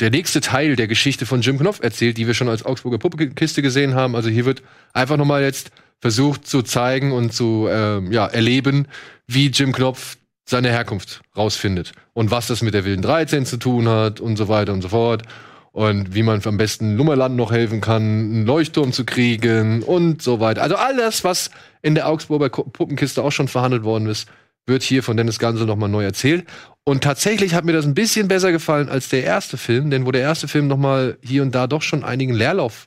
der 0.00 0.10
nächste 0.10 0.40
Teil 0.40 0.74
der 0.74 0.88
Geschichte 0.88 1.26
von 1.26 1.42
Jim 1.42 1.58
Knopf 1.58 1.78
erzählt, 1.80 2.18
die 2.18 2.26
wir 2.26 2.34
schon 2.34 2.48
als 2.48 2.64
Augsburger 2.64 2.98
Puppekiste 2.98 3.62
gesehen 3.62 3.94
haben. 3.94 4.16
Also 4.16 4.28
hier 4.28 4.44
wird 4.44 4.64
einfach 4.92 5.16
nochmal 5.16 5.42
jetzt 5.42 5.70
versucht 6.00 6.44
zu 6.46 6.62
zeigen 6.62 7.12
und 7.12 7.32
zu 7.32 7.68
ähm, 7.70 8.10
ja, 8.10 8.26
erleben, 8.26 8.88
wie 9.26 9.46
Jim 9.46 9.72
Knopf 9.72 10.16
seine 10.44 10.70
Herkunft 10.70 11.22
rausfindet 11.36 11.92
und 12.12 12.30
was 12.30 12.46
das 12.46 12.62
mit 12.62 12.74
der 12.74 12.84
wilden 12.84 13.02
13 13.02 13.46
zu 13.46 13.56
tun 13.56 13.88
hat 13.88 14.20
und 14.20 14.36
so 14.36 14.48
weiter 14.48 14.72
und 14.72 14.82
so 14.82 14.88
fort 14.88 15.22
und 15.72 16.14
wie 16.14 16.22
man 16.22 16.40
am 16.44 16.56
besten 16.56 16.96
Lummerland 16.96 17.34
noch 17.34 17.50
helfen 17.50 17.80
kann, 17.80 18.02
einen 18.02 18.46
Leuchtturm 18.46 18.92
zu 18.92 19.04
kriegen 19.04 19.82
und 19.82 20.22
so 20.22 20.38
weiter. 20.38 20.62
Also 20.62 20.76
alles, 20.76 21.24
was 21.24 21.50
in 21.82 21.96
der 21.96 22.08
Augsburger 22.08 22.48
Puppenkiste 22.48 23.22
auch 23.22 23.32
schon 23.32 23.48
verhandelt 23.48 23.82
worden 23.82 24.06
ist, 24.06 24.28
wird 24.66 24.82
hier 24.82 25.02
von 25.02 25.16
Dennis 25.16 25.38
Gansel 25.38 25.66
nochmal 25.66 25.88
neu 25.88 26.04
erzählt. 26.04 26.46
Und 26.84 27.02
tatsächlich 27.02 27.54
hat 27.54 27.64
mir 27.64 27.72
das 27.72 27.86
ein 27.86 27.94
bisschen 27.94 28.28
besser 28.28 28.52
gefallen 28.52 28.88
als 28.88 29.08
der 29.08 29.24
erste 29.24 29.56
Film, 29.56 29.90
denn 29.90 30.06
wo 30.06 30.12
der 30.12 30.22
erste 30.22 30.48
Film 30.48 30.68
nochmal 30.68 31.18
hier 31.22 31.42
und 31.42 31.54
da 31.54 31.66
doch 31.66 31.82
schon 31.82 32.04
einigen 32.04 32.34
Leerlauf 32.34 32.86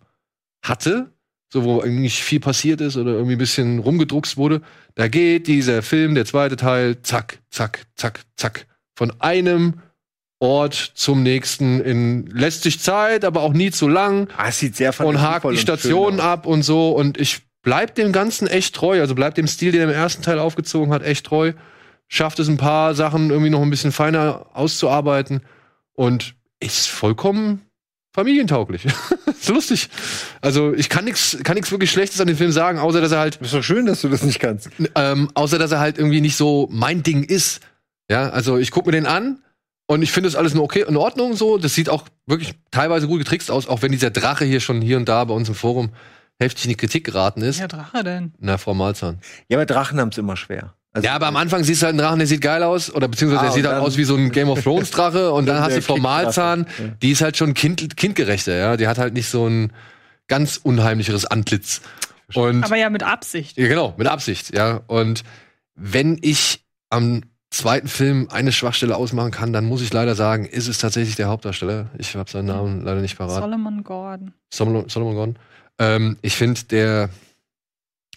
hatte, 0.63 1.11
so 1.49 1.63
wo 1.63 1.81
eigentlich 1.81 2.21
viel 2.23 2.39
passiert 2.39 2.81
ist 2.81 2.97
oder 2.97 3.11
irgendwie 3.13 3.33
ein 3.33 3.39
bisschen 3.39 3.79
rumgedruckst 3.79 4.37
wurde, 4.37 4.61
da 4.95 5.07
geht 5.07 5.47
dieser 5.47 5.81
Film, 5.81 6.15
der 6.15 6.25
zweite 6.25 6.55
Teil, 6.55 7.01
zack, 7.01 7.39
zack, 7.49 7.85
zack, 7.95 8.21
zack, 8.35 8.67
von 8.95 9.13
einem 9.19 9.81
Ort 10.39 10.91
zum 10.93 11.23
nächsten 11.23 11.81
in 11.81 12.27
lässt 12.27 12.63
sich 12.63 12.79
Zeit, 12.79 13.25
aber 13.25 13.41
auch 13.41 13.53
nie 13.53 13.71
zu 13.71 13.87
lang. 13.87 14.27
Ah, 14.37 14.49
es 14.49 14.59
sieht 14.59 14.75
sehr 14.75 14.93
und 14.99 15.19
hakt 15.19 15.49
die 15.49 15.57
Stationen 15.57 16.19
ab 16.19 16.45
und 16.45 16.61
so. 16.61 16.91
Und 16.91 17.19
ich 17.19 17.41
bleib 17.63 17.95
dem 17.95 18.11
Ganzen 18.11 18.47
echt 18.47 18.75
treu, 18.75 18.99
also 18.99 19.15
bleib 19.15 19.33
dem 19.35 19.47
Stil, 19.47 19.71
den 19.71 19.81
er 19.81 19.87
im 19.87 19.93
ersten 19.93 20.21
Teil 20.21 20.37
aufgezogen 20.37 20.93
hat, 20.93 21.03
echt 21.03 21.25
treu. 21.25 21.53
Schafft 22.07 22.39
es 22.39 22.47
ein 22.47 22.57
paar 22.57 22.93
Sachen 22.93 23.31
irgendwie 23.31 23.49
noch 23.49 23.61
ein 23.61 23.69
bisschen 23.71 23.91
feiner 23.91 24.45
auszuarbeiten. 24.53 25.41
Und 25.93 26.35
ist 26.59 26.87
vollkommen 26.87 27.66
familientauglich. 28.17 28.83
ist 29.27 29.47
lustig. 29.47 29.89
Also 30.41 30.73
ich 30.73 30.89
kann 30.89 31.05
nichts 31.05 31.37
kann 31.43 31.55
nix 31.55 31.69
wirklich 31.69 31.91
Schlechtes 31.91 32.19
an 32.19 32.25
dem 32.25 32.35
Film 32.35 32.51
sagen, 32.51 32.79
außer 32.79 32.99
dass 32.99 33.11
er 33.11 33.19
halt. 33.19 33.35
Ist 33.35 33.53
doch 33.53 33.61
schön, 33.61 33.85
dass 33.85 34.01
du 34.01 34.09
das 34.09 34.23
nicht 34.23 34.39
kannst. 34.39 34.69
Ähm, 34.95 35.29
außer 35.35 35.59
dass 35.59 35.71
er 35.71 35.79
halt 35.79 35.99
irgendwie 35.99 36.19
nicht 36.19 36.35
so 36.35 36.67
mein 36.71 37.03
Ding 37.03 37.23
ist. 37.23 37.61
Ja, 38.09 38.29
also 38.29 38.57
ich 38.57 38.71
guck 38.71 38.87
mir 38.87 38.91
den 38.91 39.05
an 39.05 39.43
und 39.85 40.01
ich 40.01 40.11
finde 40.11 40.29
das 40.29 40.35
alles 40.35 40.55
nur 40.55 40.63
okay 40.63 40.83
in 40.87 40.97
Ordnung 40.97 41.35
so. 41.35 41.59
Das 41.59 41.75
sieht 41.75 41.89
auch 41.89 42.05
wirklich 42.25 42.55
teilweise 42.71 43.07
gut 43.07 43.19
getrickst 43.19 43.51
aus, 43.51 43.67
auch 43.67 43.83
wenn 43.83 43.91
dieser 43.91 44.09
Drache 44.09 44.45
hier 44.45 44.61
schon 44.61 44.81
hier 44.81 44.97
und 44.97 45.07
da 45.07 45.23
bei 45.23 45.35
uns 45.35 45.47
im 45.47 45.55
Forum 45.55 45.91
heftig 46.39 46.65
in 46.65 46.69
die 46.69 46.75
Kritik 46.75 47.03
geraten 47.03 47.43
ist. 47.43 47.59
Ja, 47.59 47.67
Drache 47.67 48.03
denn? 48.03 48.33
Na, 48.39 48.57
Frau 48.57 48.73
Malzahn. 48.73 49.19
Ja, 49.47 49.57
aber 49.57 49.67
Drachen 49.67 49.99
haben 49.99 50.09
es 50.09 50.17
immer 50.17 50.37
schwer. 50.37 50.73
Also 50.97 51.05
ja, 51.05 51.13
aber 51.13 51.27
am 51.27 51.35
Anfang 51.35 51.63
siehst 51.63 51.83
du 51.83 51.85
halt 51.85 51.93
einen 51.93 51.99
Drachen, 51.99 52.17
der 52.17 52.27
sieht 52.27 52.41
geil 52.41 52.63
aus, 52.63 52.91
oder 52.91 53.07
beziehungsweise 53.07 53.41
ah, 53.41 53.45
der 53.45 53.53
sieht 53.53 53.65
halt 53.67 53.81
aus 53.81 53.97
wie 53.97 54.03
so 54.03 54.15
ein 54.15 54.31
Game 54.31 54.49
of 54.49 54.63
Thrones 54.63 54.89
Drache, 54.89 55.31
und 55.31 55.45
dann, 55.47 55.57
dann 55.57 55.63
hast 55.63 55.77
du 55.77 55.81
Frau 55.83 55.97
Malzahn, 55.97 56.65
die 57.03 57.11
ist 57.11 57.21
halt 57.21 57.37
schon 57.37 57.53
kind, 57.53 57.95
kindgerechter, 57.97 58.55
ja. 58.55 58.77
Die 58.77 58.87
hat 58.87 58.97
halt 58.97 59.13
nicht 59.13 59.29
so 59.29 59.47
ein 59.47 59.71
ganz 60.27 60.57
unheimlicheres 60.57 61.25
Antlitz. 61.25 61.81
Und, 62.33 62.63
aber 62.63 62.77
ja 62.77 62.89
mit 62.89 63.03
Absicht. 63.03 63.57
Ja, 63.57 63.67
genau, 63.67 63.93
mit 63.95 64.07
Absicht, 64.07 64.55
ja. 64.55 64.81
Und 64.87 65.23
wenn 65.75 66.17
ich 66.21 66.65
am 66.89 67.21
zweiten 67.51 67.87
Film 67.87 68.27
eine 68.31 68.51
Schwachstelle 68.51 68.95
ausmachen 68.95 69.29
kann, 69.29 69.53
dann 69.53 69.65
muss 69.65 69.83
ich 69.83 69.93
leider 69.93 70.15
sagen, 70.15 70.45
ist 70.45 70.67
es 70.67 70.79
tatsächlich 70.79 71.15
der 71.15 71.27
Hauptdarsteller. 71.27 71.91
Ich 71.99 72.15
habe 72.15 72.29
seinen 72.29 72.47
Namen 72.47 72.81
leider 72.81 73.01
nicht 73.01 73.19
parat. 73.19 73.43
Solomon 73.43 73.83
Gordon. 73.83 74.33
Solomon, 74.51 74.89
Solomon 74.89 75.15
Gordon. 75.15 75.39
Ähm, 75.77 76.17
ich 76.23 76.35
finde, 76.35 76.63
der 76.63 77.09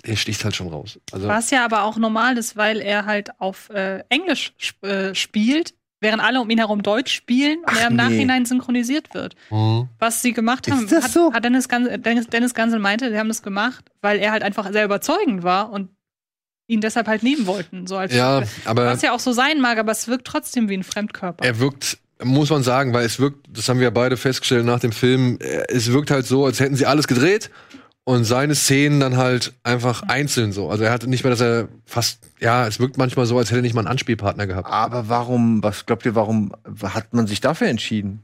der 0.07 0.17
sticht 0.17 0.45
halt 0.45 0.57
schon 0.57 0.69
raus. 0.69 0.99
Also 1.13 1.29
Was 1.29 1.51
ja 1.51 1.65
aber 1.65 1.85
auch 1.85 1.97
normal 1.97 2.39
ist, 2.39 2.57
weil 2.57 2.81
er 2.81 3.07
halt 3.07 3.41
auf 3.41 3.71
äh, 3.71 4.03
Englisch 4.09 4.53
sp 4.59 4.83
äh, 4.87 5.15
spielt, 5.15 5.75
während 6.01 6.23
alle 6.23 6.41
um 6.41 6.49
ihn 6.49 6.59
herum 6.59 6.83
Deutsch 6.83 7.13
spielen 7.13 7.59
und 7.59 7.67
Ach, 7.67 7.81
er 7.81 7.89
im 7.89 7.97
nee. 7.97 8.03
Nachhinein 8.03 8.47
synchronisiert 8.47 9.13
wird. 9.15 9.35
Mhm. 9.51 9.89
Was 9.99 10.23
sie 10.23 10.33
gemacht 10.33 10.71
haben, 10.71 10.85
ist 10.85 10.93
das 10.93 11.05
hat, 11.05 11.11
so? 11.13 11.33
hat 11.33 11.45
Dennis, 11.45 11.69
Gansel, 11.69 11.99
Dennis, 11.99 12.27
Dennis 12.29 12.55
Gansel 12.55 12.79
meinte, 12.79 13.11
sie 13.11 13.19
haben 13.19 13.29
das 13.29 13.43
gemacht, 13.43 13.85
weil 14.01 14.19
er 14.19 14.33
halt 14.33 14.43
einfach 14.43 14.73
sehr 14.73 14.85
überzeugend 14.85 15.43
war 15.43 15.71
und 15.71 15.91
ihn 16.67 16.81
deshalb 16.81 17.09
halt 17.09 17.23
nehmen 17.23 17.47
wollten. 17.47 17.87
So 17.87 17.97
als 17.97 18.15
ja, 18.15 18.43
aber 18.65 18.87
Was 18.87 19.03
ja 19.03 19.13
auch 19.13 19.21
so 19.21 19.33
sein 19.33 19.61
mag, 19.61 19.79
aber 19.79 19.93
es 19.93 20.09
wirkt 20.09 20.27
trotzdem 20.27 20.69
wie 20.69 20.77
ein 20.77 20.85
Fremdkörper. 20.85 21.45
Er 21.45 21.59
wirkt 21.59 21.99
muss 22.23 22.51
man 22.51 22.63
sagen, 22.63 22.93
weil 22.93 23.07
es 23.07 23.19
wirkt, 23.19 23.47
das 23.49 23.67
haben 23.71 23.81
wir 23.81 23.91
beide 23.91 24.19
festgestellt 24.19 24.67
nach 24.67 24.81
dem 24.81 24.93
Film, 24.93 25.39
es 25.41 25.91
wirkt 25.91 26.11
halt 26.11 26.27
so, 26.27 26.45
als 26.45 26.61
hätten 26.61 26.77
sie 26.77 26.85
alles 26.85 27.09
gedreht 27.09 27.51
und 28.05 28.25
seine 28.25 28.55
Szenen 28.55 29.01
dann 29.01 29.17
halt 29.17 29.53
einfach 29.63 30.03
einzeln 30.03 30.53
so. 30.53 30.71
Also 30.71 30.85
er 30.85 30.93
hatte 30.93 31.09
nicht 31.09 31.23
mehr, 31.25 31.31
dass 31.31 31.41
er 31.41 31.69
fast, 31.85 32.21
ja, 32.41 32.67
es 32.67 32.81
wirkt 32.81 32.99
manchmal 32.99 33.27
so, 33.27 33.39
als 33.39 33.51
hätte 33.51 33.61
er 33.61 33.63
nicht 33.63 33.75
mal 33.75 33.83
einen 33.83 33.89
Anspielpartner 33.89 34.47
gehabt. 34.47 34.69
Aber 34.69 35.09
warum, 35.09 35.63
was 35.63 35.87
glaubt 35.87 36.05
ihr, 36.07 36.15
warum 36.15 36.53
hat 36.83 37.13
man 37.15 37.27
sich 37.27 37.41
dafür 37.41 37.69
entschieden? 37.69 38.23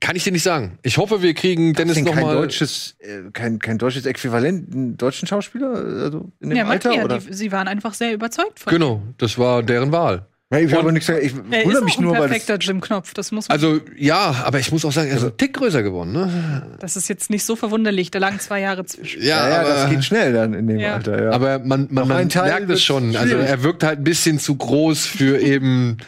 Kann 0.00 0.14
ich 0.14 0.24
dir 0.24 0.32
nicht 0.32 0.42
sagen. 0.44 0.78
Ich 0.82 0.96
hoffe, 0.96 1.22
wir 1.22 1.34
kriegen 1.34 1.74
Dennis 1.74 2.00
noch 2.00 2.14
kein 2.14 2.22
mal 2.22 2.34
deutsches, 2.34 2.96
äh, 3.00 3.30
kein, 3.32 3.58
kein 3.58 3.78
deutsches 3.78 4.06
Äquivalent, 4.06 4.72
einen 4.72 4.96
deutschen 4.96 5.26
Schauspieler, 5.26 5.74
also 5.74 6.30
in 6.40 6.50
dem 6.50 6.58
ja, 6.58 6.66
Alter, 6.66 6.92
ja, 6.92 7.04
oder? 7.04 7.18
Die, 7.18 7.32
sie 7.32 7.50
waren 7.50 7.66
einfach 7.66 7.94
sehr 7.94 8.14
überzeugt 8.14 8.60
von 8.60 8.72
Genau, 8.72 9.02
das 9.18 9.38
war 9.38 9.62
deren 9.62 9.90
Wahl. 9.90 10.26
Ja, 10.50 10.60
ich 10.60 10.72
habe 10.72 10.92
nichts 10.92 11.06
gesagt. 11.06 11.24
Ich 11.24 11.34
er 11.50 11.64
wundere 11.66 11.84
mich 11.84 12.00
nur, 12.00 12.12
weil 12.12 12.28
perfekter 12.28 12.56
Jim 12.56 12.80
Knopf, 12.80 13.12
das 13.12 13.32
muss 13.32 13.48
man 13.48 13.54
Also 13.54 13.80
ja, 13.96 14.44
aber 14.44 14.58
ich 14.58 14.72
muss 14.72 14.82
auch 14.86 14.92
sagen, 14.92 15.10
er 15.10 15.18
ist 15.18 15.24
ein 15.24 15.36
Tick 15.36 15.52
größer 15.52 15.82
geworden, 15.82 16.12
ne? 16.12 16.66
Das 16.78 16.96
ist 16.96 17.08
jetzt 17.08 17.28
nicht 17.28 17.44
so 17.44 17.54
verwunderlich, 17.54 18.10
da 18.10 18.18
lagen 18.18 18.40
zwei 18.40 18.60
Jahre 18.60 18.86
zwischen. 18.86 19.22
Ja, 19.22 19.46
ja, 19.46 19.62
ja 19.62 19.68
das 19.68 19.90
geht 19.90 20.04
schnell 20.04 20.32
dann 20.32 20.54
in 20.54 20.66
dem 20.66 20.78
ja. 20.78 20.94
Alter, 20.94 21.22
ja. 21.22 21.30
Aber 21.32 21.58
man, 21.58 21.88
man, 21.90 22.08
man 22.08 22.28
merkt 22.28 22.70
es 22.70 22.82
schon, 22.82 23.14
also 23.14 23.36
er 23.36 23.62
wirkt 23.62 23.84
halt 23.84 24.00
ein 24.00 24.04
bisschen 24.04 24.38
zu 24.38 24.56
groß 24.56 25.04
für 25.04 25.38
eben 25.42 25.98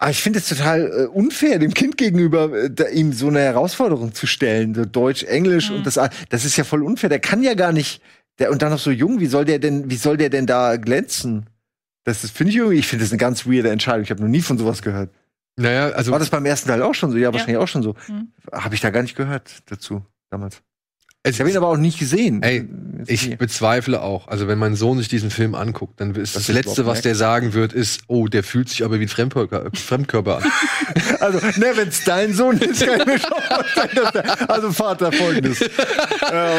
aber 0.00 0.12
ich 0.12 0.22
finde 0.22 0.38
es 0.38 0.48
total 0.48 0.86
äh, 0.86 1.06
unfair, 1.08 1.58
dem 1.58 1.74
Kind 1.74 1.98
gegenüber 1.98 2.50
äh, 2.54 2.70
da, 2.70 2.88
ihm 2.88 3.12
so 3.12 3.28
eine 3.28 3.40
Herausforderung 3.40 4.14
zu 4.14 4.26
stellen, 4.26 4.74
so 4.74 4.86
Deutsch, 4.86 5.24
Englisch 5.24 5.68
mhm. 5.68 5.76
und 5.76 5.86
das 5.86 6.00
das 6.30 6.44
ist 6.46 6.56
ja 6.56 6.64
voll 6.64 6.82
unfair. 6.82 7.10
Der 7.10 7.20
kann 7.20 7.42
ja 7.42 7.52
gar 7.52 7.70
nicht, 7.70 8.00
der 8.38 8.50
und 8.50 8.62
dann 8.62 8.70
noch 8.70 8.78
so 8.78 8.90
jung, 8.90 9.20
wie 9.20 9.26
soll 9.26 9.44
der 9.44 9.58
denn, 9.58 9.90
wie 9.90 9.96
soll 9.96 10.16
der 10.16 10.30
denn 10.30 10.46
da 10.46 10.76
glänzen? 10.76 11.50
Das 12.04 12.28
finde 12.30 12.50
ich 12.50 12.56
irgendwie, 12.56 12.78
ich 12.78 12.86
finde 12.86 13.04
das 13.04 13.12
eine 13.12 13.18
ganz 13.18 13.46
weirde 13.46 13.70
Entscheidung. 13.70 14.02
Ich 14.02 14.10
habe 14.10 14.22
noch 14.22 14.28
nie 14.28 14.40
von 14.40 14.58
sowas 14.58 14.82
gehört. 14.82 15.10
Naja, 15.56 15.90
also. 15.90 16.12
War 16.12 16.18
das 16.18 16.30
beim 16.30 16.46
ersten 16.46 16.68
Teil 16.68 16.82
auch 16.82 16.94
schon 16.94 17.10
so? 17.10 17.18
Ja, 17.18 17.32
wahrscheinlich 17.32 17.58
auch 17.58 17.68
schon 17.68 17.82
so. 17.82 17.94
Mhm. 18.08 18.32
Habe 18.50 18.74
ich 18.74 18.80
da 18.80 18.90
gar 18.90 19.02
nicht 19.02 19.16
gehört 19.16 19.62
dazu 19.70 20.04
damals. 20.30 20.62
Ich 21.22 21.38
habe 21.38 21.50
ihn 21.50 21.56
aber 21.58 21.68
auch 21.68 21.76
nicht 21.76 21.98
gesehen. 21.98 22.42
Ey, 22.42 22.66
ich 23.06 23.36
bezweifle 23.36 24.00
auch. 24.00 24.28
Also 24.28 24.48
wenn 24.48 24.58
mein 24.58 24.74
Sohn 24.74 24.96
sich 24.96 25.08
diesen 25.08 25.30
Film 25.30 25.54
anguckt, 25.54 26.00
dann 26.00 26.14
ist 26.14 26.34
das, 26.34 26.46
das 26.46 26.54
Letzte, 26.54 26.86
was 26.86 27.02
der 27.02 27.14
sagen 27.14 27.52
wird, 27.52 27.74
ist, 27.74 28.00
oh, 28.06 28.26
der 28.26 28.42
fühlt 28.42 28.70
sich 28.70 28.84
aber 28.84 29.00
wie 29.00 29.04
ein 29.04 29.08
Fremdkörper, 29.08 29.70
Fremdkörper 29.74 30.38
an. 30.38 30.44
also, 31.20 31.38
ne, 31.58 31.72
wenn 31.74 31.88
es 31.88 32.04
dein 32.04 32.32
Sohn 32.32 32.56
ist, 32.56 32.86
kann 32.86 33.00
ich 33.00 33.06
mir 33.06 33.18
schon 33.18 33.38
vorstellen, 33.38 33.90
dass 33.96 34.12
der, 34.12 34.50
also 34.50 34.72
Vater 34.72 35.12
folgendes. 35.12 35.60
äh, 35.60 35.66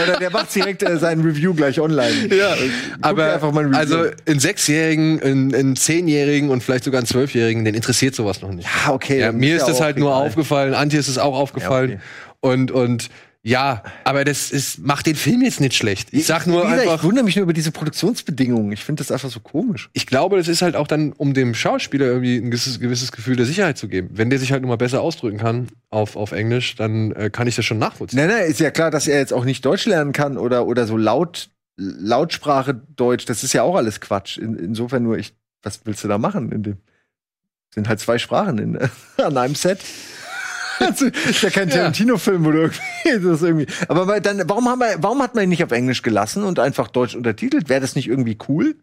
oder 0.03 0.17
der 0.19 0.29
macht 0.29 0.53
direkt 0.53 0.83
äh, 0.83 0.99
sein 0.99 1.21
Review 1.21 1.55
gleich 1.55 1.79
online. 1.79 2.27
Ja, 2.27 2.55
aber 3.01 3.41
also 3.73 4.05
in 4.25 4.39
Sechsjährigen, 4.39 5.17
in, 5.19 5.49
in 5.49 5.75
Zehnjährigen 5.75 6.51
und 6.51 6.61
vielleicht 6.61 6.83
sogar 6.83 7.01
in 7.01 7.07
Zwölfjährigen, 7.07 7.65
den 7.65 7.73
interessiert 7.73 8.13
sowas 8.13 8.43
noch 8.43 8.51
nicht. 8.51 8.69
Ja, 8.85 8.93
okay. 8.93 9.21
Ja, 9.21 9.31
mir 9.31 9.57
ist 9.57 9.65
das 9.65 9.81
halt 9.81 9.97
nur 9.97 10.15
aufgefallen, 10.15 10.75
Antje 10.75 10.99
ist 10.99 11.07
es 11.07 11.17
auch 11.17 11.35
aufgefallen. 11.35 11.89
Ja, 11.89 11.95
okay. 11.95 12.05
Und, 12.41 12.71
und 12.71 13.09
ja, 13.43 13.81
aber 14.03 14.23
das 14.23 14.51
ist, 14.51 14.79
macht 14.79 15.07
den 15.07 15.15
Film 15.15 15.41
jetzt 15.41 15.59
nicht 15.61 15.73
schlecht. 15.73 16.09
Ich 16.11 16.27
sag 16.27 16.45
nur 16.45 16.61
Wieder, 16.61 16.81
einfach. 16.81 16.97
Ich 16.97 17.03
wundere 17.03 17.25
mich 17.25 17.35
nur 17.35 17.43
über 17.43 17.53
diese 17.53 17.71
Produktionsbedingungen. 17.71 18.71
Ich 18.71 18.83
finde 18.83 19.01
das 19.01 19.11
einfach 19.11 19.31
so 19.31 19.39
komisch. 19.39 19.89
Ich 19.93 20.05
glaube, 20.05 20.37
das 20.37 20.47
ist 20.47 20.61
halt 20.61 20.75
auch 20.75 20.85
dann, 20.85 21.11
um 21.13 21.33
dem 21.33 21.55
Schauspieler 21.55 22.05
irgendwie 22.05 22.37
ein 22.37 22.51
gewisses, 22.51 22.79
gewisses 22.79 23.11
Gefühl 23.11 23.35
der 23.37 23.47
Sicherheit 23.47 23.79
zu 23.79 23.87
geben. 23.87 24.09
Wenn 24.11 24.29
der 24.29 24.37
sich 24.37 24.51
halt 24.51 24.61
nur 24.61 24.69
mal 24.69 24.75
besser 24.75 25.01
ausdrücken 25.01 25.39
kann 25.39 25.69
auf, 25.89 26.15
auf 26.15 26.33
Englisch, 26.33 26.75
dann 26.75 27.13
äh, 27.13 27.31
kann 27.31 27.47
ich 27.47 27.55
das 27.55 27.65
schon 27.65 27.79
nachvollziehen. 27.79 28.19
Nein, 28.19 28.29
nein, 28.29 28.45
ist 28.45 28.59
ja 28.59 28.69
klar, 28.69 28.91
dass 28.91 29.07
er 29.07 29.17
jetzt 29.17 29.33
auch 29.33 29.45
nicht 29.45 29.65
Deutsch 29.65 29.87
lernen 29.87 30.11
kann 30.11 30.37
oder, 30.37 30.67
oder 30.67 30.85
so 30.85 30.95
laut, 30.95 31.49
Lautsprache 31.77 32.79
Deutsch. 32.95 33.25
Das 33.25 33.43
ist 33.43 33.53
ja 33.53 33.63
auch 33.63 33.75
alles 33.75 34.01
Quatsch. 34.01 34.37
In, 34.37 34.55
insofern 34.55 35.01
nur, 35.01 35.17
ich, 35.17 35.33
was 35.63 35.81
willst 35.85 36.03
du 36.03 36.07
da 36.07 36.19
machen? 36.19 36.51
In 36.51 36.61
dem, 36.61 36.77
sind 37.73 37.89
halt 37.89 37.99
zwei 37.99 38.19
Sprachen 38.19 38.59
in, 38.59 38.77
an 39.17 39.37
einem 39.37 39.55
Set. 39.55 39.79
Also, 40.81 41.05
ist 41.05 41.41
ja 41.41 41.49
kein 41.49 41.69
Tarantino-Film 41.69 42.45
oder 42.45 42.59
irgendwie, 42.59 42.79
das 43.27 43.41
irgendwie. 43.41 43.67
Aber 43.87 44.19
dann, 44.19 44.41
warum, 44.49 44.67
haben 44.67 44.79
wir, 44.79 44.95
warum 44.99 45.21
hat 45.21 45.35
man 45.35 45.43
ihn 45.43 45.49
nicht 45.49 45.63
auf 45.63 45.71
Englisch 45.71 46.01
gelassen 46.01 46.43
und 46.43 46.59
einfach 46.59 46.87
Deutsch 46.87 47.15
untertitelt? 47.15 47.69
Wäre 47.69 47.81
das 47.81 47.95
nicht 47.95 48.07
irgendwie 48.07 48.37
cool? 48.47 48.75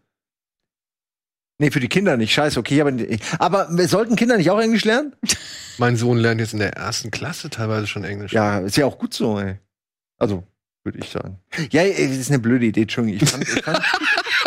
Nee, 1.61 1.71
für 1.71 1.81
die 1.81 1.89
Kinder 1.89 2.15
nicht. 2.15 2.33
Scheiße, 2.33 2.57
okay, 2.57 2.81
aber, 2.81 2.93
aber 3.37 3.87
sollten 3.87 4.15
Kinder 4.15 4.37
nicht 4.37 4.49
auch 4.49 4.59
Englisch 4.59 4.85
lernen? 4.85 5.13
Mein 5.77 5.97
Sohn 5.97 6.17
lernt 6.17 6.39
jetzt 6.39 6.53
in 6.53 6.59
der 6.59 6.73
ersten 6.73 7.11
Klasse 7.11 7.49
teilweise 7.49 7.85
schon 7.85 8.05
Englisch. 8.05 8.31
Ja, 8.31 8.59
ist 8.59 8.77
ja 8.77 8.85
auch 8.85 8.97
gut 8.97 9.13
so, 9.13 9.39
ey. 9.39 9.59
Also, 10.17 10.43
würde 10.83 10.99
ich 10.99 11.09
sagen. 11.09 11.39
Ja, 11.71 11.81
ey, 11.81 12.07
das 12.07 12.17
ist 12.17 12.29
eine 12.29 12.39
blöde 12.39 12.65
Idee, 12.65 12.83
Entschuldigung. 12.83 13.21
Ich, 13.21 13.29
fand, 13.29 13.43
ich, 13.43 13.61
fand, 13.61 13.79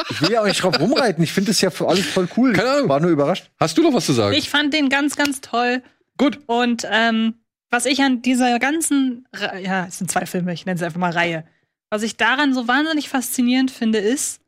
ich 0.08 0.22
will 0.22 0.32
ja 0.32 0.40
auch 0.40 0.46
nicht 0.46 0.62
drauf 0.62 0.80
rumreiten. 0.80 1.22
Ich 1.22 1.32
finde 1.32 1.50
das 1.50 1.60
ja 1.60 1.70
für 1.70 1.86
alles 1.86 2.06
voll 2.06 2.28
cool. 2.36 2.54
Keine 2.54 2.70
Ahnung. 2.70 2.88
War 2.88 3.00
nur 3.00 3.10
überrascht. 3.10 3.50
Hast 3.60 3.76
du 3.76 3.82
noch 3.82 3.92
was 3.92 4.06
zu 4.06 4.14
sagen? 4.14 4.34
Ich 4.34 4.48
fand 4.48 4.72
den 4.72 4.88
ganz, 4.88 5.16
ganz 5.16 5.42
toll. 5.42 5.82
Gut. 6.16 6.40
Und 6.46 6.86
ähm, 6.90 7.34
was 7.72 7.86
ich 7.86 8.02
an 8.02 8.20
dieser 8.20 8.58
ganzen, 8.58 9.26
ja, 9.62 9.86
es 9.86 9.98
sind 9.98 10.10
zwei 10.10 10.26
Filme, 10.26 10.52
ich 10.52 10.66
nenne 10.66 10.78
sie 10.78 10.84
einfach 10.84 11.00
mal 11.00 11.10
Reihe. 11.10 11.44
Was 11.90 12.02
ich 12.02 12.16
daran 12.18 12.52
so 12.52 12.68
wahnsinnig 12.68 13.08
faszinierend 13.08 13.70
finde, 13.70 13.98
ist, 13.98 14.40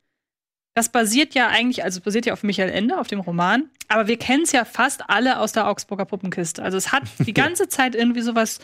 das 0.75 0.89
basiert 0.89 1.33
ja 1.33 1.47
eigentlich, 1.47 1.83
also 1.83 2.01
basiert 2.01 2.27
ja 2.27 2.33
auf 2.33 2.43
Michael 2.43 2.69
Ende, 2.69 2.99
auf 2.99 3.07
dem 3.07 3.19
Roman, 3.19 3.69
aber 3.87 4.07
wir 4.07 4.17
kennen 4.17 4.43
es 4.43 4.51
ja 4.51 4.63
fast 4.63 5.09
alle 5.09 5.39
aus 5.39 5.53
der 5.53 5.67
Augsburger 5.67 6.05
Puppenkiste. 6.05 6.61
Also 6.61 6.77
es 6.77 6.91
hat 6.91 7.03
die 7.19 7.33
ganze 7.33 7.67
Zeit 7.67 7.95
irgendwie 7.95 8.21
sowas, 8.21 8.59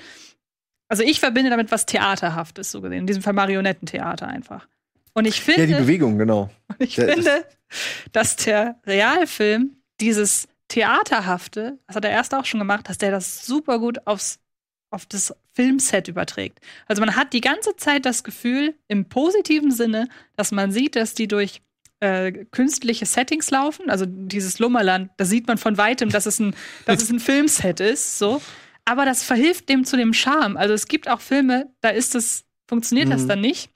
also 0.89 1.01
ich 1.03 1.19
verbinde 1.19 1.49
damit 1.49 1.71
was 1.71 1.87
Theaterhaftes, 1.87 2.69
so 2.69 2.81
gesehen. 2.81 2.99
In 2.99 3.07
diesem 3.07 3.23
Fall 3.23 3.33
Marionettentheater 3.33 4.27
einfach. 4.27 4.67
Und 5.13 5.25
ich 5.25 5.41
finde. 5.41 5.61
Ja, 5.61 5.77
die 5.77 5.83
Bewegung, 5.83 6.17
genau. 6.19 6.51
Und 6.67 6.81
ich 6.81 6.95
Der 6.95 7.13
finde, 7.13 7.45
dass 8.11 8.35
der 8.35 8.79
Realfilm 8.85 9.77
dieses 9.99 10.47
Theaterhafte, 10.67 11.79
das 11.87 11.95
hat 11.95 12.05
er 12.05 12.11
erst 12.11 12.35
auch 12.35 12.45
schon 12.45 12.59
gemacht, 12.59 12.87
dass 12.87 12.97
der 12.97 13.11
das 13.11 13.45
super 13.45 13.79
gut 13.79 14.05
aufs, 14.05 14.39
auf 14.91 15.05
das 15.05 15.33
Filmset 15.53 16.07
überträgt. 16.07 16.59
Also 16.87 17.01
man 17.01 17.15
hat 17.15 17.33
die 17.33 17.41
ganze 17.41 17.75
Zeit 17.75 18.05
das 18.05 18.23
Gefühl, 18.23 18.75
im 18.87 19.05
positiven 19.09 19.71
Sinne, 19.71 20.07
dass 20.35 20.51
man 20.51 20.71
sieht, 20.71 20.95
dass 20.95 21.13
die 21.13 21.27
durch 21.27 21.61
äh, 22.01 22.31
künstliche 22.51 23.05
Settings 23.05 23.49
laufen. 23.51 23.89
Also 23.89 24.05
dieses 24.07 24.59
Lummerland, 24.59 25.09
da 25.17 25.25
sieht 25.25 25.47
man 25.47 25.57
von 25.57 25.77
weitem, 25.77 26.09
dass 26.09 26.25
es 26.25 26.39
ein, 26.39 26.55
dass 26.85 27.01
es 27.01 27.09
ein 27.09 27.19
Filmset 27.19 27.79
ist, 27.79 28.19
so. 28.19 28.41
Aber 28.85 29.05
das 29.05 29.23
verhilft 29.23 29.69
dem 29.69 29.85
zu 29.85 29.95
dem 29.95 30.13
Charme. 30.13 30.57
Also 30.57 30.73
es 30.73 30.87
gibt 30.87 31.07
auch 31.07 31.21
Filme, 31.21 31.71
da 31.81 31.89
ist 31.89 32.15
es, 32.15 32.43
funktioniert 32.67 33.09
das 33.11 33.23
Mhm. 33.23 33.27
dann 33.27 33.41
nicht. 33.41 33.69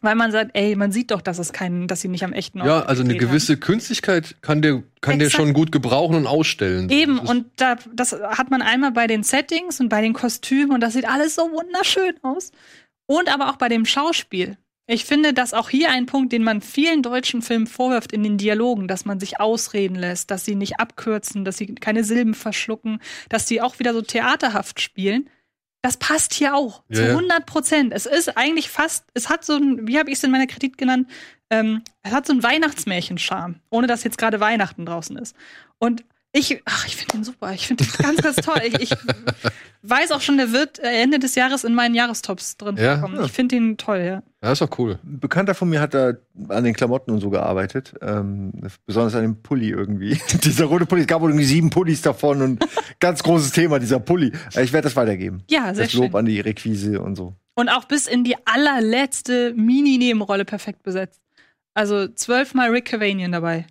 Weil 0.00 0.14
man 0.14 0.30
sagt, 0.30 0.50
ey, 0.54 0.76
man 0.76 0.92
sieht 0.92 1.10
doch, 1.10 1.22
dass 1.22 1.38
es 1.38 1.52
keinen, 1.52 1.88
dass 1.88 2.00
sie 2.00 2.08
nicht 2.08 2.24
am 2.24 2.32
echten 2.32 2.58
Ja, 2.58 2.76
Ort 2.76 2.88
also 2.88 3.02
eine 3.02 3.12
gedreht 3.12 3.22
haben. 3.22 3.30
gewisse 3.30 3.56
Künstlichkeit 3.56 4.36
kann 4.42 4.62
der, 4.62 4.82
kann 5.00 5.18
der 5.18 5.30
schon 5.30 5.52
gut 5.52 5.72
gebrauchen 5.72 6.16
und 6.16 6.26
ausstellen. 6.26 6.90
Eben, 6.90 7.18
und 7.18 7.46
da, 7.56 7.76
das 7.92 8.12
hat 8.12 8.50
man 8.50 8.62
einmal 8.62 8.92
bei 8.92 9.06
den 9.06 9.22
Settings 9.22 9.80
und 9.80 9.88
bei 9.88 10.02
den 10.02 10.12
Kostümen 10.12 10.72
und 10.72 10.80
das 10.80 10.92
sieht 10.92 11.08
alles 11.08 11.34
so 11.34 11.42
wunderschön 11.50 12.14
aus. 12.22 12.52
Und 13.06 13.32
aber 13.32 13.50
auch 13.50 13.56
bei 13.56 13.68
dem 13.68 13.86
Schauspiel. 13.86 14.58
Ich 14.88 15.04
finde, 15.04 15.32
dass 15.32 15.52
auch 15.54 15.68
hier 15.68 15.90
ein 15.90 16.06
Punkt, 16.06 16.32
den 16.32 16.44
man 16.44 16.60
vielen 16.60 17.02
deutschen 17.02 17.42
Filmen 17.42 17.66
vorwirft 17.66 18.12
in 18.12 18.22
den 18.22 18.38
Dialogen, 18.38 18.86
dass 18.86 19.04
man 19.04 19.18
sich 19.18 19.40
ausreden 19.40 19.96
lässt, 19.96 20.30
dass 20.30 20.44
sie 20.44 20.54
nicht 20.54 20.78
abkürzen, 20.78 21.44
dass 21.44 21.56
sie 21.56 21.74
keine 21.74 22.04
Silben 22.04 22.34
verschlucken, 22.34 23.00
dass 23.28 23.48
sie 23.48 23.60
auch 23.60 23.80
wieder 23.80 23.92
so 23.92 24.02
theaterhaft 24.02 24.80
spielen. 24.80 25.28
Das 25.82 25.96
passt 25.98 26.34
hier 26.34 26.54
auch 26.54 26.82
Ja, 26.88 26.96
zu 26.96 27.02
ja. 27.02 27.08
100 27.10 27.46
Prozent. 27.46 27.92
Es 27.92 28.06
ist 28.06 28.36
eigentlich 28.36 28.70
fast, 28.70 29.04
es 29.14 29.28
hat 29.28 29.44
so 29.44 29.56
ein, 29.56 29.86
wie 29.86 29.98
habe 29.98 30.10
ich 30.10 30.16
es 30.18 30.24
in 30.24 30.30
meiner 30.30 30.46
Kritik 30.46 30.78
genannt, 30.78 31.08
ähm, 31.50 31.82
es 32.02 32.12
hat 32.12 32.26
so 32.26 32.32
einen 32.32 32.42
Weihnachtsmärchen-Charme, 32.42 33.60
ohne 33.70 33.86
dass 33.86 34.02
jetzt 34.02 34.18
gerade 34.18 34.40
Weihnachten 34.40 34.84
draußen 34.84 35.16
ist. 35.16 35.36
Und 35.78 36.04
ich, 36.38 36.62
ach, 36.64 36.86
ich 36.86 36.96
finde 36.96 37.12
den 37.16 37.24
super. 37.24 37.52
Ich 37.52 37.66
finde 37.66 37.84
den 37.84 37.92
ganz, 37.98 38.20
ganz 38.22 38.36
toll. 38.36 38.60
Ich, 38.64 38.80
ich 38.82 38.96
weiß 39.82 40.12
auch 40.12 40.20
schon, 40.20 40.36
der 40.36 40.52
wird 40.52 40.78
äh, 40.78 41.02
Ende 41.02 41.18
des 41.18 41.34
Jahres 41.34 41.64
in 41.64 41.74
meinen 41.74 41.94
Jahrestops 41.94 42.56
drin 42.56 42.76
Ja? 42.76 42.98
vorkommen. 42.98 43.24
Ich 43.24 43.32
finde 43.32 43.56
den 43.56 43.76
toll, 43.76 43.98
ja. 43.98 44.22
ja, 44.42 44.52
ist 44.52 44.60
doch 44.60 44.78
cool. 44.78 44.98
Ein 45.04 45.20
Bekannter 45.20 45.54
von 45.54 45.68
mir 45.68 45.80
hat 45.80 45.94
da 45.94 46.14
an 46.48 46.64
den 46.64 46.74
Klamotten 46.74 47.10
und 47.12 47.20
so 47.20 47.30
gearbeitet. 47.30 47.94
Ähm, 48.02 48.52
besonders 48.84 49.14
an 49.14 49.22
dem 49.22 49.42
Pulli 49.42 49.70
irgendwie. 49.70 50.20
dieser 50.44 50.66
rote 50.66 50.86
Pulli, 50.86 51.02
es 51.02 51.06
gab 51.06 51.20
wohl 51.22 51.30
irgendwie 51.30 51.46
sieben 51.46 51.70
Pullis 51.70 52.02
davon 52.02 52.42
und 52.42 52.64
ganz 53.00 53.22
großes 53.22 53.52
Thema, 53.52 53.78
dieser 53.78 54.00
Pulli. 54.00 54.32
Äh, 54.54 54.64
Ich 54.64 54.72
werde 54.72 54.84
das 54.86 54.96
weitergeben. 54.96 55.42
Ja, 55.48 55.74
sehr 55.74 55.84
das 55.86 55.94
Lob 55.94 56.06
schön. 56.06 56.16
an 56.16 56.24
die 56.26 56.40
Requise 56.40 57.00
und 57.00 57.16
so. 57.16 57.34
Und 57.54 57.68
auch 57.70 57.84
bis 57.84 58.06
in 58.06 58.22
die 58.24 58.36
allerletzte 58.44 59.54
Mini-Nebenrolle 59.56 60.44
perfekt 60.44 60.82
besetzt. 60.82 61.20
Also 61.74 62.08
zwölfmal 62.08 62.70
Rick 62.70 62.86
Cavanian 62.86 63.32
dabei. 63.32 63.66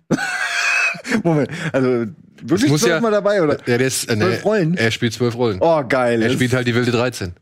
Moment, 1.22 1.50
also 1.72 2.06
wirklich 2.42 2.70
muss 2.70 2.82
ja- 2.82 2.88
zwölfmal 2.88 3.12
dabei, 3.12 3.42
oder? 3.42 3.58
Ja, 3.66 3.78
der 3.78 3.86
ist, 3.86 4.04
äh, 4.10 4.16
Zwölf 4.16 4.36
nee, 4.38 4.42
Rollen? 4.42 4.76
Er 4.76 4.90
spielt 4.90 5.12
zwölf 5.12 5.34
Rollen. 5.36 5.58
Oh, 5.60 5.82
geil. 5.88 6.22
er 6.22 6.30
spielt 6.30 6.52
halt 6.52 6.66
die 6.66 6.74
wilde 6.74 6.90
13. 6.90 7.34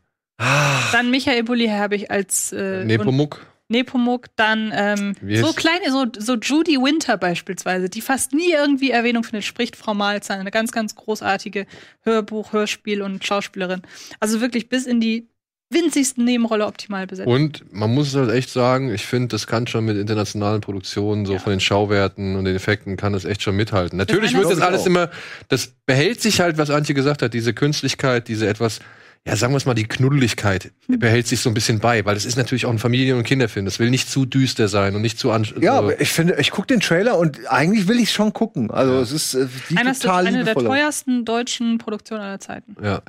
Dann 0.91 1.11
Michael 1.11 1.43
Bulli 1.43 1.67
habe 1.67 1.95
ich 1.95 2.11
als 2.11 2.51
äh, 2.51 2.83
Nepomuk. 2.83 3.45
Nepomuk, 3.67 4.27
dann 4.35 4.71
ähm, 4.75 5.15
so 5.41 5.51
kleine, 5.53 5.91
so, 5.91 6.05
so 6.17 6.35
Judy 6.35 6.77
Winter 6.77 7.17
beispielsweise, 7.17 7.89
die 7.89 8.01
fast 8.01 8.33
nie 8.33 8.51
irgendwie 8.51 8.91
Erwähnung 8.91 9.23
findet, 9.23 9.43
spricht 9.43 9.75
Frau 9.75 9.95
Malzahn, 9.95 10.39
eine 10.39 10.51
ganz, 10.51 10.71
ganz 10.71 10.93
großartige 10.95 11.65
Hörbuch, 12.01 12.53
Hörspiel 12.53 13.01
und 13.01 13.25
Schauspielerin. 13.25 13.81
Also 14.19 14.39
wirklich 14.39 14.69
bis 14.69 14.85
in 14.85 14.99
die 15.01 15.29
winzigsten 15.69 16.23
Nebenrolle 16.25 16.65
optimal 16.67 17.07
besetzt. 17.07 17.27
Und 17.27 17.73
man 17.73 17.93
muss 17.93 18.09
es 18.09 18.15
halt 18.15 18.29
echt 18.31 18.49
sagen, 18.51 18.93
ich 18.93 19.05
finde, 19.05 19.29
das 19.29 19.47
kann 19.47 19.65
schon 19.67 19.85
mit 19.85 19.97
internationalen 19.97 20.61
Produktionen, 20.61 21.25
so 21.25 21.33
Ja. 21.33 21.39
von 21.39 21.51
den 21.51 21.59
Schauwerten 21.59 22.35
und 22.35 22.45
den 22.45 22.55
Effekten, 22.55 22.97
kann 22.97 23.13
das 23.13 23.25
echt 23.25 23.41
schon 23.41 23.55
mithalten. 23.55 23.97
Natürlich 23.97 24.31
einer 24.35 24.39
wird 24.43 24.51
das 24.51 24.57
ist- 24.59 24.63
alles 24.63 24.81
auch. 24.81 24.85
immer, 24.87 25.09
das 25.49 25.73
behält 25.85 26.21
sich 26.21 26.39
halt, 26.39 26.57
was 26.57 26.69
Antje 26.69 26.93
gesagt 26.93 27.21
hat, 27.21 27.33
diese 27.33 27.53
Künstlichkeit, 27.53 28.27
diese 28.27 28.47
etwas, 28.47 28.79
ja, 29.27 29.35
sagen 29.35 29.53
wir 29.53 29.57
es 29.57 29.65
mal, 29.65 29.73
die 29.73 29.85
Knuddeligkeit 29.87 30.71
Hm. 30.85 30.99
behält 30.99 31.25
sich 31.25 31.39
so 31.39 31.49
ein 31.49 31.55
bisschen 31.55 31.79
bei, 31.79 32.05
weil 32.05 32.15
es 32.15 32.25
ist 32.25 32.37
natürlich 32.37 32.67
auch 32.67 32.71
ein 32.71 32.77
Familien- 32.77 33.17
und 33.17 33.23
Kinderfilm. 33.23 33.65
Das 33.65 33.79
will 33.79 33.89
nicht 33.89 34.07
zu 34.07 34.25
düster 34.27 34.67
sein 34.67 34.93
und 34.95 35.01
nicht 35.01 35.17
zu 35.17 35.31
an 35.31 35.45
Ja, 35.59 35.73
so- 35.73 35.77
aber 35.79 35.99
ich 35.99 36.11
finde, 36.11 36.35
ich 36.39 36.51
gucke 36.51 36.67
den 36.67 36.79
Trailer 36.79 37.17
und 37.17 37.39
eigentlich 37.49 37.87
will 37.87 37.99
ich 37.99 38.11
schon 38.11 38.33
gucken. 38.33 38.69
Also 38.69 38.93
Ja. 38.93 39.01
es 39.01 39.11
ist 39.11 39.33
äh, 39.33 39.47
sieht 39.67 39.79
Eines 39.79 39.97
der, 39.97 40.11
total 40.11 40.27
eine 40.27 40.43
der 40.43 40.53
teuersten 40.53 41.25
deutschen 41.25 41.79
Produktionen 41.79 42.21
aller 42.21 42.39
Zeiten. 42.39 42.75
Ja. 42.83 43.01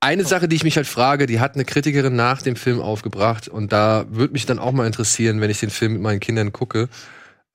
Eine 0.00 0.24
Sache, 0.24 0.46
die 0.48 0.54
ich 0.56 0.64
mich 0.64 0.76
halt 0.76 0.86
frage, 0.86 1.26
die 1.26 1.40
hat 1.40 1.54
eine 1.54 1.64
Kritikerin 1.64 2.14
nach 2.14 2.40
dem 2.40 2.54
Film 2.54 2.80
aufgebracht 2.80 3.48
und 3.48 3.72
da 3.72 4.06
würde 4.10 4.32
mich 4.32 4.46
dann 4.46 4.60
auch 4.60 4.70
mal 4.72 4.86
interessieren, 4.86 5.40
wenn 5.40 5.50
ich 5.50 5.58
den 5.60 5.70
Film 5.70 5.94
mit 5.94 6.02
meinen 6.02 6.20
Kindern 6.20 6.52
gucke, 6.52 6.88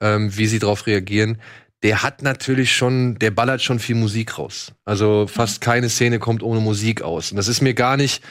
ähm, 0.02 0.36
wie 0.36 0.48
sie 0.48 0.60
darauf 0.60 0.86
reagieren. 0.86 1.38
Der 1.84 2.04
hat 2.04 2.22
natürlich 2.22 2.74
schon, 2.76 3.18
der 3.20 3.32
ballert 3.32 3.62
schon 3.62 3.80
viel 3.80 3.96
Musik 3.96 4.38
raus. 4.38 4.74
Also 4.84 5.26
fast 5.28 5.62
keine 5.62 5.90
Szene 5.90 6.20
kommt 6.20 6.44
ohne 6.44 6.60
Musik 6.60 7.02
aus. 7.02 7.32
Und 7.32 7.38
das 7.38 7.48
ist 7.48 7.62
mir 7.62 7.74
gar 7.74 7.96
nicht 7.96 8.22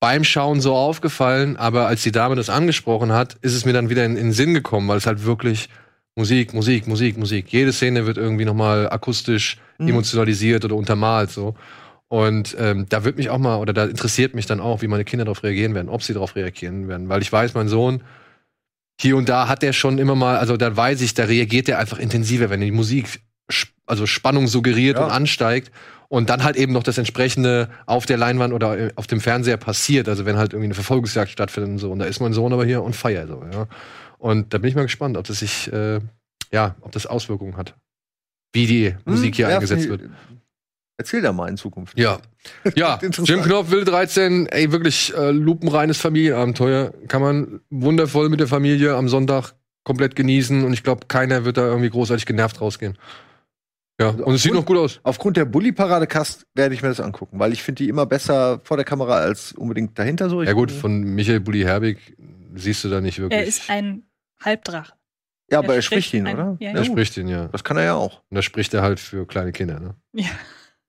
beim 0.00 0.24
Schauen 0.24 0.62
so 0.62 0.74
aufgefallen, 0.74 1.58
aber 1.58 1.86
als 1.86 2.02
die 2.02 2.12
Dame 2.12 2.36
das 2.36 2.48
angesprochen 2.48 3.12
hat, 3.12 3.36
ist 3.42 3.54
es 3.54 3.66
mir 3.66 3.74
dann 3.74 3.90
wieder 3.90 4.04
in, 4.06 4.16
in 4.16 4.28
den 4.28 4.32
Sinn 4.32 4.54
gekommen, 4.54 4.88
weil 4.88 4.96
es 4.96 5.06
halt 5.06 5.24
wirklich 5.24 5.68
Musik, 6.16 6.54
Musik, 6.54 6.86
Musik, 6.86 7.18
Musik. 7.18 7.52
Jede 7.52 7.72
Szene 7.74 8.06
wird 8.06 8.16
irgendwie 8.16 8.46
nochmal 8.46 8.88
akustisch 8.88 9.58
Mhm. 9.80 9.88
emotionalisiert 9.88 10.64
oder 10.64 10.76
untermalt 10.76 11.30
so. 11.30 11.54
Und 12.12 12.56
ähm, 12.58 12.86
da 12.88 13.04
wird 13.04 13.18
mich 13.18 13.30
auch 13.30 13.38
mal, 13.38 13.58
oder 13.58 13.72
da 13.72 13.84
interessiert 13.84 14.34
mich 14.34 14.44
dann 14.44 14.58
auch, 14.58 14.82
wie 14.82 14.88
meine 14.88 15.04
Kinder 15.04 15.24
darauf 15.24 15.44
reagieren 15.44 15.74
werden, 15.76 15.88
ob 15.88 16.02
sie 16.02 16.12
darauf 16.12 16.34
reagieren 16.34 16.88
werden. 16.88 17.08
Weil 17.08 17.22
ich 17.22 17.30
weiß, 17.32 17.54
mein 17.54 17.68
Sohn, 17.68 18.02
hier 19.00 19.16
und 19.16 19.28
da 19.28 19.46
hat 19.46 19.62
er 19.62 19.72
schon 19.72 19.98
immer 19.98 20.16
mal, 20.16 20.36
also 20.36 20.56
da 20.56 20.76
weiß 20.76 21.00
ich, 21.02 21.14
da 21.14 21.24
reagiert 21.24 21.68
er 21.68 21.78
einfach 21.78 21.98
intensiver, 22.00 22.50
wenn 22.50 22.60
die 22.60 22.72
Musik 22.72 23.20
also 23.86 24.06
Spannung 24.06 24.48
suggeriert 24.48 24.96
Ja. 24.96 25.04
und 25.04 25.10
ansteigt. 25.12 25.70
Und 26.08 26.28
dann 26.30 26.42
halt 26.42 26.56
eben 26.56 26.72
noch 26.72 26.82
das 26.82 26.98
entsprechende 26.98 27.68
auf 27.86 28.04
der 28.06 28.16
Leinwand 28.16 28.52
oder 28.52 28.76
äh, 28.76 28.90
auf 28.96 29.06
dem 29.06 29.20
Fernseher 29.20 29.56
passiert. 29.56 30.08
Also 30.08 30.26
wenn 30.26 30.36
halt 30.36 30.52
irgendwie 30.52 30.66
eine 30.66 30.74
Verfolgungsjagd 30.74 31.30
stattfindet 31.30 31.70
und 31.70 31.78
so. 31.78 31.92
Und 31.92 32.00
da 32.00 32.06
ist 32.06 32.18
mein 32.18 32.32
Sohn 32.32 32.52
aber 32.52 32.64
hier 32.64 32.82
und 32.82 32.96
feiert 32.96 33.28
so, 33.28 33.44
ja. 33.52 33.68
Und 34.18 34.52
da 34.52 34.58
bin 34.58 34.68
ich 34.68 34.74
mal 34.74 34.82
gespannt, 34.82 35.16
ob 35.16 35.24
das 35.28 35.38
sich, 35.38 35.72
äh, 35.72 36.00
ja, 36.50 36.74
ob 36.80 36.90
das 36.90 37.06
Auswirkungen 37.06 37.56
hat. 37.56 37.76
Wie 38.52 38.66
die 38.66 38.96
Musik 39.04 39.36
hier 39.36 39.46
Hm, 39.46 39.50
ja, 39.50 39.56
eingesetzt 39.58 39.88
wird. 39.88 40.02
Erzähl 41.00 41.22
da 41.22 41.32
mal 41.32 41.48
in 41.48 41.56
Zukunft. 41.56 41.98
Ja. 41.98 42.18
Ja. 42.74 42.98
Jim 43.24 43.40
Knopf, 43.40 43.70
Wilde 43.70 43.90
13, 43.90 44.48
ey, 44.48 44.70
wirklich 44.70 45.16
äh, 45.16 45.30
lupenreines 45.30 45.96
Familienabenteuer. 45.96 46.92
Kann 47.08 47.22
man 47.22 47.60
wundervoll 47.70 48.28
mit 48.28 48.38
der 48.38 48.48
Familie 48.48 48.96
am 48.96 49.08
Sonntag 49.08 49.54
komplett 49.82 50.14
genießen 50.14 50.62
und 50.62 50.74
ich 50.74 50.82
glaube, 50.82 51.06
keiner 51.08 51.46
wird 51.46 51.56
da 51.56 51.62
irgendwie 51.62 51.88
großartig 51.88 52.26
genervt 52.26 52.60
rausgehen. 52.60 52.98
Ja, 53.98 54.10
und 54.10 54.34
es 54.34 54.42
sieht 54.42 54.52
noch 54.52 54.66
gut 54.66 54.76
aus. 54.76 55.00
Aufgrund 55.02 55.38
der 55.38 55.46
Bully-Parade-Cast 55.46 56.46
werde 56.54 56.74
ich 56.74 56.82
mir 56.82 56.88
das 56.88 57.00
angucken, 57.00 57.38
weil 57.38 57.54
ich 57.54 57.62
finde 57.62 57.82
die 57.82 57.88
immer 57.88 58.04
besser 58.04 58.60
vor 58.62 58.76
der 58.76 58.84
Kamera 58.84 59.16
als 59.16 59.52
unbedingt 59.52 59.98
dahinter 59.98 60.28
so. 60.28 60.42
Ich 60.42 60.48
ja 60.48 60.52
gut, 60.52 60.70
von 60.70 61.00
Michael 61.00 61.40
Bulli 61.40 61.62
Herbig 61.62 62.14
siehst 62.54 62.84
du 62.84 62.90
da 62.90 63.00
nicht 63.00 63.18
wirklich. 63.20 63.40
Er 63.40 63.46
ist 63.46 63.70
ein 63.70 64.02
Halbdrache. 64.38 64.92
Ja, 65.50 65.60
aber 65.60 65.76
er 65.76 65.82
spricht 65.82 66.12
ihn, 66.12 66.26
ein, 66.26 66.34
oder? 66.34 66.56
Ja, 66.60 66.72
er 66.72 66.84
spricht 66.84 67.16
ihn, 67.16 67.26
ja. 67.26 67.48
Das 67.48 67.64
kann 67.64 67.78
er 67.78 67.84
ja 67.84 67.94
auch. 67.94 68.22
Und 68.28 68.34
da 68.34 68.42
spricht 68.42 68.74
er 68.74 68.82
halt 68.82 69.00
für 69.00 69.26
kleine 69.26 69.52
Kinder, 69.52 69.80
ne? 69.80 69.94
Ja. 70.12 70.28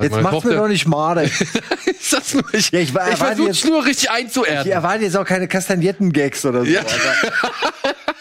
Also 0.02 0.16
jetzt 0.16 0.24
macht's 0.24 0.43
mir 0.43 0.56
doch 0.56 0.68
nicht 0.68 0.88
madig. 0.88 1.32
ich 1.86 2.10
sag's 2.10 2.34
nur, 2.34 2.43
ich, 2.54 2.72
ja, 2.72 2.80
ich, 2.80 2.89
ich 2.89 3.18
versuch's 3.18 3.64
nur 3.66 3.86
richtig 3.86 4.10
einzuerden. 4.10 4.68
Ich 4.68 4.74
erwarte 4.74 5.04
jetzt 5.04 5.18
auch 5.18 5.26
keine 5.26 5.47
Kastagnetten-Gags 5.47 6.45
oder 6.45 6.66
so. 6.66 6.72
Ja. 6.72 6.82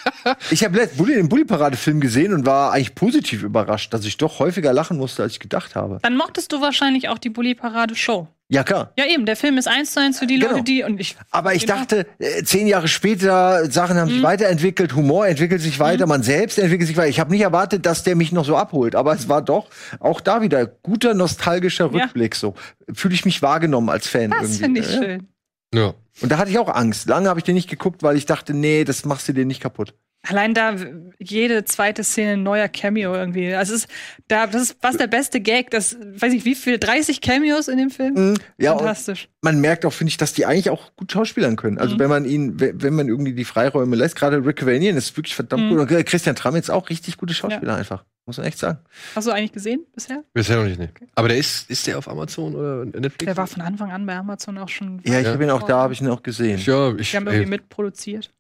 ich 0.51 0.65
habe 0.65 0.87
Bulli, 0.97 1.15
den 1.15 1.29
Bulli-Parade-Film 1.29 2.01
gesehen 2.01 2.33
und 2.33 2.47
war 2.47 2.73
eigentlich 2.73 2.95
positiv 2.95 3.43
überrascht, 3.43 3.93
dass 3.93 4.05
ich 4.05 4.17
doch 4.17 4.39
häufiger 4.39 4.73
lachen 4.73 4.97
musste, 4.97 5.23
als 5.23 5.33
ich 5.33 5.41
gedacht 5.41 5.75
habe. 5.75 5.99
Dann 6.03 6.17
mochtest 6.17 6.53
du 6.53 6.61
wahrscheinlich 6.61 7.09
auch 7.09 7.19
die 7.19 7.31
Bulli-Parade-Show. 7.31 8.29
Ja, 8.53 8.65
klar. 8.65 8.93
Ja, 8.99 9.07
eben, 9.07 9.27
der 9.27 9.37
Film 9.37 9.59
ist 9.59 9.69
eins 9.69 9.93
zu 9.93 10.01
eins 10.01 10.19
für 10.19 10.27
die 10.27 10.41
genau. 10.41 10.51
Leute, 10.51 10.65
die 10.65 10.83
und 10.83 10.99
ich. 10.99 11.17
Aber 11.31 11.55
ich 11.55 11.67
genau. 11.67 11.79
dachte, 11.79 12.07
äh, 12.19 12.43
zehn 12.43 12.67
Jahre 12.67 12.89
später, 12.89 13.71
Sachen 13.71 13.97
haben 13.97 14.09
mhm. 14.09 14.15
sich 14.15 14.23
weiterentwickelt, 14.25 14.97
Humor 14.97 15.29
entwickelt 15.29 15.63
sich 15.63 15.79
weiter, 15.79 16.07
mhm. 16.07 16.11
man 16.11 16.23
selbst 16.25 16.59
entwickelt 16.59 16.89
sich 16.89 16.97
weiter. 16.97 17.09
Ich 17.09 17.21
habe 17.21 17.31
nicht 17.31 17.43
erwartet, 17.43 17.87
dass 17.87 18.03
der 18.03 18.17
mich 18.17 18.33
noch 18.33 18.45
so 18.45 18.57
abholt, 18.57 18.97
aber 18.97 19.15
es 19.15 19.29
war 19.29 19.41
doch 19.41 19.69
auch 20.01 20.21
da 20.21 20.43
wieder 20.43 20.67
guter 20.67 21.15
nostalgischer 21.15 21.93
Rückblick. 21.93 22.35
Ja. 22.35 22.41
So 22.41 22.55
fühle 22.93 23.15
ich 23.15 23.25
mich 23.25 23.41
wahrgenommen 23.41 23.89
als 23.89 24.09
Fan. 24.09 24.31
Das 24.31 24.59
finde 24.59 24.81
ich 24.81 24.91
ja. 24.91 24.99
schön. 24.99 25.29
Ja. 25.73 25.95
Und 26.21 26.33
da 26.33 26.39
hatte 26.39 26.51
ich 26.51 26.59
auch 26.59 26.69
Angst. 26.69 27.09
Lange 27.09 27.29
habe 27.29 27.39
ich 27.39 27.45
den 27.45 27.55
nicht 27.55 27.71
geguckt, 27.71 28.03
weil 28.03 28.17
ich 28.17 28.27
dachte, 28.27 28.53
nee, 28.53 28.83
das 28.83 29.05
machst 29.05 29.29
du 29.29 29.33
dir 29.33 29.47
nicht 29.47 29.61
kaputt. 29.61 29.95
Allein 30.23 30.53
da 30.53 30.77
jede 31.19 31.65
zweite 31.65 32.05
Szene 32.05 32.33
ein 32.33 32.43
neuer 32.43 32.69
Cameo 32.69 33.15
irgendwie. 33.15 33.55
Also 33.55 33.75
es 33.75 33.85
ist 33.85 33.93
da 34.29 34.47
das 34.47 34.63
ist 34.63 34.77
was 34.83 34.97
der 34.99 35.07
beste 35.07 35.41
Gag, 35.41 35.71
das 35.71 35.97
weiß 35.99 36.35
ich 36.35 36.45
wie 36.45 36.55
viel 36.55 36.79
30 36.79 37.23
Cameos 37.23 37.69
in 37.69 37.79
dem 37.79 37.91
Film. 37.91 38.33
Mm, 38.33 38.35
ja, 38.59 38.77
Fantastisch. 38.77 39.29
Man 39.41 39.61
merkt 39.61 39.87
auch 39.87 39.93
finde 39.93 40.11
ich, 40.11 40.19
dass 40.19 40.35
die 40.35 40.45
eigentlich 40.45 40.69
auch 40.69 40.95
gut 40.97 41.11
schauspielern 41.11 41.57
können. 41.57 41.79
Also 41.79 41.95
mhm. 41.95 42.01
wenn 42.01 42.11
man 42.11 42.25
ihn 42.27 42.61
wenn 42.61 42.95
man 42.95 43.09
irgendwie 43.09 43.33
die 43.33 43.47
Freiräume 43.47 43.97
lässt, 43.97 44.15
gerade 44.15 44.45
Rick 44.45 44.67
Vanian 44.67 44.97
ist 44.97 45.17
wirklich 45.17 45.35
verdammt 45.35 45.65
mhm. 45.65 45.77
gut 45.77 45.91
und 45.91 46.07
Christian 46.07 46.37
Tramitz 46.37 46.69
auch 46.69 46.91
richtig 46.91 47.17
gute 47.17 47.33
Schauspieler 47.33 47.73
ja. 47.73 47.79
einfach. 47.79 48.05
Muss 48.27 48.37
man 48.37 48.47
echt 48.47 48.59
sagen. 48.59 48.79
Hast 49.17 49.27
du 49.27 49.33
eigentlich 49.33 49.53
gesehen 49.53 49.87
bisher? 49.95 50.23
Bisher 50.33 50.57
noch 50.57 50.65
nicht, 50.65 50.79
nee. 50.79 50.91
Aber 51.15 51.29
der 51.29 51.39
ist, 51.39 51.69
ist 51.69 51.87
der 51.87 51.99
auf 51.99 52.09
Amazon 52.09 52.55
oder 52.55 52.85
Netflix? 52.85 53.25
Der 53.25 53.37
war 53.37 53.47
von 53.47 53.63
Anfang 53.63 53.91
an 53.91 54.07
bei 54.07 54.15
Amazon 54.15 54.59
auch 54.59 54.69
schon. 54.69 55.01
Ja, 55.05 55.19
ich 55.19 55.27
ja. 55.27 55.33
habe 55.33 55.43
ihn 55.43 55.51
auch 55.51 55.65
da, 55.65 55.79
habe 55.79 55.95
ich 55.95 56.01
ihn 56.01 56.09
auch 56.09 56.23
gesehen. 56.23 56.61
Ja, 56.65 56.95
ich, 56.95 57.11
Die 57.11 57.17
haben 57.17 57.27
irgendwie 57.27 57.51
mitproduziert. 57.51 58.31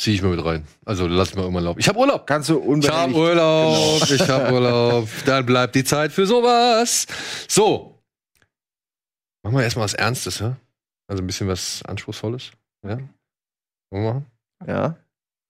Zieh 0.00 0.14
ich 0.14 0.22
mal 0.22 0.34
mit 0.34 0.42
rein. 0.42 0.66
Also 0.86 1.06
lass 1.06 1.34
mal 1.34 1.42
irgendwann 1.42 1.64
laufen. 1.64 1.78
Ich 1.78 1.86
habe 1.86 1.98
Urlaub. 1.98 2.26
Kannst 2.26 2.48
du 2.48 2.56
unbedingt. 2.56 2.84
Ich 2.84 2.90
habe 2.90 3.12
Urlaub. 3.12 4.00
Genau. 4.00 4.14
Ich 4.14 4.28
habe 4.30 4.54
Urlaub. 4.54 5.08
Dann 5.26 5.44
bleibt 5.44 5.74
die 5.74 5.84
Zeit 5.84 6.10
für 6.10 6.26
sowas. 6.26 7.06
So. 7.46 8.02
Machen 9.42 9.58
wir 9.58 9.62
erstmal 9.62 9.84
was 9.84 9.92
Ernstes, 9.92 10.38
ja? 10.38 10.56
Also 11.06 11.22
ein 11.22 11.26
bisschen 11.26 11.48
was 11.48 11.82
Anspruchsvolles. 11.82 12.50
Ja? 12.82 12.96
Wollen 13.90 13.90
wir 13.90 14.00
machen? 14.00 14.26
Ja. 14.66 14.96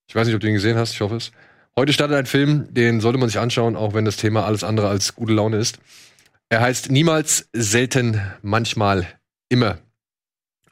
Ich 0.09 0.16
weiß 0.16 0.26
nicht, 0.26 0.34
ob 0.34 0.40
du 0.40 0.48
ihn 0.48 0.55
gesehen 0.55 0.76
hast. 0.76 0.94
Ich 0.94 1.01
hoffe 1.01 1.14
es. 1.14 1.30
Heute 1.76 1.92
startet 1.92 2.16
ein 2.16 2.26
Film, 2.26 2.74
den 2.74 3.01
sollte 3.01 3.20
man 3.20 3.28
sich 3.28 3.38
anschauen, 3.38 3.76
auch 3.76 3.94
wenn 3.94 4.05
das 4.05 4.16
Thema 4.16 4.46
alles 4.46 4.64
andere 4.64 4.88
als 4.88 5.14
gute 5.14 5.32
Laune 5.32 5.59
ist. 5.59 5.78
Er 6.48 6.61
heißt 6.61 6.90
Niemals, 6.90 7.48
selten, 7.53 8.20
manchmal, 8.42 9.07
immer. 9.48 9.78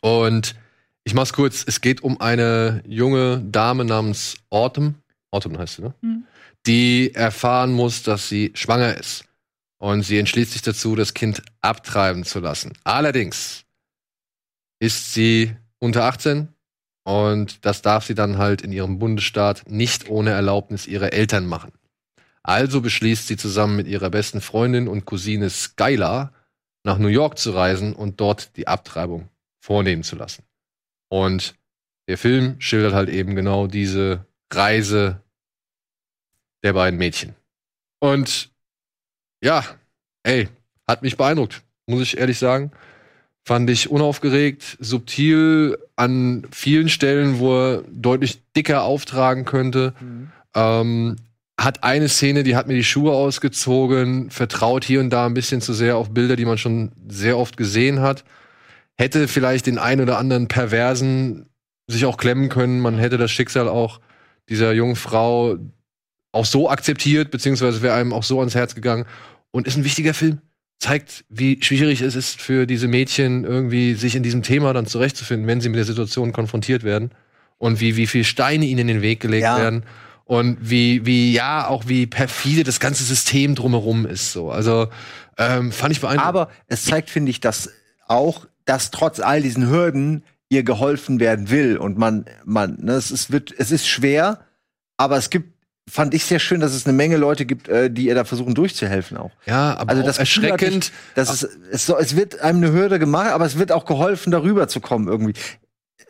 Und 0.01 0.57
ich 1.09 1.15
mach's 1.15 1.33
kurz. 1.33 1.65
Es 1.67 1.81
geht 1.81 2.03
um 2.03 2.21
eine 2.21 2.83
junge 2.87 3.41
Dame 3.41 3.87
namens 3.87 4.37
Autumn. 4.51 4.97
Autumn 5.31 5.57
heißt 5.57 5.77
sie, 5.77 5.83
ne? 5.83 5.95
Mhm. 6.03 6.25
Die 6.67 7.15
erfahren 7.15 7.73
muss, 7.73 8.03
dass 8.03 8.29
sie 8.29 8.53
schwanger 8.55 8.95
ist. 8.95 9.25
Und 9.79 10.03
sie 10.03 10.19
entschließt 10.19 10.53
sich 10.53 10.61
dazu, 10.61 10.97
das 10.97 11.15
Kind 11.15 11.41
abtreiben 11.63 12.25
zu 12.25 12.41
lassen. 12.41 12.75
Allerdings 12.85 13.65
ist 14.81 15.15
sie 15.15 15.57
unter 15.79 16.05
18 16.05 16.49
und 17.05 17.65
das 17.65 17.81
darf 17.81 18.05
sie 18.05 18.15
dann 18.15 18.37
halt 18.37 18.61
in 18.61 18.71
ihrem 18.71 18.99
Bundesstaat 18.99 19.63
nicht 19.67 20.11
ohne 20.11 20.33
Erlaubnis 20.33 20.87
ihrer 20.87 21.15
Eltern 21.15 21.47
machen. 21.47 21.73
Also 22.43 22.83
beschließt 22.83 23.29
sie 23.29 23.39
zusammen 23.39 23.77
mit 23.77 23.87
ihrer 23.87 24.11
besten 24.11 24.43
Freundin 24.43 24.89
und 24.89 25.07
Cousine 25.07 25.49
Skylar 25.49 26.35
nach 26.85 26.99
New 26.99 27.09
York 27.09 27.39
zu 27.39 27.53
reisen 27.53 27.95
und 27.95 28.21
dort 28.21 28.59
die 28.59 28.69
Abtreibung 28.69 29.31
vornehmen 29.59 30.03
zu 30.03 30.15
lassen. 30.15 30.43
Und 31.09 31.55
der 32.09 32.19
Film 32.19 32.57
schildert 32.61 32.95
halt 32.95 33.09
eben 33.09 33.35
genau 33.35 33.67
diese 33.67 34.27
Reise 34.53 35.21
der 36.65 36.73
beiden 36.73 36.99
Mädchen. 36.99 37.35
Und 38.01 38.51
ja, 39.43 39.65
ey, 40.23 40.49
hat 40.87 41.03
mich 41.03 41.17
beeindruckt, 41.17 41.63
muss 41.87 42.03
ich 42.03 42.19
ehrlich 42.19 42.39
sagen. 42.39 42.73
Fand 43.47 43.71
ich 43.71 43.91
unaufgeregt, 43.91 44.77
subtil 44.81 45.79
an 45.97 46.47
vielen 46.51 46.89
Stellen, 46.89 47.39
wo 47.39 47.55
er 47.57 47.85
deutlich 47.91 48.43
dicker 48.55 48.83
auftragen 48.83 49.45
könnte. 49.45 49.95
Mhm. 50.01 50.33
Ähm, 50.55 51.17
hat 51.59 51.83
eine 51.83 52.09
Szene, 52.09 52.43
die 52.43 52.57
hat 52.57 52.69
mir 52.69 52.75
die 52.75 52.85
Schuhe 52.85 53.13
ausgezogen, 53.13 54.31
vertraut 54.31 54.85
hier 54.85 55.01
und 55.01 55.11
da 55.11 55.27
ein 55.27 55.35
bisschen 55.35 55.61
zu 55.61 55.73
sehr 55.73 55.97
auf 55.97 56.11
Bilder, 56.11 56.37
die 56.37 56.45
man 56.45 56.59
schon 56.59 56.93
sehr 57.09 57.37
oft 57.37 57.57
gesehen 57.57 58.01
hat 58.01 58.25
hätte 58.99 59.29
vielleicht 59.29 59.67
den 59.67 59.79
ein 59.79 60.01
oder 60.01 60.19
anderen 60.19 60.49
Perversen 60.49 61.47
sich 61.87 62.05
auch 62.05 62.17
klemmen 62.17 62.49
können. 62.49 62.81
Man 62.81 62.99
hätte 62.99 63.17
das 63.17 63.31
Schicksal 63.31 63.69
auch 63.69 64.01
dieser 64.49 64.73
jungen 64.73 64.97
Frau 64.97 65.57
auch 66.33 66.45
so 66.45 66.69
akzeptiert, 66.69 67.31
beziehungsweise 67.31 67.81
wäre 67.81 67.95
einem 67.95 68.13
auch 68.13 68.23
so 68.25 68.39
ans 68.41 68.55
Herz 68.55 68.75
gegangen. 68.75 69.07
Und 69.51 69.67
ist 69.67 69.77
ein 69.77 69.85
wichtiger 69.85 70.15
Film. 70.15 70.39
Zeigt, 70.79 71.25
wie 71.29 71.61
schwierig 71.63 72.03
es 72.03 72.15
ist 72.15 72.41
für 72.41 72.67
diese 72.67 72.87
Mädchen, 72.87 73.45
irgendwie 73.45 73.95
sich 73.95 74.15
in 74.15 74.23
diesem 74.23 74.43
Thema 74.43 74.73
dann 74.73 74.87
zurechtzufinden, 74.87 75.47
wenn 75.49 75.61
sie 75.61 75.69
mit 75.69 75.79
der 75.79 75.85
Situation 75.85 76.33
konfrontiert 76.33 76.85
werden. 76.85 77.11
Und 77.57 77.81
wie, 77.81 77.97
wie 77.97 78.07
viel 78.07 78.23
Steine 78.25 78.67
ihnen 78.67 78.81
in 78.81 78.87
den 78.87 79.03
Weg 79.03 79.21
gelegt 79.21 79.43
ja. 79.43 79.59
werden. 79.59 79.85
Und 80.25 80.59
wie, 80.61 81.07
wie, 81.07 81.33
ja, 81.33 81.67
auch 81.67 81.89
wie 81.89 82.07
perfide 82.07 82.63
das 82.63 82.79
ganze 82.79 83.03
System 83.03 83.55
drumherum 83.55 84.07
ist. 84.07 84.33
So. 84.33 84.51
Also, 84.51 84.89
ähm, 85.39 85.73
fand 85.73 85.93
ich 85.93 86.01
beeindruckend. 86.01 86.29
Aber 86.29 86.51
es 86.67 86.85
zeigt, 86.85 87.11
finde 87.11 87.31
ich, 87.31 87.41
dass 87.41 87.71
auch 88.07 88.47
dass 88.69 88.91
trotz 88.91 89.19
all 89.19 89.41
diesen 89.41 89.71
Hürden 89.71 90.25
ihr 90.51 90.62
geholfen 90.62 91.21
werden 91.21 91.51
will 91.51 91.77
und 91.79 91.99
man 91.99 92.27
man 92.45 92.77
ne, 92.81 92.93
es 92.93 93.11
ist 93.11 93.33
wird 93.33 93.55
es 93.57 93.71
ist 93.71 93.89
schwer, 93.89 94.41
aber 94.97 95.16
es 95.16 95.31
gibt 95.31 95.55
fand 95.89 96.12
ich 96.12 96.25
sehr 96.27 96.39
schön, 96.39 96.61
dass 96.61 96.75
es 96.75 96.87
eine 96.87 96.95
Menge 96.95 97.16
Leute 97.16 97.47
gibt, 97.47 97.69
äh, 97.69 97.91
die 97.91 98.07
ihr 98.07 98.14
da 98.14 98.25
versuchen 98.25 98.55
durchzuhelfen 98.55 99.16
auch. 99.16 99.31
Ja, 99.47 99.75
aber 99.79 99.91
also 99.91 100.03
das 100.03 100.19
erschreckend. 100.19 100.93
Dass 101.14 101.31
es, 101.31 101.49
es, 101.71 101.87
so, 101.87 101.97
es 101.97 102.14
wird 102.14 102.41
einem 102.41 102.62
eine 102.62 102.73
Hürde 102.75 102.99
gemacht, 102.99 103.31
aber 103.31 103.47
es 103.47 103.59
wird 103.59 103.73
auch 103.73 103.87
geholfen, 103.87 104.31
darüber 104.31 104.69
zu 104.69 104.81
kommen 104.81 105.09
irgendwie. 105.09 105.33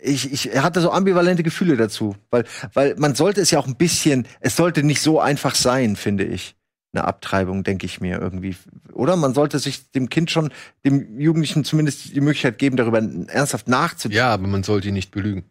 Ich, 0.00 0.32
ich 0.32 0.56
hatte 0.61 0.80
so 0.80 0.90
ambivalente 0.90 1.44
Gefühle 1.44 1.76
dazu, 1.76 2.16
weil, 2.30 2.44
weil 2.74 2.96
man 2.96 3.14
sollte 3.14 3.40
es 3.40 3.52
ja 3.52 3.61
auch 3.61 3.68
ein 3.68 3.76
bisschen, 3.76 4.26
es 4.40 4.56
sollte 4.56 4.82
nicht 4.82 5.00
so 5.00 5.20
einfach 5.20 5.54
sein, 5.54 5.94
finde 5.94 6.24
ich 6.24 6.57
eine 6.93 7.05
Abtreibung, 7.05 7.64
denke 7.64 7.86
ich 7.86 8.01
mir 8.01 8.18
irgendwie. 8.18 8.57
Oder 8.93 9.16
man 9.16 9.34
sollte 9.34 9.59
sich 9.59 9.91
dem 9.91 10.09
Kind 10.09 10.30
schon, 10.30 10.51
dem 10.84 11.20
Jugendlichen 11.20 11.64
zumindest 11.64 12.14
die 12.14 12.20
Möglichkeit 12.20 12.59
geben, 12.59 12.76
darüber 12.76 12.99
ernsthaft 12.99 13.68
nachzudenken. 13.68 14.16
Ja, 14.16 14.32
aber 14.32 14.47
man 14.47 14.62
sollte 14.62 14.89
ihn 14.89 14.95
nicht 14.95 15.11
belügen. 15.11 15.45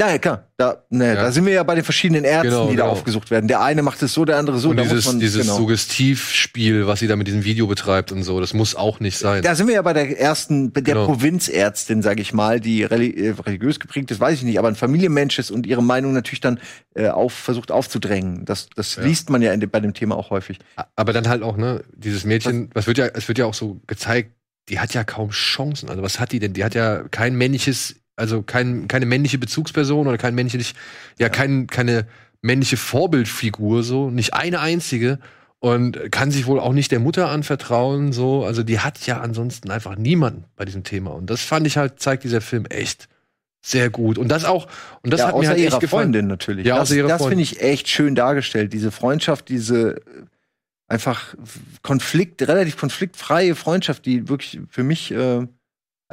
Na 0.00 0.12
ja, 0.12 0.18
klar. 0.18 0.46
Da, 0.56 0.82
ne, 0.88 1.08
ja. 1.08 1.14
da 1.14 1.30
sind 1.30 1.44
wir 1.44 1.52
ja 1.52 1.62
bei 1.62 1.74
den 1.74 1.84
verschiedenen 1.84 2.24
Ärzten, 2.24 2.48
genau, 2.48 2.70
die 2.70 2.76
da 2.76 2.84
genau. 2.84 2.92
aufgesucht 2.92 3.30
werden. 3.30 3.48
Der 3.48 3.60
eine 3.60 3.82
macht 3.82 4.02
es 4.02 4.14
so, 4.14 4.24
der 4.24 4.38
andere 4.38 4.58
so. 4.58 4.70
Und 4.70 4.80
dieses, 4.80 5.04
man, 5.04 5.20
dieses 5.20 5.42
genau. 5.42 5.58
Suggestivspiel, 5.58 6.86
was 6.86 7.00
sie 7.00 7.06
da 7.06 7.16
mit 7.16 7.26
diesem 7.26 7.44
Video 7.44 7.66
betreibt 7.66 8.10
und 8.10 8.22
so, 8.22 8.40
das 8.40 8.54
muss 8.54 8.74
auch 8.74 8.98
nicht 9.00 9.18
sein. 9.18 9.42
Da 9.42 9.54
sind 9.54 9.66
wir 9.66 9.74
ja 9.74 9.82
bei 9.82 9.92
der 9.92 10.18
ersten, 10.18 10.72
der 10.72 10.82
genau. 10.82 11.04
Provinzärztin, 11.04 12.00
sag 12.00 12.18
ich 12.18 12.32
mal, 12.32 12.60
die 12.60 12.80
äh, 12.80 12.86
religiös 12.86 13.78
geprägt 13.78 14.10
ist, 14.10 14.20
weiß 14.20 14.38
ich 14.38 14.44
nicht, 14.44 14.58
aber 14.58 14.68
ein 14.68 14.74
Familienmensch 14.74 15.38
ist 15.38 15.50
und 15.50 15.66
ihre 15.66 15.82
Meinung 15.82 16.14
natürlich 16.14 16.40
dann 16.40 16.60
äh, 16.94 17.08
auf, 17.08 17.34
versucht 17.34 17.70
aufzudrängen. 17.70 18.46
Das, 18.46 18.70
das 18.74 18.96
ja. 18.96 19.02
liest 19.02 19.28
man 19.28 19.42
ja 19.42 19.52
in, 19.52 19.60
bei 19.68 19.80
dem 19.80 19.92
Thema 19.92 20.16
auch 20.16 20.30
häufig. 20.30 20.60
Aber 20.96 21.12
dann 21.12 21.28
halt 21.28 21.42
auch, 21.42 21.58
ne, 21.58 21.84
dieses 21.94 22.24
Mädchen, 22.24 22.70
was 22.72 22.86
wird 22.86 22.96
ja, 22.96 23.04
es 23.04 23.28
wird 23.28 23.36
ja 23.36 23.44
auch 23.44 23.54
so 23.54 23.82
gezeigt, 23.86 24.30
die 24.70 24.78
hat 24.78 24.94
ja 24.94 25.04
kaum 25.04 25.30
Chancen. 25.30 25.90
Also 25.90 26.02
was 26.02 26.20
hat 26.20 26.32
die 26.32 26.38
denn? 26.38 26.54
Die 26.54 26.64
hat 26.64 26.74
ja 26.74 27.02
kein 27.10 27.34
männliches 27.34 27.96
also 28.20 28.42
kein, 28.42 28.86
keine 28.86 29.06
männliche 29.06 29.38
Bezugsperson 29.38 30.06
oder 30.06 30.18
kein 30.18 30.34
männlich, 30.34 30.74
ja, 31.18 31.28
kein, 31.28 31.66
keine 31.66 32.06
männliche 32.42 32.76
Vorbildfigur, 32.76 33.82
so, 33.82 34.10
nicht 34.10 34.34
eine 34.34 34.60
einzige. 34.60 35.18
Und 35.62 36.10
kann 36.10 36.30
sich 36.30 36.46
wohl 36.46 36.58
auch 36.58 36.72
nicht 36.72 36.90
der 36.90 37.00
Mutter 37.00 37.28
anvertrauen, 37.28 38.12
so, 38.12 38.46
also 38.46 38.62
die 38.62 38.78
hat 38.78 39.04
ja 39.06 39.20
ansonsten 39.20 39.70
einfach 39.70 39.96
niemanden 39.96 40.44
bei 40.56 40.64
diesem 40.64 40.84
Thema. 40.84 41.10
Und 41.10 41.28
das 41.28 41.42
fand 41.42 41.66
ich 41.66 41.76
halt, 41.76 42.00
zeigt 42.00 42.24
dieser 42.24 42.40
Film 42.40 42.64
echt 42.64 43.08
sehr 43.60 43.90
gut. 43.90 44.16
Und 44.16 44.28
das 44.28 44.46
auch 44.46 44.68
und 45.02 45.12
das 45.12 45.20
ja, 45.20 45.26
hat 45.26 45.38
mir 45.38 45.48
halt 45.48 45.58
echt 45.58 45.68
ihrer 45.68 45.78
gefallen. 45.80 46.04
Freundin 46.04 46.28
natürlich. 46.28 46.66
Ja, 46.66 46.78
das, 46.78 46.88
das 46.88 47.26
finde 47.26 47.42
ich 47.42 47.60
echt 47.60 47.88
schön 47.88 48.14
dargestellt, 48.14 48.72
diese 48.72 48.90
Freundschaft, 48.90 49.50
diese 49.50 50.00
einfach 50.88 51.34
Konflikt, 51.82 52.40
relativ 52.42 52.78
konfliktfreie 52.78 53.54
Freundschaft, 53.54 54.06
die 54.06 54.28
wirklich 54.28 54.60
für 54.70 54.82
mich 54.82 55.12
äh, 55.12 55.46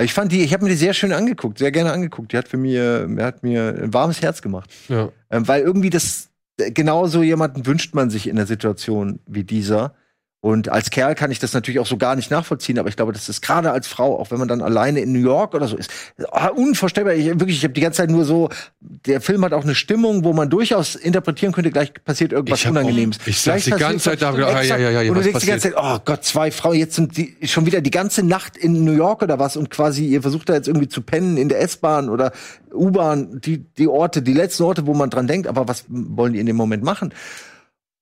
ich 0.03 0.13
fand 0.13 0.31
die, 0.31 0.43
ich 0.43 0.53
habe 0.53 0.63
mir 0.63 0.69
die 0.69 0.75
sehr 0.75 0.93
schön 0.93 1.11
angeguckt, 1.11 1.57
sehr 1.57 1.71
gerne 1.71 1.91
angeguckt. 1.91 2.31
Die 2.31 2.37
hat 2.37 2.47
für 2.47 2.57
mir, 2.57 3.09
hat 3.19 3.43
mir 3.43 3.75
ein 3.83 3.93
warmes 3.93 4.21
Herz 4.21 4.41
gemacht. 4.41 4.69
Ja. 4.89 5.09
Ähm, 5.31 5.47
weil 5.47 5.61
irgendwie 5.61 5.89
das, 5.89 6.29
genauso 6.57 7.23
jemanden 7.23 7.65
wünscht 7.65 7.95
man 7.95 8.09
sich 8.09 8.27
in 8.27 8.37
einer 8.37 8.47
Situation 8.47 9.19
wie 9.25 9.43
dieser. 9.43 9.95
Und 10.39 10.69
als 10.69 10.91
Kerl 10.91 11.15
kann 11.15 11.31
ich 11.31 11.39
das 11.39 11.53
natürlich 11.53 11.79
auch 11.79 11.87
so 11.87 11.97
gar 11.97 12.15
nicht 12.15 12.29
nachvollziehen, 12.29 12.77
aber 12.77 12.89
ich 12.89 12.95
glaube, 12.95 13.11
das 13.11 13.27
ist 13.27 13.41
gerade 13.41 13.71
als 13.71 13.87
Frau, 13.87 14.19
auch 14.19 14.29
wenn 14.29 14.37
man 14.37 14.47
dann 14.47 14.61
alleine 14.61 14.99
in 14.99 15.11
New 15.11 15.19
York 15.19 15.55
oder 15.55 15.67
so 15.67 15.75
ist, 15.75 15.89
ah, 16.31 16.49
unvorstellbar. 16.49 17.15
Ich, 17.15 17.25
wirklich, 17.25 17.57
ich 17.57 17.63
habe 17.63 17.73
die 17.73 17.81
ganze 17.81 17.97
Zeit 17.97 18.11
nur 18.11 18.23
so, 18.23 18.49
der 18.79 19.19
Film 19.19 19.43
hat 19.43 19.51
auch 19.53 19.63
eine 19.63 19.73
Stimmung, 19.73 20.23
wo 20.23 20.33
man 20.33 20.51
durchaus 20.51 20.93
interpretieren 20.93 21.53
könnte, 21.53 21.71
gleich 21.71 21.91
passiert 22.05 22.33
irgendwas 22.33 22.59
Ich 22.59 22.69
Unangenehmes. 22.69 23.17
auch- 23.19 23.27
ich 23.27 23.41
saß 23.41 23.63
die 23.63 23.71
ganze 23.71 24.11
Zeit 24.11 24.21
da, 24.21 24.31
was 24.31 24.67
ja, 24.67 24.77
ja, 24.77 24.89
ja, 24.91 25.01
ja, 25.01 25.09
Und 25.11 25.17
du 25.17 25.23
denkst 25.23 25.39
die 25.41 25.47
ganze 25.47 25.71
Zeit, 25.71 25.77
oh 25.81 25.97
Gott, 26.05 26.23
zwei 26.23 26.51
Frauen, 26.51 26.75
jetzt 26.75 26.95
sind 26.95 27.17
die 27.17 27.35
schon 27.47 27.65
wieder 27.65 27.81
die 27.81 27.91
ganze 27.91 28.21
Nacht 28.21 28.57
in 28.57 28.85
New 28.85 28.93
York 28.95 29.23
oder 29.23 29.39
was 29.39 29.57
und 29.57 29.71
quasi 29.71 30.05
ihr 30.05 30.21
versucht 30.21 30.49
da 30.49 30.53
jetzt 30.53 30.67
irgendwie 30.67 30.87
zu 30.87 31.01
pennen 31.01 31.37
in 31.37 31.49
der 31.49 31.61
S-Bahn 31.61 32.09
oder 32.09 32.31
U-Bahn, 32.71 33.41
die, 33.43 33.65
die 33.77 33.87
Orte, 33.87 34.21
die 34.21 34.33
letzten 34.33 34.63
Orte, 34.63 34.85
wo 34.85 34.93
man 34.93 35.09
dran 35.09 35.25
denkt, 35.25 35.47
aber 35.47 35.67
was 35.67 35.85
wollen 35.89 36.33
die 36.33 36.39
in 36.39 36.45
dem 36.45 36.55
Moment 36.57 36.83
machen? 36.83 37.11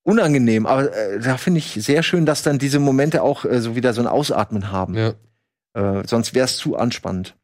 Unangenehm, 0.06 0.66
aber 0.66 0.94
äh, 0.96 1.18
da 1.18 1.36
finde 1.36 1.58
ich 1.58 1.72
sehr 1.72 2.02
schön, 2.02 2.26
dass 2.26 2.42
dann 2.42 2.58
diese 2.58 2.78
Momente 2.78 3.22
auch 3.22 3.44
äh, 3.44 3.60
so 3.60 3.74
wieder 3.74 3.92
so 3.92 4.00
ein 4.00 4.06
Ausatmen 4.06 4.70
haben. 4.70 4.94
Ja. 4.94 5.14
Äh, 5.74 6.06
sonst 6.06 6.34
wäre 6.34 6.44
es 6.44 6.56
zu 6.56 6.76
anspannend. 6.76 7.36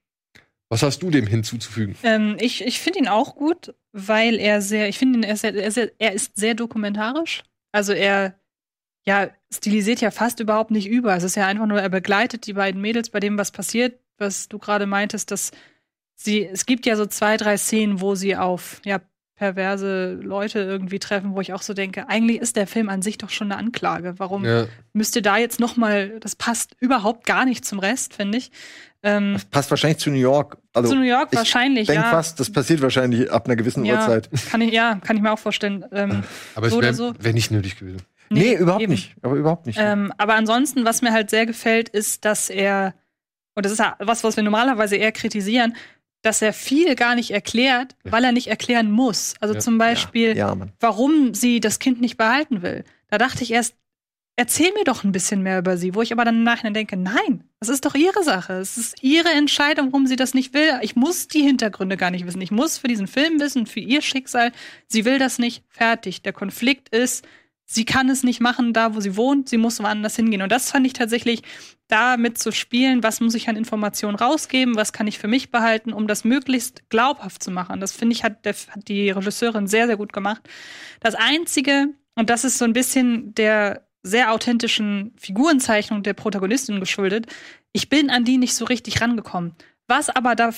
Was 0.68 0.82
hast 0.82 1.02
du 1.02 1.10
dem 1.10 1.26
hinzuzufügen? 1.26 1.96
Ähm, 2.02 2.36
ich 2.38 2.64
ich 2.64 2.80
finde 2.80 3.00
ihn 3.00 3.08
auch 3.08 3.34
gut, 3.34 3.74
weil 3.92 4.38
er 4.38 4.62
sehr, 4.62 4.88
ich 4.88 4.98
finde 4.98 5.18
ihn, 5.18 5.22
er 5.24 5.34
ist 5.34 5.40
sehr, 5.40 5.54
er 5.54 5.66
ist 5.66 5.74
sehr, 5.74 5.90
er 5.98 6.12
ist 6.12 6.36
sehr 6.36 6.54
dokumentarisch. 6.54 7.42
Also 7.72 7.92
er, 7.92 8.38
ja, 9.04 9.30
stilisiert 9.52 10.00
ja 10.00 10.10
fast 10.12 10.38
überhaupt 10.38 10.70
nicht 10.70 10.88
über. 10.88 11.16
Es 11.16 11.24
ist 11.24 11.34
ja 11.34 11.46
einfach 11.46 11.66
nur, 11.66 11.80
er 11.80 11.88
begleitet 11.88 12.46
die 12.46 12.52
beiden 12.52 12.80
Mädels 12.80 13.10
bei 13.10 13.18
dem, 13.18 13.36
was 13.36 13.50
passiert, 13.50 13.98
was 14.18 14.48
du 14.48 14.58
gerade 14.58 14.86
meintest, 14.86 15.30
dass 15.32 15.50
sie, 16.14 16.46
es 16.46 16.64
gibt 16.64 16.86
ja 16.86 16.94
so 16.96 17.06
zwei, 17.06 17.36
drei 17.36 17.56
Szenen, 17.56 18.00
wo 18.00 18.14
sie 18.14 18.36
auf, 18.36 18.80
ja, 18.84 19.00
perverse 19.36 20.14
Leute 20.22 20.60
irgendwie 20.60 20.98
treffen, 20.98 21.34
wo 21.34 21.40
ich 21.40 21.52
auch 21.52 21.62
so 21.62 21.74
denke, 21.74 22.08
eigentlich 22.08 22.40
ist 22.40 22.56
der 22.56 22.66
Film 22.66 22.88
an 22.88 23.02
sich 23.02 23.18
doch 23.18 23.30
schon 23.30 23.50
eine 23.50 23.58
Anklage. 23.58 24.14
Warum 24.18 24.44
Ja. 24.44 24.66
müsste 24.92 25.22
da 25.22 25.36
jetzt 25.38 25.58
noch 25.58 25.76
mal, 25.76 26.20
das 26.20 26.36
passt 26.36 26.76
überhaupt 26.80 27.26
gar 27.26 27.44
nicht 27.44 27.64
zum 27.64 27.78
Rest, 27.78 28.14
finde 28.14 28.38
ich. 28.38 28.50
Ähm, 29.02 29.32
Das 29.32 29.44
passt 29.46 29.70
wahrscheinlich 29.70 29.98
zu 29.98 30.10
New 30.10 30.18
York. 30.18 30.58
Also, 30.74 30.90
zu 30.90 30.94
New 30.96 31.02
York 31.04 31.28
ich 31.32 31.38
wahrscheinlich, 31.38 31.88
denk 31.88 32.02
ja. 32.02 32.10
fast, 32.10 32.38
das 32.38 32.52
passiert 32.52 32.82
wahrscheinlich 32.82 33.32
ab 33.32 33.46
einer 33.46 33.56
gewissen 33.56 33.84
ja, 33.84 33.96
Uhrzeit. 33.96 34.30
Kann 34.50 34.60
ich, 34.60 34.72
ja, 34.72 35.00
kann 35.04 35.16
ich 35.16 35.22
mir 35.22 35.32
auch 35.32 35.38
vorstellen. 35.38 35.84
Ähm, 35.92 36.22
Aber 36.54 36.70
So 36.70 36.76
es 36.78 36.82
wäre 36.84 36.94
so. 36.94 37.14
wär 37.18 37.32
nicht 37.32 37.50
nötig 37.50 37.78
gewesen. 37.78 38.02
Nee, 38.30 38.54
überhaupt 38.54 38.82
eben. 38.82 38.92
nicht. 38.92 39.14
Aber 39.22 39.34
überhaupt 39.34 39.66
nicht. 39.66 39.78
Ähm, 39.80 40.12
aber 40.18 40.34
ansonsten, 40.34 40.84
was 40.84 41.02
mir 41.02 41.12
halt 41.12 41.30
sehr 41.30 41.46
gefällt, 41.46 41.88
ist, 41.88 42.24
dass 42.24 42.48
er, 42.48 42.94
und 43.54 43.66
das 43.66 43.72
ist 43.72 43.78
ja 43.78 43.96
was, 43.98 44.24
was 44.24 44.36
wir 44.36 44.42
normalerweise 44.44 44.96
eher 44.96 45.12
kritisieren, 45.12 45.74
dass 46.22 46.40
er 46.42 46.52
viel 46.52 46.94
gar 46.94 47.14
nicht 47.14 47.30
erklärt, 47.32 47.94
Ja. 48.04 48.12
weil 48.12 48.24
er 48.24 48.32
nicht 48.32 48.46
erklären 48.48 48.90
muss. 48.90 49.34
Also 49.40 49.54
Ja. 49.54 49.60
zum 49.60 49.78
Beispiel, 49.78 50.36
ja, 50.36 50.56
warum 50.80 51.34
sie 51.34 51.60
das 51.60 51.78
Kind 51.78 52.00
nicht 52.00 52.16
behalten 52.16 52.62
will. 52.62 52.84
Da 53.10 53.18
dachte 53.18 53.42
ich 53.42 53.52
erst, 53.52 53.74
erzähl 54.36 54.72
mir 54.72 54.84
doch 54.84 55.04
ein 55.04 55.12
bisschen 55.12 55.42
mehr 55.42 55.58
über 55.58 55.76
sie, 55.76 55.94
wo 55.94 56.00
ich 56.00 56.10
aber 56.12 56.24
dann 56.24 56.36
im 56.36 56.42
Nachhinein 56.44 56.72
denke, 56.74 56.96
nein, 56.96 57.44
das 57.60 57.68
ist 57.68 57.84
doch 57.84 57.94
ihre 57.94 58.22
Sache. 58.24 58.54
Es 58.54 58.78
ist 58.78 59.02
ihre 59.02 59.28
Entscheidung, 59.30 59.92
warum 59.92 60.06
sie 60.06 60.16
das 60.16 60.32
nicht 60.32 60.54
will. 60.54 60.78
Ich 60.80 60.96
muss 60.96 61.28
die 61.28 61.42
Hintergründe 61.42 61.96
gar 61.96 62.10
nicht 62.10 62.26
wissen. 62.26 62.40
Ich 62.40 62.50
muss 62.50 62.78
für 62.78 62.88
diesen 62.88 63.06
Film 63.06 63.38
wissen, 63.40 63.66
für 63.66 63.80
ihr 63.80 64.00
Schicksal. 64.00 64.52
Sie 64.88 65.04
will 65.04 65.18
das 65.18 65.38
nicht. 65.38 65.64
Fertig. 65.68 66.22
Der 66.22 66.32
Konflikt 66.32 66.88
ist, 66.88 67.24
sie 67.72 67.84
kann 67.84 68.08
es 68.10 68.22
nicht 68.22 68.40
machen, 68.40 68.72
da 68.72 68.94
wo 68.94 69.00
sie 69.00 69.16
wohnt. 69.16 69.48
Sie 69.48 69.56
muss 69.56 69.80
woanders 69.80 70.16
hingehen. 70.16 70.42
Und 70.42 70.52
das 70.52 70.70
fand 70.70 70.86
ich 70.86 70.92
tatsächlich, 70.92 71.42
damit 71.88 72.38
zu 72.38 72.52
spielen, 72.52 73.02
was 73.02 73.20
muss 73.20 73.34
ich 73.34 73.48
an 73.48 73.56
Informationen 73.56 74.16
rausgeben, 74.16 74.76
was 74.76 74.92
kann 74.92 75.06
ich 75.06 75.18
für 75.18 75.28
mich 75.28 75.50
behalten, 75.50 75.92
um 75.92 76.06
das 76.06 76.24
möglichst 76.24 76.88
glaubhaft 76.90 77.42
zu 77.42 77.50
machen. 77.50 77.80
Das 77.80 77.92
finde 77.92 78.14
ich, 78.14 78.24
hat, 78.24 78.44
der, 78.44 78.54
hat 78.54 78.88
die 78.88 79.10
Regisseurin 79.10 79.66
sehr, 79.66 79.86
sehr 79.86 79.96
gut 79.96 80.12
gemacht. 80.12 80.42
Das 81.00 81.14
Einzige, 81.14 81.88
und 82.14 82.30
das 82.30 82.44
ist 82.44 82.58
so 82.58 82.64
ein 82.64 82.72
bisschen 82.72 83.34
der 83.34 83.86
sehr 84.02 84.32
authentischen 84.32 85.14
Figurenzeichnung 85.18 86.02
der 86.02 86.14
Protagonistin 86.14 86.80
geschuldet, 86.80 87.26
ich 87.72 87.88
bin 87.88 88.10
an 88.10 88.24
die 88.24 88.38
nicht 88.38 88.54
so 88.54 88.64
richtig 88.64 89.00
rangekommen. 89.00 89.54
Was 89.86 90.10
aber 90.10 90.34
da, 90.34 90.50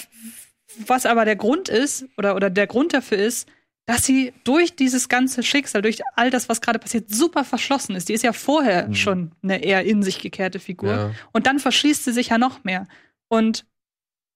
was 0.86 1.06
aber 1.06 1.24
der 1.24 1.36
Grund 1.36 1.68
ist, 1.68 2.06
oder, 2.16 2.34
oder 2.36 2.50
der 2.50 2.66
Grund 2.66 2.92
dafür 2.92 3.18
ist, 3.18 3.48
dass 3.86 4.04
sie 4.04 4.32
durch 4.44 4.76
dieses 4.76 5.08
ganze 5.08 5.42
Schicksal, 5.42 5.82
durch 5.82 6.00
all 6.16 6.30
das, 6.30 6.48
was 6.48 6.60
gerade 6.60 6.78
passiert, 6.78 7.10
super 7.10 7.44
verschlossen 7.44 7.94
ist. 7.96 8.08
Die 8.08 8.14
ist 8.14 8.22
ja 8.24 8.32
vorher 8.32 8.88
Mhm. 8.88 8.94
schon 8.94 9.32
eine 9.42 9.62
eher 9.62 9.84
in 9.84 10.02
sich 10.02 10.20
gekehrte 10.20 10.58
Figur. 10.58 10.90
Ja. 10.90 11.10
Und 11.32 11.46
dann 11.46 11.58
verschließt 11.58 12.04
sie 12.04 12.12
sich 12.12 12.28
ja 12.28 12.38
noch 12.38 12.64
mehr. 12.64 12.86
Und 13.28 13.66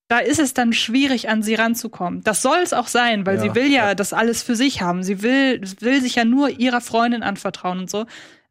da 0.09 0.19
ist 0.19 0.39
es 0.39 0.55
dann 0.55 0.73
schwierig, 0.73 1.29
an 1.29 1.43
sie 1.43 1.55
ranzukommen. 1.55 2.23
Das 2.23 2.41
soll 2.43 2.59
es 2.63 2.73
auch 2.73 2.89
sein, 2.89 3.27
weil 3.27 3.37
Ja, 3.37 3.43
sie 3.43 3.55
will 3.55 3.71
ja, 3.71 3.89
ja. 3.89 3.95
das 3.95 4.13
alles 4.13 4.43
für 4.43 4.57
sich 4.57 4.81
haben. 4.83 5.03
Sie 5.03 5.23
will, 5.23 5.61
will 5.81 6.01
sich 6.03 6.15
ja 6.15 6.25
nur 6.25 6.49
ihrer 6.51 6.81
Freundin 6.81 7.23
anvertrauen 7.23 7.79
und 7.81 7.91
so. 7.91 8.07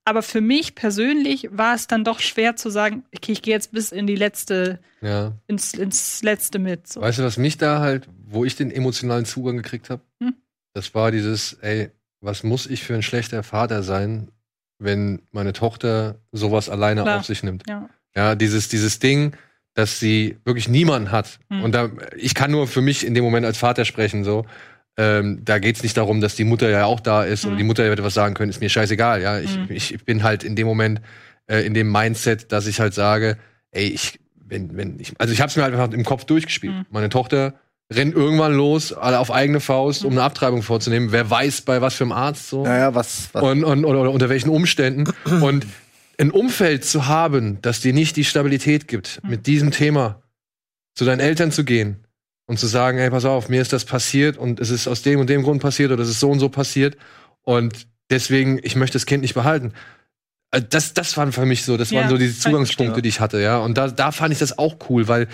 Aber 0.06 0.22
für 0.22 0.40
mich 0.40 0.74
persönlich 0.76 1.50
war 1.52 1.76
es 1.76 1.88
dann 1.88 2.04
doch 2.06 2.22
schwer 2.22 2.56
zu 2.56 2.70
sagen, 2.70 3.04
okay, 3.14 3.34
ich 3.34 3.42
gehe 3.42 3.54
jetzt 3.54 3.72
bis 3.72 3.92
in 3.92 4.08
die 4.08 4.16
letzte, 4.16 4.80
ja. 5.02 5.34
ins, 5.48 5.74
ins 5.74 6.24
letzte 6.24 6.60
mit. 6.60 6.88
So. 6.88 7.02
Weißt 7.02 7.20
du, 7.20 7.24
was 7.24 7.38
mich 7.38 7.58
da 7.58 7.80
halt, 7.80 8.08
wo 8.26 8.46
ich 8.46 8.56
den 8.56 8.72
emotionalen 8.72 9.26
Zugang 9.26 9.58
gekriegt 9.58 9.90
habe? 9.90 10.02
Hm? 10.24 10.34
Das 10.78 10.94
war 10.94 11.12
dieses, 11.12 11.54
ey, 11.62 11.90
was 12.22 12.44
muss 12.44 12.68
ich 12.68 12.84
für 12.84 12.94
ein 12.94 13.02
schlechter 13.02 13.42
Vater 13.42 13.82
sein, 13.82 14.30
wenn 14.80 15.24
meine 15.32 15.54
Tochter 15.54 16.20
sowas 16.32 16.70
alleine 16.70 17.02
Klar. 17.02 17.20
auf 17.20 17.26
sich 17.26 17.42
nimmt? 17.42 17.64
Ja. 17.68 17.90
Ja, 18.16 18.36
dieses, 18.36 18.70
dieses 18.70 19.00
Ding, 19.00 19.36
dass 19.74 20.00
sie 20.00 20.38
wirklich 20.46 20.70
niemanden 20.70 21.12
hat. 21.12 21.40
Hm. 21.50 21.64
Und 21.64 21.72
da, 21.74 21.90
ich 22.16 22.36
kann 22.36 22.52
nur 22.52 22.68
für 22.68 22.82
mich 22.82 23.06
in 23.06 23.16
dem 23.16 23.24
Moment 23.24 23.44
als 23.46 23.58
Vater 23.58 23.86
sprechen, 23.86 24.24
so. 24.24 24.46
Ähm, 24.98 25.42
da 25.44 25.58
geht's 25.60 25.82
nicht 25.82 25.98
darum, 25.98 26.22
dass 26.22 26.36
die 26.36 26.44
Mutter 26.44 26.70
ja 26.70 26.86
auch 26.86 27.00
da 27.00 27.24
ist 27.24 27.44
Hm. 27.44 27.50
oder 27.50 27.58
die 27.58 27.64
Mutter 27.64 27.90
hätte 27.90 28.04
was 28.04 28.14
sagen 28.14 28.36
können, 28.36 28.50
ist 28.52 28.62
mir 28.62 28.70
scheißegal, 28.70 29.22
ja. 29.22 29.40
Ich, 29.40 29.56
Hm. 29.56 29.66
ich 29.70 30.06
bin 30.06 30.22
halt 30.22 30.44
in 30.44 30.56
dem 30.56 30.68
Moment 30.68 31.02
äh, 31.48 31.66
in 31.66 31.74
dem 31.74 31.92
Mindset, 31.92 32.52
dass 32.52 32.68
ich 32.68 32.80
halt 32.80 32.94
sage, 32.94 33.38
ey, 33.72 33.86
ich, 33.88 34.20
wenn, 34.36 34.78
wenn 34.78 35.00
ich, 35.00 35.14
also 35.18 35.34
ich 35.34 35.42
hab's 35.42 35.56
mir 35.56 35.64
halt 35.64 35.74
einfach 35.74 35.92
im 35.92 36.04
Kopf 36.06 36.26
durchgespielt. 36.26 36.74
Hm. 36.74 36.86
Meine 36.92 37.10
Tochter 37.10 37.56
rennt 37.94 38.16
irgendwann 38.16 38.54
los, 38.54 38.92
alle 38.94 39.20
auf 39.20 39.32
eigene 39.32 39.60
Faust, 39.60 40.04
um 40.04 40.12
eine 40.14 40.24
Abtreibung 40.24 40.62
vorzunehmen. 40.62 41.12
Wer 41.12 41.30
weiß, 41.30 41.62
bei 41.62 41.82
was 41.82 41.96
für 41.96 42.04
einem 42.04 42.12
Arzt 42.12 42.50
so 42.50 42.64
Naja, 42.64 42.94
was, 42.94 43.30
was 43.32 43.42
und, 43.44 43.64
und 43.64 43.86
oder, 43.86 44.02
oder 44.02 44.12
unter 44.12 44.30
welchen 44.30 44.50
Umständen. 44.50 45.06
Und 45.42 45.66
ein 46.20 46.32
Umfeld 46.32 46.84
zu 46.84 47.08
haben, 47.08 47.60
das 47.62 47.80
dir 47.80 47.94
nicht 47.94 48.16
die 48.18 48.26
Stabilität 48.26 48.88
gibt, 48.88 49.22
mit 49.24 49.48
diesem 49.48 49.72
Thema 49.72 50.22
zu 50.96 51.06
deinen 51.06 51.20
Eltern 51.20 51.52
zu 51.52 51.64
gehen 51.64 52.04
und 52.48 52.60
zu 52.60 52.68
sagen, 52.68 52.98
ey, 52.98 53.10
pass 53.10 53.24
auf, 53.26 53.50
mir 53.50 53.62
ist 53.62 53.72
das 53.72 53.86
passiert 53.86 54.36
und 54.38 54.60
es 54.60 54.70
ist 54.70 54.88
aus 54.88 55.02
dem 55.04 55.20
und 55.20 55.30
dem 55.30 55.44
Grund 55.44 55.62
passiert 55.62 55.92
oder 55.92 56.02
es 56.04 56.10
ist 56.10 56.20
so 56.20 56.30
und 56.30 56.40
so 56.40 56.50
passiert 56.50 56.98
und 57.44 57.88
deswegen, 58.10 58.60
ich 58.64 58.76
möchte 58.76 58.94
das 58.98 59.06
Kind 59.06 59.22
nicht 59.22 59.34
behalten. 59.36 59.74
Äh, 60.52 60.62
Das, 60.68 60.94
das 60.94 61.16
waren 61.18 61.32
für 61.32 61.46
mich 61.46 61.64
so, 61.64 61.78
das 61.78 61.92
Ja, 61.92 62.02
waren 62.02 62.10
so 62.10 62.18
diese 62.18 62.40
Zugangspunkte, 62.40 62.94
verstehen. 62.96 63.04
die 63.04 63.10
ich 63.10 63.20
hatte, 63.20 63.40
ja. 63.42 63.60
Und 63.60 63.78
da, 63.78 63.88
da 63.90 64.12
fand 64.12 64.34
ich 64.34 64.40
das 64.40 64.58
auch 64.58 64.78
cool, 64.90 65.08
weil 65.08 65.28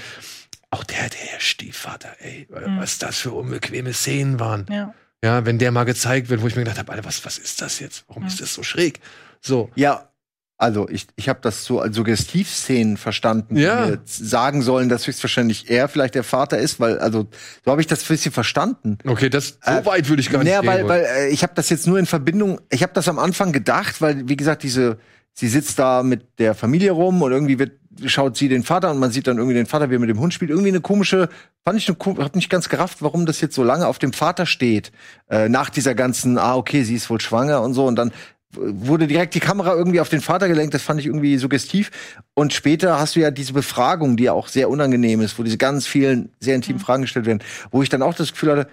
auch 0.73 0.83
der, 0.83 1.09
der 1.09 1.39
Stiefvater, 1.39 2.09
ey, 2.19 2.47
Mhm. 2.49 2.79
was 2.79 2.97
das 2.99 3.17
für 3.17 3.31
unbequeme 3.31 3.93
Szenen 3.93 4.39
waren. 4.39 4.65
Ja. 4.69 4.93
Ja, 5.23 5.45
wenn 5.45 5.57
der 5.57 5.71
mal 5.71 5.85
gezeigt 5.85 6.29
wird, 6.29 6.41
wo 6.41 6.47
ich 6.47 6.55
mir 6.55 6.63
gedacht 6.63 6.79
habe, 6.79 6.91
Alter, 6.91 7.05
was, 7.05 7.23
was 7.25 7.37
ist 7.37 7.61
das 7.61 7.79
jetzt? 7.79 8.03
Warum 8.07 8.23
Ja. 8.23 8.27
ist 8.29 8.41
das 8.41 8.53
so 8.53 8.61
schräg? 8.63 8.99
So. 9.39 9.69
Ja, 9.75 10.09
also 10.57 10.87
ich, 10.89 11.07
ich 11.15 11.29
habe 11.29 11.39
das 11.41 11.63
so 11.65 11.79
als 11.79 11.95
Suggestivszenen 11.95 12.97
verstanden, 12.97 13.55
Ja. 13.57 13.85
die 13.85 13.91
mir 13.91 13.99
sagen 14.05 14.61
sollen, 14.61 14.89
dass 14.89 15.07
höchstwahrscheinlich 15.07 15.69
er 15.69 15.87
vielleicht 15.87 16.15
der 16.15 16.23
Vater 16.23 16.57
ist, 16.57 16.79
weil 16.79 16.99
also 16.99 17.27
so 17.63 17.71
habe 17.71 17.79
ich 17.81 17.87
das 17.87 18.01
ein 18.03 18.07
bisschen 18.07 18.31
verstanden. 18.33 18.97
Okay, 19.05 19.29
das 19.29 19.57
so 19.65 19.71
Äh, 19.71 19.85
weit 19.85 20.09
würde 20.09 20.21
ich 20.21 20.29
gar 20.29 20.39
nicht 20.43 20.47
Naja, 20.49 20.61
gehen. 20.61 20.67
weil, 20.69 20.77
wollen. 20.79 20.89
weil 20.89 21.05
äh, 21.05 21.29
ich 21.29 21.43
habe 21.43 21.53
das 21.55 21.69
jetzt 21.69 21.87
nur 21.87 21.99
in 21.99 22.05
Verbindung, 22.05 22.59
ich 22.69 22.83
habe 22.83 22.93
das 22.93 23.07
am 23.07 23.19
Anfang 23.19 23.51
gedacht, 23.53 24.01
weil 24.01 24.27
wie 24.27 24.35
gesagt, 24.37 24.63
diese 24.63 24.97
sie 25.35 25.47
sitzt 25.47 25.79
da 25.79 26.03
mit 26.03 26.37
der 26.37 26.53
Familie 26.53 26.91
rum 26.91 27.21
und 27.21 27.31
irgendwie 27.31 27.57
wird 27.59 27.71
schaut 28.05 28.37
sie 28.37 28.49
den 28.49 28.63
Vater 28.63 28.91
und 28.91 28.99
man 28.99 29.11
sieht 29.11 29.27
dann 29.27 29.37
irgendwie 29.37 29.55
den 29.55 29.65
Vater, 29.65 29.89
wie 29.89 29.95
er 29.95 29.99
mit 29.99 30.09
dem 30.09 30.19
Hund 30.19 30.33
spielt. 30.33 30.51
Irgendwie 30.51 30.69
eine 30.69 30.81
komische, 30.81 31.29
fand 31.63 31.77
ich, 31.77 31.87
eine, 31.87 32.23
hab 32.23 32.35
nicht 32.35 32.49
ganz 32.49 32.69
gerafft, 32.69 33.01
warum 33.01 33.25
das 33.25 33.41
jetzt 33.41 33.55
so 33.55 33.63
lange 33.63 33.87
auf 33.87 33.99
dem 33.99 34.13
Vater 34.13 34.45
steht. 34.45 34.91
Äh, 35.29 35.49
nach 35.49 35.69
dieser 35.69 35.95
ganzen, 35.95 36.37
ah, 36.37 36.55
okay, 36.55 36.83
sie 36.83 36.95
ist 36.95 37.09
wohl 37.09 37.21
schwanger 37.21 37.61
und 37.61 37.73
so. 37.73 37.85
Und 37.85 37.95
dann 37.95 38.11
wurde 38.55 39.07
direkt 39.07 39.35
die 39.35 39.39
Kamera 39.39 39.73
irgendwie 39.73 39.99
auf 39.99 40.09
den 40.09 40.21
Vater 40.21 40.47
gelenkt. 40.47 40.73
Das 40.73 40.83
fand 40.83 40.99
ich 40.99 41.05
irgendwie 41.05 41.37
suggestiv. 41.37 41.91
Und 42.33 42.53
später 42.53 42.99
hast 42.99 43.15
du 43.15 43.19
ja 43.19 43.31
diese 43.31 43.53
Befragung, 43.53 44.17
die 44.17 44.23
ja 44.23 44.33
auch 44.33 44.47
sehr 44.47 44.69
unangenehm 44.69 45.21
ist, 45.21 45.37
wo 45.39 45.43
diese 45.43 45.57
ganz 45.57 45.87
vielen 45.87 46.29
sehr 46.39 46.55
intimen 46.55 46.79
Mhm. 46.79 46.85
Fragen 46.85 47.01
gestellt 47.03 47.25
werden, 47.25 47.43
wo 47.71 47.83
ich 47.83 47.89
dann 47.89 48.01
auch 48.01 48.13
das 48.13 48.31
Gefühl 48.31 48.51
hatte, 48.51 48.67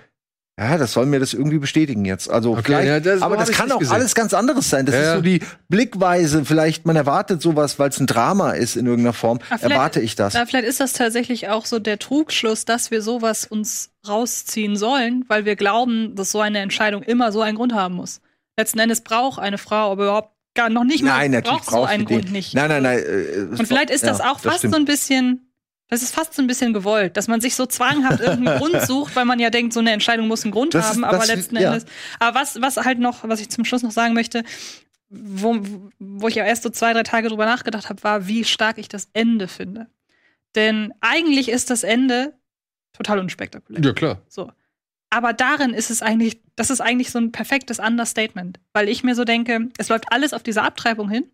ja, 0.58 0.76
das 0.76 0.92
soll 0.92 1.06
mir 1.06 1.20
das 1.20 1.32
irgendwie 1.32 1.58
bestätigen 1.58 2.04
jetzt. 2.04 2.28
Also 2.30 2.52
Okay, 2.52 2.62
vielleicht, 2.66 2.86
ja, 2.88 3.00
das- 3.00 3.22
aber 3.22 3.36
das 3.38 3.50
kann 3.50 3.72
auch 3.72 3.78
gesehen. 3.78 3.94
alles 3.94 4.14
ganz 4.14 4.34
anderes 4.34 4.68
sein. 4.68 4.84
Das 4.84 4.94
Ja, 4.94 5.00
ist 5.12 5.16
so 5.16 5.20
die 5.22 5.40
Blickweise. 5.68 6.44
Vielleicht 6.44 6.84
man 6.84 6.96
erwartet 6.96 7.40
sowas, 7.40 7.78
weil 7.78 7.88
es 7.88 7.98
ein 7.98 8.06
Drama 8.06 8.52
ist 8.52 8.76
in 8.76 8.84
irgendeiner 8.86 9.14
Form. 9.14 9.38
Ah, 9.48 9.56
Erwarte 9.60 10.00
ich 10.00 10.16
das. 10.16 10.34
Na, 10.34 10.44
vielleicht 10.44 10.66
ist 10.66 10.80
das 10.80 10.92
tatsächlich 10.92 11.48
auch 11.48 11.64
so 11.64 11.78
der 11.78 11.98
Trugschluss, 11.98 12.64
dass 12.66 12.90
wir 12.90 13.00
sowas 13.00 13.46
uns 13.46 13.90
rausziehen 14.06 14.76
sollen, 14.76 15.24
weil 15.28 15.44
wir 15.46 15.56
glauben, 15.56 16.14
dass 16.14 16.30
so 16.32 16.40
eine 16.40 16.58
Entscheidung 16.58 17.02
immer 17.02 17.32
so 17.32 17.40
einen 17.40 17.56
Grund 17.56 17.72
haben 17.72 17.94
muss. 17.94 18.20
Letzten 18.58 18.78
Endes 18.80 19.00
braucht 19.02 19.38
eine 19.40 19.56
Frau 19.56 19.92
aber 19.92 20.04
überhaupt 20.04 20.34
gar 20.54 20.68
noch 20.68 20.84
nicht 20.84 21.02
mal 21.02 21.10
Nein, 21.16 21.30
natürlich 21.30 21.60
braucht 21.60 21.70
so 21.70 21.84
einen. 21.84 22.04
Grund 22.04 22.32
nicht. 22.32 22.54
Nein, 22.54 22.68
nein, 22.68 22.82
nein. 22.82 22.98
äh, 22.98 23.46
Und 23.58 23.66
vielleicht 23.66 23.88
ist 23.90 24.04
das 24.04 24.18
ja, 24.18 24.30
auch 24.30 24.40
fast 24.40 24.58
stimmt. 24.58 24.74
so 24.74 24.80
ein 24.80 24.84
bisschen, 24.84 25.49
das 25.90 26.02
ist 26.02 26.14
fast 26.14 26.34
so 26.34 26.40
ein 26.42 26.46
bisschen 26.46 26.72
gewollt, 26.72 27.16
dass 27.16 27.28
man 27.28 27.40
sich 27.40 27.54
so 27.56 27.66
zwanghaft 27.66 28.20
irgendeinen 28.20 28.58
Grund 28.58 28.80
sucht, 28.86 29.14
weil 29.16 29.24
man 29.24 29.38
ja 29.40 29.50
denkt, 29.50 29.72
so 29.72 29.80
eine 29.80 29.90
Entscheidung 29.92 30.28
muss 30.28 30.44
einen 30.44 30.52
Grund 30.52 30.72
Das 30.74 30.86
ist- 30.86 30.92
haben, 30.92 31.04
aber 31.04 31.18
das- 31.18 31.28
letzten 31.28 31.56
ja. 31.56 31.72
Endes. 31.74 31.84
Aber 32.18 32.38
was, 32.38 32.60
was 32.62 32.76
halt 32.78 32.98
noch, 33.00 33.28
was 33.28 33.40
ich 33.40 33.50
zum 33.50 33.64
Schluss 33.64 33.82
noch 33.82 33.90
sagen 33.90 34.14
möchte, 34.14 34.44
wo, 35.08 35.58
wo 35.98 36.28
ich 36.28 36.36
ja 36.36 36.44
erst 36.44 36.62
so 36.62 36.70
zwei, 36.70 36.92
drei 36.92 37.02
Tage 37.02 37.28
drüber 37.28 37.44
nachgedacht 37.44 37.88
habe, 37.88 38.02
war, 38.04 38.26
wie 38.28 38.44
stark 38.44 38.78
ich 38.78 38.88
das 38.88 39.08
Ende 39.12 39.48
finde. 39.48 39.88
Denn 40.54 40.92
eigentlich 41.00 41.48
ist 41.48 41.70
das 41.70 41.82
Ende 41.82 42.34
total 42.92 43.18
unspektakulär. 43.18 43.82
Ja, 43.82 43.92
klar. 43.92 44.22
So. 44.28 44.50
Aber 45.10 45.32
darin 45.32 45.74
ist 45.74 45.90
es 45.90 46.02
eigentlich, 46.02 46.40
das 46.54 46.70
ist 46.70 46.80
eigentlich 46.80 47.10
so 47.10 47.18
ein 47.18 47.32
perfektes 47.32 47.80
Understatement, 47.80 48.60
weil 48.72 48.88
ich 48.88 49.02
mir 49.02 49.16
so 49.16 49.24
denke, 49.24 49.68
es 49.78 49.88
läuft 49.88 50.12
alles 50.12 50.32
auf 50.32 50.44
diese 50.44 50.62
Abtreibung 50.62 51.08
hin. 51.10 51.24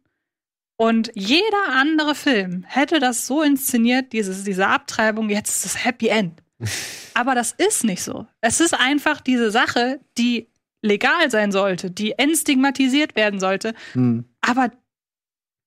Und 0.77 1.11
jeder 1.15 1.69
andere 1.71 2.15
Film 2.15 2.65
hätte 2.67 3.01
das 3.01 3.27
so 3.27 3.43
inszeniert, 3.43 4.13
dieses, 4.13 4.45
diese 4.45 4.67
Abtreibung, 4.67 5.31
jetzt 5.31 5.57
ist 5.57 5.65
das 5.65 5.85
Happy 5.85 6.09
End. 6.09 6.43
Aber 7.15 7.35
das 7.35 7.53
ist 7.53 7.85
nicht 7.85 8.03
so. 8.03 8.27
Es 8.41 8.61
ist 8.61 8.75
einfach 8.75 9.21
diese 9.21 9.51
Sache, 9.51 10.01
die 10.19 10.49
legal 10.83 11.31
sein 11.31 11.53
sollte, 11.53 11.91
die 11.91 12.13
entstigmatisiert 12.19 13.17
werden 13.17 13.41
sollte, 13.41 13.75
mhm. 13.95 14.25
aber 14.41 14.71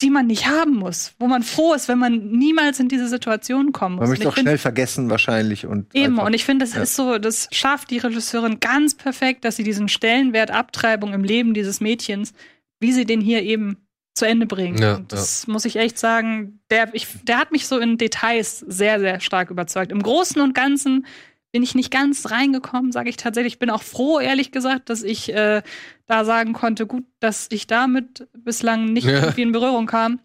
die 0.02 0.10
man 0.10 0.27
nicht 0.27 0.48
haben 0.48 0.76
muss, 0.76 1.14
wo 1.19 1.27
man 1.27 1.44
froh 1.44 1.73
ist, 1.73 1.90
wenn 1.90 1.98
man 1.98 2.30
niemals 2.30 2.80
in 2.80 2.88
diese 2.88 3.10
Situation 3.10 3.73
kommen 3.73 3.95
muss. 3.95 4.03
Man 4.03 4.10
möchte 4.11 4.30
auch 4.30 4.38
schnell 4.38 4.57
vergessen 4.57 5.10
wahrscheinlich 5.10 5.65
und 5.65 5.94
eben 5.94 6.14
einfach, 6.14 6.27
und 6.27 6.34
ich 6.34 6.45
finde, 6.45 6.64
das 6.64 6.76
ja. 6.76 6.84
ist 6.84 6.95
so, 6.95 7.18
das 7.18 7.49
schafft 7.52 7.90
die 7.90 7.98
Regisseurin 7.98 8.61
ganz 8.61 8.95
perfekt, 8.95 9.44
dass 9.44 9.57
sie 9.57 9.64
diesen 9.64 9.90
Stellenwert 9.90 10.52
Abtreibung 10.52 11.14
im 11.14 11.26
Leben 11.26 11.53
dieses 11.53 11.81
Mädchens, 11.81 12.34
wie 12.80 12.94
sie 12.94 13.06
den 13.06 13.19
hier 13.19 13.44
eben 13.44 13.77
zu 14.20 14.28
Ende 14.28 14.46
bringt. 14.46 14.80
Ja, 14.80 15.02
das 15.08 15.46
ja. 15.48 15.54
muss 15.54 15.66
ich 15.66 15.78
echt 15.78 15.98
sagen, 15.98 16.60
der, 16.70 16.94
ich, 16.94 17.08
der 17.24 17.38
hat 17.38 17.52
mich 17.52 17.68
so 17.68 17.80
in 17.80 17.98
Details 17.98 18.60
sehr, 18.60 19.00
sehr 19.00 19.20
stark 19.20 19.50
überzeugt. 19.50 19.91
Im 19.91 20.04
Großen 20.04 20.41
und 20.41 20.54
Ganzen 20.54 21.06
bin 21.52 21.64
ich 21.64 21.74
nicht 21.74 21.90
ganz 21.90 22.30
reingekommen, 22.30 22.91
sage 22.91 23.10
ich 23.10 23.18
tatsächlich. 23.18 23.54
Ich 23.54 23.60
bin 23.60 23.72
auch 23.72 23.82
froh, 23.82 24.20
ehrlich 24.20 24.52
gesagt, 24.52 24.90
dass 24.90 25.02
ich 25.02 25.34
äh, 25.34 25.64
da 26.06 26.26
sagen 26.26 26.54
konnte, 26.54 26.86
gut, 26.86 27.06
dass 27.20 27.48
ich 27.52 27.66
damit 27.66 28.28
bislang 28.34 28.94
nicht 28.94 29.08
ja. 29.08 29.22
irgendwie 29.22 29.41
in 29.41 29.52
Berührung 29.52 29.88
kam. 29.88 30.20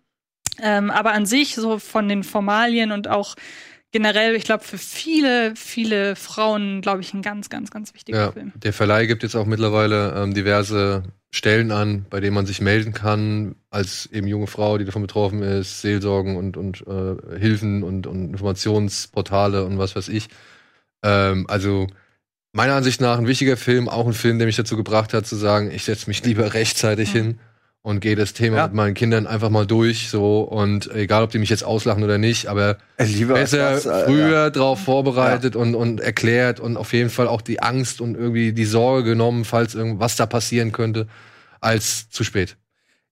Ähm, 0.61 0.91
aber 0.91 1.13
an 1.13 1.27
sich, 1.27 1.55
so 1.55 1.79
von 1.79 2.09
den 2.09 2.23
Formalien 2.23 2.93
und 2.93 3.09
auch 3.09 3.35
generell, 3.91 4.35
ich 4.35 4.45
glaube, 4.45 4.65
für 4.65 4.77
viele, 4.77 5.55
viele 5.57 6.17
Frauen, 6.17 6.81
glaube 6.81 7.01
ich, 7.01 7.15
ein 7.15 7.23
ganz, 7.23 7.49
ganz, 7.49 7.71
ganz 7.71 7.95
wichtiger 7.95 8.19
ja, 8.19 8.33
Film. 8.33 8.53
Der 8.57 8.73
Verleih 8.73 9.07
gibt 9.07 9.23
jetzt 9.23 9.35
auch 9.35 9.47
mittlerweile 9.47 10.15
ähm, 10.17 10.35
diverse 10.35 11.05
Stellen 11.35 11.73
an, 11.73 12.07
bei 12.11 12.21
denen 12.21 12.35
man 12.35 12.47
sich 12.47 12.61
melden 12.61 12.93
kann, 12.93 13.57
als 13.69 14.07
eben 14.13 14.29
junge 14.29 14.47
Frau, 14.47 14.79
die 14.79 14.85
davon 14.85 15.03
betroffen 15.03 15.43
ist, 15.43 15.81
Seelsorgen 15.81 16.37
und, 16.37 16.57
und 16.57 16.87
äh, 16.87 17.39
Hilfen 17.41 17.83
und, 17.83 18.07
und 18.07 18.31
Informationsportale 18.31 19.65
und 19.65 19.77
was 19.77 19.97
weiß 19.97 20.09
ich. 20.11 20.29
Ähm, 21.03 21.47
also 21.49 21.89
meiner 22.53 22.75
Ansicht 22.75 23.01
nach 23.01 23.19
ein 23.19 23.27
wichtiger 23.27 23.57
Film, 23.57 23.89
auch 23.89 24.07
ein 24.07 24.13
Film, 24.13 24.39
der 24.39 24.47
mich 24.47 24.55
dazu 24.55 24.77
gebracht 24.77 25.13
hat 25.13 25.27
zu 25.27 25.35
sagen, 25.35 25.73
ich 25.73 25.83
setze 25.83 26.09
mich 26.09 26.25
lieber 26.25 26.55
rechtzeitig 26.55 27.13
mhm. 27.13 27.19
hin 27.19 27.39
und 27.85 28.01
gehe 28.01 28.17
das 28.17 28.33
Thema 28.33 28.57
ja. 28.57 28.63
mit 28.65 28.73
meinen 28.73 28.95
Kindern 28.95 29.27
einfach 29.27 29.51
mal 29.51 29.67
durch, 29.67 30.09
so 30.09 30.41
und 30.41 30.91
egal, 30.95 31.23
ob 31.23 31.31
die 31.31 31.39
mich 31.39 31.51
jetzt 31.51 31.65
auslachen 31.65 32.03
oder 32.03 32.17
nicht, 32.17 32.47
aber 32.47 32.79
Lieber 32.97 33.35
besser 33.35 33.75
äh, 33.75 34.07
früher 34.07 34.45
ja. 34.45 34.51
drauf 34.51 34.81
vorbereitet 34.81 35.55
ja. 35.55 35.61
und, 35.61 35.75
und 35.75 36.01
erklärt 36.01 36.61
und 36.61 36.79
auf 36.79 36.95
jeden 36.95 37.11
Fall 37.11 37.29
auch 37.29 37.43
die 37.43 37.61
Angst 37.61 38.01
und 38.01 38.17
irgendwie 38.17 38.55
die 38.55 38.65
Sorge 38.65 39.11
genommen, 39.11 39.45
falls 39.45 39.75
irgendwas 39.75 40.17
da 40.17 40.25
passieren 40.25 40.73
könnte, 40.73 41.09
als 41.61 42.09
zu 42.09 42.25
spät. 42.25 42.57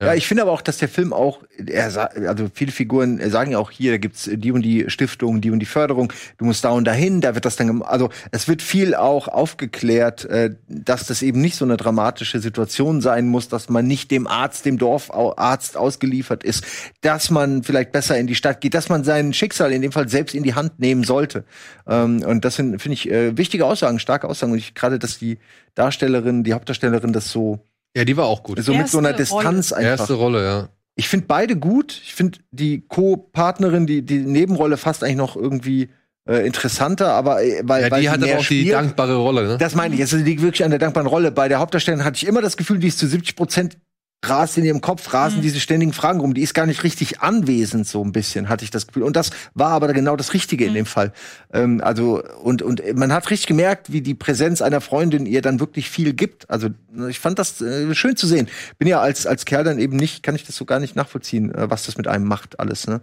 Ja. 0.03 0.15
ich 0.15 0.27
finde 0.27 0.43
aber 0.43 0.53
auch, 0.53 0.63
dass 0.63 0.79
der 0.79 0.89
Film 0.89 1.13
auch, 1.13 1.43
er 1.65 2.11
also 2.29 2.51
viele 2.53 2.73
Figuren 2.73 3.19
sagen 3.31 3.53
ja 3.53 3.59
auch 3.59 3.71
hier, 3.71 3.93
da 3.93 3.99
gibt's 3.99 4.29
die 4.33 4.53
und 4.53 4.63
die 4.63 4.89
Stiftung, 4.89 5.41
die 5.41 5.51
und 5.51 5.61
die 5.61 5.67
Förderung, 5.67 6.13
du 6.39 6.45
musst 6.45 6.65
da 6.65 6.71
und 6.71 6.85
dahin, 6.85 7.21
da 7.21 7.35
wird 7.35 7.45
das 7.45 7.57
dann, 7.57 7.83
also 7.83 8.11
es 8.31 8.49
wird 8.49 8.63
viel 8.63 8.95
auch 8.95 9.29
aufgeklärt, 9.29 10.25
äh, 10.25 10.55
dass 10.69 11.07
das 11.07 11.23
eben 11.23 11.41
nicht 11.41 11.57
so 11.57 11.65
eine 11.65 11.77
dramatische 11.77 12.41
Situation 12.41 13.01
sein 13.01 13.29
muss, 13.29 13.49
dass 13.49 13.69
man 13.69 13.87
nicht 13.87 14.11
dem 14.11 14.27
Arzt, 14.27 14.65
dem 14.65 14.79
Dorfarzt 14.79 15.77
ausgeliefert 15.77 16.45
ist, 16.45 16.65
dass 17.01 17.31
man 17.31 17.63
vielleicht 17.63 17.93
besser 17.93 18.19
in 18.19 18.27
die 18.27 18.35
Stadt 18.35 18.61
geht, 18.61 18.75
dass 18.75 18.89
man 18.89 19.05
sein 19.05 19.33
Schicksal 19.33 19.73
in 19.73 19.83
dem 19.83 19.93
Fall 19.93 20.09
selbst 20.09 20.35
in 20.35 20.43
die 20.43 20.55
Hand 20.55 20.79
nehmen 20.79 21.05
sollte. 21.05 21.45
Ähm, 21.87 22.23
und 22.23 22.45
das 22.45 22.57
sind, 22.57 22.81
finde 22.81 22.95
ich, 22.95 23.11
äh, 23.11 23.37
wichtige 23.37 23.67
Aussagen, 23.67 23.99
starke 23.99 24.29
Aussagen. 24.29 24.53
Und 24.53 24.59
ich 24.59 24.75
gerade, 24.75 24.99
dass 24.99 25.19
die 25.19 25.39
Darstellerin, 25.75 26.45
die 26.45 26.55
Hauptdarstellerin 26.55 27.13
das 27.13 27.31
so 27.31 27.61
ja, 27.97 28.05
die 28.05 28.17
war 28.17 28.27
auch 28.27 28.43
gut. 28.43 28.63
So 28.63 28.75
mit 28.75 28.89
so 28.89 28.99
einer 28.99 29.13
Distanz 29.13 29.73
Rolle. 29.73 29.81
einfach. 29.81 30.01
Erste 30.01 30.15
Rolle, 30.15 30.45
ja. 30.45 30.69
Ich 30.95 31.09
finde 31.09 31.27
beide 31.27 31.57
gut. 31.57 32.01
Ich 32.05 32.15
finde 32.15 32.39
die 32.51 32.83
Co-Partnerin, 32.87 33.87
die, 33.87 34.03
die 34.03 34.19
Nebenrolle 34.19 34.77
fast 34.77 35.03
eigentlich 35.03 35.17
noch 35.17 35.37
irgendwie 35.37 35.89
äh, 36.29 36.47
interessanter, 36.47 37.13
aber 37.15 37.43
äh, 37.43 37.63
weil, 37.65 37.85
ja, 37.85 37.91
weil 37.91 38.03
die 38.03 38.11
hat 38.11 38.23
aber 38.23 38.39
auch 38.39 38.45
spielt, 38.45 38.67
die 38.67 38.71
dankbare 38.71 39.17
Rolle, 39.17 39.47
ne? 39.47 39.59
Das 39.59 39.75
meine 39.75 39.95
ich. 39.95 40.01
Also 40.01 40.19
die 40.19 40.23
liegt 40.23 40.43
wirklich 40.43 40.65
an 40.65 40.71
der 40.71 40.79
dankbaren 40.79 41.09
Rolle. 41.09 41.33
Bei 41.33 41.49
der 41.49 41.59
Hauptdarstellerin 41.59 42.05
hatte 42.05 42.17
ich 42.17 42.27
immer 42.27 42.43
das 42.43 42.57
Gefühl, 42.57 42.79
die 42.79 42.89
ist 42.89 42.99
zu 42.99 43.07
70 43.07 43.37
Prozent 43.37 43.79
rast 44.25 44.57
in 44.57 44.65
ihrem 44.65 44.81
Kopf, 44.81 45.13
rasen 45.13 45.39
mhm. 45.39 45.43
diese 45.43 45.61
ständigen 45.61 45.93
Fragen 45.93 46.21
rum. 46.21 46.35
Die 46.35 46.43
ist 46.43 46.55
gar 46.55 46.67
nicht 46.67 46.85
richtig 46.85 47.21
anwesend, 47.21 47.87
so 47.87 48.05
ein 48.05 48.13
bisschen, 48.13 48.49
hatte 48.49 48.65
ich 48.65 48.71
das 48.71 48.87
Gefühl. 48.87 49.03
Und 49.03 49.17
das 49.17 49.31
war 49.55 49.71
aber 49.71 49.93
genau 49.93 50.17
das 50.17 50.33
Richtige 50.33 50.65
mhm. 50.65 50.69
in 50.69 50.75
dem 50.75 50.87
Fall. 50.87 51.13
Ähm, 51.53 51.81
also, 51.83 52.23
und, 52.43 52.63
und 52.63 52.83
man 52.97 53.13
hat 53.13 53.31
richtig 53.31 53.47
gemerkt, 53.47 53.93
wie 53.93 54.01
die 54.01 54.15
Präsenz 54.15 54.63
einer 54.63 54.81
Freundin 54.81 55.27
ihr 55.27 55.43
dann 55.43 55.61
wirklich 55.61 55.91
viel 55.91 56.13
gibt. 56.13 56.49
Also, 56.49 56.69
ich 57.09 57.19
fand 57.19 57.39
das 57.39 57.61
äh, 57.61 57.95
schön 57.95 58.17
zu 58.17 58.27
sehen. 58.27 58.49
Bin 58.79 58.89
ja 58.89 59.01
als, 59.01 59.27
als 59.27 59.45
Kerl 59.45 59.65
dann 59.65 59.79
eben 59.79 59.97
nicht, 59.97 60.23
kann 60.23 60.35
ich 60.35 60.45
das 60.45 60.57
so 60.57 60.65
gar 60.65 60.79
nicht 60.79 60.95
nachvollziehen, 60.95 61.55
äh, 61.55 61.69
was 61.71 61.85
das 61.85 61.97
mit 61.97 62.07
einem 62.07 62.25
macht, 62.27 62.61
alles, 62.61 62.87
ne? 62.87 63.01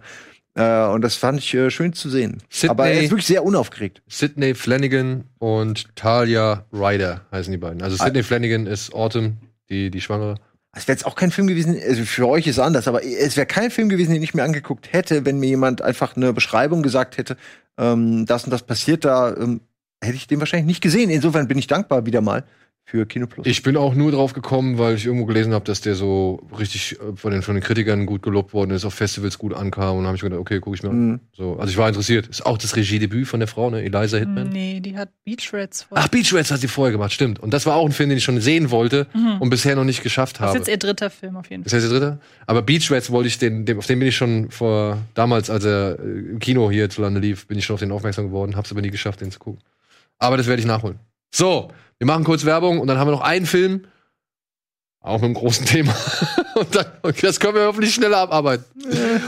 Äh, 0.54 0.86
und 0.86 1.02
das 1.02 1.14
fand 1.14 1.38
ich 1.38 1.54
äh, 1.54 1.70
schön 1.70 1.92
zu 1.92 2.10
sehen. 2.10 2.38
Sydney, 2.48 2.70
aber 2.70 2.88
er 2.88 3.02
ist 3.02 3.10
wirklich 3.10 3.26
sehr 3.26 3.44
unaufgeregt. 3.44 4.02
Sidney 4.08 4.54
Flanagan 4.54 5.24
und 5.38 5.94
Talia 5.94 6.64
Ryder 6.72 7.20
heißen 7.30 7.52
die 7.52 7.58
beiden. 7.58 7.82
Also 7.82 7.96
Sidney 7.96 8.20
ah. 8.20 8.24
Flanagan 8.24 8.66
ist 8.66 8.92
Autumn, 8.92 9.36
die, 9.68 9.90
die 9.90 10.00
Schwangere. 10.00 10.36
Es 10.72 10.86
wäre 10.86 10.96
jetzt 10.96 11.04
auch 11.04 11.16
kein 11.16 11.32
Film 11.32 11.48
gewesen, 11.48 11.76
also 11.80 12.04
für 12.04 12.28
euch 12.28 12.46
ist 12.46 12.60
anders, 12.60 12.86
aber 12.86 13.04
es 13.04 13.36
wäre 13.36 13.46
kein 13.46 13.72
Film 13.72 13.88
gewesen, 13.88 14.12
den 14.12 14.22
ich 14.22 14.34
mir 14.34 14.44
angeguckt 14.44 14.92
hätte, 14.92 15.24
wenn 15.24 15.40
mir 15.40 15.48
jemand 15.48 15.82
einfach 15.82 16.16
eine 16.16 16.32
Beschreibung 16.32 16.82
gesagt 16.82 17.18
hätte, 17.18 17.36
ähm, 17.76 18.24
das 18.26 18.44
und 18.44 18.50
das 18.50 18.62
passiert 18.62 19.04
da, 19.04 19.36
ähm, 19.36 19.62
hätte 20.00 20.16
ich 20.16 20.28
den 20.28 20.38
wahrscheinlich 20.38 20.66
nicht 20.66 20.80
gesehen. 20.80 21.10
Insofern 21.10 21.48
bin 21.48 21.58
ich 21.58 21.66
dankbar 21.66 22.06
wieder 22.06 22.20
mal 22.20 22.44
für 22.84 23.06
Kino 23.06 23.26
Plus. 23.26 23.46
Ich 23.46 23.62
bin 23.62 23.76
auch 23.76 23.94
nur 23.94 24.10
drauf 24.10 24.32
gekommen, 24.32 24.78
weil 24.78 24.96
ich 24.96 25.06
irgendwo 25.06 25.24
gelesen 25.24 25.52
habe, 25.54 25.64
dass 25.64 25.80
der 25.80 25.94
so 25.94 26.42
richtig 26.58 26.98
äh, 27.00 27.16
von 27.16 27.30
den, 27.30 27.42
von 27.42 27.54
den 27.54 27.62
Kritikern 27.62 28.04
gut 28.04 28.22
gelobt 28.22 28.52
worden 28.52 28.72
ist, 28.72 28.84
auf 28.84 28.94
Festivals 28.94 29.38
gut 29.38 29.54
ankam 29.54 29.98
und 29.98 30.06
habe 30.06 30.16
ich 30.16 30.22
gedacht, 30.22 30.40
okay, 30.40 30.58
gucke 30.58 30.76
ich 30.76 30.82
mir 30.82 30.90
an. 30.90 31.10
Mhm. 31.10 31.20
So, 31.32 31.56
also 31.56 31.70
ich 31.70 31.76
war 31.76 31.88
interessiert. 31.88 32.26
Ist 32.26 32.44
auch 32.44 32.58
das 32.58 32.74
Regiedebüt 32.74 33.28
von 33.28 33.38
der 33.38 33.46
Frau, 33.46 33.70
ne? 33.70 33.82
Eliza 33.82 34.18
Hitman. 34.18 34.48
Nee, 34.48 34.80
die 34.80 34.96
hat 34.96 35.10
Beach 35.24 35.50
Rats 35.52 35.84
vorher. 35.84 36.04
Ach, 36.04 36.08
Beach 36.08 36.34
Rats 36.34 36.50
hat 36.50 36.60
sie 36.60 36.68
vorher 36.68 36.90
gemacht, 36.90 37.12
stimmt. 37.12 37.38
Und 37.38 37.54
das 37.54 37.64
war 37.64 37.76
auch 37.76 37.86
ein 37.86 37.92
Film, 37.92 38.08
den 38.08 38.18
ich 38.18 38.24
schon 38.24 38.40
sehen 38.40 38.70
wollte 38.70 39.06
mhm. 39.14 39.36
und 39.40 39.50
bisher 39.50 39.76
noch 39.76 39.84
nicht 39.84 40.02
geschafft 40.02 40.40
habe. 40.40 40.52
Das 40.52 40.62
ist 40.62 40.66
jetzt 40.66 40.74
ihr 40.74 40.78
dritter 40.78 41.10
Film 41.10 41.36
auf 41.36 41.48
jeden 41.48 41.62
Fall. 41.62 41.66
Ist 41.66 41.72
jetzt 41.72 41.92
ihr 41.92 41.98
dritter? 41.98 42.18
Aber 42.46 42.62
Beach 42.62 42.90
Rats 42.90 43.10
wollte 43.10 43.28
ich 43.28 43.38
den, 43.38 43.66
dem, 43.66 43.78
auf 43.78 43.86
den 43.86 44.00
bin 44.00 44.08
ich 44.08 44.16
schon 44.16 44.50
vor 44.50 44.98
damals, 45.14 45.48
als 45.48 45.64
er 45.64 45.98
äh, 46.00 46.02
im 46.02 46.38
Kino 46.40 46.70
hier 46.70 46.90
zu 46.90 47.02
Lande 47.02 47.20
lief, 47.20 47.46
bin 47.46 47.56
ich 47.56 47.64
schon 47.64 47.74
auf 47.74 47.80
den 47.80 47.92
aufmerksam 47.92 48.26
geworden, 48.26 48.56
hab's 48.56 48.72
aber 48.72 48.80
nie 48.80 48.90
geschafft, 48.90 49.20
den 49.20 49.30
zu 49.30 49.38
gucken. 49.38 49.60
Aber 50.18 50.36
das 50.36 50.46
werde 50.46 50.60
ich 50.60 50.66
nachholen. 50.66 50.98
So, 51.32 51.72
wir 51.98 52.06
machen 52.06 52.24
kurz 52.24 52.44
Werbung 52.44 52.80
und 52.80 52.88
dann 52.88 52.98
haben 52.98 53.06
wir 53.06 53.12
noch 53.12 53.20
einen 53.20 53.46
Film. 53.46 53.86
Auch 55.00 55.14
mit 55.14 55.24
einem 55.24 55.34
großen 55.34 55.64
Thema. 55.64 55.94
und 56.56 56.74
dann, 56.74 56.86
das 57.22 57.40
können 57.40 57.54
wir 57.54 57.66
hoffentlich 57.66 57.94
schneller 57.94 58.18
abarbeiten. 58.18 58.64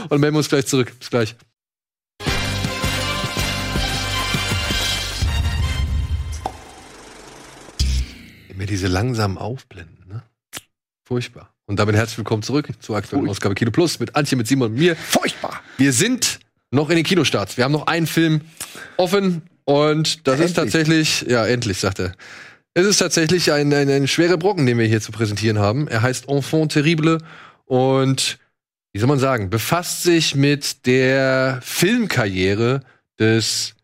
und 0.09 0.19
melden 0.19 0.35
wir 0.35 0.39
uns 0.39 0.49
gleich 0.49 0.67
zurück. 0.67 0.93
Bis 0.99 1.09
gleich. 1.09 1.35
Immer 8.49 8.65
diese 8.65 8.87
langsamen 8.87 9.37
Aufblenden, 9.37 10.07
ne? 10.07 10.23
Furchtbar. 11.05 11.53
Und 11.65 11.79
damit 11.79 11.95
herzlich 11.95 12.17
willkommen 12.17 12.43
zurück 12.43 12.69
zur 12.81 12.97
aktuellen 12.97 13.29
Ausgabe 13.29 13.55
Kino 13.55 13.71
Plus 13.71 13.99
mit 13.99 14.15
Antje, 14.15 14.37
mit 14.37 14.47
Simon 14.47 14.71
und 14.71 14.77
mir. 14.77 14.95
Furchtbar. 14.95 15.61
Wir 15.77 15.93
sind 15.93 16.39
noch 16.69 16.89
in 16.89 16.97
den 16.97 17.05
Kinostarts. 17.05 17.57
Wir 17.57 17.63
haben 17.63 17.71
noch 17.71 17.87
einen 17.87 18.07
Film 18.07 18.41
offen 18.97 19.43
und 19.65 20.27
das 20.27 20.39
ja, 20.39 20.45
ist 20.45 20.53
tatsächlich, 20.53 21.21
ja, 21.21 21.45
endlich, 21.45 21.79
sagt 21.79 21.99
er. 21.99 22.13
Es 22.73 22.85
ist 22.85 22.97
tatsächlich 22.97 23.51
ein, 23.51 23.71
ein, 23.73 23.89
ein 23.89 24.07
schwerer 24.07 24.37
Brocken, 24.37 24.65
den 24.65 24.77
wir 24.77 24.85
hier 24.85 25.01
zu 25.01 25.11
präsentieren 25.11 25.59
haben. 25.59 25.87
Er 25.87 26.01
heißt 26.01 26.27
Enfant 26.27 26.71
Terrible 26.71 27.19
und 27.65 28.39
wie 28.93 28.99
soll 28.99 29.07
man 29.07 29.19
sagen, 29.19 29.49
befasst 29.49 30.03
sich 30.03 30.35
mit 30.35 30.85
der 30.85 31.59
Filmkarriere 31.63 32.81
des 33.19 33.75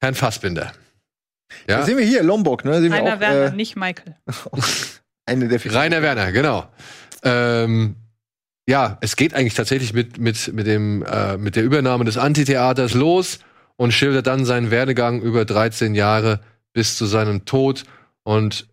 Herrn 0.00 0.14
Fassbinder. 0.14 0.72
Ja? 1.68 1.78
Da 1.78 1.84
sehen 1.84 1.98
wir 1.98 2.04
hier 2.04 2.22
Lombok, 2.22 2.64
ne? 2.64 2.80
Sehen 2.80 2.92
Rainer 2.92 3.16
auch, 3.16 3.20
Werner, 3.20 3.46
äh, 3.46 3.56
nicht 3.56 3.76
Michael. 3.76 4.16
eine 5.26 5.48
der 5.48 5.74
Rainer 5.74 6.02
Werner, 6.02 6.32
genau. 6.32 6.68
Ähm, 7.22 7.96
ja, 8.68 8.98
es 9.00 9.16
geht 9.16 9.34
eigentlich 9.34 9.54
tatsächlich 9.54 9.92
mit, 9.92 10.18
mit, 10.18 10.52
mit, 10.52 10.66
dem, 10.66 11.04
äh, 11.04 11.36
mit 11.36 11.56
der 11.56 11.64
Übernahme 11.64 12.04
des 12.04 12.16
Antitheaters 12.16 12.94
los 12.94 13.40
und 13.80 13.92
schildert 13.92 14.26
dann 14.26 14.44
seinen 14.44 14.70
Werdegang 14.70 15.22
über 15.22 15.46
13 15.46 15.94
Jahre 15.94 16.40
bis 16.74 16.98
zu 16.98 17.06
seinem 17.06 17.46
Tod 17.46 17.84
und 18.24 18.66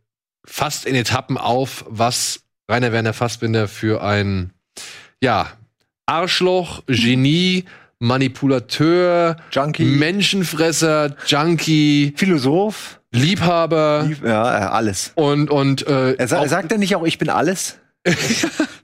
fasst 0.43 0.85
in 0.85 0.95
Etappen 0.95 1.37
auf, 1.37 1.85
was 1.87 2.41
Rainer 2.69 2.91
Werner 2.91 3.13
Fassbinder 3.13 3.69
für 3.69 4.03
ein, 4.03 4.51
ja, 5.23 5.47
Arschloch, 6.07 6.83
Genie, 6.87 7.63
Manipulateur, 7.99 9.37
Junkie. 9.49 9.85
Menschenfresser, 9.85 11.15
Junkie, 11.25 12.13
Philosoph, 12.17 12.99
Liebhaber. 13.13 14.03
Lieb 14.09 14.25
ja, 14.25 14.43
alles. 14.71 15.13
Und, 15.15 15.49
und, 15.49 15.87
äh, 15.87 16.15
er, 16.15 16.27
sa 16.27 16.41
er 16.41 16.49
sagt 16.49 16.69
ja 16.73 16.77
nicht 16.77 16.97
auch, 16.97 17.05
ich 17.05 17.17
bin 17.17 17.29
alles? 17.29 17.77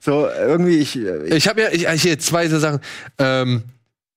so, 0.00 0.26
irgendwie, 0.26 0.78
ich. 0.78 0.96
Ich, 0.96 1.32
ich 1.34 1.48
habe 1.48 1.60
ja 1.60 1.68
ich, 1.70 1.86
hier 2.00 2.18
zwei 2.18 2.48
so 2.48 2.58
Sachen. 2.58 2.80
Ähm, 3.18 3.64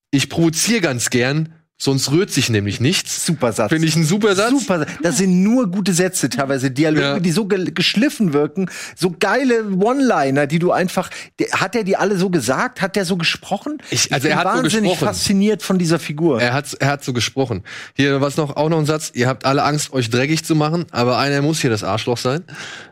ich 0.10 0.30
provoziere 0.30 0.80
ganz 0.80 1.10
gern, 1.10 1.54
Sonst 1.80 2.12
rührt 2.12 2.32
sich 2.32 2.50
nämlich 2.50 2.80
nichts. 2.80 3.24
Super 3.24 3.54
Satz. 3.54 3.70
Finde 3.70 3.88
ich 3.88 3.96
ein 3.96 4.04
super 4.04 4.36
Satz. 4.36 4.50
Super. 4.50 4.88
Das 5.04 5.18
sind 5.18 5.44
nur 5.44 5.70
gute 5.70 5.94
Sätze, 5.94 6.28
teilweise 6.28 6.72
Dialoge, 6.72 7.02
ja. 7.02 7.20
die 7.20 7.32
so 7.32 7.46
ge 7.46 7.70
geschliffen 7.70 8.34
wirken, 8.34 8.68
so 8.96 9.14
geile 9.20 9.64
One-Liner, 9.68 10.48
die 10.48 10.58
du 10.58 10.72
einfach. 10.72 11.12
Hat 11.52 11.76
er 11.76 11.84
die 11.84 11.96
alle 11.96 12.18
so 12.18 12.32
gesagt? 12.32 12.82
Hat 12.82 12.96
der 12.96 13.06
so 13.06 13.16
gesprochen? 13.16 13.78
Ich, 13.92 14.12
also 14.12 14.28
ich 14.28 14.34
er 14.34 14.40
hat 14.40 14.46
wahnsinnig 14.46 14.74
so 14.74 14.80
gesprochen. 14.96 15.06
fasziniert 15.06 15.62
von 15.62 15.78
dieser 15.78 16.00
Figur. 16.00 16.42
Er 16.42 16.54
hat, 16.54 16.74
er 16.80 16.88
hat 16.88 17.04
so 17.04 17.14
gesprochen. 17.14 17.64
Hier 17.96 18.22
was 18.22 18.38
noch, 18.38 18.56
auch 18.56 18.70
noch 18.70 18.80
ein 18.80 18.88
Satz. 18.88 19.12
Ihr 19.14 19.28
habt 19.28 19.46
alle 19.46 19.64
Angst, 19.64 19.94
euch 19.94 20.10
dreckig 20.10 20.44
zu 20.44 20.56
machen, 20.56 20.86
aber 20.90 21.20
einer 21.20 21.44
muss 21.44 21.62
hier 21.62 21.70
das 21.70 21.84
Arschloch 21.84 22.18
sein. 22.18 22.44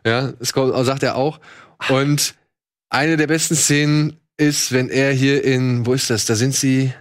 Ja, 0.06 0.32
das 0.34 0.50
sagt 0.50 1.02
er 1.02 1.16
auch. 1.16 1.40
Und 1.90 2.36
eine 2.92 3.18
der 3.18 3.26
besten 3.26 3.56
Szenen 3.56 4.20
ist, 4.38 4.72
wenn 4.72 4.90
er 4.90 5.12
hier 5.12 5.44
in, 5.44 5.88
wo 5.88 5.94
ist 5.94 6.12
das? 6.12 6.26
Da 6.26 6.36
sind 6.36 6.54
sie 6.54 6.94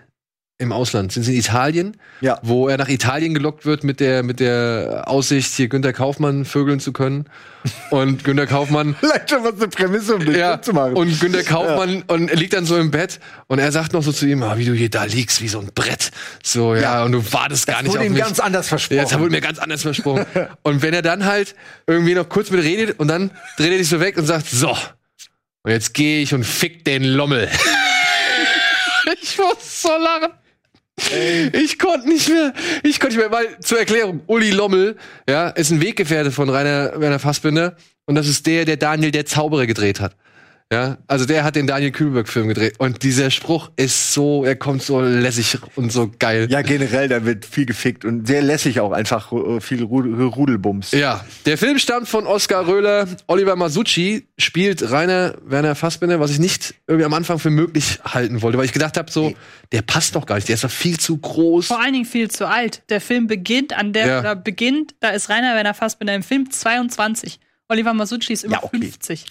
im 0.58 0.70
Ausland. 0.70 1.10
Sind 1.10 1.24
sie 1.24 1.32
in 1.32 1.40
Italien? 1.40 1.96
Ja. 2.20 2.38
Wo 2.42 2.68
er 2.68 2.78
nach 2.78 2.88
Italien 2.88 3.34
gelockt 3.34 3.66
wird 3.66 3.82
mit 3.82 3.98
der, 3.98 4.22
mit 4.22 4.38
der 4.38 5.04
Aussicht, 5.06 5.52
hier 5.54 5.66
Günter 5.66 5.92
Kaufmann 5.92 6.44
vögeln 6.44 6.78
zu 6.78 6.92
können. 6.92 7.26
Und 7.90 8.22
Günter 8.22 8.46
Kaufmann. 8.46 8.94
Vielleicht 9.00 9.30
schon 9.30 9.42
was 9.42 9.54
eine 9.54 9.66
Prämisse, 9.66 10.14
um 10.14 10.24
den 10.24 10.36
ja, 10.36 10.62
zu 10.62 10.72
machen. 10.72 10.94
Und 10.94 11.18
Günter 11.18 11.42
Kaufmann 11.42 11.96
ja. 11.96 12.02
und 12.06 12.28
er 12.30 12.36
liegt 12.36 12.52
dann 12.52 12.66
so 12.66 12.76
im 12.76 12.92
Bett 12.92 13.18
und 13.48 13.58
er 13.58 13.72
sagt 13.72 13.94
noch 13.94 14.04
so 14.04 14.12
zu 14.12 14.26
ihm, 14.26 14.44
ah, 14.44 14.56
wie 14.56 14.64
du 14.64 14.74
hier 14.74 14.90
da 14.90 15.04
liegst, 15.04 15.42
wie 15.42 15.48
so 15.48 15.58
ein 15.58 15.70
Brett. 15.74 16.12
So, 16.42 16.74
ja, 16.76 16.80
ja. 16.80 17.04
und 17.04 17.12
du 17.12 17.32
wartest 17.32 17.66
gar 17.66 17.82
das 17.82 17.86
nicht 17.86 17.98
auf 17.98 18.04
ihm 18.04 18.14
ganz 18.14 18.38
anders 18.38 18.68
versprochen. 18.68 18.98
Ja, 18.98 19.02
das 19.02 19.18
wurde 19.18 19.30
mir 19.30 19.40
ganz 19.40 19.58
anders 19.58 19.82
versprochen. 19.82 20.24
und 20.62 20.82
wenn 20.82 20.94
er 20.94 21.02
dann 21.02 21.24
halt 21.24 21.56
irgendwie 21.88 22.14
noch 22.14 22.28
kurz 22.28 22.50
mit 22.50 22.62
redet 22.62 23.00
und 23.00 23.08
dann 23.08 23.32
dreht 23.56 23.72
er 23.72 23.78
sich 23.78 23.88
so 23.88 23.98
weg 23.98 24.16
und 24.18 24.26
sagt, 24.26 24.46
so, 24.48 24.76
und 25.62 25.70
jetzt 25.72 25.94
gehe 25.94 26.22
ich 26.22 26.32
und 26.32 26.44
fick 26.44 26.84
den 26.84 27.02
Lommel. 27.02 27.48
ich 29.20 29.36
muss 29.38 29.82
so 29.82 29.88
lachen. 29.88 30.43
Ich 31.52 31.78
konnte 31.78 32.08
nicht 32.08 32.28
mehr. 32.28 32.52
Ich 32.82 33.00
konnte 33.00 33.16
nicht 33.16 33.28
mehr, 33.28 33.32
weil 33.36 33.58
zur 33.60 33.78
Erklärung, 33.78 34.22
Uli 34.26 34.50
Lommel, 34.50 34.96
ja, 35.28 35.48
ist 35.48 35.70
ein 35.70 35.80
Weggefährte 35.80 36.30
von 36.30 36.48
Rainer 36.48 36.92
Werner 37.00 37.18
Fassbinder 37.18 37.76
und 38.06 38.14
das 38.14 38.28
ist 38.28 38.46
der, 38.46 38.64
der 38.64 38.76
Daniel 38.76 39.10
der 39.10 39.26
Zauberer 39.26 39.66
gedreht 39.66 40.00
hat. 40.00 40.16
Ja, 40.72 40.98
also 41.06 41.26
der 41.26 41.44
hat 41.44 41.56
den 41.56 41.66
Daniel 41.66 41.92
Kühlberg-Film 41.92 42.48
gedreht. 42.48 42.74
Und 42.78 43.02
dieser 43.02 43.30
Spruch 43.30 43.70
ist 43.76 44.12
so, 44.12 44.44
er 44.44 44.56
kommt 44.56 44.82
so 44.82 45.00
lässig 45.00 45.58
und 45.76 45.92
so 45.92 46.10
geil. 46.18 46.48
Ja, 46.50 46.62
generell, 46.62 47.08
da 47.08 47.24
wird 47.24 47.44
viel 47.44 47.66
gefickt 47.66 48.04
und 48.04 48.26
sehr 48.26 48.42
lässig 48.42 48.80
auch 48.80 48.92
einfach 48.92 49.30
äh, 49.30 49.60
viel 49.60 49.84
Rudelbums. 49.84 50.92
Ja, 50.92 51.24
der 51.44 51.58
Film 51.58 51.78
stammt 51.78 52.08
von 52.08 52.26
Oskar 52.26 52.66
Röhler. 52.66 53.06
Oliver 53.26 53.56
Masucci 53.56 54.26
spielt 54.38 54.90
Rainer 54.90 55.34
Werner 55.44 55.74
Fassbinder, 55.74 56.18
was 56.18 56.30
ich 56.30 56.38
nicht 56.38 56.74
irgendwie 56.86 57.04
am 57.04 57.14
Anfang 57.14 57.38
für 57.38 57.50
möglich 57.50 58.00
halten 58.04 58.40
wollte, 58.40 58.56
weil 58.56 58.64
ich 58.64 58.72
gedacht 58.72 58.96
habe, 58.96 59.12
so, 59.12 59.34
der 59.70 59.82
passt 59.82 60.16
doch 60.16 60.24
gar 60.24 60.36
nicht, 60.36 60.48
der 60.48 60.54
ist 60.54 60.64
doch 60.64 60.70
viel 60.70 60.98
zu 60.98 61.18
groß. 61.18 61.66
Vor 61.66 61.80
allen 61.80 61.92
Dingen 61.92 62.06
viel 62.06 62.30
zu 62.30 62.48
alt. 62.48 62.82
Der 62.88 63.02
Film 63.02 63.26
beginnt 63.26 63.76
an 63.76 63.92
der, 63.92 64.06
ja. 64.06 64.20
oder 64.20 64.34
beginnt, 64.34 64.94
da 65.00 65.10
ist 65.10 65.28
Rainer 65.28 65.54
Werner 65.54 65.74
Fassbinder 65.74 66.14
im 66.14 66.22
Film 66.22 66.50
22. 66.50 67.38
Oliver 67.68 67.94
Masucci 67.94 68.34
ist 68.34 68.44
über 68.44 68.54
ja, 68.54 68.62
okay. 68.62 68.78
50. 68.78 69.26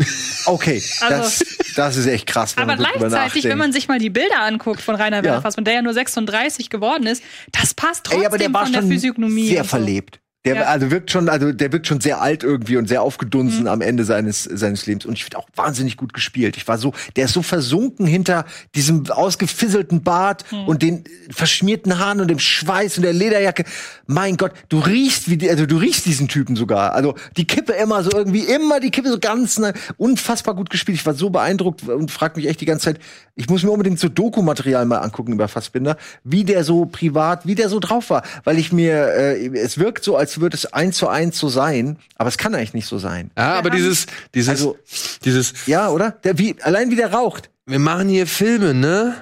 Okay, 0.46 0.84
also, 1.02 1.18
das, 1.18 1.44
das 1.76 1.98
ist 1.98 2.08
echt 2.08 2.26
krass. 2.26 2.58
aber 2.58 2.76
gleichzeitig, 2.76 3.44
wenn 3.44 3.60
man 3.60 3.72
sich 3.72 3.88
mal 3.88 4.00
die 4.00 4.10
Bilder 4.10 4.42
anguckt 4.42 4.82
von 4.82 4.96
Rainer 4.96 5.24
Werner 5.24 5.38
ja. 5.38 5.42
Fassmann, 5.42 5.66
der 5.66 5.76
ja 5.76 5.82
nur 5.82 5.94
36 5.94 6.70
geworden 6.70 7.06
ist, 7.06 7.24
das 7.52 7.74
passt 7.74 8.06
trotzdem 8.06 8.22
Ey, 8.22 8.28
aber 8.28 8.38
der 8.38 8.52
war 8.52 8.64
von 8.64 8.74
der 8.74 8.84
Physiognomie. 8.84 9.50
Sehr 9.50 9.64
so. 9.64 9.70
verlebt. 9.70 10.20
Der 10.46 10.56
ja. 10.56 10.62
also 10.64 10.92
wirkt 10.92 11.10
schon, 11.10 11.30
also 11.30 11.54
der 11.54 11.72
wirkt 11.72 11.88
schon 11.88 12.02
sehr 12.02 12.22
alt 12.22 12.44
irgendwie 12.44 12.76
und 12.76 12.88
sehr 12.88 13.02
aufgedunsen 13.02 13.62
mhm. 13.62 13.68
am 13.68 13.82
Ende 13.82 14.04
seines 14.04 14.44
seines 14.44 14.86
Lebens 14.86 15.06
und 15.06 15.14
ich 15.14 15.24
finde 15.24 15.38
auch 15.38 15.48
wahnsinnig 15.56 15.96
gut 15.96 16.14
gespielt. 16.14 16.58
Ich 16.58 16.68
war 16.68 16.78
so, 16.78 16.94
der 17.16 17.26
ist 17.26 17.34
so 17.34 17.42
versunken 17.42 18.06
hinter 18.06 18.46
diesem 18.76 19.10
ausgefisselten 19.10 20.04
Bart 20.04 20.44
mhm. 20.52 20.68
und 20.68 20.82
den 20.82 21.06
verschmierten 21.30 21.98
Haaren 21.98 22.20
und 22.20 22.28
dem 22.28 22.40
Schweiß 22.40 22.98
und 22.98 23.04
der 23.04 23.14
Lederjacke. 23.14 23.64
Mein 24.06 24.36
Gott, 24.36 24.52
du 24.68 24.80
riechst 24.80 25.30
wie 25.30 25.38
die, 25.38 25.50
also 25.50 25.66
du 25.66 25.78
riechst 25.78 26.06
diesen 26.06 26.28
Typen 26.28 26.58
sogar. 26.58 26.94
Also 26.94 27.16
die 27.38 27.46
Kippe 27.46 27.72
immer 27.74 28.04
so 28.04 28.12
irgendwie 28.12 28.44
immer 28.44 28.82
die 28.82 28.92
Kippe 28.92 29.10
so 29.10 29.20
ganz 29.20 29.58
ne, 29.60 29.74
unfassbar 29.96 30.56
gut 30.56 30.70
gespielt. 30.70 30.98
Ich 30.98 31.06
war 31.06 31.14
so 31.14 31.30
beeindruckt 31.30 31.88
und 31.88 32.12
frag 32.12 32.36
mich 32.36 32.48
echt 32.48 32.60
die 32.60 32.66
ganze 32.66 32.86
Zeit, 32.86 33.00
ich 33.36 33.50
muss 33.50 33.64
mir 33.64 33.72
unbedingt 33.72 34.00
so 34.00 34.10
Dokumaterial 34.10 34.86
mal 34.86 34.98
angucken 34.98 35.32
über 35.32 35.48
Fassbinder, 35.48 35.98
wie 36.26 36.44
der 36.44 36.66
so 36.66 36.86
privat, 36.86 37.48
wie 37.48 37.56
der 37.56 37.70
so 37.70 37.80
drauf 37.80 38.10
war, 38.10 38.24
weil 38.44 38.60
ich 38.60 38.74
mir 38.74 39.08
äh, 39.08 39.48
es 39.58 39.78
wirkt 39.78 40.04
so 40.04 40.18
als 40.18 40.33
als 40.34 40.42
würde 40.42 40.58
es 40.58 40.66
eins 40.74 40.98
zu 40.98 41.08
eins 41.08 41.38
so 41.38 41.48
sein, 41.48 41.98
aber 42.18 42.28
es 42.28 42.38
kann 42.38 42.56
eigentlich 42.56 42.74
nicht 42.74 42.88
so 42.88 42.98
sein. 42.98 43.30
Ja, 43.38 43.54
aber 43.54 43.70
dieses, 43.70 44.08
dieses, 44.34 44.50
also, 44.50 44.78
dieses. 45.24 45.54
Ja, 45.68 45.90
oder? 45.90 46.12
Der, 46.24 46.40
wie, 46.40 46.56
allein 46.62 46.90
wie 46.90 46.96
der 46.96 47.14
raucht. 47.14 47.50
Wir 47.66 47.80
machen 47.80 48.10
hier 48.10 48.26
Filme, 48.26 48.74
ne? 48.74 49.16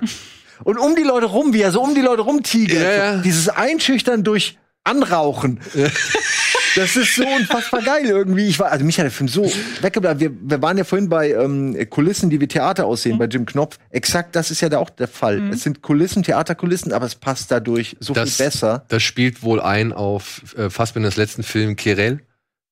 Und 0.64 0.78
um 0.78 0.96
die 0.96 1.04
Leute 1.04 1.26
rum, 1.26 1.54
wie 1.54 1.62
er 1.62 1.72
so 1.72 1.82
um 1.82 1.96
die 1.96 2.02
Leute 2.02 2.22
rumtigert. 2.22 2.82
Ja, 2.82 2.92
ja. 2.92 3.18
Dieses 3.18 3.50
Einschüchtern 3.50 4.24
durch 4.24 4.58
Anrauchen. 4.84 5.60
Das 6.76 6.96
ist 6.96 7.16
so 7.16 7.28
unfassbar 7.28 7.82
geil 7.82 8.06
irgendwie. 8.06 8.48
Ich 8.48 8.60
war, 8.60 8.72
also 8.72 8.86
mich 8.86 8.98
hat 8.98 9.04
der 9.04 9.12
Film 9.12 9.28
so 9.28 9.52
weggebracht. 9.82 10.20
Wir, 10.20 10.32
wir 10.42 10.62
waren 10.62 10.78
ja 10.78 10.84
vorhin 10.84 11.10
bei 11.10 11.32
ähm, 11.32 11.78
Kulissen, 11.90 12.30
die 12.30 12.40
wie 12.40 12.48
Theater 12.48 12.86
aussehen, 12.86 13.16
mhm. 13.16 13.20
bei 13.20 13.26
Jim 13.26 13.46
Knopf. 13.46 13.78
Exakt, 13.90 14.36
das 14.36 14.52
ist 14.52 14.62
ja 14.62 14.70
da 14.70 14.80
auch 14.80 14.90
der 14.90 15.08
Fall. 15.08 15.40
Mhm. 15.40 15.54
Es 15.54 15.64
sind 15.64 15.82
Kulissen, 15.82 16.24
Theaterkulissen, 16.24 16.94
aber 16.94 17.06
es 17.06 17.16
passt 17.16 17.52
dadurch 17.52 17.98
so 18.00 18.14
das, 18.14 18.38
viel 18.38 18.46
besser. 18.46 18.86
Das 18.88 19.04
spielt 19.04 19.44
wohl 19.44 19.60
ein 19.60 19.92
auf 19.92 20.56
äh, 20.58 20.70
Fassbinders 20.70 21.18
letzten 21.18 21.44
Film 21.44 21.76
Kirel. 21.76 22.22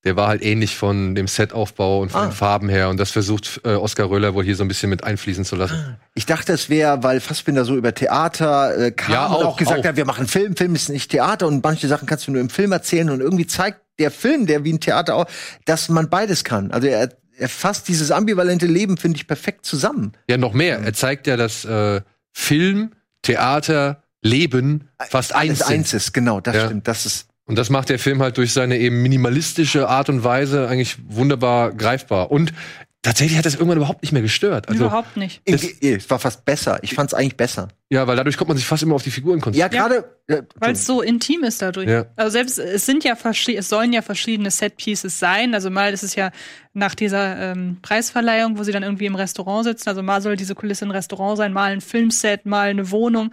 Der 0.06 0.16
war 0.16 0.30
halt 0.30 0.42
ähnlich 0.42 0.78
von 0.78 1.14
dem 1.14 1.28
Setaufbau 1.28 2.00
und 2.02 2.12
von 2.12 2.22
ah. 2.22 2.26
den 2.28 2.32
Farben 2.32 2.70
her. 2.70 2.88
Und 2.90 2.98
das 2.98 3.12
versucht 3.12 3.60
äh, 3.66 3.70
Oskar 3.70 4.10
Röller 4.10 4.34
wohl 4.34 4.46
hier 4.46 4.56
so 4.56 4.64
ein 4.64 4.70
bisschen 4.70 4.90
mit 4.90 5.04
einfließen 5.04 5.44
zu 5.44 5.58
lassen. 5.58 5.76
Ah. 5.76 6.00
Ich 6.16 6.26
dachte, 6.26 6.54
es 6.54 6.70
wäre, 6.70 7.04
weil 7.04 7.20
Fassbinder 7.20 7.66
so 7.66 7.76
über 7.76 7.94
Theater 7.94 8.78
äh, 8.78 8.92
kam 8.92 9.12
ja, 9.12 9.28
auch, 9.28 9.40
und 9.40 9.46
auch 9.46 9.58
gesagt 9.58 9.82
auch. 9.82 9.86
hat, 9.86 9.98
wir 9.98 10.06
machen 10.06 10.28
Film, 10.28 10.56
Film 10.56 10.74
ist 10.76 10.90
nicht 10.90 11.12
Theater 11.12 11.48
und 11.48 11.62
manche 11.64 11.88
Sachen 11.90 12.06
kannst 12.06 12.28
du 12.28 12.32
nur 12.32 12.40
im 12.40 12.50
Film 12.50 12.72
erzählen 12.72 13.10
und 13.10 13.20
irgendwie 13.20 13.46
zeigt 13.48 13.82
der 14.00 14.12
Film, 14.12 14.46
der 14.46 14.64
wie 14.64 14.74
ein 14.74 14.80
Theater 14.80 15.16
auch, 15.16 15.26
dass 15.66 15.90
man 15.90 16.10
beides 16.10 16.46
kann. 16.46 16.72
Also 16.72 16.88
er, 16.88 17.10
er 17.38 17.50
fasst 17.50 17.90
dieses 17.90 18.12
ambivalente 18.12 18.68
Leben, 18.68 18.96
finde 18.98 19.18
ich, 19.18 19.28
perfekt 19.28 19.66
zusammen. 19.66 20.14
Ja, 20.30 20.38
noch 20.38 20.54
mehr. 20.54 20.80
Er 20.80 20.94
zeigt 20.94 21.28
ja, 21.28 21.36
dass 21.36 21.66
äh, 21.66 22.02
Film, 22.32 22.92
Theater, 23.22 24.04
Leben 24.22 24.90
fast 25.10 25.34
eins, 25.34 25.62
eins 25.62 25.94
ist. 25.94 26.14
Genau, 26.14 26.40
das 26.42 26.56
ja. 26.56 26.66
stimmt. 26.66 26.88
Das 26.88 27.06
ist 27.06 27.29
und 27.50 27.58
das 27.58 27.72
macht 27.72 27.90
der 27.90 27.98
Film 27.98 28.22
halt 28.22 28.38
durch 28.38 28.54
seine 28.54 28.78
eben 28.78 29.02
minimalistische 29.02 29.90
Art 29.90 30.08
und 30.08 30.24
Weise 30.24 30.68
eigentlich 30.68 30.98
wunderbar 31.08 31.74
greifbar. 31.74 32.30
Und 32.30 32.54
tatsächlich 33.02 33.40
hat 33.40 33.46
das 33.48 33.56
irgendwann 33.56 33.78
überhaupt 33.78 34.04
nicht 34.04 34.12
mehr 34.12 34.22
gestört. 34.22 34.70
Also, 34.70 34.86
überhaupt 34.86 35.18
nicht. 35.18 35.42
Es 35.46 36.08
war 36.12 36.20
fast 36.20 36.46
besser. 36.46 36.78
Ich 36.84 36.94
fand 36.94 37.10
es 37.10 37.16
eigentlich 37.16 37.38
besser. 37.38 37.70
Ja, 37.90 38.06
weil 38.06 38.16
dadurch 38.16 38.38
kommt 38.38 38.50
man 38.50 38.58
sich 38.58 38.68
fast 38.68 38.84
immer 38.84 38.94
auf 38.94 39.02
die 39.02 39.10
Figuren 39.10 39.42
konzentrieren. 39.42 39.72
Ja, 39.74 39.88
gerade. 39.88 40.16
Ja, 40.30 40.42
weil 40.58 40.74
es 40.74 40.86
so 40.86 41.02
intim 41.02 41.44
ist 41.44 41.60
dadurch. 41.60 41.90
Ja. 41.90 42.06
Also 42.16 42.30
selbst, 42.30 42.60
es 42.60 42.86
sind 42.86 43.04
ja 43.04 43.18
es 43.18 43.68
sollen 43.68 43.94
ja 43.94 44.04
verschiedene 44.04 44.52
Set-Pieces 44.52 45.18
sein. 45.18 45.56
Also 45.56 45.72
mal 45.72 45.92
ist 45.92 46.04
es 46.04 46.14
ja 46.14 46.30
nach 46.74 46.94
dieser 46.94 47.54
ähm, 47.54 47.80
Preisverleihung, 47.82 48.60
wo 48.60 48.64
sie 48.64 48.74
dann 48.74 48.84
irgendwie 48.84 49.08
im 49.08 49.16
Restaurant 49.16 49.64
sitzen. 49.64 49.90
Also 49.90 50.04
mal 50.04 50.22
soll 50.22 50.36
diese 50.36 50.54
Kulisse 50.54 50.86
ein 50.86 50.92
Restaurant 50.92 51.38
sein, 51.38 51.52
mal 51.52 51.72
ein 51.72 51.82
Filmset, 51.82 52.46
mal 52.46 52.70
eine 52.70 52.92
Wohnung. 52.92 53.32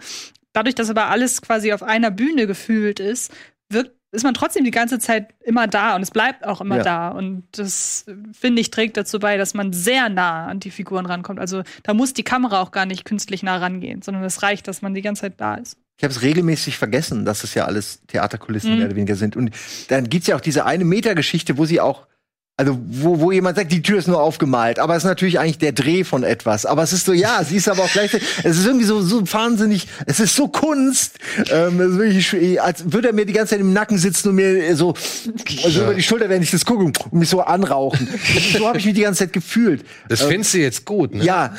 Dadurch, 0.53 0.73
dass 0.73 0.89
aber 0.89 1.05
alles 1.09 1.43
quasi 1.43 1.71
auf 1.71 1.83
einer 1.83 2.09
Bühne 2.09 2.47
gefühlt 2.47 2.99
ist, 2.99 3.31
wirkt 3.69 3.96
ist 4.17 4.23
man 4.23 4.33
trotzdem 4.33 4.65
die 4.65 4.71
ganze 4.71 4.99
Zeit 4.99 5.29
immer 5.43 5.67
da 5.67 5.95
und 5.95 6.01
es 6.01 6.11
bleibt 6.11 6.45
auch 6.45 6.59
immer 6.59 6.77
ja. 6.77 6.83
da. 6.83 7.07
Und 7.09 7.43
das, 7.51 8.05
finde 8.33 8.61
ich, 8.61 8.71
trägt 8.71 8.97
dazu 8.97 9.19
bei, 9.19 9.37
dass 9.37 9.53
man 9.53 9.71
sehr 9.71 10.09
nah 10.09 10.47
an 10.47 10.59
die 10.59 10.71
Figuren 10.71 11.05
rankommt. 11.05 11.39
Also 11.39 11.63
da 11.83 11.93
muss 11.93 12.13
die 12.13 12.23
Kamera 12.23 12.61
auch 12.61 12.71
gar 12.71 12.85
nicht 12.85 13.05
künstlich 13.05 13.43
nah 13.43 13.57
rangehen, 13.57 14.01
sondern 14.01 14.23
es 14.23 14.43
reicht, 14.43 14.67
dass 14.67 14.81
man 14.81 14.93
die 14.93 15.01
ganze 15.01 15.21
Zeit 15.21 15.35
da 15.37 15.55
ist. 15.55 15.77
Ich 15.97 16.03
habe 16.03 16.11
es 16.11 16.21
regelmäßig 16.21 16.77
vergessen, 16.77 17.25
dass 17.25 17.43
es 17.43 17.53
ja 17.53 17.65
alles 17.65 18.01
Theaterkulissen 18.07 18.71
mhm. 18.71 18.77
mehr 18.77 18.87
oder 18.87 18.95
weniger 18.95 19.15
sind. 19.15 19.35
Und 19.35 19.51
dann 19.87 20.09
gibt's 20.09 20.27
ja 20.27 20.35
auch 20.35 20.41
diese 20.41 20.65
eine 20.65 20.85
Meter-Geschichte, 20.85 21.57
wo 21.57 21.65
sie 21.65 21.79
auch 21.79 22.07
also, 22.59 22.75
wo, 22.89 23.19
wo 23.19 23.31
jemand 23.31 23.55
sagt, 23.55 23.71
die 23.71 23.83
Tür 23.83 23.99
ist 23.99 24.07
nur 24.07 24.19
aufgemalt, 24.19 24.79
aber 24.79 24.95
es 24.95 25.03
ist 25.03 25.07
natürlich 25.07 25.39
eigentlich 25.39 25.59
der 25.59 25.73
Dreh 25.73 26.03
von 26.03 26.23
etwas. 26.23 26.65
Aber 26.65 26.81
es 26.81 26.91
ist 26.91 27.05
so, 27.05 27.13
ja, 27.13 27.43
sie 27.43 27.57
ist 27.57 27.69
aber 27.69 27.83
auch 27.83 27.91
gleichzeitig, 27.91 28.27
es 28.43 28.57
ist 28.57 28.65
irgendwie 28.65 28.85
so, 28.85 28.99
so 29.03 29.21
wahnsinnig, 29.31 29.87
es 30.07 30.19
ist 30.19 30.35
so 30.35 30.47
Kunst, 30.47 31.19
ähm, 31.51 31.79
es 31.79 31.91
ist 31.91 32.33
wirklich, 32.33 32.59
als 32.59 32.91
würde 32.91 33.09
er 33.09 33.13
mir 33.13 33.27
die 33.27 33.33
ganze 33.33 33.51
Zeit 33.51 33.59
im 33.59 33.73
Nacken 33.73 33.99
sitzen 33.99 34.29
und 34.29 34.35
mir 34.35 34.75
so, 34.75 34.95
also 35.63 35.79
ja. 35.79 35.85
über 35.85 35.93
die 35.93 36.01
Schulter, 36.01 36.29
wenn 36.29 36.41
ich 36.41 36.49
das 36.49 36.65
gucke 36.65 36.83
und 36.83 37.13
mich 37.13 37.29
so 37.29 37.41
anrauchen. 37.41 38.07
so 38.57 38.67
habe 38.67 38.79
ich 38.79 38.85
mich 38.85 38.95
die 38.95 39.01
ganze 39.01 39.25
Zeit 39.25 39.33
gefühlt. 39.33 39.85
Das 40.09 40.21
ähm, 40.21 40.29
findest 40.29 40.55
du 40.55 40.57
jetzt 40.57 40.83
gut, 40.83 41.13
ne? 41.13 41.23
Ja. 41.23 41.53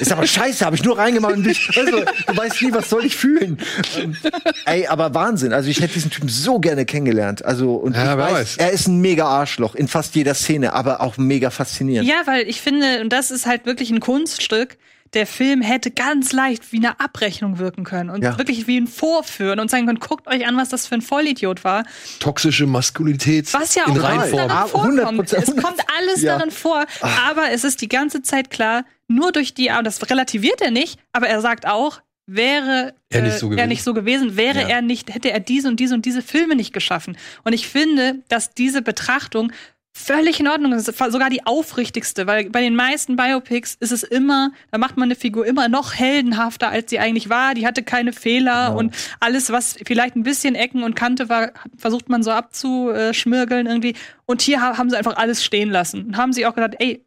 Ist 0.00 0.10
aber 0.10 0.26
scheiße, 0.26 0.66
habe 0.66 0.74
ich 0.74 0.82
nur 0.82 0.98
reingemacht 0.98 1.34
und 1.34 1.44
dich, 1.44 1.70
also, 1.78 2.00
du 2.26 2.36
weißt 2.36 2.60
nie, 2.60 2.72
was 2.72 2.90
soll 2.90 3.04
ich 3.04 3.14
fühlen. 3.14 3.58
Ähm, 3.96 4.16
ey, 4.64 4.88
aber 4.88 5.14
Wahnsinn. 5.14 5.52
Also 5.52 5.68
ich 5.68 5.80
hätte 5.80 5.94
diesen 5.94 6.10
Typen 6.10 6.28
so 6.28 6.58
gerne 6.58 6.84
kennengelernt. 6.86 7.44
Also, 7.44 7.74
und 7.74 7.94
ja, 7.94 8.14
ich 8.14 8.18
weiß, 8.18 8.32
weiß, 8.32 8.56
er 8.56 8.70
ist 8.72 8.88
ein 8.88 9.00
mega 9.00 9.26
Arschloch 9.26 9.76
in 9.76 9.86
fast 9.86 10.16
jedem 10.16 10.23
jeder 10.24 10.34
Szene, 10.34 10.72
aber 10.72 11.02
auch 11.02 11.18
mega 11.18 11.50
faszinierend. 11.50 12.08
Ja, 12.08 12.22
weil 12.24 12.48
ich 12.48 12.62
finde, 12.62 13.02
und 13.02 13.12
das 13.12 13.30
ist 13.30 13.46
halt 13.46 13.66
wirklich 13.66 13.90
ein 13.90 14.00
Kunststück, 14.00 14.78
der 15.12 15.26
Film 15.26 15.62
hätte 15.62 15.90
ganz 15.90 16.32
leicht 16.32 16.72
wie 16.72 16.78
eine 16.78 16.98
Abrechnung 16.98 17.58
wirken 17.58 17.84
können 17.84 18.10
und 18.10 18.24
ja. 18.24 18.36
wirklich 18.36 18.66
wie 18.66 18.78
ein 18.78 18.88
Vorführen 18.88 19.60
und 19.60 19.70
sagen 19.70 19.86
können, 19.86 20.00
guckt 20.00 20.26
euch 20.26 20.46
an, 20.46 20.56
was 20.56 20.70
das 20.70 20.86
für 20.86 20.96
ein 20.96 21.02
Vollidiot 21.02 21.62
war. 21.62 21.84
Toxische 22.18 22.66
Maskulinität 22.66 23.52
was 23.52 23.74
ja 23.74 23.84
auch 23.84 23.94
in 23.94 23.98
Reinform. 23.98 24.48
Darin 24.48 24.68
vorkommt. 24.68 25.32
Es 25.32 25.46
kommt 25.56 25.80
alles 25.98 26.22
ja. 26.22 26.36
darin 26.36 26.50
vor, 26.50 26.86
Ach. 27.00 27.30
aber 27.30 27.50
es 27.52 27.62
ist 27.62 27.80
die 27.82 27.88
ganze 27.88 28.22
Zeit 28.22 28.50
klar, 28.50 28.84
nur 29.06 29.30
durch 29.30 29.54
die, 29.54 29.70
das 29.84 30.10
relativiert 30.10 30.60
er 30.62 30.70
nicht, 30.70 30.98
aber 31.12 31.28
er 31.28 31.40
sagt 31.40 31.66
auch, 31.66 32.00
wäre 32.26 32.94
er 33.10 33.22
nicht 33.22 33.38
so, 33.38 33.52
äh, 33.52 33.56
er 33.56 33.66
nicht 33.66 33.82
so 33.82 33.94
gewesen, 33.94 34.36
wäre 34.36 34.62
ja. 34.62 34.68
er 34.68 34.82
nicht, 34.82 35.14
hätte 35.14 35.30
er 35.30 35.40
diese 35.40 35.68
und 35.68 35.78
diese 35.78 35.94
und 35.94 36.06
diese 36.06 36.22
Filme 36.22 36.56
nicht 36.56 36.72
geschaffen. 36.72 37.16
Und 37.44 37.52
ich 37.52 37.68
finde, 37.68 38.22
dass 38.28 38.54
diese 38.54 38.82
Betrachtung 38.82 39.52
völlig 39.96 40.40
in 40.40 40.48
Ordnung 40.48 40.72
ist. 40.72 40.86
Sogar 40.86 41.30
die 41.30 41.46
aufrichtigste, 41.46 42.26
weil 42.26 42.50
bei 42.50 42.60
den 42.60 42.74
meisten 42.74 43.16
Biopics 43.16 43.76
ist 43.78 43.92
es 43.92 44.02
immer, 44.02 44.50
da 44.70 44.78
macht 44.78 44.96
man 44.96 45.06
eine 45.06 45.14
Figur 45.14 45.46
immer 45.46 45.68
noch 45.68 45.94
heldenhafter, 45.94 46.68
als 46.68 46.90
sie 46.90 46.98
eigentlich 46.98 47.30
war. 47.30 47.54
Die 47.54 47.66
hatte 47.66 47.82
keine 47.82 48.12
Fehler 48.12 48.66
genau. 48.66 48.78
und 48.78 48.94
alles, 49.20 49.50
was 49.52 49.76
vielleicht 49.86 50.16
ein 50.16 50.24
bisschen 50.24 50.56
Ecken 50.56 50.82
und 50.82 50.96
Kante 50.96 51.28
war, 51.28 51.52
versucht 51.78 52.08
man 52.08 52.22
so 52.22 52.32
abzuschmirgeln 52.32 53.66
irgendwie. 53.66 53.94
Und 54.26 54.42
hier 54.42 54.60
haben 54.60 54.90
sie 54.90 54.96
einfach 54.96 55.16
alles 55.16 55.44
stehen 55.44 55.70
lassen 55.70 56.06
und 56.06 56.16
haben 56.16 56.32
sie 56.32 56.44
auch 56.44 56.54
gesagt, 56.54 56.76
ey, 56.80 57.04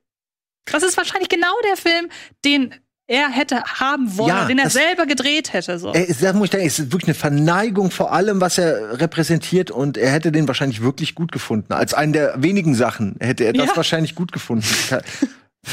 das 0.65 0.83
ist 0.83 0.97
wahrscheinlich 0.97 1.29
genau 1.29 1.53
der 1.65 1.77
Film, 1.77 2.09
den 2.45 2.73
er 3.07 3.29
hätte 3.29 3.63
haben 3.63 4.17
wollen, 4.17 4.29
ja, 4.29 4.45
den 4.45 4.59
er 4.59 4.69
selber 4.69 5.05
gedreht 5.05 5.53
hätte. 5.53 5.79
So. 5.79 5.93
Er, 5.93 6.05
das 6.07 6.33
muss 6.33 6.53
ich 6.53 6.55
es 6.55 6.79
ist 6.79 6.91
wirklich 6.91 7.07
eine 7.07 7.13
Verneigung 7.15 7.89
vor 7.89 8.11
allem, 8.11 8.41
was 8.41 8.57
er 8.57 8.99
repräsentiert 8.99 9.71
und 9.71 9.97
er 9.97 10.11
hätte 10.11 10.31
den 10.31 10.47
wahrscheinlich 10.47 10.81
wirklich 10.81 11.15
gut 11.15 11.31
gefunden. 11.31 11.73
Als 11.73 11.93
einen 11.93 12.11
der 12.11 12.41
wenigen 12.43 12.75
Sachen 12.75 13.15
hätte 13.19 13.45
er 13.45 13.53
das 13.53 13.67
ja. 13.67 13.77
wahrscheinlich 13.77 14.13
gut 14.13 14.31
gefunden. 14.31 14.67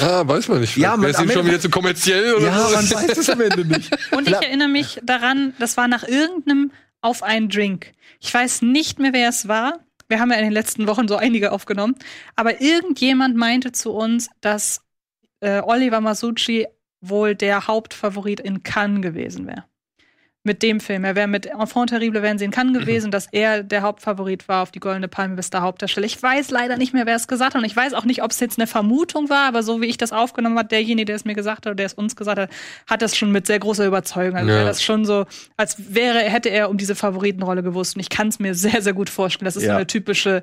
Ah, 0.01 0.27
weiß 0.27 0.48
man 0.48 0.61
nicht. 0.61 0.77
Ja, 0.77 0.97
man, 0.97 1.11
ist 1.11 1.20
ihm 1.20 1.31
schon 1.31 1.47
wieder 1.47 1.61
zu 1.61 1.70
kommerziell 1.70 2.35
oder 2.35 2.47
Ja, 2.47 2.66
so. 2.66 2.74
man 2.74 2.90
weiß 2.90 3.16
es 3.16 3.31
am 3.31 3.40
Ende 3.40 3.65
nicht. 3.65 3.97
Und 4.12 4.27
ich 4.27 4.35
erinnere 4.35 4.69
mich 4.69 5.01
daran, 5.05 5.55
das 5.59 5.77
war 5.77 5.86
nach 5.86 6.02
irgendeinem 6.02 6.73
Auf 7.01 7.23
einen 7.23 7.48
Drink. 7.48 7.93
Ich 8.19 8.32
weiß 8.32 8.62
nicht 8.62 8.98
mehr, 8.98 9.12
wer 9.12 9.28
es 9.28 9.47
war. 9.47 9.78
Wir 10.09 10.19
haben 10.19 10.31
ja 10.31 10.36
in 10.36 10.44
den 10.44 10.52
letzten 10.52 10.86
Wochen 10.89 11.06
so 11.06 11.16
einige 11.16 11.52
aufgenommen. 11.52 11.94
Aber 12.35 12.61
irgendjemand 12.61 13.36
meinte 13.36 13.70
zu 13.70 13.93
uns, 13.93 14.31
dass 14.40 14.81
äh, 15.40 15.61
Oliver 15.61 16.01
Masucci 16.01 16.66
wohl 17.09 17.35
der 17.35 17.66
Hauptfavorit 17.66 18.40
in 18.40 18.62
Cannes 18.62 19.02
gewesen 19.02 19.47
wäre. 19.47 19.64
Mit 20.47 20.62
dem 20.62 20.78
Film. 20.78 21.05
Er 21.05 21.16
wäre 21.16 21.26
mit 21.26 21.47
Enfant 21.47 21.89
Terrible 21.89 22.20
wären 22.20 22.36
sie 22.36 22.44
in 22.44 22.51
Cannes 22.51 22.78
gewesen, 22.78 23.10
dass 23.10 23.28
er 23.32 23.62
der 23.62 23.81
Hauptfavorit 23.81 24.47
war 24.47 24.62
auf 24.62 24.70
die 24.70 24.78
Goldene 24.78 25.09
Palme 25.09 25.36
bis 25.36 25.48
der 25.48 25.62
Hauptdarsteller. 25.62 26.05
Ich 26.05 26.22
weiß 26.22 26.51
leider 26.51 26.76
nicht 26.76 26.93
mehr, 26.93 27.06
wer 27.06 27.16
es 27.16 27.28
gesagt 27.28 27.55
hat. 27.55 27.62
Und 27.62 27.64
ich 27.64 27.74
weiß 27.74 27.94
auch 27.94 28.05
nicht, 28.05 28.22
ob 28.22 28.31
es 28.31 28.40
jetzt 28.40 28.59
eine 28.59 28.66
Vermutung 28.66 29.31
war, 29.31 29.48
aber 29.48 29.62
so 29.62 29.81
wie 29.81 29.86
ich 29.86 29.97
das 29.97 30.12
aufgenommen 30.12 30.59
habe, 30.59 30.68
derjenige, 30.68 31.06
der 31.06 31.16
es 31.16 31.24
mir 31.24 31.35
gesagt 31.35 31.60
hat 31.60 31.68
oder 31.68 31.76
der 31.76 31.86
es 31.86 31.94
uns 31.94 32.14
gesagt 32.14 32.39
hat, 32.39 32.51
hat 32.86 33.01
das 33.01 33.16
schon 33.16 33.32
mit 33.32 33.47
sehr 33.47 33.59
großer 33.59 33.86
Überzeugung. 33.86 34.36
Also 34.36 34.51
ja. 34.51 34.56
wäre 34.56 34.66
das 34.66 34.82
schon 34.82 35.06
so, 35.06 35.24
als 35.56 35.94
wäre, 35.94 36.18
hätte 36.18 36.51
er 36.51 36.68
um 36.68 36.76
diese 36.76 36.94
Favoritenrolle 36.94 37.62
gewusst. 37.62 37.97
Und 37.97 38.02
ich 38.02 38.10
kann 38.10 38.28
es 38.28 38.39
mir 38.39 38.55
sehr, 38.55 38.82
sehr 38.82 38.93
gut 38.93 39.09
vorstellen. 39.09 39.47
Das 39.47 39.56
ist 39.56 39.62
ja. 39.62 39.70
so 39.70 39.76
eine 39.76 39.86
typische 39.86 40.43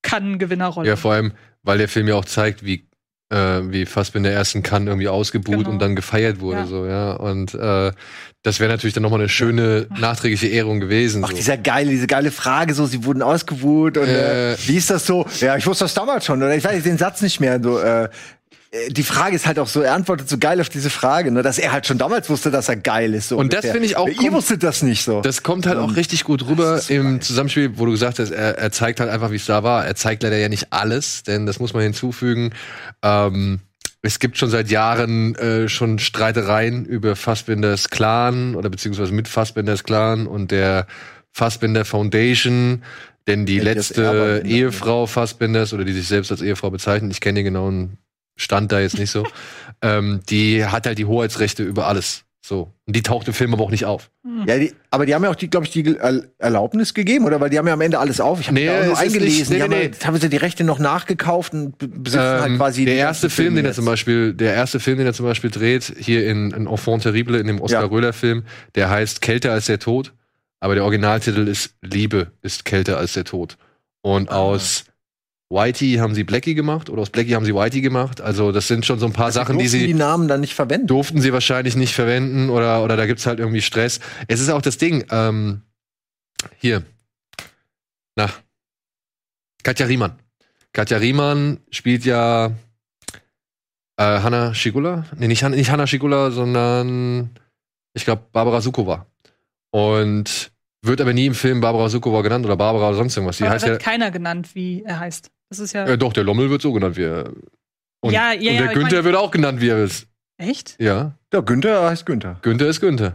Cannes-Gewinnerrolle. 0.00 0.88
Ja, 0.88 0.96
vor 0.96 1.12
allem, 1.12 1.32
weil 1.62 1.76
der 1.76 1.88
Film 1.88 2.08
ja 2.08 2.14
auch 2.14 2.24
zeigt, 2.24 2.64
wie 2.64 2.88
äh, 3.30 3.60
wie 3.70 3.86
Fassbinder 3.86 4.30
ersten 4.30 4.62
kann 4.62 4.86
irgendwie 4.86 5.08
ausgebuht 5.08 5.58
genau. 5.58 5.70
und 5.70 5.78
dann 5.80 5.96
gefeiert 5.96 6.40
wurde, 6.40 6.60
ja. 6.60 6.66
so, 6.66 6.86
ja. 6.86 7.12
Und 7.12 7.54
äh, 7.54 7.92
das 8.42 8.58
wäre 8.58 8.70
natürlich 8.70 8.94
dann 8.94 9.02
nochmal 9.02 9.20
eine 9.20 9.28
schöne 9.28 9.86
nachträgliche 9.98 10.48
Ehrung 10.48 10.80
gewesen. 10.80 11.22
Ach, 11.24 11.30
so. 11.30 11.36
dieser 11.36 11.56
geile, 11.56 11.90
diese 11.90 12.06
geile 12.06 12.30
Frage, 12.30 12.74
so, 12.74 12.86
sie 12.86 13.04
wurden 13.04 13.22
ausgebuht 13.22 13.98
und 13.98 14.08
äh, 14.08 14.54
äh, 14.54 14.56
wie 14.66 14.76
ist 14.76 14.90
das 14.90 15.06
so? 15.06 15.26
Ja, 15.40 15.56
ich 15.56 15.66
wusste 15.66 15.84
das 15.84 15.94
damals 15.94 16.24
schon, 16.24 16.42
oder 16.42 16.54
ich 16.54 16.64
weiß 16.64 16.82
den 16.82 16.98
Satz 16.98 17.22
nicht 17.22 17.40
mehr, 17.40 17.62
so, 17.62 17.78
äh, 17.78 18.08
die 18.90 19.02
Frage 19.02 19.34
ist 19.34 19.46
halt 19.46 19.58
auch 19.58 19.66
so, 19.66 19.80
er 19.80 19.94
antwortet 19.94 20.28
so 20.28 20.38
geil 20.38 20.60
auf 20.60 20.68
diese 20.68 20.90
Frage, 20.90 21.32
ne, 21.32 21.42
dass 21.42 21.58
er 21.58 21.72
halt 21.72 21.86
schon 21.86 21.98
damals 21.98 22.30
wusste, 22.30 22.52
dass 22.52 22.68
er 22.68 22.76
geil 22.76 23.14
ist. 23.14 23.28
So 23.28 23.36
und 23.36 23.52
das 23.52 23.66
finde 23.66 23.84
ich 23.86 23.96
auch. 23.96 24.08
Ihr 24.08 24.32
wusstet 24.32 24.62
das 24.62 24.82
nicht 24.82 25.02
so. 25.02 25.22
Das 25.22 25.42
kommt 25.42 25.66
halt 25.66 25.78
auch 25.78 25.96
richtig 25.96 26.22
gut 26.22 26.46
rüber 26.46 26.80
im 26.88 27.14
geil. 27.14 27.20
Zusammenspiel, 27.20 27.78
wo 27.78 27.86
du 27.86 27.90
gesagt 27.90 28.20
hast, 28.20 28.30
er, 28.30 28.58
er 28.58 28.70
zeigt 28.70 29.00
halt 29.00 29.10
einfach, 29.10 29.32
wie 29.32 29.36
es 29.36 29.46
da 29.46 29.64
war. 29.64 29.84
Er 29.84 29.96
zeigt 29.96 30.22
leider 30.22 30.38
ja 30.38 30.48
nicht 30.48 30.72
alles, 30.72 31.24
denn 31.24 31.46
das 31.46 31.58
muss 31.58 31.74
man 31.74 31.82
hinzufügen. 31.82 32.52
Ähm, 33.02 33.58
es 34.02 34.20
gibt 34.20 34.38
schon 34.38 34.50
seit 34.50 34.70
Jahren 34.70 35.34
äh, 35.34 35.68
schon 35.68 35.98
Streitereien 35.98 36.84
über 36.84 37.16
Fassbinders 37.16 37.90
Clan 37.90 38.54
oder 38.54 38.70
beziehungsweise 38.70 39.12
mit 39.12 39.26
Fassbinders 39.26 39.82
Clan 39.82 40.28
und 40.28 40.52
der 40.52 40.86
Fassbinder 41.32 41.84
Foundation. 41.84 42.84
Denn 43.26 43.46
die 43.46 43.58
letzte 43.58 44.42
Ehefrau 44.44 45.06
Fassbinders 45.06 45.72
oder 45.72 45.84
die 45.84 45.92
sich 45.92 46.06
selbst 46.06 46.30
als 46.30 46.40
Ehefrau 46.40 46.70
bezeichnet, 46.70 47.10
ich 47.12 47.20
kenne 47.20 47.40
den 47.40 47.44
genauen 47.44 47.98
stand 48.40 48.72
da 48.72 48.80
jetzt 48.80 48.98
nicht 48.98 49.10
so. 49.10 49.26
ähm, 49.82 50.20
die 50.28 50.64
hat 50.64 50.86
halt 50.86 50.98
die 50.98 51.06
Hoheitsrechte 51.06 51.62
über 51.62 51.86
alles. 51.86 52.24
So. 52.42 52.72
Und 52.86 52.96
die 52.96 53.02
taucht 53.02 53.28
im 53.28 53.34
Film 53.34 53.52
aber 53.52 53.62
auch 53.62 53.70
nicht 53.70 53.84
auf. 53.84 54.10
Hm. 54.24 54.44
Ja, 54.46 54.58
die, 54.58 54.72
aber 54.90 55.06
die 55.06 55.14
haben 55.14 55.22
ja 55.22 55.30
auch, 55.30 55.36
die, 55.36 55.48
glaube 55.48 55.66
ich, 55.66 55.72
die 55.72 55.96
Erlaubnis 56.38 56.94
gegeben, 56.94 57.26
oder? 57.26 57.40
Weil 57.40 57.50
die 57.50 57.58
haben 57.58 57.66
ja 57.66 57.74
am 57.74 57.80
Ende 57.80 57.98
alles 57.98 58.20
auf. 58.20 58.40
Ich 58.40 58.48
habe 58.48 58.58
nee, 58.58 58.66
da 58.66 58.80
auch 58.80 58.86
nur 58.86 58.98
eingelesen. 58.98 59.38
Nicht, 59.38 59.50
nee, 59.50 59.56
die 59.56 59.62
haben 59.62 59.70
nee. 59.70 59.90
ja, 60.00 60.06
haben 60.06 60.16
sie 60.16 60.28
die 60.28 60.36
Rechte 60.38 60.64
noch 60.64 60.78
nachgekauft 60.78 61.52
und 61.52 61.78
besitzen 61.78 62.18
halt 62.18 62.36
ähm, 62.36 62.42
halt 62.42 62.56
quasi. 62.56 62.84
Der 62.86 62.96
erste 62.96 63.30
Film, 63.30 63.54
den 63.54 63.66
er 63.66 63.72
zum 63.72 63.84
Beispiel, 63.84 64.32
der 64.32 64.54
erste 64.54 64.80
Film, 64.80 64.98
den 64.98 65.06
er 65.06 65.12
zum 65.12 65.26
Beispiel 65.26 65.50
dreht, 65.50 65.94
hier 65.98 66.26
in, 66.26 66.50
in 66.50 66.66
Enfant 66.66 67.02
Terrible, 67.02 67.38
in 67.38 67.46
dem 67.46 67.60
Oscar 67.60 67.82
ja. 67.82 67.86
Röhler-Film, 67.86 68.44
der 68.74 68.88
heißt 68.88 69.20
Kälter 69.20 69.52
als 69.52 69.66
der 69.66 69.78
Tod. 69.78 70.12
Aber 70.60 70.74
der 70.74 70.84
Originaltitel 70.84 71.46
ist 71.46 71.74
Liebe 71.82 72.32
ist 72.42 72.64
kälter 72.64 72.98
als 72.98 73.14
der 73.14 73.24
Tod. 73.24 73.58
Und 74.02 74.30
ah. 74.30 74.36
aus 74.36 74.84
Whitey 75.50 75.96
haben 75.96 76.14
sie 76.14 76.22
Blackie 76.22 76.54
gemacht 76.54 76.88
oder 76.88 77.02
aus 77.02 77.10
Blackie 77.10 77.34
haben 77.34 77.44
sie 77.44 77.54
Whitey 77.54 77.80
gemacht. 77.80 78.20
Also 78.20 78.52
das 78.52 78.68
sind 78.68 78.86
schon 78.86 79.00
so 79.00 79.06
ein 79.06 79.12
paar 79.12 79.26
also 79.26 79.40
Sachen, 79.40 79.58
die 79.58 79.66
sie 79.66 79.88
die 79.88 79.94
Namen 79.94 80.28
dann 80.28 80.40
nicht 80.40 80.54
verwenden. 80.54 80.86
Durften 80.86 81.20
sie 81.20 81.32
wahrscheinlich 81.32 81.74
nicht 81.76 81.94
verwenden 81.94 82.50
oder 82.50 82.84
oder 82.84 82.96
da 82.96 83.06
gibt's 83.06 83.26
halt 83.26 83.40
irgendwie 83.40 83.60
Stress. 83.60 83.98
Es 84.28 84.40
ist 84.40 84.48
auch 84.48 84.62
das 84.62 84.78
Ding. 84.78 85.04
Ähm, 85.10 85.62
hier, 86.56 86.84
na, 88.14 88.30
Katja 89.64 89.86
Riemann. 89.86 90.18
Katja 90.72 90.98
Riemann 90.98 91.58
spielt 91.70 92.04
ja 92.04 92.52
äh, 93.96 94.02
Hanna 94.02 94.54
Schigula. 94.54 95.04
Nee, 95.16 95.26
nicht, 95.26 95.42
nicht 95.42 95.70
Hanna 95.70 95.88
Schigula, 95.88 96.30
sondern 96.30 97.30
ich 97.92 98.04
glaube 98.04 98.22
Barbara 98.32 98.60
Sukova. 98.60 99.06
Und 99.72 100.52
wird 100.82 101.00
aber 101.00 101.12
nie 101.12 101.26
im 101.26 101.34
Film 101.34 101.60
Barbara 101.60 101.88
Sukova 101.88 102.22
genannt 102.22 102.46
oder 102.46 102.56
Barbara 102.56 102.88
oder 102.88 102.96
sonst 102.96 103.16
irgendwas. 103.16 103.38
Die 103.38 103.44
aber 103.44 103.54
heißt 103.54 103.66
wird 103.66 103.82
ja, 103.82 103.90
keiner 103.90 104.12
genannt, 104.12 104.54
wie 104.54 104.84
er 104.84 105.00
heißt. 105.00 105.30
Das 105.50 105.58
ist 105.58 105.72
ja. 105.72 105.84
Äh, 105.84 105.98
doch, 105.98 106.12
der 106.12 106.24
Lommel 106.24 106.48
wird 106.48 106.62
so 106.62 106.72
genannt, 106.72 106.96
wie 106.96 107.02
er. 107.02 107.32
Und, 108.00 108.12
ja, 108.12 108.32
ja, 108.32 108.52
und 108.52 108.58
der 108.58 108.66
ja, 108.66 108.72
Günther 108.72 108.96
mein, 108.96 109.04
wird 109.04 109.16
auch 109.16 109.30
genannt, 109.30 109.60
wie 109.60 109.68
er 109.68 109.84
ist. 109.84 110.06
Echt? 110.38 110.76
Ja. 110.80 111.12
Der 111.32 111.42
Günther 111.42 111.90
heißt 111.90 112.06
Günther. 112.06 112.38
Günther 112.40 112.68
ist 112.68 112.80
Günther. 112.80 113.14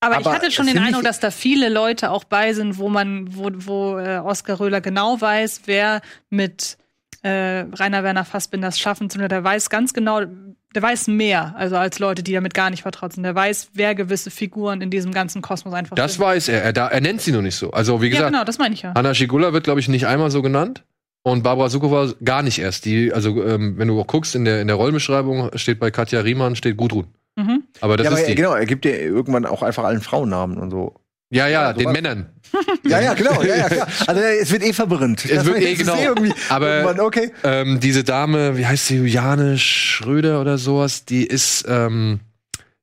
Aber, 0.00 0.16
aber 0.16 0.30
ich 0.30 0.36
hatte 0.36 0.50
schon 0.50 0.66
den 0.66 0.78
Eindruck, 0.78 1.04
dass 1.04 1.20
da 1.20 1.30
viele 1.30 1.68
Leute 1.68 2.10
auch 2.10 2.24
bei 2.24 2.54
sind, 2.54 2.78
wo 2.78 2.88
man, 2.88 3.36
wo, 3.36 3.50
wo 3.54 3.98
äh, 3.98 4.18
Oskar 4.18 4.58
Röhler 4.58 4.80
genau 4.80 5.20
weiß, 5.20 5.62
wer 5.66 6.00
mit 6.28 6.76
äh, 7.22 7.66
Rainer 7.72 8.02
Werner 8.02 8.24
Fassbinders 8.24 8.80
schaffen 8.80 9.10
zu 9.10 9.18
Der 9.18 9.44
weiß 9.44 9.70
ganz 9.70 9.92
genau, 9.92 10.22
der 10.74 10.82
weiß 10.82 11.06
mehr, 11.08 11.54
also 11.56 11.76
als 11.76 11.98
Leute, 11.98 12.22
die 12.22 12.32
damit 12.32 12.54
gar 12.54 12.70
nicht 12.70 12.82
vertraut 12.82 13.12
sind. 13.12 13.22
Der 13.22 13.34
weiß, 13.34 13.70
wer 13.74 13.94
gewisse 13.94 14.30
Figuren 14.30 14.80
in 14.80 14.90
diesem 14.90 15.12
ganzen 15.12 15.40
Kosmos 15.42 15.74
einfach 15.74 15.94
Das 15.94 16.14
sind. 16.14 16.24
weiß 16.24 16.48
er. 16.48 16.62
Er, 16.62 16.72
da, 16.72 16.88
er 16.88 17.00
nennt 17.00 17.20
sie 17.20 17.30
nur 17.30 17.42
nicht 17.42 17.56
so. 17.56 17.70
Also, 17.70 18.02
wie 18.02 18.10
gesagt, 18.10 18.24
ja, 18.24 18.30
genau, 18.30 18.44
das 18.44 18.58
meine 18.58 18.74
ich 18.74 18.82
ja. 18.82 18.92
Anna 18.92 19.14
Schigula 19.14 19.52
wird, 19.52 19.64
glaube 19.64 19.78
ich, 19.78 19.88
nicht 19.88 20.06
einmal 20.06 20.30
so 20.30 20.42
genannt. 20.42 20.84
Und 21.24 21.42
Barbara 21.44 21.68
Sukova 21.68 22.12
gar 22.24 22.42
nicht 22.42 22.58
erst. 22.58 22.84
Die, 22.84 23.12
also, 23.12 23.44
ähm, 23.44 23.78
wenn 23.78 23.88
du 23.88 24.00
auch 24.00 24.06
guckst, 24.06 24.34
in 24.34 24.44
der, 24.44 24.60
in 24.60 24.66
der 24.66 24.76
Rollenbeschreibung 24.76 25.50
steht 25.54 25.78
bei 25.78 25.90
Katja 25.90 26.20
Riemann 26.20 26.56
steht 26.56 26.76
Gudrun. 26.76 27.06
Mhm. 27.36 27.62
Aber 27.80 27.96
das 27.96 28.06
ja, 28.06 28.12
ist 28.12 28.18
aber 28.18 28.26
die. 28.28 28.34
Genau, 28.34 28.54
er 28.54 28.66
gibt 28.66 28.84
ja 28.84 28.92
irgendwann 28.92 29.46
auch 29.46 29.62
einfach 29.62 29.84
allen 29.84 30.00
Frauennamen 30.00 30.58
und 30.58 30.70
so. 30.70 30.94
Ja, 31.30 31.48
ja, 31.48 31.68
also, 31.68 31.80
den 31.80 31.92
Männern. 31.92 32.26
Ja, 32.84 33.00
ja, 33.00 33.14
genau, 33.14 33.42
ja, 33.42 33.56
ja, 33.56 33.68
klar. 33.68 33.88
Also 34.06 34.20
es 34.20 34.52
wird 34.52 34.62
eh 34.62 34.74
verwirrend. 34.74 35.24
Es 35.24 35.36
das 35.36 35.46
wird 35.46 35.58
eh 35.62 35.74
genau. 35.74 35.96
Eh 35.96 36.32
aber 36.50 36.94
okay. 36.98 37.32
ähm, 37.44 37.80
diese 37.80 38.04
Dame, 38.04 38.58
wie 38.58 38.66
heißt 38.66 38.88
sie, 38.88 38.96
Juliane 38.96 39.56
Schröder 39.56 40.40
oder 40.40 40.58
sowas, 40.58 41.06
die 41.06 41.24
ist, 41.24 41.64
ähm, 41.66 42.20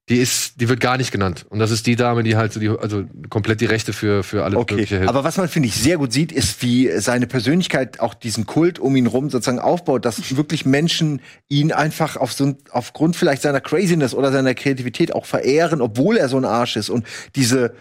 die 0.09 0.17
ist, 0.17 0.59
die 0.59 0.67
wird 0.67 0.79
gar 0.79 0.97
nicht 0.97 1.11
genannt. 1.11 1.45
Und 1.49 1.59
das 1.59 1.69
ist 1.69 1.85
die 1.85 1.95
Dame, 1.95 2.23
die 2.23 2.35
halt 2.35 2.51
so 2.51 2.59
die, 2.59 2.69
also 2.69 3.03
komplett 3.29 3.61
die 3.61 3.65
Rechte 3.65 3.93
für 3.93 4.23
für 4.23 4.43
alle 4.43 4.57
okay. 4.57 4.73
mögliche 4.73 4.97
hält. 4.97 5.09
Aber 5.09 5.23
was 5.23 5.37
man 5.37 5.47
finde 5.47 5.69
ich 5.69 5.75
sehr 5.75 5.97
gut 5.97 6.11
sieht, 6.11 6.31
ist, 6.31 6.61
wie 6.63 6.89
seine 6.99 7.27
Persönlichkeit 7.27 7.99
auch 7.99 8.15
diesen 8.15 8.47
Kult 8.47 8.79
um 8.79 8.95
ihn 8.95 9.05
rum 9.05 9.29
sozusagen 9.29 9.59
aufbaut, 9.59 10.05
dass 10.05 10.35
wirklich 10.35 10.65
Menschen 10.65 11.21
ihn 11.47 11.71
einfach 11.71 12.17
auf 12.17 12.33
so 12.33 12.55
aufgrund 12.71 13.15
vielleicht 13.15 13.43
seiner 13.43 13.61
Craziness 13.61 14.15
oder 14.15 14.31
seiner 14.31 14.55
Kreativität 14.55 15.13
auch 15.13 15.25
verehren, 15.25 15.79
obwohl 15.79 16.17
er 16.17 16.27
so 16.27 16.37
ein 16.37 16.45
Arsch 16.45 16.75
ist 16.75 16.89
und 16.89 17.05
diese 17.35 17.73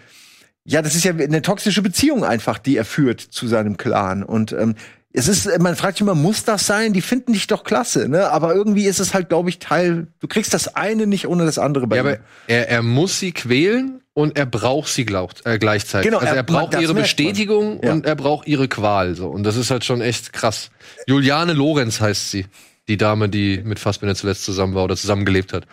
ja, 0.65 0.83
das 0.83 0.93
ist 0.93 1.03
ja 1.03 1.13
eine 1.13 1.41
toxische 1.41 1.81
Beziehung 1.81 2.23
einfach, 2.23 2.59
die 2.59 2.77
er 2.77 2.85
führt 2.85 3.21
zu 3.21 3.47
seinem 3.47 3.77
Clan. 3.77 4.21
Und 4.21 4.51
ähm, 4.51 4.75
es 5.11 5.27
ist, 5.27 5.59
man 5.59 5.75
fragt 5.75 5.97
sich 5.97 6.01
immer, 6.01 6.13
muss 6.13 6.43
das 6.43 6.67
sein? 6.67 6.93
Die 6.93 7.01
finden 7.01 7.33
dich 7.33 7.47
doch 7.47 7.63
klasse, 7.63 8.07
ne? 8.07 8.29
Aber 8.29 8.53
irgendwie 8.53 8.85
ist 8.85 8.99
es 8.99 9.13
halt, 9.13 9.29
glaube 9.29 9.49
ich, 9.49 9.57
Teil. 9.57 10.07
Du 10.19 10.27
kriegst 10.27 10.53
das 10.53 10.75
eine 10.75 11.07
nicht 11.07 11.27
ohne 11.27 11.45
das 11.45 11.57
andere 11.57 11.87
bei 11.87 11.95
ja, 11.95 12.03
ihm. 12.03 12.07
aber 12.07 12.17
er, 12.47 12.69
er 12.69 12.83
muss 12.83 13.19
sie 13.19 13.31
quälen 13.31 14.01
und 14.13 14.37
er 14.37 14.45
braucht 14.45 14.89
sie 14.89 15.05
glaub, 15.05 15.33
äh, 15.45 15.57
gleichzeitig. 15.57 16.09
Genau, 16.09 16.19
also 16.19 16.33
er, 16.33 16.37
er 16.37 16.43
braucht 16.43 16.79
ihre 16.79 16.93
Bestätigung 16.93 17.81
ja. 17.83 17.91
und 17.91 18.05
er 18.05 18.15
braucht 18.15 18.47
ihre 18.47 18.67
Qual. 18.67 19.15
So. 19.15 19.29
Und 19.29 19.43
das 19.43 19.55
ist 19.55 19.71
halt 19.71 19.83
schon 19.83 20.01
echt 20.01 20.31
krass. 20.31 20.69
Juliane 21.07 21.53
Lorenz 21.53 22.01
heißt 22.01 22.29
sie. 22.29 22.45
Die 22.87 22.97
Dame, 22.97 23.29
die 23.29 23.61
mit 23.63 23.79
Fassbinder 23.79 24.15
zuletzt 24.15 24.45
zusammen 24.45 24.73
war 24.73 24.83
oder 24.83 24.95
zusammengelebt 24.95 25.53
hat. 25.53 25.65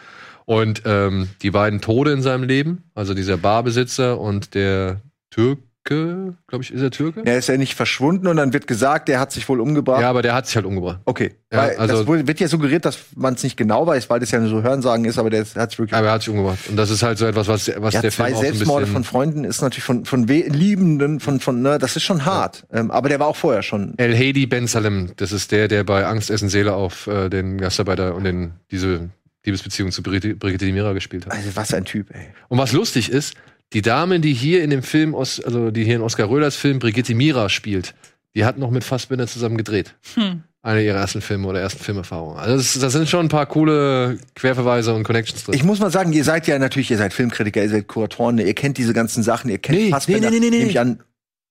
Und 0.45 0.83
ähm, 0.85 1.29
die 1.43 1.51
beiden 1.51 1.81
Tode 1.81 2.13
in 2.13 2.23
seinem 2.23 2.45
Leben, 2.45 2.85
also 2.95 3.15
dieser 3.15 3.37
Barbesitzer 3.37 4.21
und 4.21 4.55
der 4.55 5.01
Türk 5.31 5.59
glaube 5.87 6.63
ich, 6.63 6.73
ist 6.73 6.83
er 6.83 6.91
Türke? 6.91 7.23
Er 7.25 7.39
ist 7.39 7.49
ja 7.49 7.57
nicht 7.57 7.75
verschwunden 7.75 8.27
und 8.27 8.37
dann 8.37 8.53
wird 8.53 8.67
gesagt, 8.67 9.09
der 9.09 9.21
hat 9.21 9.33
sich 9.33 9.49
wohl 9.49 9.61
umgebracht. 9.61 10.01
Ja, 10.01 10.11
aber 10.11 10.23
der 10.23 10.35
hat 10.35 10.47
sich 10.47 10.57
halt 10.57 10.67
umgebracht. 10.67 11.01
Okay. 11.05 11.35
Ja, 11.53 11.61
also 11.79 12.05
das 12.05 12.27
wird 12.27 12.41
ja 12.41 12.49
suggeriert, 12.49 12.85
dass 12.85 12.99
man 13.15 13.35
es 13.35 13.43
nicht 13.43 13.57
genau 13.57 13.87
weiß, 13.87 14.11
weil 14.11 14.21
das 14.21 14.31
ja 14.31 14.41
nur 14.41 14.49
so 14.49 14.63
Hörensagen 14.63 15.05
ist, 15.05 15.19
aber 15.19 15.31
der 15.31 15.45
hat 15.45 15.71
sich 15.71 15.79
wirklich. 15.79 15.97
Aber 15.97 16.09
er 16.09 16.13
hat 16.15 16.23
sich 16.23 16.31
umgebracht. 16.31 16.59
Und 16.69 16.77
das 16.77 16.91
ist 16.91 17.03
halt 17.03 17.19
so 17.19 17.27
etwas, 17.27 17.49
was, 17.49 17.71
was 17.79 17.95
ja, 17.95 18.03
der 18.03 18.11
zwei 18.11 18.31
Film 18.33 18.41
Selbstmorde 18.41 18.87
von 18.87 19.05
Freunden 19.05 19.45
ist 19.45 19.63
natürlich 19.63 19.85
von, 19.85 20.05
von 20.05 20.27
Liebenden, 20.27 21.21
von, 21.21 21.41
von, 21.41 21.63
ne, 21.63 21.79
das 21.79 21.97
ist 21.97 22.03
schon 22.03 22.25
hart. 22.25 22.67
Ja. 22.73 22.81
Ähm, 22.81 22.91
aber 22.91 23.09
der 23.09 23.21
war 23.21 23.29
auch 23.29 23.37
vorher 23.37 23.63
schon. 23.63 23.95
El 23.97 24.15
Hedi 24.15 24.47
Ben 24.47 24.67
Salem, 24.67 25.13
das 25.17 25.33
ist 25.33 25.53
der, 25.53 25.69
der 25.69 25.85
bei 25.85 26.05
Angst, 26.05 26.31
Essen, 26.31 26.49
Seele 26.49 26.75
auf 26.75 27.07
äh, 27.07 27.29
den 27.29 27.59
Gastarbeiter 27.59 28.15
und 28.15 28.25
den, 28.25 28.55
diese 28.71 29.11
Liebesbeziehung 29.45 29.93
zu 29.93 30.03
Brigitte, 30.03 30.35
Brigitte 30.35 30.67
Mira 30.67 30.93
gespielt 30.93 31.27
hat. 31.27 31.33
Also 31.33 31.55
was 31.55 31.73
ein 31.73 31.85
Typ, 31.85 32.09
ey. 32.13 32.27
Und 32.49 32.59
was 32.59 32.73
lustig 32.73 33.11
ist, 33.11 33.35
die 33.73 33.83
Dame, 33.83 34.21
die 34.21 34.33
hier 34.33 34.63
in 34.63 34.71
dem 34.71 34.83
Film, 34.83 35.15
also 35.15 35.71
die 35.71 35.85
hier 35.85 35.97
in 35.97 36.03
Oskar 36.03 36.29
Röhlers 36.29 36.57
Film 36.57 36.79
Brigitte 36.79 37.15
Mira 37.15 37.49
spielt, 37.49 37.95
die 38.35 38.45
hat 38.45 38.59
noch 38.59 38.71
mit 38.71 38.85
Fassbinder 38.85 39.27
zusammen 39.27 39.57
gedreht. 39.57 39.95
Hm. 40.15 40.43
Eine 40.63 40.83
ihrer 40.83 40.99
ersten 40.99 41.21
Filme 41.21 41.47
oder 41.47 41.61
ersten 41.61 41.83
Filmerfahrungen. 41.83 42.39
Also 42.39 42.57
das, 42.57 42.79
das, 42.79 42.93
sind 42.93 43.09
schon 43.09 43.27
ein 43.27 43.29
paar 43.29 43.47
coole 43.47 44.19
Querverweise 44.35 44.93
und 44.95 45.05
Connections 45.05 45.45
drin. 45.45 45.55
Ich 45.55 45.63
muss 45.63 45.79
mal 45.79 45.93
sagen, 45.93 46.13
ihr 46.13 46.25
seid 46.25 46.47
ja 46.49 46.59
natürlich, 46.59 46.91
ihr 46.91 46.99
seid 46.99 47.13
Filmkritiker, 47.13 47.63
ihr 47.63 47.69
seid 47.69 47.87
Kuratoren, 47.87 48.39
ihr 48.39 48.55
kennt 48.55 48.77
diese 48.77 48.93
ganzen 48.93 49.23
Sachen, 49.23 49.49
ihr 49.49 49.59
kennt 49.59 49.79
nee, 49.79 49.91
Fassbinder, 49.91 50.31
nee, 50.31 50.41
nee, 50.41 50.51
nee, 50.51 50.65
nee. 50.65 50.71
ich 50.71 50.81
an, 50.81 51.01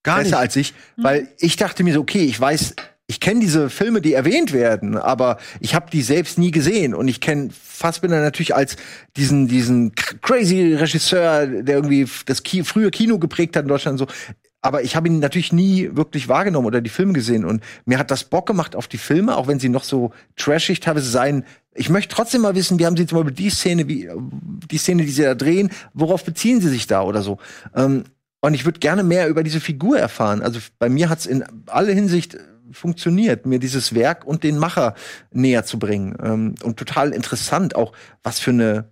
Gar 0.04 0.18
besser 0.18 0.30
nicht. 0.32 0.40
als 0.40 0.56
ich, 0.58 0.74
hm. 0.96 1.04
weil 1.04 1.28
ich 1.40 1.56
dachte 1.56 1.84
mir 1.84 1.94
so, 1.94 2.02
okay, 2.02 2.26
ich 2.26 2.40
weiß 2.40 2.76
ich 3.08 3.20
kenne 3.20 3.40
diese 3.40 3.70
Filme, 3.70 4.02
die 4.02 4.14
erwähnt 4.14 4.52
werden, 4.52 4.98
aber 4.98 5.38
ich 5.60 5.76
habe 5.76 5.92
die 5.92 6.02
selbst 6.02 6.40
nie 6.40 6.50
gesehen 6.52 6.96
und 6.96 7.08
ich 7.08 7.22
kenne 7.22 7.50
Fassbinder 7.52 8.22
natürlich 8.22 8.56
als 8.56 8.78
diesen 9.16 9.48
diesen 9.48 9.94
crazy 9.94 10.74
Regisseur, 10.74 11.46
der 11.46 11.76
irgendwie 11.76 12.08
das 12.26 12.42
Ki 12.42 12.64
frühe 12.64 12.90
Kino 12.90 13.20
geprägt 13.20 13.56
hat 13.56 13.64
in 13.64 13.70
Deutschland 13.70 14.00
so. 14.00 14.08
Aber 14.62 14.82
ich 14.82 14.96
habe 14.96 15.08
ihn 15.08 15.20
natürlich 15.20 15.54
nie 15.54 15.92
wirklich 15.94 16.28
wahrgenommen 16.28 16.66
oder 16.66 16.82
die 16.82 16.90
Filme 16.90 17.14
gesehen 17.14 17.46
und 17.46 17.64
mir 17.86 18.00
hat 18.00 18.10
das 18.10 18.24
Bock 18.24 18.48
gemacht 18.48 18.76
auf 18.76 18.88
die 18.88 18.98
Filme, 18.98 19.38
auch 19.38 19.46
wenn 19.46 19.60
sie 19.60 19.70
noch 19.70 19.84
so 19.84 20.12
trashig 20.36 20.80
teilweise 20.80 21.10
sein. 21.10 21.46
Ich 21.76 21.90
möchte 21.90 22.16
trotzdem 22.16 22.42
mal 22.42 22.56
wissen, 22.56 22.80
wie 22.80 22.88
haben 22.88 22.98
sie 22.98 23.06
zum 23.06 23.20
Beispiel 23.20 23.36
die 23.36 23.52
Szene, 23.52 23.88
wie 23.88 24.10
die 24.72 24.78
Szene, 24.80 25.04
die 25.04 25.12
sie 25.12 25.22
da 25.22 25.36
drehen, 25.36 25.70
worauf 25.94 26.24
beziehen 26.24 26.62
sie 26.62 26.70
sich 26.70 26.88
da 26.88 27.04
oder 27.04 27.22
so. 27.22 27.38
Ähm, 27.76 28.06
und 28.42 28.56
ich 28.56 28.66
würde 28.66 28.80
gerne 28.80 29.04
mehr 29.04 29.28
über 29.28 29.44
diese 29.44 29.60
Figur 29.60 30.00
erfahren. 30.00 30.42
Also 30.42 30.60
bei 30.80 30.90
mir 30.90 31.10
hat's 31.10 31.28
in 31.28 31.44
alle 31.68 31.92
Hinsicht 31.92 32.38
funktioniert, 32.72 33.46
mir 33.46 33.60
dieses 33.60 33.94
Werk 33.96 34.26
und 34.26 34.44
den 34.44 34.58
Macher 34.58 34.96
näher 35.32 35.66
zu 35.66 35.80
bringen. 35.80 36.16
Ähm, 36.24 36.56
und 36.64 36.78
total 36.78 37.12
interessant, 37.12 37.76
auch 37.76 37.94
was 38.24 38.40
für 38.40 38.52
eine 38.52 38.90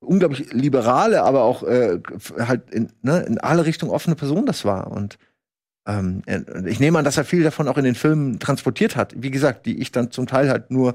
unglaublich 0.00 0.52
liberale, 0.52 1.22
aber 1.22 1.42
auch 1.42 1.62
äh, 1.62 2.00
halt 2.38 2.70
in, 2.70 2.90
ne, 3.02 3.20
in 3.20 3.38
alle 3.38 3.64
Richtungen 3.64 3.92
offene 3.92 4.16
Person 4.16 4.46
das 4.46 4.64
war. 4.64 4.90
Und 4.90 5.18
ähm, 5.86 6.22
ich 6.66 6.80
nehme 6.80 6.98
an, 6.98 7.04
dass 7.04 7.16
er 7.16 7.24
viel 7.24 7.42
davon 7.42 7.68
auch 7.68 7.78
in 7.78 7.84
den 7.84 7.94
Filmen 7.94 8.38
transportiert 8.38 8.96
hat. 8.96 9.14
Wie 9.16 9.30
gesagt, 9.30 9.66
die 9.66 9.80
ich 9.80 9.92
dann 9.92 10.10
zum 10.10 10.26
Teil 10.26 10.50
halt 10.50 10.70
nur 10.70 10.94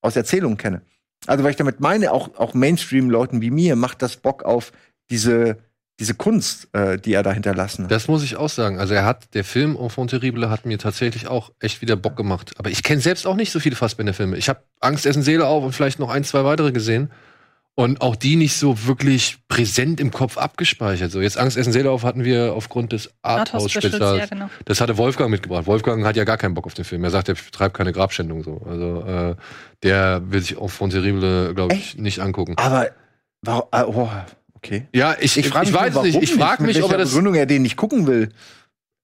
aus 0.00 0.16
Erzählungen 0.16 0.58
kenne. 0.58 0.82
Also, 1.26 1.42
weil 1.42 1.50
ich 1.50 1.56
damit 1.56 1.80
meine, 1.80 2.12
auch, 2.12 2.36
auch 2.36 2.54
Mainstream-Leuten 2.54 3.40
wie 3.40 3.50
mir 3.50 3.76
macht 3.76 4.02
das 4.02 4.16
Bock 4.16 4.42
auf 4.44 4.72
diese 5.10 5.58
diese 6.00 6.14
Kunst, 6.14 6.68
äh, 6.72 6.98
die 6.98 7.12
er 7.12 7.22
da 7.22 7.32
hinterlassen 7.32 7.84
hat. 7.84 7.90
Das 7.90 8.08
muss 8.08 8.24
ich 8.24 8.36
auch 8.36 8.48
sagen. 8.48 8.78
Also 8.78 8.94
er 8.94 9.04
hat, 9.04 9.34
der 9.34 9.44
Film 9.44 9.76
Enfant 9.76 10.10
Terrible 10.10 10.50
hat 10.50 10.66
mir 10.66 10.78
tatsächlich 10.78 11.28
auch 11.28 11.52
echt 11.60 11.82
wieder 11.82 11.94
Bock 11.94 12.16
gemacht. 12.16 12.52
Aber 12.58 12.70
ich 12.70 12.82
kenne 12.82 13.00
selbst 13.00 13.26
auch 13.26 13.36
nicht 13.36 13.52
so 13.52 13.60
viele 13.60 13.76
Fassbinder-Filme. 13.76 14.36
Ich 14.36 14.48
habe 14.48 14.60
Angst, 14.80 15.06
Essen, 15.06 15.22
Seele 15.22 15.46
auf 15.46 15.62
und 15.62 15.72
vielleicht 15.72 16.00
noch 16.00 16.10
ein, 16.10 16.24
zwei 16.24 16.44
weitere 16.44 16.72
gesehen. 16.72 17.10
Und 17.76 18.02
auch 18.02 18.14
die 18.14 18.36
nicht 18.36 18.56
so 18.56 18.86
wirklich 18.86 19.38
präsent 19.48 19.98
im 19.98 20.12
Kopf 20.12 20.38
abgespeichert. 20.38 21.10
So, 21.10 21.20
jetzt 21.20 21.36
Angst, 21.36 21.56
Essen, 21.56 21.72
Seele 21.72 21.90
auf 21.90 22.04
hatten 22.04 22.22
wir 22.22 22.54
aufgrund 22.54 22.92
des 22.92 23.10
Arthouse-Spezials. 23.22 24.18
Ja, 24.18 24.26
genau. 24.26 24.50
Das 24.64 24.80
hatte 24.80 24.96
Wolfgang 24.96 25.30
mitgebracht. 25.30 25.66
Wolfgang 25.66 26.04
hat 26.04 26.16
ja 26.16 26.22
gar 26.22 26.36
keinen 26.36 26.54
Bock 26.54 26.66
auf 26.66 26.74
den 26.74 26.84
Film. 26.84 27.02
Er 27.02 27.10
sagt, 27.10 27.28
er 27.28 27.34
treibt 27.34 27.76
keine 27.76 27.92
Grabschändung 27.92 28.44
so. 28.44 28.62
Also, 28.68 29.04
äh, 29.06 29.36
der 29.82 30.22
will 30.30 30.40
sich 30.40 30.56
Enfant 30.56 30.92
Terrible, 30.92 31.52
glaube 31.54 31.74
ich, 31.74 31.80
Echt? 31.80 31.98
nicht 31.98 32.20
angucken. 32.20 32.54
Aber, 32.58 32.90
warum, 33.42 33.66
oh, 33.72 34.08
Okay. 34.64 34.86
Ja, 34.94 35.14
ich, 35.20 35.36
ich, 35.36 35.46
ich 35.46 35.52
weiß 35.72 36.02
nicht. 36.02 36.22
Ich 36.22 36.32
frage 36.32 36.62
mich, 36.62 36.82
ob 36.82 36.90
er 36.90 36.98
das. 36.98 37.10
Begründung 37.10 37.34
er 37.34 37.44
den 37.44 37.62
nicht 37.62 37.76
gucken 37.76 38.06
will. 38.06 38.30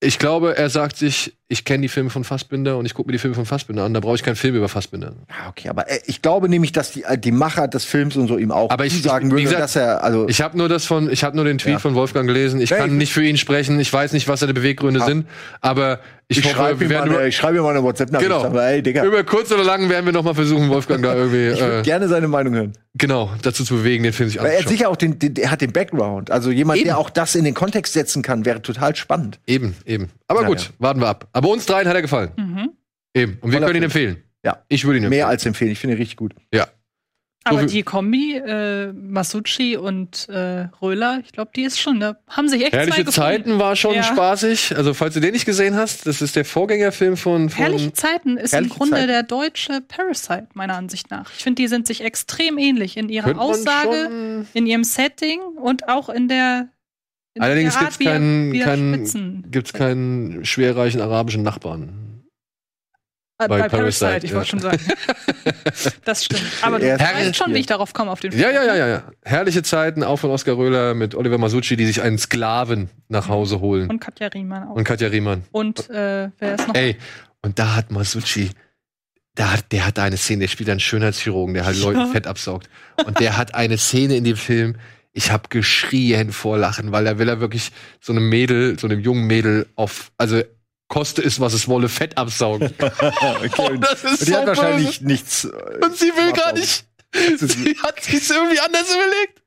Ich 0.00 0.18
glaube, 0.18 0.56
er 0.56 0.70
sagt 0.70 0.96
sich, 0.96 1.36
ich 1.50 1.64
kenne 1.64 1.82
die 1.82 1.88
Filme 1.88 2.10
von 2.10 2.22
Fassbinder 2.22 2.78
und 2.78 2.86
ich 2.86 2.94
gucke 2.94 3.08
mir 3.08 3.12
die 3.12 3.18
Filme 3.18 3.34
von 3.34 3.44
Fassbinder 3.44 3.82
an. 3.82 3.92
Da 3.92 3.98
brauche 3.98 4.14
ich 4.14 4.22
keinen 4.22 4.36
Film 4.36 4.54
über 4.54 4.68
Fassbinder. 4.68 5.14
Ja, 5.28 5.48
okay, 5.48 5.68
aber 5.68 5.90
äh, 5.90 5.98
ich 6.06 6.22
glaube 6.22 6.48
nämlich, 6.48 6.70
dass 6.70 6.92
die, 6.92 7.02
äh, 7.02 7.18
die 7.18 7.32
Macher 7.32 7.66
des 7.66 7.84
Films 7.84 8.16
und 8.16 8.28
so 8.28 8.38
ihm 8.38 8.52
auch 8.52 8.70
aber 8.70 8.86
ich, 8.86 9.02
sagen 9.02 9.32
würden, 9.32 9.50
dass 9.50 9.74
er 9.74 10.04
also 10.04 10.28
ich 10.28 10.42
habe 10.42 10.56
nur 10.56 10.68
das 10.68 10.86
von, 10.86 11.10
ich 11.10 11.24
habe 11.24 11.34
nur 11.34 11.44
den 11.44 11.58
Tweet 11.58 11.72
ja. 11.72 11.78
von 11.80 11.96
Wolfgang 11.96 12.28
gelesen. 12.28 12.60
Ich 12.60 12.70
ja, 12.70 12.76
kann 12.76 12.90
ich, 12.90 12.96
nicht 12.96 13.12
für 13.12 13.24
ihn 13.24 13.36
sprechen. 13.36 13.80
Ich 13.80 13.92
weiß 13.92 14.12
nicht, 14.12 14.28
was 14.28 14.40
seine 14.40 14.54
Beweggründe 14.54 15.00
ja. 15.00 15.06
sind, 15.06 15.26
aber 15.60 15.98
ich, 16.28 16.38
ich 16.38 16.48
schreibe 16.48 16.84
ihm, 16.84 16.92
mal 16.92 17.02
eine, 17.02 17.32
schreib 17.32 17.56
ihm 17.56 17.62
mal 17.62 17.70
eine 17.70 17.82
WhatsApp-Nachricht. 17.82 18.30
Genau. 18.30 18.56
Ey, 18.56 18.80
Digga. 18.80 19.04
Über 19.04 19.24
kurz 19.24 19.50
oder 19.50 19.64
lang 19.64 19.88
werden 19.88 20.06
wir 20.06 20.12
noch 20.12 20.22
mal 20.22 20.34
versuchen, 20.34 20.68
Wolfgang 20.68 21.02
da 21.02 21.16
irgendwie. 21.16 21.48
ich 21.48 21.60
würde 21.60 21.80
äh, 21.80 21.82
gerne 21.82 22.06
seine 22.06 22.28
Meinung 22.28 22.54
hören. 22.54 22.72
Genau, 22.94 23.32
dazu 23.42 23.64
zu 23.64 23.74
bewegen, 23.74 24.04
den 24.04 24.12
Film 24.12 24.28
sich 24.28 24.38
anzuschauen. 24.38 24.56
Er 24.56 24.62
hat 24.62 24.68
sicher 24.68 24.88
auch 24.90 24.96
den, 24.96 25.18
den, 25.18 25.34
er 25.34 25.50
hat 25.50 25.60
den 25.60 25.72
Background. 25.72 26.30
Also 26.30 26.52
jemand, 26.52 26.78
eben. 26.78 26.86
der 26.86 26.98
auch 26.98 27.10
das 27.10 27.34
in 27.34 27.44
den 27.44 27.54
Kontext 27.54 27.94
setzen 27.94 28.22
kann, 28.22 28.44
wäre 28.44 28.62
total 28.62 28.94
spannend. 28.94 29.40
Eben, 29.48 29.74
eben. 29.84 30.10
Aber 30.30 30.44
gut, 30.44 30.60
ja. 30.60 30.68
warten 30.78 31.00
wir 31.00 31.08
ab. 31.08 31.28
Aber 31.32 31.48
uns 31.48 31.66
dreien 31.66 31.88
hat 31.88 31.94
er 31.94 32.02
gefallen. 32.02 32.30
Mhm. 32.36 32.70
Eben. 33.14 33.38
Und 33.40 33.50
wir 33.50 33.60
können 33.60 33.76
ihn 33.76 33.82
empfehlen. 33.82 34.22
Ja. 34.44 34.64
Ich 34.68 34.84
würde 34.84 34.98
ihn 34.98 35.04
empfehlen. 35.04 35.18
Mehr 35.18 35.28
als 35.28 35.44
empfehlen. 35.44 35.72
Ich 35.72 35.78
finde 35.78 35.96
ihn 35.96 35.98
richtig 35.98 36.16
gut. 36.16 36.34
Ja. 36.54 36.68
Aber 37.44 37.64
die 37.64 37.82
Kombi, 37.82 38.36
äh, 38.36 38.92
Masucci 38.92 39.76
und 39.76 40.28
äh, 40.28 40.68
Röhler, 40.82 41.20
ich 41.24 41.32
glaube, 41.32 41.50
die 41.56 41.62
ist 41.62 41.80
schon, 41.80 41.98
da 41.98 42.16
haben 42.28 42.48
sich 42.48 42.62
echt 42.62 42.74
Herrliche 42.74 43.06
Zeiten 43.06 43.58
war 43.58 43.76
schon 43.76 43.94
ja. 43.94 44.02
spaßig. 44.02 44.76
Also, 44.76 44.92
falls 44.92 45.14
du 45.14 45.20
den 45.20 45.32
nicht 45.32 45.46
gesehen 45.46 45.74
hast, 45.74 46.06
das 46.06 46.20
ist 46.20 46.36
der 46.36 46.44
Vorgängerfilm 46.44 47.16
von. 47.16 47.48
von 47.48 47.58
Herrliche 47.58 47.94
Zeiten 47.94 48.36
ist 48.36 48.52
Herrliche 48.52 48.74
im 48.74 48.78
Grunde 48.78 48.96
Zeiten. 48.96 49.08
der 49.08 49.22
deutsche 49.22 49.80
Parasite, 49.80 50.48
meiner 50.52 50.76
Ansicht 50.76 51.10
nach. 51.10 51.30
Ich 51.36 51.42
finde, 51.42 51.62
die 51.62 51.68
sind 51.68 51.86
sich 51.86 52.04
extrem 52.04 52.58
ähnlich 52.58 52.98
in 52.98 53.08
ihrer 53.08 53.40
Aussage, 53.40 54.44
in 54.52 54.66
ihrem 54.66 54.84
Setting 54.84 55.40
und 55.40 55.88
auch 55.88 56.10
in 56.10 56.28
der. 56.28 56.68
In 57.34 57.42
Allerdings 57.42 57.78
gibt 57.78 57.92
es 57.92 57.98
keinen, 57.98 58.52
keinen, 58.60 59.50
gibt's 59.50 59.72
keinen 59.72 60.44
schwerreichen 60.44 61.00
arabischen 61.00 61.42
Nachbarn. 61.42 62.10
Äh, 63.40 63.48
bei, 63.48 63.60
bei 63.60 63.68
Parasite, 63.68 64.04
Parasite, 64.04 64.26
ich 64.26 64.30
ja. 64.32 64.36
wollte 64.36 64.50
schon 64.50 64.58
sagen. 64.58 64.78
das 66.04 66.24
stimmt. 66.24 66.42
Aber 66.60 66.78
du 66.78 66.86
weißt 66.86 67.36
schon, 67.36 67.54
wie 67.54 67.58
ich 67.58 67.66
darauf 67.66 67.94
komme, 67.94 68.10
auf 68.10 68.20
den 68.20 68.32
Film. 68.32 68.42
Ja, 68.42 68.50
ja, 68.50 68.64
ja, 68.64 68.74
ja, 68.74 68.88
ja. 68.88 69.02
Herrliche 69.24 69.62
Zeiten, 69.62 70.02
auch 70.02 70.16
von 70.16 70.30
Oskar 70.30 70.56
Röhler 70.56 70.94
mit 70.94 71.14
Oliver 71.14 71.38
Masucci, 71.38 71.76
die 71.76 71.86
sich 71.86 72.02
einen 72.02 72.18
Sklaven 72.18 72.90
nach 73.08 73.28
Hause 73.28 73.60
holen. 73.60 73.88
Und 73.88 74.00
Katja 74.00 74.26
Riemann 74.26 74.68
auch. 74.68 74.74
Und 74.74 74.84
Katja 74.84 75.08
Riemann. 75.08 75.44
Und 75.52 75.88
äh, 75.88 76.30
wer 76.38 76.54
ist 76.54 76.68
noch? 76.68 76.74
Ey, 76.74 76.98
und 77.40 77.58
da 77.58 77.76
hat 77.76 77.90
Masucci, 77.90 78.50
da 79.34 79.52
hat, 79.52 79.72
der 79.72 79.86
hat 79.86 79.98
eine 79.98 80.18
Szene, 80.18 80.40
der 80.40 80.48
spielt 80.48 80.68
einen 80.68 80.80
Schönheitschirurgen, 80.80 81.54
der 81.54 81.64
halt 81.64 81.76
ja. 81.76 81.84
Leuten 81.84 82.12
Fett 82.12 82.26
absaugt. 82.26 82.68
Und 83.06 83.20
der 83.20 83.38
hat 83.38 83.54
eine 83.54 83.78
Szene 83.78 84.16
in 84.16 84.24
dem 84.24 84.36
Film, 84.36 84.76
ich 85.12 85.30
habe 85.30 85.48
geschrien 85.48 86.32
vor 86.32 86.58
Lachen, 86.58 86.92
weil 86.92 87.04
da 87.04 87.18
will 87.18 87.28
er 87.28 87.40
wirklich 87.40 87.72
so 88.00 88.12
einem 88.12 88.28
Mädel, 88.28 88.78
so 88.78 88.86
einem 88.86 89.00
jungen 89.00 89.26
Mädel 89.26 89.66
auf, 89.74 90.12
also 90.18 90.42
koste 90.88 91.22
es, 91.22 91.40
was 91.40 91.54
es 91.54 91.68
wolle, 91.68 91.88
Fett 91.88 92.18
absaugen. 92.18 92.72
okay. 92.78 93.50
oh, 93.58 93.70
das 93.80 94.04
ist 94.04 94.20
und 94.20 94.28
die 94.28 94.32
so 94.32 94.36
hat 94.36 94.46
wahrscheinlich 94.46 94.98
böse. 94.98 95.06
nichts. 95.06 95.44
Äh, 95.44 95.84
und 95.84 95.96
sie 95.96 96.06
will 96.06 96.32
gar 96.32 96.52
nicht. 96.52 96.84
Sie 97.40 97.76
hat 97.82 98.00
sich 98.04 98.30
irgendwie 98.30 98.60
anders 98.60 98.88
überlegt. 98.88 99.42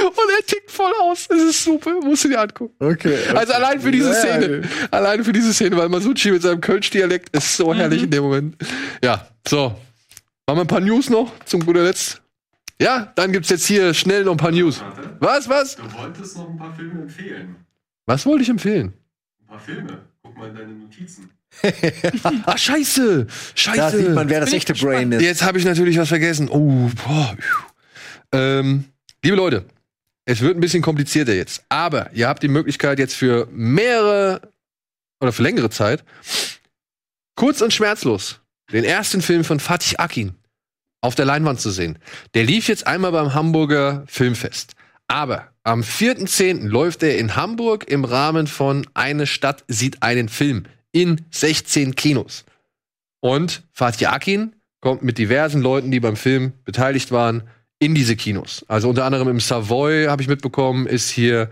Und 0.00 0.30
er 0.38 0.46
tickt 0.46 0.70
voll 0.70 0.92
aus. 1.02 1.26
Es 1.28 1.42
ist 1.42 1.64
super. 1.64 1.90
Musst 2.00 2.22
du 2.22 2.28
dir 2.28 2.40
angucken. 2.40 2.72
Okay. 2.78 3.18
okay. 3.28 3.36
Also 3.36 3.52
allein 3.52 3.80
für 3.80 3.90
diese 3.90 4.14
Szene. 4.14 4.62
Ja, 4.62 4.88
Allein 4.92 5.24
für 5.24 5.32
diese 5.32 5.52
Szene, 5.52 5.76
weil 5.76 5.88
Masucci 5.88 6.30
mit 6.30 6.42
seinem 6.42 6.60
Kölsch-Dialekt 6.60 7.36
ist 7.36 7.56
so 7.56 7.72
mhm. 7.72 7.78
herrlich 7.78 8.04
in 8.04 8.10
dem 8.10 8.22
Moment. 8.22 8.56
Ja, 9.02 9.28
so. 9.44 9.74
Machen 10.46 10.58
wir 10.58 10.60
ein 10.60 10.66
paar 10.68 10.78
News 10.78 11.10
noch 11.10 11.32
zum 11.46 11.66
guter 11.66 11.82
Letzt. 11.82 12.22
Ja, 12.80 13.12
dann 13.14 13.32
gibt's 13.32 13.50
jetzt 13.50 13.66
hier 13.66 13.94
schnell 13.94 14.24
noch 14.24 14.32
ein 14.32 14.38
paar 14.38 14.50
News. 14.50 14.82
Was, 15.20 15.48
was? 15.48 15.76
Du 15.76 15.92
wolltest 15.92 16.36
noch 16.36 16.48
ein 16.48 16.56
paar 16.56 16.74
Filme 16.74 17.02
empfehlen. 17.02 17.56
Was 18.06 18.26
wollte 18.26 18.42
ich 18.42 18.48
empfehlen? 18.48 18.92
Ein 19.40 19.46
paar 19.46 19.60
Filme 19.60 20.00
guck 20.34 20.38
mal 20.38 20.48
in 20.48 20.56
deine 20.56 20.72
Notizen. 20.72 21.30
ah, 22.46 22.58
scheiße! 22.58 23.26
Scheiße! 23.54 23.76
Da 23.78 23.90
sieht 23.90 24.10
man, 24.10 24.28
wer 24.28 24.40
das 24.40 24.52
echte 24.52 24.74
Brain 24.74 25.12
ist. 25.12 25.22
Jetzt 25.22 25.42
habe 25.42 25.58
ich 25.58 25.64
natürlich 25.64 25.96
was 25.98 26.08
vergessen. 26.08 26.48
Oh, 26.48 26.90
boah. 27.04 27.36
Ähm, 28.32 28.84
liebe 29.22 29.36
Leute, 29.36 29.64
es 30.24 30.40
wird 30.40 30.56
ein 30.56 30.60
bisschen 30.60 30.82
komplizierter 30.82 31.34
jetzt. 31.34 31.64
Aber 31.68 32.10
ihr 32.12 32.28
habt 32.28 32.42
die 32.42 32.48
Möglichkeit 32.48 32.98
jetzt 32.98 33.14
für 33.14 33.46
mehrere 33.52 34.40
oder 35.20 35.32
für 35.32 35.42
längere 35.42 35.70
Zeit 35.70 36.04
kurz 37.36 37.60
und 37.60 37.72
schmerzlos 37.72 38.40
den 38.72 38.84
ersten 38.84 39.22
Film 39.22 39.44
von 39.44 39.60
Fatih 39.60 39.96
Akin 39.98 40.34
auf 41.04 41.14
der 41.14 41.26
Leinwand 41.26 41.60
zu 41.60 41.70
sehen. 41.70 41.98
Der 42.32 42.44
lief 42.44 42.66
jetzt 42.66 42.86
einmal 42.86 43.12
beim 43.12 43.34
Hamburger 43.34 44.04
Filmfest. 44.06 44.72
Aber 45.06 45.48
am 45.62 45.82
4.10. 45.82 46.66
läuft 46.66 47.02
er 47.02 47.18
in 47.18 47.36
Hamburg 47.36 47.86
im 47.88 48.04
Rahmen 48.04 48.46
von 48.46 48.86
Eine 48.94 49.26
Stadt 49.26 49.64
sieht 49.68 50.02
einen 50.02 50.30
Film 50.30 50.64
in 50.92 51.20
16 51.30 51.94
Kinos. 51.94 52.46
Und 53.20 53.64
Fatih 53.72 54.06
Akin 54.06 54.54
kommt 54.80 55.02
mit 55.02 55.18
diversen 55.18 55.60
Leuten, 55.60 55.90
die 55.90 56.00
beim 56.00 56.16
Film 56.16 56.54
beteiligt 56.64 57.12
waren, 57.12 57.42
in 57.78 57.94
diese 57.94 58.16
Kinos. 58.16 58.64
Also 58.68 58.88
unter 58.88 59.04
anderem 59.04 59.28
im 59.28 59.40
Savoy 59.40 60.06
habe 60.06 60.22
ich 60.22 60.28
mitbekommen, 60.28 60.86
ist 60.86 61.10
hier 61.10 61.50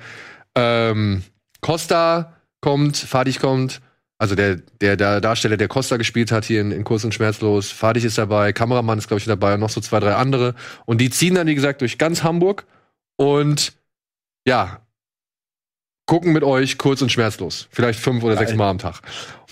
ähm, 0.54 1.22
Costa 1.60 2.38
kommt, 2.62 2.96
Fadig 2.96 3.38
kommt, 3.38 3.82
also 4.22 4.36
der, 4.36 4.58
der, 4.80 4.96
der 4.96 5.20
Darsteller, 5.20 5.56
der 5.56 5.66
Costa 5.66 5.96
gespielt 5.96 6.30
hat 6.30 6.44
hier 6.44 6.60
in, 6.60 6.70
in 6.70 6.84
Kurz 6.84 7.02
und 7.02 7.12
Schmerzlos, 7.12 7.72
Fadig 7.72 8.04
ist 8.04 8.18
dabei, 8.18 8.52
Kameramann 8.52 8.96
ist, 8.96 9.08
glaube 9.08 9.18
ich, 9.18 9.24
dabei 9.24 9.54
und 9.54 9.58
noch 9.58 9.68
so 9.68 9.80
zwei, 9.80 9.98
drei 9.98 10.14
andere. 10.14 10.54
Und 10.86 11.00
die 11.00 11.10
ziehen 11.10 11.34
dann, 11.34 11.48
wie 11.48 11.56
gesagt, 11.56 11.80
durch 11.80 11.98
ganz 11.98 12.22
Hamburg 12.22 12.64
und 13.16 13.72
ja, 14.46 14.86
gucken 16.06 16.32
mit 16.32 16.44
euch 16.44 16.78
kurz 16.78 17.02
und 17.02 17.10
schmerzlos. 17.10 17.66
Vielleicht 17.72 17.98
fünf 17.98 18.22
oder 18.22 18.36
Geil. 18.36 18.46
sechs 18.46 18.56
Mal 18.56 18.70
am 18.70 18.78
Tag. 18.78 19.00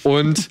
Und 0.04 0.50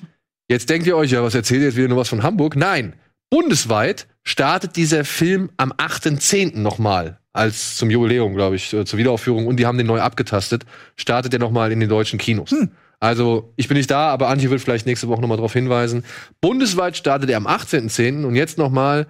jetzt 0.50 0.68
denkt 0.68 0.86
ihr 0.86 0.98
euch, 0.98 1.12
ja, 1.12 1.22
was 1.22 1.34
erzählt 1.34 1.62
ihr 1.62 1.68
jetzt 1.68 1.78
wieder 1.78 1.88
nur 1.88 1.96
was 1.96 2.10
von 2.10 2.22
Hamburg? 2.22 2.56
Nein, 2.56 2.96
bundesweit 3.30 4.06
startet 4.22 4.76
dieser 4.76 5.06
Film 5.06 5.48
am 5.56 5.72
8.10. 5.72 6.58
nochmal 6.58 7.18
als 7.32 7.78
zum 7.78 7.88
Jubiläum, 7.88 8.34
glaube 8.34 8.56
ich, 8.56 8.70
äh, 8.74 8.84
zur 8.84 8.98
Wiederaufführung 8.98 9.46
und 9.46 9.56
die 9.56 9.64
haben 9.64 9.78
den 9.78 9.86
neu 9.86 10.02
abgetastet, 10.02 10.66
startet 10.96 11.32
er 11.32 11.38
nochmal 11.38 11.72
in 11.72 11.80
den 11.80 11.88
deutschen 11.88 12.18
Kinos. 12.18 12.50
Hm. 12.50 12.70
Also, 13.00 13.54
ich 13.56 13.66
bin 13.66 13.78
nicht 13.78 13.90
da, 13.90 14.08
aber 14.10 14.28
Antje 14.28 14.50
wird 14.50 14.60
vielleicht 14.60 14.84
nächste 14.84 15.08
Woche 15.08 15.22
nochmal 15.22 15.38
darauf 15.38 15.54
hinweisen. 15.54 16.04
Bundesweit 16.42 16.98
startet 16.98 17.30
er 17.30 17.38
am 17.38 17.46
18.10. 17.46 18.24
Und 18.24 18.36
jetzt 18.36 18.58
nochmal, 18.58 19.06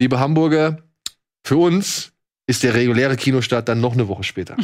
liebe 0.00 0.20
Hamburger, 0.20 0.78
für 1.44 1.56
uns 1.56 2.12
ist 2.46 2.62
der 2.62 2.74
reguläre 2.74 3.16
Kinostart 3.16 3.68
dann 3.68 3.80
noch 3.80 3.94
eine 3.94 4.06
Woche 4.06 4.22
später. 4.22 4.56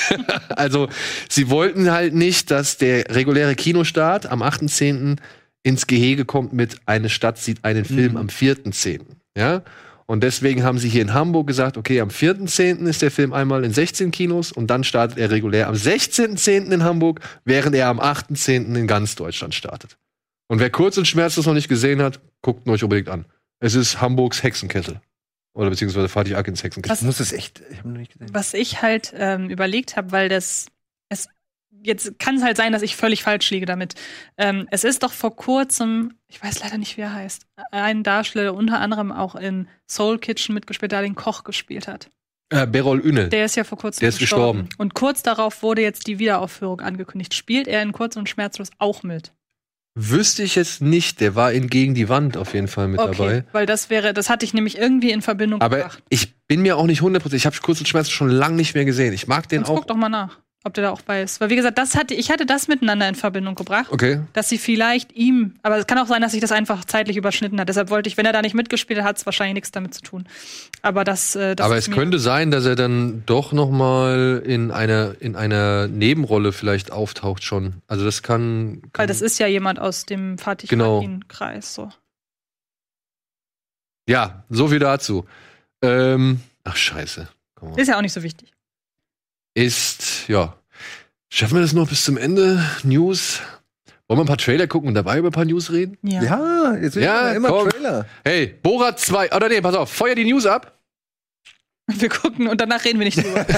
also, 0.48 0.88
sie 1.28 1.48
wollten 1.48 1.92
halt 1.92 2.12
nicht, 2.12 2.50
dass 2.50 2.76
der 2.76 3.14
reguläre 3.14 3.54
Kinostart 3.54 4.26
am 4.26 4.42
8.10. 4.42 5.18
ins 5.62 5.86
Gehege 5.86 6.24
kommt 6.24 6.52
mit 6.52 6.80
Eine 6.86 7.10
Stadt 7.10 7.38
sieht 7.38 7.64
einen 7.64 7.84
Film 7.84 8.12
mhm. 8.12 8.18
am 8.18 8.26
4.10. 8.26 9.02
Ja? 9.36 9.62
Und 10.10 10.22
deswegen 10.22 10.62
haben 10.62 10.78
sie 10.78 10.88
hier 10.88 11.02
in 11.02 11.12
Hamburg 11.12 11.46
gesagt, 11.46 11.76
okay, 11.76 12.00
am 12.00 12.08
4.10. 12.08 12.86
ist 12.86 13.02
der 13.02 13.10
Film 13.10 13.34
einmal 13.34 13.62
in 13.62 13.72
16 13.72 14.10
Kinos 14.10 14.52
und 14.52 14.68
dann 14.68 14.82
startet 14.82 15.18
er 15.18 15.30
regulär 15.30 15.68
am 15.68 15.74
16.10. 15.74 16.72
in 16.72 16.82
Hamburg, 16.82 17.20
während 17.44 17.76
er 17.76 17.88
am 17.88 18.00
8.10. 18.00 18.74
in 18.74 18.86
ganz 18.86 19.16
Deutschland 19.16 19.54
startet. 19.54 19.98
Und 20.48 20.60
wer 20.60 20.70
kurz 20.70 20.96
und 20.96 21.06
schmerzlos 21.06 21.44
noch 21.44 21.52
nicht 21.52 21.68
gesehen 21.68 22.00
hat, 22.00 22.20
guckt 22.40 22.66
ihn 22.66 22.70
euch 22.70 22.82
unbedingt 22.82 23.10
an. 23.10 23.26
Es 23.60 23.74
ist 23.74 24.00
Hamburgs 24.00 24.42
Hexenkessel. 24.42 25.00
Oder 25.52 25.68
beziehungsweise 25.68 26.08
Fatih 26.08 26.36
Akins 26.36 26.62
Hexenkessel. 26.62 26.96
Was, 26.96 27.02
muss 27.02 27.20
es 27.20 27.32
echt, 27.32 27.60
ich 27.70 27.84
noch 27.84 27.92
nicht 27.92 28.12
gesehen. 28.12 28.32
Was 28.32 28.54
ich 28.54 28.80
halt 28.80 29.12
ähm, 29.14 29.50
überlegt 29.50 29.96
habe, 29.96 30.10
weil 30.12 30.30
das 30.30 30.68
es 31.10 31.28
jetzt 31.82 32.18
kann 32.18 32.36
es 32.36 32.42
halt 32.42 32.56
sein, 32.56 32.72
dass 32.72 32.82
ich 32.82 32.96
völlig 32.96 33.22
falsch 33.22 33.50
liege 33.50 33.66
damit. 33.66 33.94
Ähm, 34.38 34.66
es 34.70 34.84
ist 34.84 35.02
doch 35.02 35.12
vor 35.12 35.36
kurzem, 35.36 36.14
ich 36.28 36.42
weiß 36.42 36.60
leider 36.60 36.78
nicht, 36.78 36.96
wie 36.96 37.02
er 37.02 37.14
heißt, 37.14 37.46
ein 37.72 38.02
Darsteller, 38.02 38.54
unter 38.54 38.80
anderem 38.80 39.12
auch 39.12 39.34
in 39.34 39.68
Soul 39.88 40.18
Kitchen 40.18 40.54
mitgespielt, 40.54 40.92
der 40.92 41.02
den 41.02 41.14
Koch 41.14 41.44
gespielt 41.44 41.88
hat. 41.88 42.10
Äh, 42.50 42.66
Berol 42.66 43.00
Ünel. 43.00 43.28
Der 43.28 43.44
ist 43.44 43.56
ja 43.56 43.64
vor 43.64 43.76
kurzem 43.76 44.00
der 44.00 44.08
ist 44.10 44.18
gestorben. 44.18 44.60
gestorben. 44.60 44.82
Und 44.82 44.94
kurz 44.94 45.22
darauf 45.22 45.62
wurde 45.62 45.82
jetzt 45.82 46.06
die 46.06 46.18
Wiederaufführung 46.18 46.80
angekündigt. 46.80 47.34
Spielt 47.34 47.68
er 47.68 47.82
in 47.82 47.92
Kurz 47.92 48.16
und 48.16 48.28
Schmerzlos 48.28 48.70
auch 48.78 49.02
mit? 49.02 49.32
Wüsste 49.94 50.42
ich 50.42 50.54
jetzt 50.54 50.80
nicht, 50.80 51.20
der 51.20 51.34
war 51.34 51.52
in 51.52 51.68
Gegen 51.68 51.94
die 51.94 52.08
Wand 52.08 52.36
auf 52.36 52.54
jeden 52.54 52.68
Fall 52.68 52.88
mit 52.88 53.00
okay, 53.00 53.16
dabei. 53.18 53.44
Weil 53.52 53.66
das 53.66 53.90
wäre, 53.90 54.14
das 54.14 54.30
hatte 54.30 54.44
ich 54.44 54.54
nämlich 54.54 54.78
irgendwie 54.78 55.10
in 55.10 55.22
Verbindung 55.22 55.60
Aber 55.60 55.76
gebracht. 55.76 56.02
ich 56.08 56.36
bin 56.46 56.62
mir 56.62 56.76
auch 56.76 56.86
nicht 56.86 57.02
hundertprozentig, 57.02 57.42
ich 57.42 57.46
habe 57.46 57.56
Kurz 57.60 57.80
und 57.80 57.88
Schmerzlos 57.88 58.12
schon 58.12 58.30
lange 58.30 58.54
nicht 58.54 58.74
mehr 58.74 58.84
gesehen. 58.84 59.12
Ich 59.12 59.26
mag 59.26 59.48
den 59.48 59.64
Sonst 59.64 59.70
auch. 59.70 59.76
Guck 59.80 59.88
doch 59.88 59.96
mal 59.96 60.08
nach 60.08 60.38
ob 60.64 60.74
der 60.74 60.84
da 60.84 60.90
auch 60.90 61.02
bei 61.02 61.22
ist. 61.22 61.40
Weil 61.40 61.50
wie 61.50 61.56
gesagt, 61.56 61.78
das 61.78 61.94
hatte, 61.94 62.14
ich 62.14 62.30
hatte 62.30 62.44
das 62.44 62.66
miteinander 62.68 63.08
in 63.08 63.14
Verbindung 63.14 63.54
gebracht. 63.54 63.86
Okay. 63.90 64.20
Dass 64.32 64.48
sie 64.48 64.58
vielleicht 64.58 65.12
ihm, 65.12 65.54
aber 65.62 65.78
es 65.78 65.86
kann 65.86 65.98
auch 65.98 66.06
sein, 66.06 66.20
dass 66.20 66.32
sich 66.32 66.40
das 66.40 66.52
einfach 66.52 66.84
zeitlich 66.84 67.16
überschnitten 67.16 67.60
hat. 67.60 67.68
Deshalb 67.68 67.90
wollte 67.90 68.08
ich, 68.08 68.16
wenn 68.16 68.26
er 68.26 68.32
da 68.32 68.42
nicht 68.42 68.54
mitgespielt 68.54 68.98
hat, 69.00 69.06
hat 69.06 69.18
es 69.18 69.26
wahrscheinlich 69.26 69.54
nichts 69.54 69.70
damit 69.70 69.94
zu 69.94 70.02
tun. 70.02 70.26
Aber 70.82 71.04
das, 71.04 71.36
äh, 71.36 71.54
das 71.54 71.64
Aber 71.64 71.76
es 71.76 71.90
könnte 71.90 72.18
sein, 72.18 72.50
dass 72.50 72.64
er 72.64 72.74
dann 72.74 73.22
doch 73.26 73.52
noch 73.52 73.70
mal 73.70 74.42
in 74.44 74.70
einer 74.70 75.14
in 75.20 75.36
einer 75.36 75.86
Nebenrolle 75.86 76.52
vielleicht 76.52 76.90
auftaucht 76.90 77.44
schon. 77.44 77.74
Also 77.86 78.04
das 78.04 78.22
kann, 78.22 78.82
kann 78.92 79.02
Weil 79.02 79.06
das 79.06 79.22
ist 79.22 79.38
ja 79.38 79.46
jemand 79.46 79.78
aus 79.78 80.06
dem 80.06 80.38
Fatih 80.38 80.66
genau. 80.66 81.04
Kreis 81.28 81.74
so. 81.74 81.90
Ja, 84.08 84.44
so 84.48 84.68
viel 84.68 84.78
dazu. 84.80 85.26
Ähm, 85.82 86.40
ach 86.64 86.76
scheiße. 86.76 87.28
Ist 87.76 87.88
ja 87.88 87.96
auch 87.96 88.02
nicht 88.02 88.12
so 88.12 88.22
wichtig 88.22 88.52
ist, 89.58 90.28
ja, 90.28 90.54
schaffen 91.28 91.56
wir 91.56 91.62
das 91.62 91.72
noch 91.72 91.88
bis 91.88 92.04
zum 92.04 92.16
Ende? 92.16 92.64
News? 92.84 93.40
Wollen 94.06 94.20
wir 94.20 94.24
ein 94.24 94.28
paar 94.28 94.38
Trailer 94.38 94.68
gucken 94.68 94.88
und 94.88 94.94
dabei 94.94 95.18
über 95.18 95.28
ein 95.28 95.32
paar 95.32 95.44
News 95.44 95.72
reden? 95.72 95.98
Ja, 96.02 96.22
ja 96.22 96.76
jetzt 96.76 96.94
ja, 96.96 97.32
immer 97.32 97.48
komm. 97.48 97.68
Trailer. 97.68 98.06
Hey, 98.24 98.46
Borat 98.62 99.00
2, 99.00 99.32
oder 99.32 99.48
nee, 99.48 99.60
pass 99.60 99.74
auf, 99.74 99.90
feuer 99.90 100.14
die 100.14 100.30
News 100.30 100.46
ab. 100.46 100.78
Wir 101.88 102.08
gucken 102.08 102.46
und 102.46 102.60
danach 102.60 102.84
reden 102.84 103.00
wir 103.00 103.06
nicht 103.06 103.16
drüber. 103.18 103.44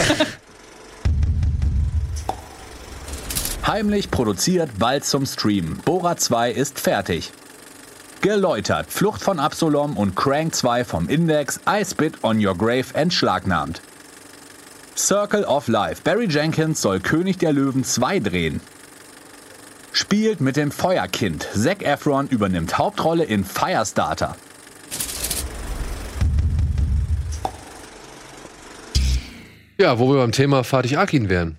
Heimlich 3.66 4.10
produziert, 4.10 4.70
bald 4.78 5.04
zum 5.04 5.26
Stream. 5.26 5.76
Borat 5.84 6.20
2 6.20 6.50
ist 6.50 6.80
fertig. 6.80 7.30
Geläutert, 8.22 8.90
Flucht 8.90 9.22
von 9.22 9.38
Absalom 9.38 9.98
und 9.98 10.16
Crank 10.16 10.54
2 10.54 10.84
vom 10.84 11.08
Index, 11.08 11.60
I 11.68 11.84
Spit 11.84 12.24
on 12.24 12.44
Your 12.44 12.56
Grave 12.56 12.86
entschlagnahmt. 12.94 13.82
Circle 15.06 15.44
of 15.44 15.66
Life. 15.66 16.02
Barry 16.04 16.26
Jenkins 16.26 16.82
soll 16.82 17.00
König 17.00 17.38
der 17.38 17.52
Löwen 17.52 17.84
2 17.84 18.20
drehen. 18.20 18.60
Spielt 19.92 20.40
mit 20.40 20.56
dem 20.56 20.70
Feuerkind. 20.70 21.48
Zac 21.54 21.82
Efron 21.82 22.28
übernimmt 22.28 22.76
Hauptrolle 22.76 23.24
in 23.24 23.44
Firestarter. 23.44 24.36
Ja, 29.78 29.98
wo 29.98 30.12
wir 30.12 30.18
beim 30.18 30.32
Thema 30.32 30.62
Fatih 30.64 30.98
Akin 30.98 31.30
wären. 31.30 31.56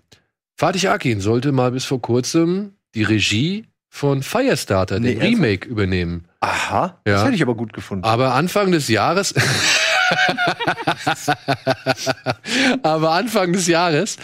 Fatih 0.56 0.90
Akin 0.90 1.20
sollte 1.20 1.52
mal 1.52 1.72
bis 1.72 1.86
vor 1.86 2.02
kurzem 2.02 2.76
die 2.94 3.04
Regie 3.04 3.66
von 3.90 4.22
Firestarter, 4.22 5.00
nee, 5.00 5.16
dem 5.16 5.22
Remake, 5.22 5.68
übernehmen. 5.68 6.26
Aha, 6.42 7.02
ja. 7.08 7.14
das 7.14 7.26
hätte 7.26 7.36
ich 7.36 7.42
aber 7.42 7.56
gut 7.56 7.74
gefunden. 7.74 8.06
Aber 8.06 8.36
Anfang 8.36 8.72
des 8.72 8.88
Jahres 8.88 9.34
Aber 12.84 13.12
Anfang 13.12 13.54
des 13.54 13.68
Jahres 13.68 14.18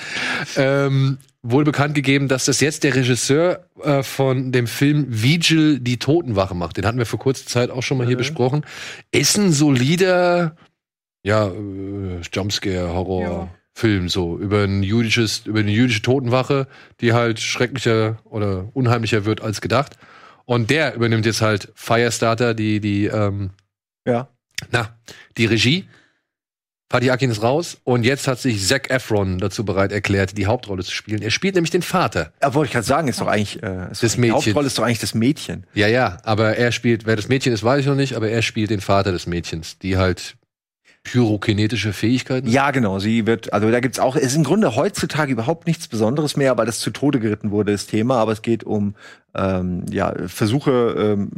ähm, 0.55 1.17
wurde 1.41 1.65
bekannt 1.65 1.95
gegeben, 1.95 2.27
dass 2.27 2.45
das 2.45 2.61
jetzt 2.61 2.83
der 2.83 2.95
Regisseur 2.95 3.65
äh, 3.83 4.03
von 4.03 4.51
dem 4.51 4.67
Film 4.67 5.05
Vigil 5.09 5.79
die 5.79 5.97
Totenwache 5.97 6.55
macht. 6.55 6.77
Den 6.77 6.85
hatten 6.85 6.97
wir 6.97 7.05
vor 7.05 7.19
kurzer 7.19 7.45
Zeit 7.45 7.69
auch 7.69 7.83
schon 7.83 7.97
mal 7.97 8.07
hier 8.07 8.15
mhm. 8.15 8.19
besprochen. 8.19 8.65
Ist 9.11 9.37
ein 9.37 9.51
solider, 9.51 10.55
ja, 11.23 11.47
äh, 11.47 12.21
Jumpscare-Horror. 12.31 13.21
Ja. 13.21 13.49
Film 13.77 14.09
so 14.09 14.39
über 14.39 14.63
ein 14.63 14.81
jüdisches 14.81 15.45
über 15.45 15.59
eine 15.59 15.69
jüdische 15.69 16.01
Totenwache, 16.01 16.65
die 16.99 17.13
halt 17.13 17.39
schrecklicher 17.39 18.17
oder 18.23 18.69
unheimlicher 18.73 19.25
wird 19.25 19.41
als 19.41 19.61
gedacht. 19.61 19.97
Und 20.45 20.71
der 20.71 20.95
übernimmt 20.95 21.27
jetzt 21.27 21.41
halt 21.41 21.71
Firestarter, 21.75 22.55
die 22.55 22.79
die 22.79 23.05
ähm, 23.05 23.51
ja 24.03 24.29
na, 24.71 24.97
die 25.37 25.45
Regie. 25.45 25.87
Fatih 26.89 27.11
Akin 27.11 27.29
ist 27.29 27.43
raus 27.43 27.81
und 27.83 28.05
jetzt 28.05 28.29
hat 28.29 28.39
sich 28.39 28.65
Zac 28.65 28.89
Efron 28.89 29.39
dazu 29.39 29.65
bereit 29.65 29.91
erklärt, 29.91 30.37
die 30.37 30.45
Hauptrolle 30.45 30.85
zu 30.85 30.91
spielen. 30.91 31.21
Er 31.21 31.31
spielt 31.31 31.55
nämlich 31.55 31.69
den 31.69 31.81
Vater. 31.81 32.31
Ja, 32.41 32.53
wollte 32.53 32.67
ich 32.67 32.73
gerade 32.73 32.85
sagen, 32.85 33.09
ist 33.09 33.19
doch 33.19 33.27
eigentlich 33.27 33.61
äh, 33.61 33.91
ist 33.91 34.03
das 34.03 34.15
Mädchen. 34.15 34.21
Die 34.21 34.31
Hauptrolle 34.31 34.67
ist 34.67 34.77
doch 34.77 34.85
eigentlich 34.85 34.99
das 34.99 35.13
Mädchen. 35.13 35.67
Ja, 35.73 35.87
ja, 35.87 36.17
aber 36.23 36.55
er 36.55 36.71
spielt, 36.71 37.05
wer 37.05 37.17
das 37.17 37.27
Mädchen 37.27 37.51
ist, 37.51 37.61
weiß 37.61 37.81
ich 37.81 37.87
noch 37.87 37.95
nicht, 37.95 38.15
aber 38.15 38.29
er 38.29 38.41
spielt 38.41 38.69
den 38.69 38.79
Vater 38.79 39.11
des 39.11 39.27
Mädchens, 39.27 39.79
die 39.79 39.97
halt 39.97 40.37
pyrokinetische 41.03 41.93
Fähigkeiten? 41.93 42.47
Ja, 42.47 42.71
genau. 42.71 42.99
Sie 42.99 43.25
wird, 43.25 43.53
also 43.53 43.69
da 43.71 43.79
gibt's 43.79 43.99
auch, 43.99 44.15
es 44.15 44.23
ist 44.23 44.35
im 44.35 44.43
Grunde 44.43 44.75
heutzutage 44.75 45.31
überhaupt 45.31 45.67
nichts 45.67 45.87
Besonderes 45.87 46.35
mehr, 46.35 46.57
weil 46.57 46.65
das 46.65 46.79
zu 46.79 46.91
Tode 46.91 47.19
geritten 47.19 47.51
wurde, 47.51 47.71
das 47.71 47.87
Thema. 47.87 48.17
Aber 48.17 48.31
es 48.31 48.41
geht 48.41 48.63
um 48.63 48.95
ähm, 49.35 49.85
ja, 49.89 50.13
Versuche, 50.27 50.95
ähm, 50.97 51.29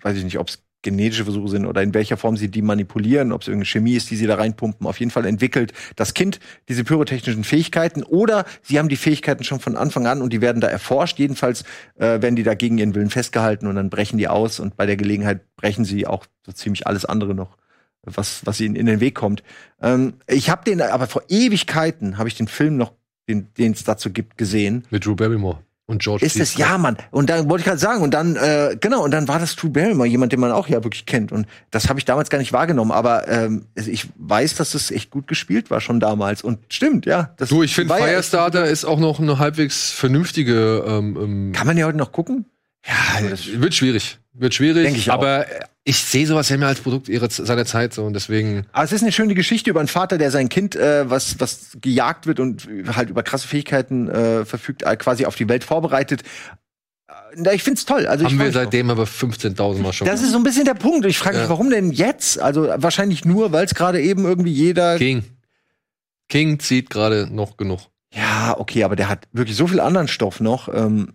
weiß 0.00 0.16
ich 0.16 0.24
nicht, 0.24 0.38
ob 0.38 0.48
es 0.48 0.62
genetische 0.82 1.24
Versuche 1.24 1.48
sind 1.48 1.66
oder 1.66 1.82
in 1.82 1.92
welcher 1.92 2.16
Form 2.16 2.36
sie 2.36 2.50
die 2.50 2.62
manipulieren, 2.62 3.32
ob 3.32 3.42
es 3.42 3.48
irgendeine 3.48 3.66
Chemie 3.66 3.94
ist, 3.94 4.10
die 4.10 4.16
sie 4.16 4.26
da 4.26 4.36
reinpumpen. 4.36 4.86
Auf 4.86 5.00
jeden 5.00 5.10
Fall 5.10 5.26
entwickelt 5.26 5.72
das 5.96 6.14
Kind 6.14 6.38
diese 6.68 6.84
pyrotechnischen 6.84 7.44
Fähigkeiten 7.44 8.02
oder 8.04 8.44
sie 8.62 8.78
haben 8.78 8.88
die 8.88 8.96
Fähigkeiten 8.96 9.42
schon 9.42 9.60
von 9.60 9.76
Anfang 9.76 10.06
an 10.06 10.22
und 10.22 10.32
die 10.32 10.40
werden 10.40 10.60
da 10.60 10.68
erforscht. 10.68 11.18
Jedenfalls 11.18 11.62
äh, 11.96 12.22
werden 12.22 12.36
die 12.36 12.44
da 12.44 12.54
gegen 12.54 12.78
ihren 12.78 12.94
Willen 12.94 13.10
festgehalten 13.10 13.66
und 13.66 13.74
dann 13.74 13.90
brechen 13.90 14.18
die 14.18 14.28
aus 14.28 14.60
und 14.60 14.76
bei 14.76 14.86
der 14.86 14.96
Gelegenheit 14.96 15.40
brechen 15.56 15.84
sie 15.84 16.06
auch 16.06 16.26
so 16.46 16.52
ziemlich 16.52 16.86
alles 16.86 17.04
andere 17.04 17.34
noch 17.34 17.56
was 18.04 18.46
was 18.46 18.60
ihnen 18.60 18.76
in 18.76 18.86
den 18.86 19.00
Weg 19.00 19.16
kommt. 19.16 19.42
Ähm, 19.82 20.14
ich 20.28 20.48
habe 20.48 20.64
den 20.64 20.80
aber 20.80 21.08
vor 21.08 21.22
Ewigkeiten 21.28 22.18
habe 22.18 22.28
ich 22.28 22.36
den 22.36 22.48
Film 22.48 22.76
noch 22.76 22.92
den 23.28 23.50
es 23.58 23.84
dazu 23.84 24.10
gibt 24.10 24.38
gesehen 24.38 24.84
mit 24.90 25.04
Drew 25.04 25.14
Barrymore. 25.14 25.58
Und 25.88 26.02
George 26.02 26.24
ist 26.26 26.38
es 26.38 26.54
ja, 26.58 26.76
Mann. 26.76 26.98
Und 27.10 27.30
dann 27.30 27.48
wollte 27.48 27.62
ich 27.62 27.64
gerade 27.64 27.78
sagen, 27.78 28.02
und 28.02 28.12
dann, 28.12 28.36
äh, 28.36 28.76
genau, 28.78 29.02
und 29.02 29.10
dann 29.10 29.26
war 29.26 29.38
das 29.38 29.56
Drew 29.56 29.70
Barrymore, 29.70 30.06
jemand, 30.06 30.32
den 30.32 30.40
man 30.40 30.52
auch 30.52 30.68
ja 30.68 30.84
wirklich 30.84 31.06
kennt. 31.06 31.32
Und 31.32 31.46
das 31.70 31.88
habe 31.88 31.98
ich 31.98 32.04
damals 32.04 32.28
gar 32.28 32.36
nicht 32.36 32.52
wahrgenommen. 32.52 32.90
Aber 32.90 33.26
ähm, 33.26 33.64
ich 33.74 34.06
weiß, 34.16 34.56
dass 34.56 34.74
es 34.74 34.90
echt 34.90 35.10
gut 35.10 35.26
gespielt 35.26 35.70
war 35.70 35.80
schon 35.80 35.98
damals. 35.98 36.42
Und 36.42 36.58
stimmt, 36.68 37.06
ja. 37.06 37.32
Das 37.38 37.48
du, 37.48 37.62
ich 37.62 37.74
finde, 37.74 37.94
Firestarter 37.94 38.66
ja 38.66 38.70
ist 38.70 38.84
auch 38.84 38.98
noch 38.98 39.18
eine 39.18 39.38
halbwegs 39.38 39.90
vernünftige. 39.90 40.84
Ähm, 40.86 41.16
ähm 41.18 41.52
Kann 41.54 41.66
man 41.66 41.78
ja 41.78 41.86
heute 41.86 41.96
noch 41.96 42.12
gucken? 42.12 42.44
Ja, 42.86 43.20
wird 43.60 43.74
schwierig. 43.74 44.18
Wird 44.32 44.54
schwierig. 44.54 44.84
Denk 44.84 44.96
ich 44.96 45.10
auch. 45.10 45.14
aber 45.14 45.46
ich 45.84 45.98
sehe 45.98 46.26
sowas 46.26 46.48
ja 46.48 46.56
immer 46.56 46.66
als 46.68 46.80
Produkt 46.80 47.08
ihrer, 47.08 47.28
seiner 47.30 47.64
Zeit 47.64 47.92
so 47.94 48.04
und 48.04 48.12
deswegen. 48.12 48.66
Aber 48.72 48.84
es 48.84 48.92
ist 48.92 49.02
eine 49.02 49.10
schöne 49.12 49.34
Geschichte 49.34 49.70
über 49.70 49.80
einen 49.80 49.88
Vater, 49.88 50.16
der 50.18 50.30
sein 50.30 50.48
Kind, 50.48 50.76
äh, 50.76 51.08
was, 51.10 51.40
was 51.40 51.76
gejagt 51.80 52.26
wird 52.26 52.40
und 52.40 52.68
halt 52.94 53.10
über 53.10 53.22
krasse 53.22 53.48
Fähigkeiten 53.48 54.08
äh, 54.08 54.44
verfügt, 54.44 54.82
äh, 54.84 54.96
quasi 54.96 55.26
auf 55.26 55.34
die 55.34 55.48
Welt 55.48 55.64
vorbereitet. 55.64 56.22
Äh, 57.42 57.54
Ich 57.54 57.62
find's 57.62 57.84
toll. 57.84 58.06
Also 58.06 58.24
ich 58.26 58.30
Haben 58.32 58.38
wir 58.38 58.52
seitdem 58.52 58.90
aber 58.90 59.04
15.000 59.04 59.78
Mal 59.80 59.92
schon. 59.92 60.06
Das 60.06 60.22
ist 60.22 60.30
so 60.32 60.36
ein 60.36 60.44
bisschen 60.44 60.64
der 60.66 60.74
Punkt. 60.74 61.04
Ich 61.06 61.18
frage 61.18 61.36
mich, 61.36 61.44
Ja. 61.44 61.50
warum 61.50 61.70
denn 61.70 61.90
jetzt? 61.90 62.38
Also 62.40 62.68
wahrscheinlich 62.76 63.24
nur, 63.24 63.52
weil 63.52 63.64
es 63.64 63.74
gerade 63.74 64.00
eben 64.00 64.24
irgendwie 64.24 64.52
jeder. 64.52 64.98
King. 64.98 65.24
King 66.28 66.60
zieht 66.60 66.90
gerade 66.90 67.28
noch 67.34 67.56
genug. 67.56 67.80
Ja, 68.14 68.54
okay, 68.58 68.84
aber 68.84 68.96
der 68.96 69.08
hat 69.08 69.26
wirklich 69.32 69.56
so 69.56 69.66
viel 69.66 69.80
anderen 69.80 70.08
Stoff 70.08 70.40
noch. 70.40 70.68
Ähm, 70.72 71.14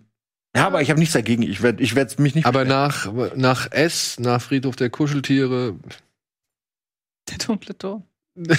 ja, 0.56 0.66
aber 0.66 0.82
ich 0.82 0.90
habe 0.90 0.98
nichts 1.00 1.14
dagegen. 1.14 1.42
Ich 1.42 1.62
werde 1.62 1.82
ich 1.82 1.94
werd 1.94 2.18
mich 2.18 2.34
nicht. 2.34 2.46
Aber 2.46 2.64
nach, 2.64 3.12
nach 3.36 3.70
S, 3.72 4.18
nach 4.18 4.40
Friedhof 4.42 4.76
der 4.76 4.90
Kuscheltiere, 4.90 5.76
Der 7.30 7.38
dunkle 7.38 7.76
Turm. 7.76 8.04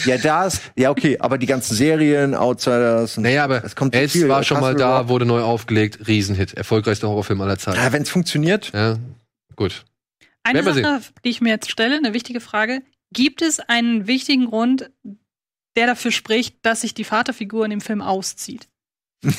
ja, 0.06 0.18
das. 0.18 0.62
Ja, 0.76 0.90
okay, 0.92 1.18
aber 1.20 1.38
die 1.38 1.46
ganzen 1.46 1.76
Serien, 1.76 2.34
Outsiders. 2.36 3.18
und- 3.18 3.24
naja, 3.24 3.44
aber 3.44 3.64
Es 3.64 3.76
kommt 3.76 3.94
zu 3.94 4.02
S 4.02 4.12
viel. 4.14 4.30
war 4.30 4.44
schon 4.44 4.60
mal 4.62 4.76
da, 4.76 5.00
Rock. 5.00 5.10
wurde 5.10 5.26
neu 5.26 5.42
aufgelegt, 5.42 6.08
Riesenhit, 6.08 6.54
erfolgreichster 6.54 7.08
Horrorfilm 7.10 7.42
aller 7.42 7.58
Zeiten. 7.58 7.78
Ja, 7.78 7.92
wenn 7.92 8.02
es 8.04 8.10
funktioniert. 8.10 8.72
Ja, 8.74 8.98
gut. 9.56 9.84
Eine 10.44 10.64
Werden 10.66 10.84
Sache, 10.84 11.02
die 11.24 11.30
ich 11.30 11.42
mir 11.42 11.50
jetzt 11.50 11.72
stelle, 11.72 11.98
eine 11.98 12.14
wichtige 12.14 12.40
Frage. 12.40 12.84
Gibt 13.14 13.42
es 13.42 13.60
einen 13.60 14.08
wichtigen 14.08 14.46
Grund, 14.48 14.92
der 15.76 15.88
dafür 15.88 16.12
spricht, 16.12 16.58
dass 16.66 16.82
sich 16.82 16.94
die 16.94 17.04
Vaterfigur 17.04 17.66
in 17.66 17.72
dem 17.72 17.82
Film 17.82 18.02
auszieht? 18.02 18.68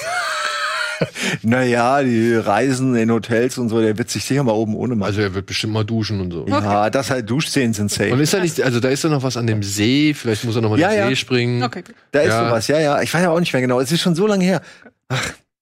Naja, 1.42 2.02
die 2.02 2.34
Reisen 2.34 2.94
in 2.96 3.10
Hotels 3.10 3.58
und 3.58 3.68
so, 3.68 3.80
der 3.80 3.96
wird 3.98 4.10
sich 4.10 4.24
sicher 4.24 4.42
mal 4.42 4.52
oben 4.52 4.74
ohne 4.74 4.94
machen. 4.94 5.08
Also 5.08 5.20
er 5.20 5.34
wird 5.34 5.46
bestimmt 5.46 5.72
mal 5.72 5.84
duschen 5.84 6.20
und 6.20 6.32
so. 6.32 6.46
ja, 6.48 6.90
das 6.90 7.10
halt 7.10 7.28
Duschszenen 7.30 7.74
sind 7.74 7.90
safe. 7.90 8.12
Und 8.12 8.20
ist 8.20 8.32
da 8.34 8.40
nicht, 8.40 8.60
also 8.62 8.80
da 8.80 8.88
ist 8.88 9.04
da 9.04 9.08
noch 9.08 9.22
was 9.22 9.36
an 9.36 9.46
dem 9.46 9.62
See, 9.62 10.14
vielleicht 10.14 10.44
muss 10.44 10.56
er 10.56 10.62
noch 10.62 10.70
mal 10.70 10.78
Ja, 10.78 10.88
in 10.88 10.94
den 10.94 11.00
ja. 11.04 11.08
See 11.10 11.16
springen. 11.16 11.62
Okay, 11.62 11.82
da 12.12 12.20
ist 12.20 12.28
ja. 12.28 12.48
sowas, 12.48 12.68
ja, 12.68 12.78
ja. 12.80 13.02
Ich 13.02 13.12
weiß 13.12 13.22
ja 13.22 13.30
auch 13.30 13.40
nicht 13.40 13.52
mehr 13.52 13.62
genau. 13.62 13.80
Es 13.80 13.92
ist 13.92 14.00
schon 14.00 14.14
so 14.14 14.26
lange 14.26 14.44
her. 14.44 14.62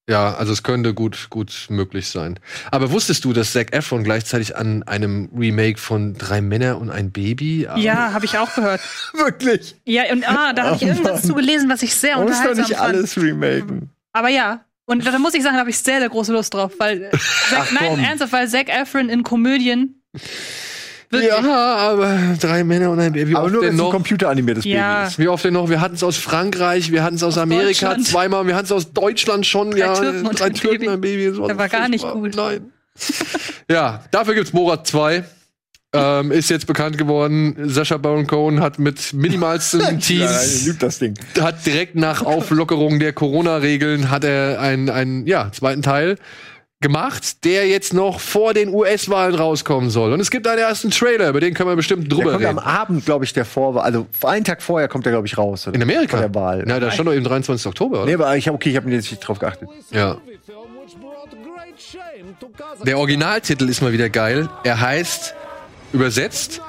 Ja, 0.09 0.35
also 0.35 0.53
es 0.53 0.63
könnte 0.63 0.93
gut, 0.93 1.29
gut 1.31 1.67
möglich 1.71 2.09
sein. 2.09 2.39
Aber 2.71 2.91
wusstest 2.91 3.25
du, 3.25 3.33
dass 3.33 3.53
Zac 3.55 3.75
Efron 3.75 4.05
gleichzeitig 4.05 4.55
an 4.55 4.83
einem 4.83 5.31
Remake 5.35 5.79
von 5.81 6.13
Drei 6.13 6.43
Männer 6.43 6.77
und 6.79 6.91
ein 6.91 7.11
Baby 7.11 7.67
arbeitet? 7.67 7.85
Ja, 7.87 8.13
habe 8.13 8.27
ich 8.27 8.37
auch 8.37 8.55
gehört. 8.55 8.83
Wirklich. 9.15 9.77
Ja, 9.87 10.03
und 10.13 10.29
ah, 10.29 10.53
da 10.53 10.65
habe 10.65 10.77
ich 10.77 10.83
Oh 10.83 10.87
irgendwas 10.89 11.13
Mann. 11.13 11.23
zu 11.23 11.35
gelesen, 11.35 11.71
was 11.71 11.83
ich 11.83 11.95
sehr 11.95 12.17
Man 12.19 12.25
muss 12.29 12.33
doch 12.43 12.51
unterhaltsam 12.51 12.69
nicht 12.69 12.79
fand. 12.79 12.95
alles 12.97 13.17
remaken. 13.17 13.91
Aber 14.13 14.29
ja. 14.29 14.61
Und 14.87 15.07
da 15.07 15.19
muss 15.19 15.35
ich 15.35 15.43
sagen, 15.43 15.55
da 15.55 15.61
habe 15.61 15.71
ich 15.71 15.79
sehr, 15.79 15.99
sehr 16.01 16.09
große 16.09 16.33
Lust 16.33 16.53
drauf, 16.55 16.73
weil 16.79 17.11
Zac, 17.51 17.73
nein, 17.73 17.99
ernsthaft, 17.99 18.33
weil 18.33 18.49
Zac 18.49 18.69
Efron 18.69 19.09
in 19.09 19.23
Komödien 19.23 20.03
wirklich, 21.11 21.31
Ja, 21.31 21.77
aber 21.77 22.37
Drei 22.41 22.65
Männer 22.65 22.91
und 22.91 23.01
ein 23.01 23.13
Baby. 23.13 23.35
Aber 23.35 23.49
nur 23.51 23.63
wenn 23.63 23.75
es 23.77 23.81
ein 23.81 23.91
computeranimiertes 23.91 24.65
Ja. 24.65 24.97
Baby 24.97 25.09
ist. 25.09 25.19
Wie 25.19 25.29
oft 25.29 25.45
denn 25.45 25.55
noch? 25.55 25.69
Wir 25.71 25.81
hatten 25.81 25.95
es 25.95 26.03
aus 26.03 26.17
Frankreich, 26.17 26.93
wir 26.93 27.03
hatten 27.03 27.17
es 27.17 27.23
aus, 27.23 27.39
Amerika 27.39 27.67
Deutschland. 27.89 28.07
zweimal, 28.07 28.47
wir 28.47 28.57
hatten 28.57 28.67
es 28.67 28.73
aus 28.73 28.93
Deutschland 28.93 29.47
schon. 29.47 29.71
Drei 29.71 29.79
ja, 29.79 29.95
Türken 29.95 30.27
und 30.27 30.39
drei 30.41 30.47
ein 30.47 30.55
Türken 30.55 30.79
Baby. 30.81 30.89
ein 30.93 31.01
Baby. 31.01 31.27
Das 31.39 31.47
Der 31.47 31.59
war 31.59 31.69
gar 31.69 31.89
nicht 31.89 32.07
gut. 32.07 32.35
Nein. 32.37 32.73
ja, 33.71 34.05
dafür 34.11 34.35
gibt's 34.35 34.51
Borat 34.51 34.87
2. 34.87 35.25
Ähm, 35.95 36.33
ist 36.33 36.51
jetzt 36.51 36.67
bekannt 36.67 36.99
geworden, 36.99 37.57
Sascha 37.65 37.97
Baron 37.97 38.27
Cohen 38.27 38.61
hat 38.61 38.79
mit 38.79 39.13
minimalsten 39.13 39.81
das 40.81 40.99
Ding. 40.99 41.15
hat 41.41 41.65
direkt 41.65 41.95
nach 41.95 42.23
Auflockerung 42.23 42.99
der 42.99 43.13
Corona-Regeln 43.13 44.11
hat 44.11 44.25
er 44.25 44.61
einen, 44.61 44.91
einen 44.91 45.27
ja, 45.27 45.51
zweiten 45.53 45.83
Teil 45.83 46.17
gemacht, 46.85 47.45
der 47.45 47.67
jetzt 47.67 47.95
noch 47.95 48.21
vor 48.21 48.53
den 48.53 48.69
US-Wahlen 48.69 49.35
rauskommen 49.35 49.89
soll. 49.89 50.13
Und 50.13 50.21
es 50.21 50.31
gibt 50.31 50.47
einen 50.47 50.59
ersten 50.59 50.91
Trailer, 50.91 51.31
über 51.31 51.41
den 51.41 51.55
können 51.55 51.71
wir 51.71 51.77
bestimmt 51.77 52.11
Der 52.11 52.19
drüber 52.19 52.33
kommt 52.33 52.45
am 52.45 52.59
reden. 52.59 52.69
Abend, 52.69 53.05
glaube 53.07 53.25
ich, 53.25 53.33
der 53.33 53.47
Vorwahl. 53.47 53.85
Also 53.85 54.07
einen 54.23 54.45
Tag 54.45 54.63
vorher 54.63 54.87
kommt 54.87 55.07
der, 55.07 55.13
glaube 55.13 55.27
ich, 55.27 55.39
raus. 55.39 55.67
In 55.67 55.83
Amerika? 55.83 56.19
Vor 56.19 56.29
der 56.29 56.35
Wahl. 56.35 56.63
Na, 56.67 56.79
da 56.81 56.91
stand 56.91 57.09
doch 57.09 57.15
eben 57.15 57.25
23. 57.25 57.67
Oktober, 57.67 58.03
oder? 58.03 58.07
Nee, 58.07 58.15
aber 58.15 58.37
ich 58.37 58.47
habe 58.47 58.55
okay, 58.55 58.69
ich 58.69 58.77
habe 58.77 58.87
mir 58.87 58.97
jetzt 58.97 59.11
nicht 59.11 59.21
drauf 59.21 59.39
geachtet. 59.39 59.69
Ja. 59.93 60.19
Der 62.85 62.99
Originaltitel 62.99 63.69
ist 63.69 63.81
mal 63.81 63.93
wieder 63.93 64.11
geil. 64.11 64.51
Er 64.65 64.81
heißt, 64.81 65.35
übersetzt, 65.95 66.61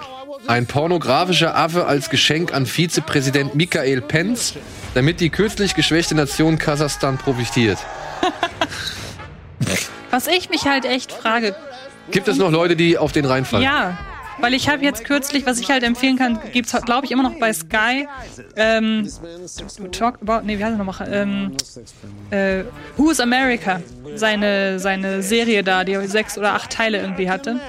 ein 0.47 0.68
pornografischer 0.68 1.57
Affe 1.57 1.85
als 1.88 2.10
Geschenk 2.10 2.53
an 2.53 2.65
Vizepräsident 2.65 3.56
Michael 3.56 4.02
Pence, 4.02 4.53
damit 4.93 5.19
die 5.19 5.30
kürzlich 5.30 5.76
geschwächte 5.76 6.15
Nation 6.15 6.57
Kasachstan 6.57 7.18
profitiert. 7.18 7.80
was 10.11 10.27
ich 10.27 10.49
mich 10.49 10.65
halt 10.65 10.85
echt 10.85 11.11
frage, 11.11 11.56
Gibt 12.11 12.27
es 12.27 12.38
noch 12.38 12.52
Leute, 12.52 12.76
die 12.76 12.97
auf 12.97 13.11
den 13.11 13.26
reinfallen? 13.26 13.64
Ja, 13.64 13.97
weil 14.39 14.53
ich 14.53 14.69
habe 14.69 14.84
jetzt 14.84 15.06
kürzlich, 15.06 15.45
was 15.45 15.60
ich 15.60 15.69
halt 15.69 15.84
empfehlen 15.84 16.18
kann, 16.18 16.39
gibt's 16.52 16.72
glaube 16.85 17.06
ich 17.06 17.11
immer 17.11 17.23
noch 17.23 17.39
bei 17.39 17.53
Sky. 17.53 18.07
Ähm, 18.56 19.10
Talk 19.91 20.19
about, 20.22 20.45
nee, 20.45 20.60
wie 20.60 20.64
heißt 20.64 20.77
er 20.77 20.84
nochmal? 20.84 21.10
Ähm, 21.11 21.52
äh, 22.31 22.64
Who's 22.97 23.19
America? 23.19 23.81
Seine, 24.15 24.80
seine 24.80 25.22
Serie 25.23 25.64
da, 25.64 25.84
die 25.84 25.95
sechs 26.07 26.38
oder 26.38 26.53
acht 26.53 26.72
Teile 26.72 26.99
irgendwie 26.99 27.30
hatte. 27.30 27.60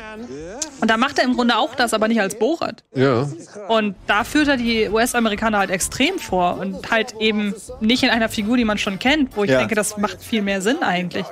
Und 0.81 0.91
da 0.91 0.97
macht 0.97 1.19
er 1.19 1.25
im 1.25 1.35
Grunde 1.35 1.57
auch 1.57 1.75
das, 1.75 1.95
aber 1.95 2.07
nicht 2.09 2.21
als 2.21 2.39
Borat. 2.39 2.85
Ja. 2.95 3.29
Und 3.69 3.95
da 4.07 4.25
führt 4.25 4.49
er 4.49 4.57
die 4.57 4.89
US-Amerikaner 4.91 5.59
halt 5.59 5.71
extrem 5.71 6.19
vor 6.19 6.59
und 6.59 6.91
halt 6.91 7.15
eben 7.19 7.55
nicht 7.81 8.03
in 8.03 8.11
einer 8.11 8.29
Figur, 8.29 8.57
die 8.57 8.65
man 8.65 8.79
schon 8.79 8.99
kennt, 8.99 9.37
wo 9.37 9.45
ich 9.45 9.51
Ja. 9.51 9.59
denke, 9.59 9.75
das 9.75 9.97
macht 9.97 10.23
viel 10.23 10.43
mehr 10.43 10.61
Sinn 10.61 10.83
eigentlich. 10.83 11.25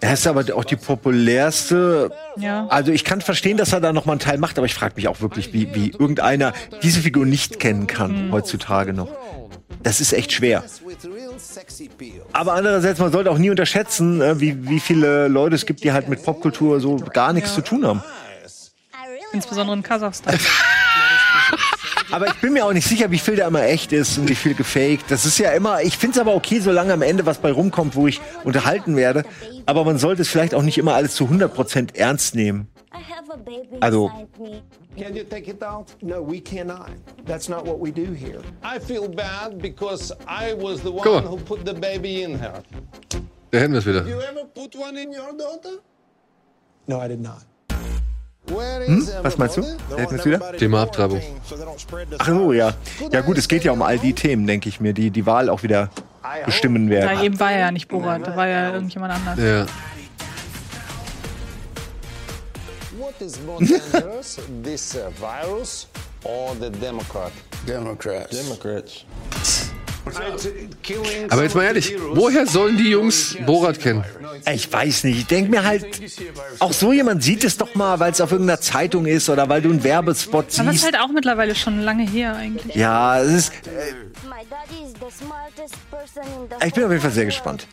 Er 0.00 0.12
ist 0.12 0.26
aber 0.26 0.44
auch 0.54 0.64
die 0.64 0.76
populärste. 0.76 2.10
Ja. 2.36 2.66
Also 2.68 2.92
ich 2.92 3.04
kann 3.04 3.20
verstehen, 3.22 3.56
dass 3.56 3.72
er 3.72 3.80
da 3.80 3.92
noch 3.92 4.04
mal 4.04 4.12
einen 4.12 4.20
Teil 4.20 4.38
macht, 4.38 4.58
aber 4.58 4.66
ich 4.66 4.74
frage 4.74 4.94
mich 4.96 5.08
auch 5.08 5.20
wirklich, 5.20 5.52
wie, 5.52 5.74
wie 5.74 5.90
irgendeiner 5.92 6.52
diese 6.82 7.00
Figur 7.00 7.24
nicht 7.26 7.58
kennen 7.58 7.86
kann 7.86 8.30
heutzutage 8.32 8.92
noch. 8.92 9.08
Das 9.82 10.00
ist 10.00 10.12
echt 10.12 10.32
schwer. 10.32 10.64
Aber 12.32 12.54
andererseits, 12.54 12.98
man 12.98 13.12
sollte 13.12 13.30
auch 13.30 13.38
nie 13.38 13.50
unterschätzen, 13.50 14.20
äh, 14.20 14.40
wie, 14.40 14.68
wie 14.68 14.80
viele 14.80 15.28
Leute 15.28 15.54
es 15.54 15.64
gibt, 15.66 15.84
die 15.84 15.92
halt 15.92 16.08
mit 16.08 16.22
Popkultur 16.24 16.80
so 16.80 16.96
gar 16.96 17.32
nichts 17.32 17.54
zu 17.54 17.60
tun 17.60 17.86
haben. 17.86 18.02
Insbesondere 19.36 19.76
in 19.76 19.82
Kasachstan. 19.82 20.38
Aber 22.12 22.28
ich 22.28 22.40
bin 22.40 22.52
mir 22.52 22.64
auch 22.64 22.72
nicht 22.72 22.86
sicher, 22.86 23.10
wie 23.10 23.18
viel 23.18 23.36
da 23.36 23.46
immer 23.46 23.62
echt 23.64 23.92
ist 23.92 24.16
und 24.18 24.28
wie 24.28 24.34
viel 24.34 24.54
gefaked. 24.54 25.10
Das 25.10 25.26
ist 25.26 25.38
ja 25.38 25.50
immer, 25.50 25.82
ich 25.82 25.98
finde 25.98 26.14
es 26.14 26.20
aber 26.20 26.34
okay, 26.34 26.60
solange 26.60 26.92
am 26.92 27.02
Ende 27.02 27.26
was 27.26 27.38
bei 27.38 27.50
rumkommt, 27.50 27.96
wo 27.96 28.06
ich 28.06 28.20
unterhalten 28.44 28.96
werde. 28.96 29.24
Aber 29.66 29.84
man 29.84 29.98
sollte 29.98 30.22
es 30.22 30.28
vielleicht 30.28 30.54
auch 30.54 30.62
nicht 30.62 30.78
immer 30.78 30.94
alles 30.94 31.16
zu 31.16 31.24
100% 31.24 31.96
ernst 31.96 32.34
nehmen. 32.34 32.68
Also. 33.80 34.10
Can 34.96 35.14
you 35.14 35.24
take 35.24 35.50
it 35.50 35.62
out? 35.62 35.94
No, 36.00 36.26
we 36.26 36.40
cannot. 36.40 36.90
That's 37.26 37.48
not 37.50 37.66
what 37.66 37.78
we 37.78 37.92
do 37.92 38.14
here. 38.14 38.40
I 38.62 38.78
feel 38.78 39.08
bad 39.08 39.60
because 39.60 40.10
I 40.26 40.54
was 40.54 40.80
the 40.80 40.90
one 40.90 41.26
who 41.26 41.36
put 41.36 41.66
the 41.66 41.74
baby 41.74 42.22
in 42.22 42.38
her. 42.38 42.62
Da 43.50 43.58
hätten 43.58 43.72
wir 43.72 43.80
es 43.80 43.86
wieder. 43.86 44.06
You 44.06 44.20
ever 44.20 44.46
put 44.54 44.74
one 44.74 44.96
in 44.96 45.10
your 45.10 45.36
daughter? 45.36 45.82
No, 46.86 46.98
I 46.98 47.08
did 47.08 47.20
not. 47.20 47.44
Hm? 48.48 49.08
Was 49.22 49.38
meinst 49.38 49.56
du? 49.56 49.62
Wir 49.62 50.12
es 50.12 50.24
wieder? 50.24 50.52
Thema 50.56 50.82
Abtreibung. 50.82 51.20
Ach 52.18 52.26
so, 52.26 52.52
ja. 52.52 52.74
Ja 53.10 53.20
gut, 53.22 53.38
es 53.38 53.48
geht 53.48 53.64
ja 53.64 53.72
um 53.72 53.82
all 53.82 53.98
die 53.98 54.12
Themen, 54.12 54.46
denke 54.46 54.68
ich 54.68 54.80
mir, 54.80 54.92
die 54.92 55.10
die 55.10 55.26
Wahl 55.26 55.48
auch 55.48 55.62
wieder 55.62 55.90
bestimmen 56.44 56.88
Da 56.88 56.94
werden. 56.94 57.22
eben 57.22 57.40
war 57.40 57.52
er 57.52 57.58
ja 57.58 57.70
nicht 57.70 57.88
Borat, 57.88 58.26
da 58.26 58.36
war 58.36 58.46
ja 58.46 58.72
irgendjemand 58.72 59.14
anders. 59.14 59.38
Ja. 59.38 59.66
What 62.98 63.20
is 63.20 63.38
more 63.46 63.58
dangerous, 63.64 64.38
this 64.62 64.94
uh, 64.94 65.10
virus 65.20 65.88
or 66.24 66.54
the 66.60 66.70
Democrat? 66.70 67.32
Democrats. 67.66 68.30
Democrats. 68.30 69.04
Aber 71.30 71.42
jetzt 71.42 71.54
mal 71.54 71.64
ehrlich, 71.64 71.96
woher 72.12 72.46
sollen 72.46 72.76
die 72.76 72.90
Jungs 72.90 73.36
Borat 73.44 73.80
kennen? 73.80 74.04
Ich 74.52 74.72
weiß 74.72 75.04
nicht. 75.04 75.18
Ich 75.18 75.26
denke 75.26 75.50
mir 75.50 75.64
halt, 75.64 75.86
auch 76.60 76.72
so 76.72 76.92
jemand 76.92 77.22
sieht 77.22 77.42
es 77.42 77.56
doch 77.56 77.74
mal, 77.74 77.98
weil 77.98 78.12
es 78.12 78.20
auf 78.20 78.30
irgendeiner 78.30 78.60
Zeitung 78.60 79.06
ist 79.06 79.28
oder 79.28 79.48
weil 79.48 79.62
du 79.62 79.70
einen 79.70 79.82
Werbespot 79.82 80.34
Aber 80.34 80.48
es 80.48 80.58
ist 80.58 80.70
siehst. 80.70 80.84
halt 80.84 81.00
auch 81.00 81.08
mittlerweile 81.08 81.54
schon 81.54 81.80
lange 81.80 82.08
her 82.08 82.36
eigentlich. 82.36 82.76
Ja, 82.76 83.20
es 83.20 83.32
ist, 83.32 83.52
the 83.64 83.70
ich 86.66 86.74
bin 86.74 86.84
auf 86.84 86.90
jeden 86.90 87.02
Fall 87.02 87.10
sehr 87.10 87.24
gespannt. 87.24 87.66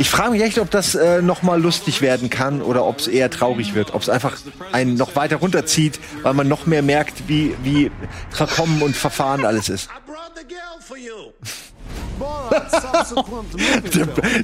Ich 0.00 0.08
frage 0.08 0.30
mich 0.30 0.42
echt, 0.42 0.58
ob 0.58 0.70
das 0.70 0.94
äh, 0.94 1.20
noch 1.20 1.42
mal 1.42 1.60
lustig 1.60 2.00
werden 2.00 2.30
kann 2.30 2.62
oder 2.62 2.86
ob 2.86 3.00
es 3.00 3.06
eher 3.06 3.28
traurig 3.28 3.74
wird. 3.74 3.92
Ob 3.92 4.00
es 4.00 4.08
einfach 4.08 4.38
einen 4.72 4.94
noch 4.94 5.14
weiter 5.14 5.36
runterzieht, 5.36 6.00
weil 6.22 6.32
man 6.32 6.48
noch 6.48 6.64
mehr 6.64 6.80
merkt, 6.82 7.28
wie, 7.28 7.54
wie 7.62 7.90
verkommen 8.30 8.80
und 8.82 8.96
verfahren 8.96 9.44
alles 9.44 9.68
ist. 9.68 9.90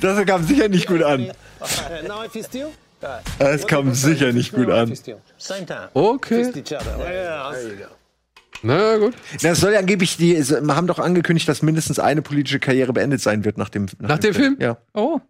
Das 0.01 0.27
kam 0.27 0.45
sicher 0.47 0.69
nicht 0.69 0.87
gut 0.87 1.03
an. 1.03 1.33
steal, 2.45 2.69
Das 3.39 3.67
kam 3.67 3.95
sicher 3.95 4.33
nicht 4.33 4.53
gut 4.53 4.71
an. 4.71 4.93
Okay. 5.95 6.43
Na 8.63 8.97
gut. 8.99 9.15
Das 9.43 9.61
soll 9.61 9.73
ja 9.73 9.79
angeblich, 9.79 10.17
die 10.19 10.35
es- 10.35 10.51
haben 10.53 10.87
doch 10.87 10.99
angekündigt, 10.99 11.49
dass 11.49 11.63
mindestens 11.63 11.99
eine 11.99 12.21
politische 12.23 12.59
Karriere 12.59 12.93
beendet 12.93 13.21
sein 13.21 13.45
wird 13.45 13.59
nach 13.59 13.69
dem, 13.69 13.87
Nach 13.99 14.19
dem 14.19 14.35
Film? 14.35 14.57
Ja. 14.61 14.77
Oh. 14.95 15.21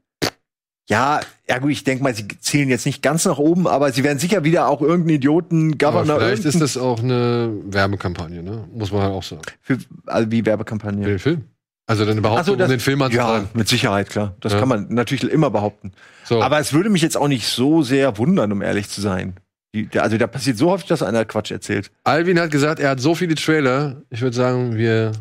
Ja, 0.88 1.20
ja 1.48 1.58
gut, 1.58 1.72
ich 1.72 1.82
denke 1.84 2.04
mal, 2.04 2.14
sie 2.14 2.28
zählen 2.40 2.68
jetzt 2.68 2.86
nicht 2.86 3.02
ganz 3.02 3.24
nach 3.24 3.38
oben, 3.38 3.66
aber 3.66 3.90
sie 3.92 4.04
werden 4.04 4.18
sicher 4.20 4.44
wieder 4.44 4.68
auch 4.68 4.80
irgendeinen 4.80 5.16
Idioten, 5.16 5.78
Governor. 5.78 6.16
Aber 6.16 6.26
vielleicht 6.26 6.44
ist 6.44 6.60
das 6.60 6.76
auch 6.76 7.00
eine 7.02 7.50
Werbekampagne, 7.64 8.42
ne? 8.42 8.64
Muss 8.72 8.92
man 8.92 9.02
halt 9.02 9.12
auch 9.12 9.22
sagen. 9.24 9.42
für, 9.60 9.78
also 10.06 10.30
wie 10.30 10.40
Für 10.40 10.46
Werbekampagne. 10.46 11.04
den 11.04 11.18
Film. 11.18 11.44
Also 11.88 12.04
dann 12.04 12.18
überhaupt, 12.18 12.44
so, 12.46 12.52
um 12.52 12.58
den 12.58 12.80
Film 12.80 13.00
Ja, 13.00 13.06
anzutreiben. 13.06 13.48
mit 13.54 13.68
Sicherheit, 13.68 14.10
klar. 14.10 14.34
Das 14.40 14.52
Ja. 14.52 14.58
kann 14.60 14.68
man 14.68 14.86
natürlich 14.92 15.24
immer 15.24 15.50
behaupten. 15.50 15.92
So. 16.24 16.42
Aber 16.42 16.58
es 16.60 16.72
würde 16.72 16.90
mich 16.90 17.02
jetzt 17.02 17.16
auch 17.16 17.28
nicht 17.28 17.46
so 17.48 17.82
sehr 17.82 18.18
wundern, 18.18 18.50
um 18.52 18.60
ehrlich 18.62 18.88
zu 18.88 19.00
sein. 19.00 19.34
Die, 19.74 19.88
also 19.98 20.16
da 20.18 20.26
passiert 20.26 20.56
so 20.58 20.70
häufig, 20.70 20.86
dass 20.88 21.02
einer 21.02 21.24
Quatsch 21.24 21.50
erzählt. 21.52 21.90
Alvin 22.02 22.40
hat 22.40 22.50
gesagt, 22.50 22.80
er 22.80 22.90
hat 22.90 23.00
so 23.00 23.14
viele 23.14 23.34
Trailer. 23.36 24.02
Ich 24.10 24.20
würde 24.20 24.34
sagen, 24.36 24.76
wir 24.76 25.12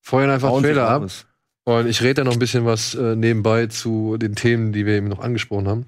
feuern 0.00 0.30
einfach 0.30 0.50
Trailer 0.60 0.88
ab. 0.88 1.02
aus. 1.02 1.26
Und 1.68 1.88
ich 1.88 2.00
rede 2.00 2.14
da 2.14 2.24
noch 2.24 2.34
ein 2.34 2.38
bisschen 2.38 2.64
was 2.64 2.94
äh, 2.94 3.16
nebenbei 3.16 3.66
zu 3.66 4.16
den 4.18 4.36
Themen, 4.36 4.72
die 4.72 4.86
wir 4.86 4.94
eben 4.94 5.08
noch 5.08 5.18
angesprochen 5.18 5.66
haben. 5.66 5.86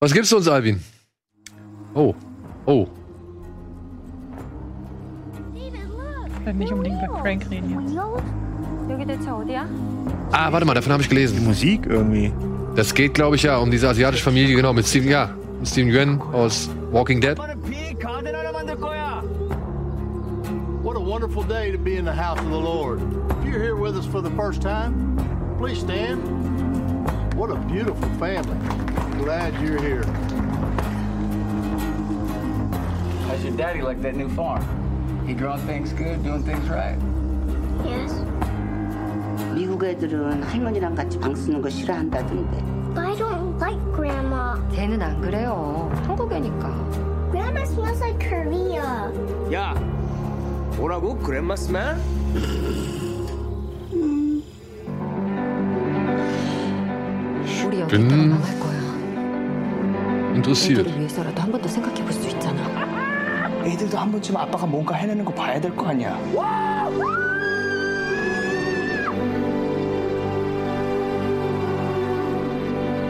Was 0.00 0.14
gibst 0.14 0.32
du 0.32 0.38
uns, 0.38 0.48
Alvin? 0.48 0.82
Oh. 1.92 2.14
Oh. 2.64 2.88
Bleib 6.42 6.56
nicht 6.56 6.72
unbedingt 6.72 6.98
bei 7.00 7.20
Frank 7.20 7.50
reden 7.50 7.70
jetzt. 7.70 7.94
Ah, 10.32 10.50
warte 10.50 10.64
mal, 10.64 10.74
davon 10.74 10.92
habe 10.92 11.02
ich 11.02 11.10
gelesen. 11.10 11.36
Die 11.38 11.44
Musik 11.44 11.84
irgendwie. 11.86 12.32
Das 12.74 12.94
geht, 12.94 13.12
glaube 13.12 13.36
ich, 13.36 13.42
ja, 13.42 13.58
um 13.58 13.70
diese 13.70 13.86
asiatische 13.88 14.24
Familie, 14.24 14.56
genau, 14.56 14.72
mit 14.72 14.86
Steven, 14.86 15.10
ja, 15.10 15.36
mit 15.58 15.68
Steven 15.68 15.90
Yuen 15.90 16.20
aus 16.22 16.70
Walking 16.90 17.20
Dead. 17.20 17.36
What 20.85 20.97
a 20.97 20.99
wonderful 20.99 21.43
day 21.43 21.71
to 21.71 21.77
be 21.77 21.95
in 21.97 22.05
the 22.05 22.13
house 22.13 22.39
of 22.39 22.49
the 22.49 22.57
Lord. 22.59 23.01
If 23.39 23.45
you're 23.45 23.61
here 23.61 23.75
with 23.75 23.97
us 23.97 24.05
for 24.05 24.21
the 24.21 24.31
first 24.31 24.61
time, 24.61 25.15
please 25.57 25.79
stand. 25.79 26.21
What 27.35 27.51
a 27.51 27.55
beautiful 27.55 28.09
family. 28.17 28.57
Glad 29.23 29.53
you're 29.61 29.81
here. 29.81 30.03
How's 33.27 33.43
your 33.43 33.55
daddy 33.55 33.81
like 33.81 34.01
that 34.01 34.15
new 34.15 34.29
farm? 34.29 34.63
He 35.27 35.33
growing 35.33 35.61
things 35.65 35.93
good, 35.93 36.23
doing 36.23 36.43
things 36.43 36.67
right? 36.69 36.97
Yes. 37.85 38.13
미국 39.53 39.83
애들은 39.83 40.43
할머니랑 40.43 40.95
같이 40.95 41.19
방 41.19 41.35
쓰는 41.35 41.61
거 41.61 41.69
싫어한다던데. 41.69 42.57
But 42.93 43.05
I 43.05 43.15
don't 43.15 43.57
like 43.59 43.79
Grandma. 43.95 44.55
걔는 44.71 45.01
안 45.01 45.21
그래요. 45.21 45.89
한국애니까. 46.07 47.31
Grandma 47.31 47.63
smells 47.65 48.01
like 48.01 48.19
Korea. 48.19 49.11
야, 49.53 49.73
뭐라고? 50.77 51.17
그랜마 51.19 51.55
스멜? 51.55 51.95
우리 57.65 57.79
여기 57.79 57.95
음. 57.95 58.05
있다가 58.05 58.23
나갈 58.25 58.59
거야. 58.59 58.81
Interessiert. 60.33 60.81
애들을 60.81 60.99
위해서라도 60.99 61.41
한 61.41 61.51
번 61.51 61.61
더 61.61 61.67
생각해 61.67 62.03
볼 62.03 62.11
수 62.13 62.27
있잖아. 62.29 62.61
애들도 63.65 63.97
한 63.97 64.11
번쯤 64.11 64.35
아빠가 64.37 64.65
뭔가 64.65 64.95
해내는 64.95 65.23
거 65.23 65.33
봐야 65.33 65.59
될 65.59 65.75
거 65.75 65.87
아니야. 65.87 66.17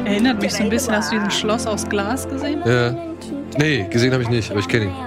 Erinnert 0.05 0.41
mich 0.41 0.53
so 0.53 0.63
ein 0.63 0.69
bisschen, 0.69 0.93
hast 0.95 1.11
du 1.11 1.15
diesen 1.15 1.31
Schloss 1.31 1.65
aus 1.67 1.87
Glas 1.87 2.27
gesehen? 2.27 2.61
Ja. 2.65 2.93
Nee, 3.57 3.87
gesehen 3.89 4.11
habe 4.13 4.23
ich 4.23 4.29
nicht, 4.29 4.51
aber 4.51 4.59
ich 4.59 4.67
kenne 4.67 4.85
ihn. 4.85 5.04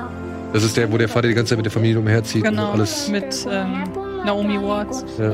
Das 0.53 0.63
ist 0.63 0.75
der, 0.77 0.91
wo 0.91 0.97
der 0.97 1.07
Vater 1.07 1.27
die 1.27 1.33
ganze 1.33 1.51
Zeit 1.51 1.57
mit 1.57 1.65
der 1.65 1.71
Familie 1.71 1.99
umherzieht. 1.99 2.43
Genau, 2.43 2.67
und 2.71 2.79
alles. 2.79 3.07
mit 3.07 3.47
ähm, 3.49 3.83
Naomi 4.25 4.59
Watts. 4.61 5.05
Ja. 5.17 5.33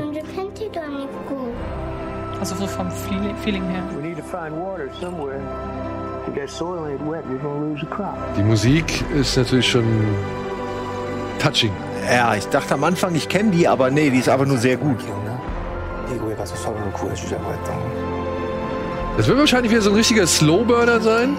Also 2.40 2.56
so 2.56 2.68
vom 2.68 2.92
Feeling 3.44 3.64
her. 3.64 3.84
Die 8.38 8.44
Musik 8.44 9.04
ist 9.18 9.38
natürlich 9.38 9.68
schon 9.68 9.86
touching. 11.40 11.72
Ja, 12.12 12.36
ich 12.36 12.46
dachte 12.48 12.74
am 12.74 12.84
Anfang, 12.84 13.16
ich 13.16 13.30
kenne 13.30 13.52
die, 13.52 13.68
aber 13.68 13.90
nee, 13.90 14.10
die 14.10 14.20
ist 14.20 14.30
einfach 14.30 14.46
nur 14.46 14.58
sehr 14.58 14.78
gut. 14.78 14.98
Das 19.18 19.28
wird 19.28 19.40
wahrscheinlich 19.40 19.72
wieder 19.72 19.82
so 19.82 19.92
ein 19.92 19.96
richtiger 19.96 20.28
Slowburner 20.28 21.00
sein. 21.00 21.38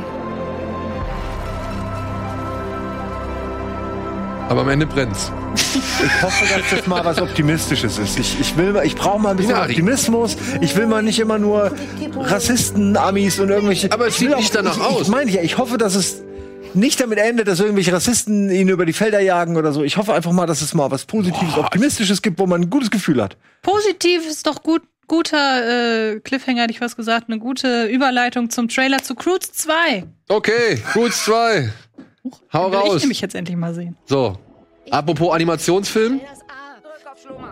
Aber 4.49 4.61
am 4.61 4.69
Ende 4.69 4.87
brennt's. 4.87 5.33
Ich 5.55 6.23
hoffe, 6.23 6.45
dass 6.45 6.71
das 6.71 6.87
mal 6.87 7.05
was 7.05 7.21
Optimistisches 7.21 7.99
ist. 7.99 8.19
Ich, 8.19 8.39
ich 8.41 8.57
will, 8.57 8.73
mal- 8.73 8.87
ich 8.87 8.95
brauche 8.95 9.19
mal 9.21 9.31
ein 9.31 9.37
bisschen 9.37 9.53
Minari. 9.53 9.73
Optimismus. 9.73 10.37
Ich 10.61 10.77
will 10.77 10.87
mal 10.87 11.03
nicht 11.03 11.19
immer 11.19 11.39
nur 11.39 11.73
Rassisten, 12.17 12.97
Amis 12.97 13.41
und 13.41 13.51
irgendwelche. 13.51 13.91
Aber 13.91 14.07
es 14.07 14.17
sieht 14.19 14.37
nicht 14.37 14.55
danach 14.55 14.77
ich, 14.77 14.83
aus. 14.83 15.03
Ich 15.03 15.09
meine 15.09 15.31
ja, 15.31 15.43
ich 15.43 15.59
hoffe, 15.59 15.79
dass 15.79 15.95
es 15.97 16.23
nicht 16.75 17.01
damit 17.01 17.19
endet, 17.19 17.49
dass 17.49 17.59
irgendwelche 17.59 17.93
Rassisten 17.93 18.51
ihn 18.51 18.69
über 18.69 18.87
die 18.87 18.93
Felder 18.93 19.21
jagen 19.21 19.57
oder 19.57 19.73
so. 19.73 19.83
Ich 19.83 19.97
hoffe 19.97 20.15
einfach 20.15 20.33
mal, 20.33 20.47
dass 20.47 20.61
es 20.61 20.75
mal 20.75 20.91
was 20.91 21.07
Positives, 21.07 21.57
Optimistisches 21.57 22.23
gibt, 22.23 22.39
wo 22.39 22.47
man 22.47 22.63
ein 22.63 22.71
gutes 22.71 22.91
Gefühl 22.91 23.23
hat. 23.23 23.37
Positiv 23.63 24.27
ist 24.29 24.47
doch 24.47 24.63
gut, 24.63 24.83
guter 25.09 26.13
äh, 26.15 26.21
Cliffhanger, 26.21 26.63
hätte 26.63 26.73
ich 26.73 26.81
was 26.81 26.95
gesagt, 26.97 27.29
eine 27.29 27.39
gute 27.39 27.87
Überleitung 27.87 28.51
zum 28.51 28.69
Trailer 28.69 28.99
zu 28.99 29.15
Cruise 29.15 29.51
2. 29.53 30.05
Okay, 30.29 30.83
Cruise 30.93 31.17
2. 31.25 31.71
Hau 32.53 32.71
Will 32.71 32.79
ich 32.85 32.91
raus. 32.93 33.01
nämlich 33.03 33.21
jetzt 33.21 33.35
endlich 33.35 33.57
mal 33.57 33.75
sehen. 33.75 33.97
So. 34.07 34.37
Apropos 34.91 35.35
Animationsfilm, 35.35 36.21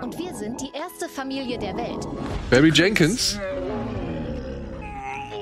Und 0.03 0.19
wir 0.19 0.35
sind 0.35 0.61
die 0.61 0.71
erste 0.77 1.09
Familie 1.09 1.59
der 1.59 1.77
Welt. 1.77 2.07
Barry 2.51 2.71
Jenkins 2.73 3.39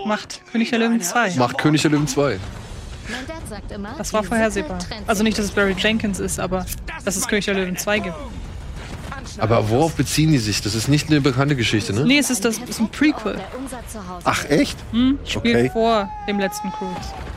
Macht 0.07 0.41
König 0.51 0.71
der 0.71 0.79
Löwen 0.81 1.01
2. 1.01 1.35
macht 1.37 1.59
König 1.59 1.83
der 1.83 1.91
Löwen 1.93 2.07
2. 2.09 2.39
Mein 3.09 3.27
Dad 3.27 3.49
sagt 3.49 3.71
immer, 3.73 3.95
Das 3.99 4.13
war 4.13 4.23
vorhersehbar. 4.25 4.79
Also 5.07 5.23
nicht, 5.23 5.39
dass 5.39 5.45
es 5.47 5.51
Barry 5.53 5.75
Jenkins 5.79 6.19
ist, 6.19 6.41
aber 6.41 6.65
dass 7.05 7.17
es 7.17 7.27
König 7.29 7.45
der 7.45 7.55
Löwen 7.55 7.77
2 7.77 7.99
gibt. 8.01 8.17
Aber 9.39 9.69
worauf 9.71 9.95
beziehen 9.95 10.33
die 10.33 10.39
sich? 10.39 10.61
Das 10.63 10.75
ist 10.75 10.89
nicht 10.89 11.09
eine 11.11 11.21
bekannte 11.21 11.57
Geschichte, 11.57 11.93
ne? 11.93 12.05
Nee, 12.05 12.19
es 12.19 12.31
ist, 12.31 12.45
das, 12.45 12.59
es 12.63 12.71
ist 12.71 12.81
ein 12.81 12.89
Prequel. 12.91 13.39
Ach, 14.25 14.45
echt? 14.49 14.77
Hm? 14.93 15.19
Spielt 15.25 15.57
Okay. 15.57 15.71
vor 15.73 16.09
dem 16.29 16.39
letzten 16.39 16.71
Cruise. 16.73 16.95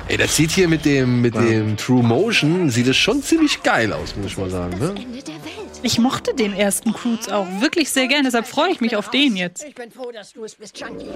Ey, 0.07 0.17
das 0.17 0.35
sieht 0.35 0.51
hier 0.51 0.67
mit 0.67 0.85
dem, 0.85 1.21
mit 1.21 1.33
dem 1.35 1.77
True 1.77 2.03
Motion, 2.03 2.69
sieht 2.69 2.87
es 2.87 2.97
schon 2.97 3.23
ziemlich 3.23 3.63
geil 3.63 3.91
aus, 3.91 4.15
muss 4.15 4.27
ich 4.27 4.37
mal 4.37 4.49
sagen, 4.51 4.77
ne? 4.77 4.93
Ich 5.81 5.97
mochte 5.99 6.33
den 6.35 6.53
ersten 6.53 6.93
Cruise 6.93 7.35
auch 7.35 7.47
wirklich 7.59 7.89
sehr 7.89 8.07
gern, 8.07 8.23
deshalb 8.23 8.45
freue 8.47 8.69
ich 8.71 8.81
mich 8.81 8.95
auf 8.95 9.09
den 9.09 9.35
jetzt. 9.35 9.63
Ich 9.67 9.73
bin 9.75 9.89
froh, 9.91 10.11
dass 10.13 10.33
du 10.33 10.43
es 10.43 10.53
bist, 10.55 10.75
Chunky. 10.77 11.07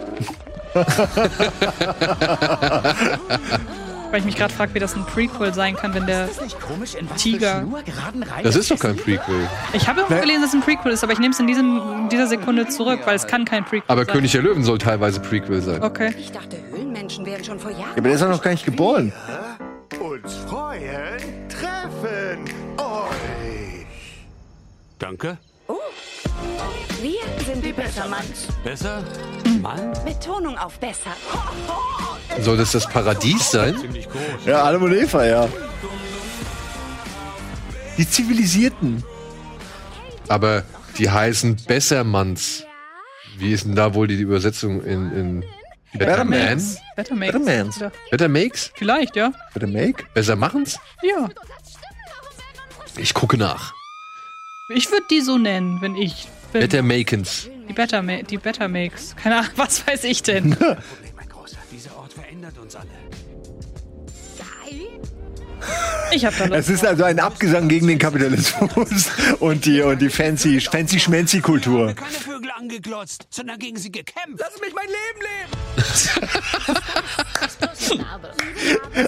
Weil 4.11 4.19
ich 4.19 4.25
mich 4.25 4.35
gerade 4.35 4.53
frage, 4.53 4.73
wie 4.73 4.79
das 4.79 4.95
ein 4.95 5.05
Prequel 5.05 5.53
sein 5.53 5.75
kann, 5.75 5.93
wenn 5.93 6.07
der 6.07 6.29
komisch, 6.67 6.95
Tiger. 7.17 7.65
Das 8.43 8.55
ist 8.55 8.71
doch 8.71 8.79
kein 8.79 8.95
Prequel. 8.95 9.47
Ich 9.73 9.87
habe 9.87 10.01
irgendwo 10.01 10.19
gelesen, 10.19 10.41
dass 10.41 10.49
es 10.49 10.55
ein 10.55 10.61
Prequel 10.61 10.91
ist, 10.93 11.03
aber 11.03 11.13
ich 11.13 11.19
nehme 11.19 11.33
es 11.33 11.39
in 11.39 11.47
diesem, 11.47 11.81
in 12.03 12.09
dieser 12.09 12.27
Sekunde 12.27 12.67
zurück, 12.67 13.01
weil 13.05 13.15
es 13.15 13.27
kann 13.27 13.45
kein 13.45 13.63
Prequel 13.65 13.83
Aber 13.87 14.05
sein. 14.05 14.13
König 14.15 14.31
der 14.31 14.41
Löwen 14.41 14.63
soll 14.63 14.79
teilweise 14.79 15.19
Prequel 15.19 15.61
sein. 15.61 15.83
Okay. 15.83 16.13
Ich 16.17 16.31
dachte, 16.31 16.57
Höhlenmenschen 16.71 17.25
wären 17.25 17.43
schon 17.43 17.59
vor 17.59 17.71
Jahren. 17.71 17.83
Ja, 17.83 17.97
aber 17.97 18.01
der 18.03 18.13
ist 18.13 18.21
doch 18.21 18.29
noch 18.29 18.41
gar 18.41 18.51
nicht 18.51 18.65
geboren. 18.65 19.13
Uns 19.99 20.35
freuen, 20.47 21.19
treffen 21.49 22.45
euch. 22.77 23.85
Danke. 24.97 25.37
Wir 27.01 27.45
sind 27.45 27.63
die 27.63 27.73
Bessermann. 27.73 28.25
Besser? 28.63 29.03
Mann? 29.61 29.93
Betonung 30.05 30.57
auf 30.57 30.79
besser. 30.79 31.11
Soll 32.41 32.57
das 32.57 32.71
das 32.71 32.87
Paradies 32.87 33.51
sein? 33.51 33.75
Ja, 34.45 34.63
Adam 34.63 34.83
und 34.83 34.93
Eva, 34.93 35.25
ja. 35.25 35.47
Die 37.97 38.09
Zivilisierten. 38.09 39.03
Aber 40.27 40.63
die 40.97 41.09
heißen 41.09 41.57
Bessermanns. 41.67 42.65
Wie 43.37 43.53
ist 43.53 43.65
denn 43.65 43.75
da 43.75 43.93
wohl 43.93 44.07
die 44.07 44.15
Übersetzung 44.15 44.83
in, 44.83 45.11
in 45.11 45.45
Betterman? 45.97 46.29
Bettermans. 46.29 46.77
Bettermans. 46.95 47.31
Bettermans. 47.31 47.79
Ja. 47.79 47.91
Better 48.11 48.27
Makes? 48.27 48.71
Vielleicht, 48.75 49.15
ja. 49.15 49.31
Den 49.55 49.71
Make? 49.71 50.03
Besser 50.13 50.35
machen's? 50.35 50.77
Ja. 51.01 51.29
Ich 52.97 53.13
gucke 53.13 53.37
nach. 53.37 53.73
Ich 54.69 54.91
würde 54.91 55.05
die 55.09 55.21
so 55.21 55.37
nennen, 55.37 55.81
wenn 55.81 55.95
ich 55.95 56.27
bin. 56.53 56.61
Better 56.61 56.83
Makens. 56.83 57.49
Die 57.67 57.73
Better, 57.73 58.01
Ma 58.01 58.21
die 58.21 58.37
Better 58.37 58.67
Makes. 58.67 59.15
Keine 59.15 59.37
Ahnung, 59.37 59.51
was 59.55 59.85
weiß 59.85 60.03
ich 60.03 60.23
denn? 60.23 60.51
Problem, 60.51 60.77
mein 61.15 61.29
Großer. 61.29 61.57
Dieser 61.71 61.95
Ort 61.97 62.13
verändert 62.13 62.57
uns 62.57 62.75
alle. 62.75 62.89
Ich 66.11 66.25
habe 66.25 66.35
da 66.37 66.45
Lust. 66.45 66.59
Es 66.59 66.69
ist 66.69 66.85
also 66.85 67.03
ein 67.03 67.19
Abgesang 67.19 67.67
gegen 67.67 67.87
den 67.87 67.99
Kapitalismus 67.99 69.09
und 69.39 69.65
die, 69.65 69.81
und 69.81 70.01
die 70.01 70.09
fancy, 70.09 70.59
fancy 70.59 70.99
schmancy 70.99 71.41
Kultur. 71.41 71.93
Keine 71.93 72.11
Vögel 72.11 72.49
angeglotzt, 72.57 73.27
sondern 73.29 73.59
gegen 73.59 73.77
sie 73.77 73.91
gekämpft. 73.91 74.39
Lass 74.39 74.59
mich 74.61 74.73
mein 74.73 74.87
Leben 74.87 75.21
leben! 75.21 76.29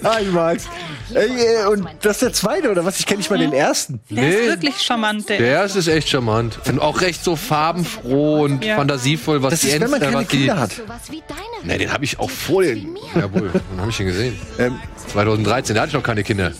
Ah, 0.04 0.20
ich 0.20 0.32
mag's. 0.32 0.68
Ey, 1.14 1.30
ey, 1.30 1.66
und 1.68 1.86
das 2.02 2.14
ist 2.14 2.22
der 2.22 2.34
zweite, 2.34 2.72
oder 2.72 2.86
was? 2.86 3.00
Ich 3.00 3.06
kenne 3.06 3.18
nicht 3.20 3.30
mal 3.30 3.38
den 3.40 3.54
ersten. 3.54 4.00
Der 4.10 4.28
ist 4.30 4.48
wirklich 4.48 4.82
charmant, 4.82 5.28
der. 5.30 5.38
Der 5.40 5.64
ist, 5.66 5.76
ist 5.76 5.88
echt 5.88 6.10
charmant. 6.10 6.60
Und 6.68 6.80
auch 6.80 7.02
recht 7.02 7.24
so 7.24 7.36
farbenfroh 7.36 8.44
und 8.44 8.64
Ja. 8.64 8.76
fantasievoll, 8.78 9.42
was 9.44 9.52
Das 9.52 9.60
die 9.62 9.68
ist, 9.70 9.82
wenn 9.82 9.90
man 9.90 10.02
Ents- 10.02 10.12
keine 10.12 10.26
Kinder 10.26 10.58
hat. 10.60 10.72
Ne, 11.64 11.78
den 11.78 11.92
habe 11.92 12.04
ich 12.06 12.20
auch 12.20 12.30
vor 12.30 12.64
den. 12.64 12.96
Jawohl, 13.16 13.52
den 13.52 13.80
habe 13.80 13.90
ich 13.90 13.98
den 13.98 14.08
gesehen. 14.08 14.40
Ähm, 14.60 14.80
2013, 15.12 15.76
da 15.76 15.82
hatte 15.82 15.90
ich 15.90 15.94
noch 15.96 16.04
keine 16.04 16.24
Kinder. 16.24 16.52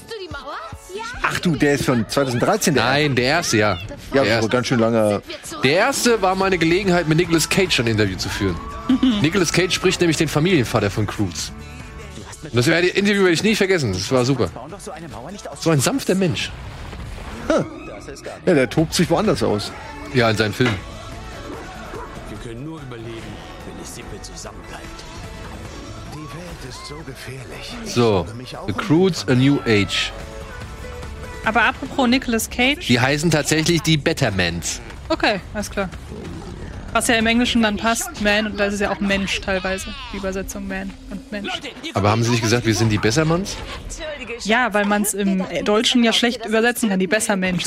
ach 1.24 1.40
du, 1.40 1.56
der 1.56 1.74
ist 1.76 1.86
von 1.86 2.06
2013. 2.08 2.74
Der 2.74 2.84
Nein, 2.84 3.16
der 3.16 3.26
erste, 3.26 3.58
ja. 3.58 3.78
Ja, 4.14 4.24
der, 4.24 4.26
erste. 4.26 4.50
ganz 4.50 4.68
schön 4.68 4.80
lange. 4.80 5.22
der 5.64 5.72
erste 5.74 6.22
war 6.22 6.36
meine 6.36 6.58
Gelegenheit, 6.58 7.08
mit 7.08 7.18
Nicolas 7.18 7.48
Cage 7.48 7.80
ein 7.80 7.88
Interview 7.88 8.18
zu 8.18 8.28
führen. 8.30 8.56
Nicolas 9.22 9.54
Cage 9.54 9.74
spricht 9.74 10.02
nämlich 10.02 10.18
den 10.18 10.28
Familienvater 10.28 10.92
von 10.92 11.08
Cruz. 11.08 11.52
Das 12.54 12.68
werde- 12.68 12.88
Interview 12.88 13.22
werde 13.22 13.34
ich 13.34 13.44
nie 13.44 13.56
vergessen. 13.56 13.94
Das 13.94 14.12
war 14.12 14.26
super. 14.26 14.50
So 15.60 15.70
ein 15.72 15.80
sanfter 15.80 16.16
Mensch. 16.16 16.52
Ja, 18.46 18.54
der 18.54 18.70
tobt 18.70 18.94
sich 18.94 19.10
woanders 19.10 19.44
aus. 19.44 19.72
Ja, 20.14 20.30
in 20.30 20.38
seinen 20.38 20.54
Filmen. 20.54 20.76
Wir 22.30 22.38
können 22.40 22.66
nur 22.66 22.82
überleben, 22.82 23.12
wenn 23.66 23.78
die 23.84 23.88
Sippe 23.90 24.22
zusammenbleibt. 24.22 24.84
Die 26.14 26.18
Welt 26.18 26.70
ist 26.70 26.88
so 26.88 26.96
gefährlich. 27.06 27.76
So, 27.86 28.26
The 28.68 28.74
Croods 28.74 29.28
A 29.28 29.36
New 29.36 29.60
Age. 29.66 30.12
Aber 31.46 31.64
apropos 31.64 32.08
Nicolas 32.08 32.50
Cage. 32.50 32.88
Die 32.88 33.00
heißen 33.00 33.32
tatsächlich 33.32 33.82
die 33.82 33.98
Bettermans. 33.98 34.80
Okay, 35.10 35.40
alles 35.54 35.70
klar. 35.70 35.90
Was 36.94 37.08
ja 37.08 37.16
im 37.16 37.26
Englischen 37.26 37.62
dann 37.62 37.78
passt, 37.78 38.22
Man, 38.22 38.48
und 38.48 38.60
das 38.60 38.74
ist 38.74 38.82
ja 38.82 38.92
auch 38.92 39.00
Mensch 39.00 39.40
teilweise, 39.40 39.86
die 40.12 40.18
Übersetzung 40.18 40.68
Man 40.68 40.92
und 41.10 41.32
Mensch. 41.32 41.50
Aber 41.94 42.12
haben 42.12 42.22
sie 42.24 42.32
nicht 42.32 42.44
gesagt, 42.44 42.66
wir 42.66 42.76
sind 42.76 42.90
die 42.90 42.98
Bessermanns? 42.98 43.56
Ja, 44.44 44.74
weil 44.74 44.86
man 44.86 45.04
es 45.04 45.14
im 45.14 45.44
Deutschen 45.64 46.04
ja 46.04 46.12
schlecht 46.12 46.46
übersetzen 46.46 46.90
kann, 46.90 47.00
die 47.00 47.08
besser 47.08 47.38
Mensch. 47.38 47.64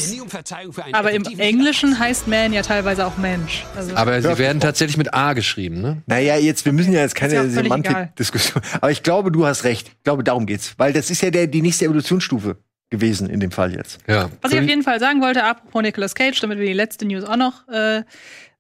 Aber 0.93 1.13
im 1.13 1.25
Englischen 1.39 1.99
heißt 1.99 2.29
Man 2.29 2.53
ja 2.53 2.63
teilweise 2.63 3.07
auch 3.07 3.17
Mensch. 3.17 3.65
Also 3.75 3.97
Aber 3.97 4.21
sie 4.21 4.39
werden 4.39 4.61
tatsächlich 4.61 4.99
mit 4.99 5.15
A 5.15 5.33
geschrieben, 5.33 5.81
ne? 5.81 6.03
Naja, 6.07 6.37
jetzt, 6.37 6.65
wir 6.67 6.73
müssen 6.73 6.93
ja 6.93 7.01
jetzt 7.01 7.15
keine 7.15 7.35
ja 7.35 7.49
Semantik-Diskussion. 7.49 8.63
Aber 8.81 8.91
ich 8.91 9.03
glaube, 9.03 9.33
du 9.33 9.47
hast 9.47 9.65
recht. 9.65 9.89
Ich 9.89 10.05
glaube, 10.05 10.23
darum 10.25 10.45
geht's. 10.45 10.75
Weil 10.77 10.93
das 10.93 11.11
ist 11.11 11.23
ja 11.23 11.31
der, 11.31 11.47
die 11.47 11.63
nächste 11.63 11.87
Evolutionsstufe 11.87 12.59
gewesen 12.91 13.29
in 13.29 13.41
dem 13.41 13.51
Fall 13.51 13.75
jetzt. 13.75 13.99
Ja. 14.07 14.31
Was 14.43 14.53
ich 14.53 14.59
auf 14.59 14.67
jeden 14.67 14.83
Fall 14.83 15.01
sagen 15.01 15.21
wollte, 15.21 15.43
apropos 15.43 15.83
Nicolas 15.83 16.15
Cage, 16.15 16.39
damit 16.41 16.59
wir 16.59 16.67
die 16.67 16.73
letzte 16.73 17.07
News 17.07 17.25
auch 17.25 17.37
noch 17.37 17.67
äh, 17.69 18.03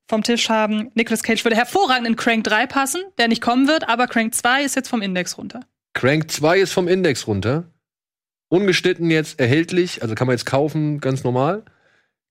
vom 0.08 0.22
Tisch 0.22 0.48
haben. 0.48 0.90
Nicolas 0.94 1.22
Cage 1.22 1.44
würde 1.44 1.56
hervorragend 1.56 2.06
in 2.06 2.16
Crank 2.16 2.44
3 2.44 2.66
passen, 2.66 3.02
der 3.18 3.28
nicht 3.28 3.40
kommen 3.40 3.66
wird, 3.68 3.88
aber 3.88 4.06
Crank 4.06 4.34
2 4.34 4.64
ist 4.64 4.76
jetzt 4.76 4.88
vom 4.88 5.02
Index 5.02 5.38
runter. 5.38 5.60
Crank 5.94 6.30
2 6.30 6.60
ist 6.60 6.72
vom 6.72 6.88
Index 6.88 7.26
runter. 7.26 7.64
Ungeschnitten 8.48 9.10
jetzt 9.10 9.40
erhältlich, 9.40 10.02
also 10.02 10.14
kann 10.14 10.26
man 10.26 10.34
jetzt 10.34 10.46
kaufen, 10.46 11.00
ganz 11.00 11.24
normal. 11.24 11.64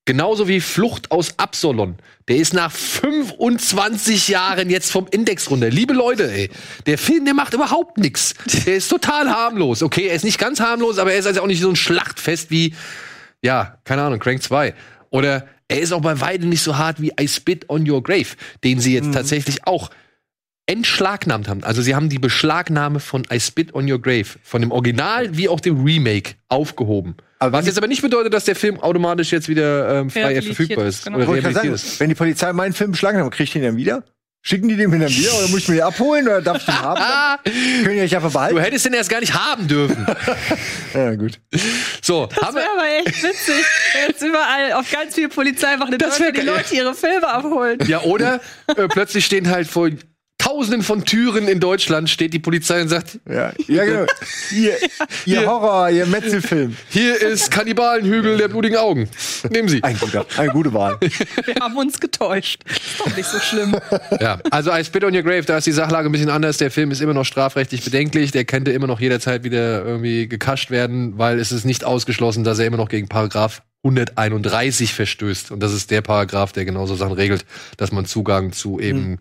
Genauso 0.06 0.48
wie 0.48 0.60
Flucht 0.60 1.10
aus 1.10 1.38
Absalon. 1.38 1.96
Der 2.28 2.36
ist 2.36 2.52
nach 2.52 2.70
25 2.70 4.28
Jahren 4.28 4.68
jetzt 4.68 4.92
vom 4.92 5.06
Index 5.10 5.50
runter. 5.50 5.70
Liebe 5.70 5.94
Leute, 5.94 6.30
ey, 6.30 6.50
der 6.84 6.98
Film, 6.98 7.24
der 7.24 7.32
macht 7.32 7.54
überhaupt 7.54 7.96
nichts. 7.96 8.34
Der 8.66 8.76
ist 8.76 8.88
total 8.88 9.30
harmlos. 9.30 9.82
Okay, 9.82 10.08
er 10.08 10.14
ist 10.14 10.24
nicht 10.24 10.38
ganz 10.38 10.60
harmlos, 10.60 10.98
aber 10.98 11.12
er 11.12 11.18
ist 11.18 11.26
also 11.26 11.40
auch 11.40 11.46
nicht 11.46 11.62
so 11.62 11.70
ein 11.70 11.76
Schlachtfest 11.76 12.50
wie, 12.50 12.74
ja, 13.40 13.78
keine 13.84 14.02
Ahnung, 14.02 14.18
Crank 14.18 14.42
2. 14.42 14.74
Oder 15.08 15.48
er 15.68 15.80
ist 15.80 15.92
auch 15.92 16.02
bei 16.02 16.20
weitem 16.20 16.48
nicht 16.48 16.62
so 16.62 16.76
hart 16.76 17.00
wie 17.00 17.12
I 17.20 17.28
Spit 17.28 17.68
on 17.70 17.88
Your 17.88 18.02
Grave, 18.02 18.36
den 18.62 18.80
sie 18.80 18.94
jetzt 18.94 19.12
tatsächlich 19.12 19.66
auch 19.66 19.90
entschlagnahmt 20.66 21.48
haben. 21.48 21.62
Also 21.62 21.82
sie 21.82 21.94
haben 21.94 22.08
die 22.08 22.18
Beschlagnahme 22.18 23.00
von 23.00 23.24
I 23.30 23.38
Spit 23.38 23.74
on 23.74 23.90
Your 23.90 24.00
Grave, 24.00 24.26
von 24.42 24.62
dem 24.62 24.72
Original 24.72 25.36
wie 25.36 25.48
auch 25.48 25.60
dem 25.60 25.82
Remake, 25.84 26.34
aufgehoben. 26.48 27.16
Was 27.40 27.66
jetzt 27.66 27.76
aber 27.76 27.88
nicht 27.88 28.00
bedeutet, 28.00 28.32
dass 28.32 28.44
der 28.44 28.56
Film 28.56 28.80
automatisch 28.80 29.30
jetzt 29.30 29.48
wieder 29.48 30.00
ähm, 30.00 30.10
frei 30.10 30.40
verfügbar 30.40 30.86
ist, 30.86 31.04
genau. 31.04 31.18
Oder 31.18 31.52
sagen, 31.52 31.74
ist. 31.74 32.00
wenn 32.00 32.08
die 32.08 32.14
Polizei 32.14 32.52
meinen 32.54 32.72
Film 32.72 32.92
beschlagen 32.92 33.22
hat, 33.22 33.30
krieg 33.32 33.44
ich 33.44 33.52
den 33.52 33.62
dann 33.62 33.76
wieder? 33.76 34.02
Schicken 34.46 34.68
die 34.68 34.76
den 34.76 34.90
mir 34.90 34.98
dann 34.98 35.08
wieder 35.08 35.34
oder 35.38 35.48
muss 35.48 35.60
ich 35.60 35.68
mir 35.68 35.76
den 35.76 35.84
abholen 35.84 36.26
oder 36.28 36.42
darf 36.42 36.58
ich 36.58 36.64
den 36.66 36.78
haben? 36.78 37.00
Können 37.82 37.96
die 37.96 38.02
euch 38.02 38.14
einfach 38.14 38.28
Du 38.28 38.34
behalten? 38.34 38.58
hättest 38.58 38.84
den 38.84 38.92
erst 38.92 39.08
gar 39.08 39.20
nicht 39.20 39.32
haben 39.34 39.66
dürfen. 39.66 40.06
Ja, 40.94 41.14
gut. 41.16 41.40
So, 42.02 42.26
Das 42.26 42.38
haben 42.42 42.54
wir, 42.54 42.60
wäre 42.62 42.70
aber 42.72 42.86
echt 43.08 43.22
witzig, 43.22 43.64
wenn 43.94 44.08
jetzt 44.10 44.22
überall 44.22 44.72
auf 44.74 44.88
ganz 44.92 45.14
viel 45.16 45.28
Polizei 45.28 45.76
eine 45.88 45.98
Das 45.98 46.18
die. 46.18 46.42
Leute 46.42 46.72
ihre 46.74 46.94
Filme 46.94 47.26
abholen. 47.26 47.78
ja, 47.88 48.02
oder 48.02 48.40
äh, 48.68 48.86
plötzlich 48.86 49.24
stehen 49.24 49.50
halt 49.50 49.66
vor 49.66 49.88
Tausenden 50.44 50.82
von 50.82 51.04
Türen 51.06 51.48
in 51.48 51.58
Deutschland 51.58 52.10
steht 52.10 52.34
die 52.34 52.38
Polizei 52.38 52.82
und 52.82 52.88
sagt, 52.88 53.18
Ja, 53.26 53.52
ja 53.66 53.84
genau. 53.84 54.06
Ihr, 54.54 54.76
ihr 55.24 55.46
Horror, 55.46 55.88
ihr 55.88 56.04
Metzelfilm. 56.04 56.76
hier 56.90 57.18
ist 57.18 57.50
Kannibalenhügel 57.50 58.36
der 58.36 58.48
blutigen 58.48 58.76
Augen. 58.76 59.08
Nehmen 59.48 59.68
Sie. 59.68 59.82
Ein 59.82 59.98
guter, 59.98 60.26
eine 60.36 60.50
gute 60.50 60.74
Wahl. 60.74 60.98
Wir 61.46 61.54
haben 61.60 61.76
uns 61.78 61.98
getäuscht. 61.98 62.62
Ist 62.68 63.00
doch 63.00 63.16
nicht 63.16 63.26
so 63.28 63.38
schlimm. 63.38 63.74
Ja, 64.20 64.38
also 64.50 64.70
I 64.70 64.84
Spit 64.84 65.04
on 65.04 65.16
Your 65.16 65.22
Grave, 65.22 65.42
da 65.42 65.56
ist 65.56 65.66
die 65.66 65.72
Sachlage 65.72 66.10
ein 66.10 66.12
bisschen 66.12 66.28
anders. 66.30 66.58
Der 66.58 66.70
Film 66.70 66.90
ist 66.90 67.00
immer 67.00 67.14
noch 67.14 67.24
strafrechtlich 67.24 67.82
bedenklich. 67.82 68.30
Der 68.30 68.44
könnte 68.44 68.70
immer 68.72 68.86
noch 68.86 69.00
jederzeit 69.00 69.44
wieder 69.44 69.82
irgendwie 69.84 70.28
gekascht 70.28 70.70
werden, 70.70 71.16
weil 71.16 71.38
es 71.40 71.52
ist 71.52 71.64
nicht 71.64 71.84
ausgeschlossen, 71.84 72.44
dass 72.44 72.58
er 72.58 72.66
immer 72.66 72.76
noch 72.76 72.90
gegen 72.90 73.08
Paragraph 73.08 73.62
131 73.82 74.92
verstößt. 74.92 75.50
Und 75.52 75.60
das 75.60 75.72
ist 75.72 75.90
der 75.90 76.02
Paragraph, 76.02 76.52
der 76.52 76.66
genauso 76.66 76.96
Sachen 76.96 77.14
regelt, 77.14 77.46
dass 77.78 77.92
man 77.92 78.04
Zugang 78.04 78.52
zu 78.52 78.78
eben 78.78 79.18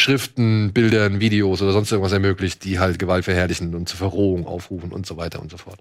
Schriften, 0.00 0.72
Bildern, 0.72 1.20
Videos 1.20 1.62
oder 1.62 1.72
sonst 1.72 1.92
irgendwas 1.92 2.12
ermöglicht, 2.12 2.64
die 2.64 2.78
halt 2.78 2.98
Gewalt 2.98 3.24
verherrlichen 3.24 3.74
und 3.74 3.88
zur 3.88 3.98
Verrohung 3.98 4.46
aufrufen 4.46 4.92
und 4.92 5.06
so 5.06 5.16
weiter 5.16 5.40
und 5.40 5.50
so 5.50 5.56
fort. 5.56 5.78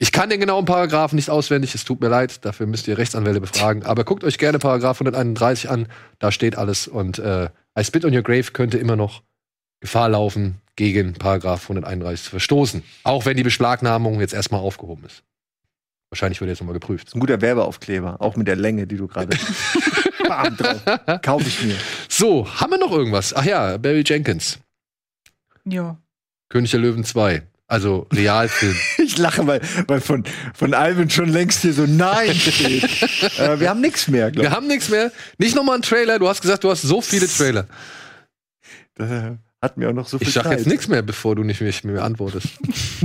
Ich 0.00 0.12
kann 0.12 0.30
den 0.30 0.38
genauen 0.38 0.64
Paragraphen 0.64 1.16
nicht 1.16 1.28
auswendig, 1.28 1.74
es 1.74 1.84
tut 1.84 2.00
mir 2.00 2.08
leid, 2.08 2.44
dafür 2.44 2.66
müsst 2.66 2.86
ihr 2.86 2.98
Rechtsanwälte 2.98 3.40
befragen. 3.40 3.84
Aber 3.84 4.04
guckt 4.04 4.22
euch 4.22 4.38
gerne 4.38 4.58
Paragraph 4.58 5.00
131 5.00 5.70
an, 5.70 5.88
da 6.20 6.30
steht 6.30 6.56
alles. 6.56 6.86
Und 6.86 7.18
äh, 7.18 7.48
I 7.76 7.84
Spit 7.84 8.04
on 8.04 8.14
Your 8.14 8.22
Grave 8.22 8.52
könnte 8.52 8.78
immer 8.78 8.94
noch 8.94 9.22
Gefahr 9.80 10.08
laufen, 10.08 10.60
gegen 10.78 11.14
Paragraph 11.14 11.64
131 11.64 12.24
zu 12.24 12.30
verstoßen. 12.30 12.84
Auch 13.02 13.26
wenn 13.26 13.36
die 13.36 13.42
Beschlagnahmung 13.42 14.20
jetzt 14.20 14.32
erstmal 14.32 14.60
aufgehoben 14.60 15.04
ist. 15.04 15.24
Wahrscheinlich 16.10 16.40
wird 16.40 16.48
jetzt 16.48 16.60
nochmal 16.60 16.74
geprüft. 16.74 17.14
Ein 17.14 17.20
guter 17.20 17.40
Werbeaufkleber, 17.40 18.20
auch 18.20 18.36
mit 18.36 18.46
der 18.46 18.56
Länge, 18.56 18.86
die 18.86 18.96
du 18.96 19.08
gerade. 19.08 19.36
Bam, 20.28 20.56
drauf. 20.56 21.20
Kauf 21.22 21.46
ich 21.46 21.62
mir. 21.64 21.74
So, 22.18 22.48
haben 22.52 22.72
wir 22.72 22.78
noch 22.78 22.90
irgendwas? 22.90 23.32
Ach 23.32 23.44
ja, 23.44 23.76
Barry 23.76 24.02
Jenkins, 24.04 24.58
Ja. 25.64 25.96
König 26.48 26.72
der 26.72 26.80
Löwen 26.80 27.04
2. 27.04 27.42
Also 27.68 28.08
Realfilm. 28.12 28.74
Ich 28.98 29.18
lache, 29.18 29.46
weil, 29.46 29.60
weil 29.86 30.00
von, 30.00 30.24
von 30.52 30.74
Alvin 30.74 31.10
schon 31.10 31.28
längst 31.28 31.62
hier 31.62 31.72
so 31.72 31.86
Nein 31.86 32.34
steht. 32.34 32.82
äh, 33.38 33.60
wir 33.60 33.70
haben 33.70 33.80
nichts 33.80 34.08
mehr, 34.08 34.26
Wir 34.26 34.32
glaube 34.32 34.50
haben 34.50 34.66
nichts 34.66 34.88
mehr. 34.88 35.12
Nicht 35.38 35.54
nochmal 35.54 35.74
einen 35.74 35.82
Trailer. 35.84 36.18
Du 36.18 36.26
hast 36.28 36.40
gesagt, 36.42 36.64
du 36.64 36.70
hast 36.70 36.82
so 36.82 37.00
viele 37.00 37.28
Trailer. 37.28 37.68
ich. 38.98 39.04
Äh, 39.04 39.36
hat 39.62 39.76
mir 39.76 39.88
auch 39.88 39.92
noch 39.92 40.08
so 40.08 40.18
viel 40.18 40.26
Ich 40.26 40.34
sag 40.34 40.42
Zeit. 40.42 40.58
jetzt 40.58 40.66
nichts 40.66 40.88
mehr, 40.88 41.02
bevor 41.02 41.36
du 41.36 41.44
nicht 41.44 41.60
mich 41.60 41.84
mir 41.84 42.02
antwortest. 42.02 42.48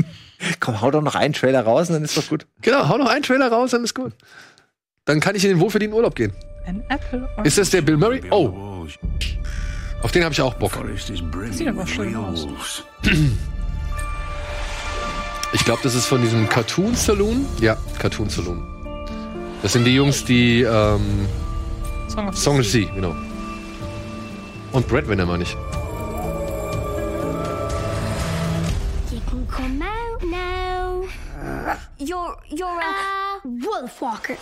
Komm, 0.60 0.82
hau 0.82 0.90
doch 0.90 1.04
noch 1.04 1.14
einen 1.14 1.36
Trailer 1.36 1.62
raus 1.62 1.90
und 1.90 1.94
dann 1.94 2.04
ist 2.04 2.18
doch 2.18 2.28
gut. 2.30 2.48
Genau, 2.64 2.90
hau 2.90 2.98
noch 2.98 3.10
einen 3.12 3.22
Trailer 3.22 3.50
raus, 3.52 3.70
dann 3.72 3.84
ist 3.84 3.94
gut. 3.94 4.14
Dann 5.06 5.20
kann 5.20 5.36
ich 5.36 5.44
in 5.44 5.52
den 5.52 5.60
wohlverdienten 5.60 5.96
Urlaub 5.96 6.16
gehen. 6.16 6.34
Ein 6.66 6.84
Apple. 6.90 7.30
Ist 7.44 7.60
das 7.60 7.70
der 7.70 7.84
Bill 7.84 7.98
Murray? 7.98 8.24
Oh, 8.32 8.73
auf 10.02 10.12
den 10.12 10.24
habe 10.24 10.34
ich 10.34 10.42
auch 10.42 10.54
Bock. 10.56 10.78
Sieht 11.52 11.68
aber 11.68 11.88
schön 11.88 12.16
aus. 12.16 12.48
Ich 15.54 15.64
glaube, 15.66 15.82
das 15.84 15.94
ist 15.94 16.08
von 16.08 16.22
diesem 16.22 16.50
Cartoon 16.50 16.96
Saloon. 16.96 17.46
Ja, 17.62 17.78
Cartoon 18.00 18.28
Saloon. 18.30 18.64
Das 19.62 19.74
sind 19.74 19.86
die 19.86 19.96
Jungs, 19.96 20.26
die 20.26 20.64
ähm, 20.64 21.28
Song 22.10 22.28
of 22.28 22.36
the 22.36 22.42
Song 22.42 22.60
of 22.60 22.66
Sea. 22.66 22.86
genau. 22.96 23.16
Und 24.72 24.88
Breadwinner 24.88 25.26
meine 25.26 25.44
ich. 25.44 25.56
You 29.12 29.20
can 29.30 29.48
come 29.48 29.84
out 29.84 30.24
now. 30.24 31.08
You're 32.00 32.36
you're 32.50 32.80
a 32.82 33.40
wolfwalker. 33.44 34.36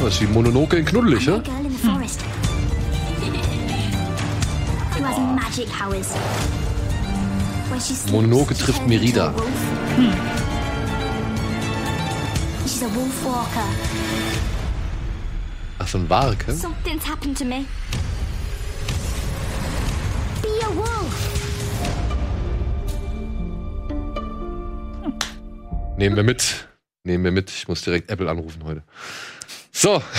Das 0.00 0.14
ist 0.14 0.20
wie 0.20 0.26
Mononoke 0.26 0.76
in 0.76 0.84
knuddelig, 0.84 1.26
ne? 1.26 1.42
Sleeps, 7.80 8.10
Mononoke 8.10 8.54
trifft 8.54 8.86
Merida. 8.86 9.34
wolfwalker. 12.94 13.64
Ach, 15.78 15.88
so 15.88 15.98
ein 15.98 16.08
a 20.62 20.76
wolf. 20.76 21.16
Nehmen 25.96 26.16
wir 26.16 26.22
mit. 26.22 26.68
Nehmen 27.04 27.24
wir 27.24 27.30
mit. 27.32 27.50
Ich 27.50 27.68
muss 27.68 27.82
direkt 27.82 28.10
Apple 28.10 28.28
anrufen 28.28 28.62
heute. 28.64 28.82
So. 29.76 30.02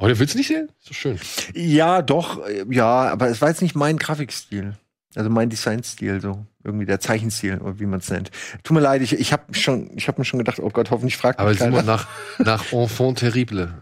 Heute 0.00 0.18
willst 0.20 0.34
du 0.34 0.38
nicht 0.38 0.46
sehen? 0.46 0.68
Ist 0.80 0.90
doch 0.90 0.94
schön. 0.94 1.18
Ja, 1.54 2.00
doch, 2.02 2.46
äh, 2.46 2.64
ja, 2.70 3.08
aber 3.10 3.28
es 3.28 3.40
war 3.40 3.48
jetzt 3.48 3.60
nicht 3.62 3.74
mein 3.74 3.96
Grafikstil. 3.96 4.76
Also 5.16 5.30
mein 5.30 5.50
Designstil, 5.50 6.20
so 6.20 6.46
irgendwie 6.62 6.86
der 6.86 7.00
Zeichenstil, 7.00 7.58
oder 7.58 7.80
wie 7.80 7.86
man 7.86 7.98
es 7.98 8.08
nennt. 8.08 8.30
Tut 8.62 8.74
mir 8.76 8.80
leid, 8.80 9.02
ich, 9.02 9.14
ich 9.14 9.32
habe 9.32 9.52
schon, 9.52 9.90
ich 9.96 10.06
habe 10.06 10.20
mir 10.20 10.24
schon 10.24 10.38
gedacht, 10.38 10.60
oh 10.60 10.70
Gott, 10.70 10.92
hoffentlich 10.92 11.16
fragt 11.16 11.40
Aber 11.40 11.50
mich 11.50 11.58
keiner. 11.58 11.82
nach, 11.82 12.06
nach 12.38 12.72
Enfant 12.72 13.18
Terrible. 13.18 13.74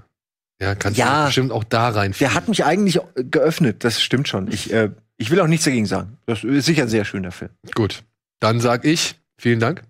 Ja, 0.62 0.74
kannst 0.74 0.98
Ja. 0.98 1.20
du 1.20 1.26
bestimmt 1.26 1.52
auch 1.52 1.64
da 1.64 1.90
rein. 1.90 2.14
Der 2.20 2.32
hat 2.32 2.48
mich 2.48 2.64
eigentlich 2.64 2.98
geöffnet, 3.16 3.84
das 3.84 4.00
stimmt 4.00 4.28
schon. 4.28 4.50
Ich, 4.50 4.72
äh, 4.72 4.92
ich 5.18 5.30
will 5.30 5.40
auch 5.42 5.46
nichts 5.48 5.66
dagegen 5.66 5.84
sagen. 5.84 6.16
Das 6.24 6.42
ist 6.42 6.64
sicher 6.64 6.84
ein 6.84 6.88
sehr 6.88 7.04
schöner 7.04 7.32
Film. 7.32 7.50
Gut. 7.74 8.02
Dann 8.40 8.60
sag 8.60 8.86
ich 8.86 9.16
vielen 9.36 9.60
Dank. 9.60 9.82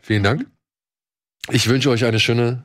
Vielen 0.00 0.22
Dank. 0.22 0.46
Ich 1.50 1.68
wünsche 1.68 1.90
euch 1.90 2.04
eine 2.04 2.20
schöne 2.20 2.64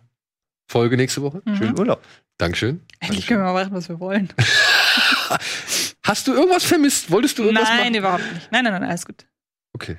Folge 0.67 0.97
nächste 0.97 1.21
Woche. 1.21 1.41
Mhm. 1.45 1.55
Schönen 1.55 1.79
Urlaub. 1.79 2.03
Dankeschön. 2.37 2.81
Endlich 2.99 3.27
können 3.27 3.43
wir 3.43 3.51
machen, 3.53 3.73
was 3.73 3.89
wir 3.89 3.99
wollen. 3.99 4.29
Hast 6.03 6.27
du 6.27 6.33
irgendwas 6.33 6.63
vermisst? 6.63 7.11
Wolltest 7.11 7.37
du 7.37 7.43
irgendwas 7.43 7.67
Nein, 7.69 7.79
machen? 7.79 7.95
überhaupt 7.95 8.33
nicht. 8.33 8.51
Nein, 8.51 8.63
nein, 8.63 8.73
nein, 8.73 8.83
alles 8.89 9.05
gut. 9.05 9.27
Okay. 9.73 9.97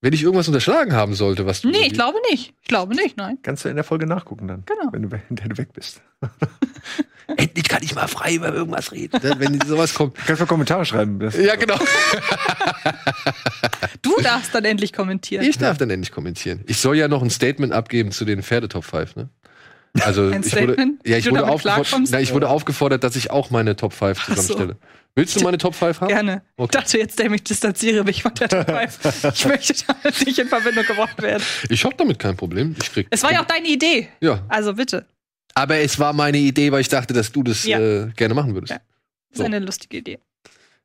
Wenn 0.00 0.12
ich 0.12 0.22
irgendwas 0.22 0.46
unterschlagen 0.46 0.92
haben 0.92 1.14
sollte, 1.14 1.44
was 1.44 1.62
du. 1.62 1.70
Nee, 1.70 1.86
ich 1.86 1.92
glaube 1.92 2.18
nicht. 2.30 2.54
Ich 2.62 2.68
glaube 2.68 2.94
nicht, 2.94 3.16
nein. 3.16 3.38
Kannst 3.42 3.64
du 3.64 3.68
in 3.68 3.74
der 3.74 3.84
Folge 3.84 4.06
nachgucken 4.06 4.46
dann. 4.46 4.62
Genau. 4.64 4.92
Wenn 4.92 5.02
du, 5.02 5.10
wenn 5.10 5.48
du 5.48 5.58
weg 5.58 5.72
bist. 5.72 6.02
Endlich 7.36 7.68
kann 7.68 7.82
ich 7.82 7.94
mal 7.94 8.06
frei 8.08 8.34
über 8.34 8.54
irgendwas 8.54 8.90
reden. 8.92 9.20
Wenn 9.38 9.60
sowas 9.66 9.92
kommt. 9.94 10.14
Kannst 10.26 10.40
du 10.40 10.46
Kommentare 10.46 10.84
schreiben. 10.86 11.18
Das 11.18 11.36
Ja, 11.36 11.56
genau. 11.56 11.76
Du 14.02 14.14
darfst 14.22 14.54
dann 14.54 14.64
endlich 14.64 14.92
kommentieren. 14.92 15.44
Ich 15.44 15.58
darf 15.58 15.76
dann 15.76 15.90
endlich 15.90 16.10
kommentieren. 16.12 16.62
Ich 16.66 16.78
soll 16.78 16.96
ja 16.96 17.08
noch 17.08 17.22
ein 17.22 17.30
Statement 17.30 17.72
abgeben 17.72 18.12
zu 18.12 18.24
den 18.24 18.42
Pferdetop 18.42 18.84
5, 18.84 19.16
ne? 19.16 19.28
Also 20.00 20.22
Ein 20.28 20.42
ich 20.42 20.52
wurde, 20.52 20.72
Statement? 20.74 21.06
ja, 21.06 21.16
ich 21.16 21.30
wurde, 21.30 21.46
aufgefordert, 21.48 22.08
na, 22.10 22.20
ich 22.20 22.32
wurde 22.32 22.48
aufgefordert, 22.48 23.04
dass 23.04 23.16
ich 23.16 23.30
auch 23.30 23.50
meine 23.50 23.74
Top 23.74 23.92
5 23.92 24.18
Ach 24.18 24.26
so. 24.28 24.34
zusammenstelle. 24.34 24.76
Willst 25.14 25.34
du 25.34 25.40
meine 25.40 25.58
Top 25.58 25.74
5 25.74 26.00
haben? 26.00 26.08
Gerne. 26.08 26.42
Ich 26.56 26.66
dachte 26.68 26.96
jetzt, 26.98 27.18
ich 27.18 27.42
distanziere 27.42 28.04
mich 28.04 28.22
von 28.22 28.32
der 28.34 28.48
Top 28.48 28.66
5. 28.70 29.24
Ich 29.34 29.46
möchte 29.46 29.74
damit 29.86 30.26
nicht 30.26 30.38
in 30.38 30.48
Verbindung 30.48 30.84
gebracht 30.86 31.20
werden. 31.20 31.42
Ich 31.68 31.84
hab 31.84 31.96
damit 31.98 32.18
kein 32.18 32.36
Problem. 32.36 32.76
Ich 32.80 32.92
krieg. 32.92 33.06
Es 33.10 33.22
war 33.24 33.32
ja 33.32 33.42
auch 33.42 33.46
deine 33.46 33.66
Idee. 33.66 34.08
Ja. 34.20 34.44
Also 34.48 34.74
bitte. 34.74 35.06
Aber 35.54 35.76
es 35.78 35.98
war 35.98 36.12
meine 36.12 36.38
Idee, 36.38 36.70
weil 36.70 36.82
ich 36.82 36.88
dachte, 36.88 37.12
dass 37.14 37.32
du 37.32 37.42
das 37.42 37.64
Ja. 37.64 37.80
äh, 37.80 38.10
gerne 38.14 38.34
machen 38.34 38.54
würdest. 38.54 38.70
Ja. 38.70 38.76
Das 39.30 39.38
So. 39.38 39.42
ist 39.42 39.46
eine 39.46 39.58
lustige 39.58 39.96
Idee. 39.98 40.18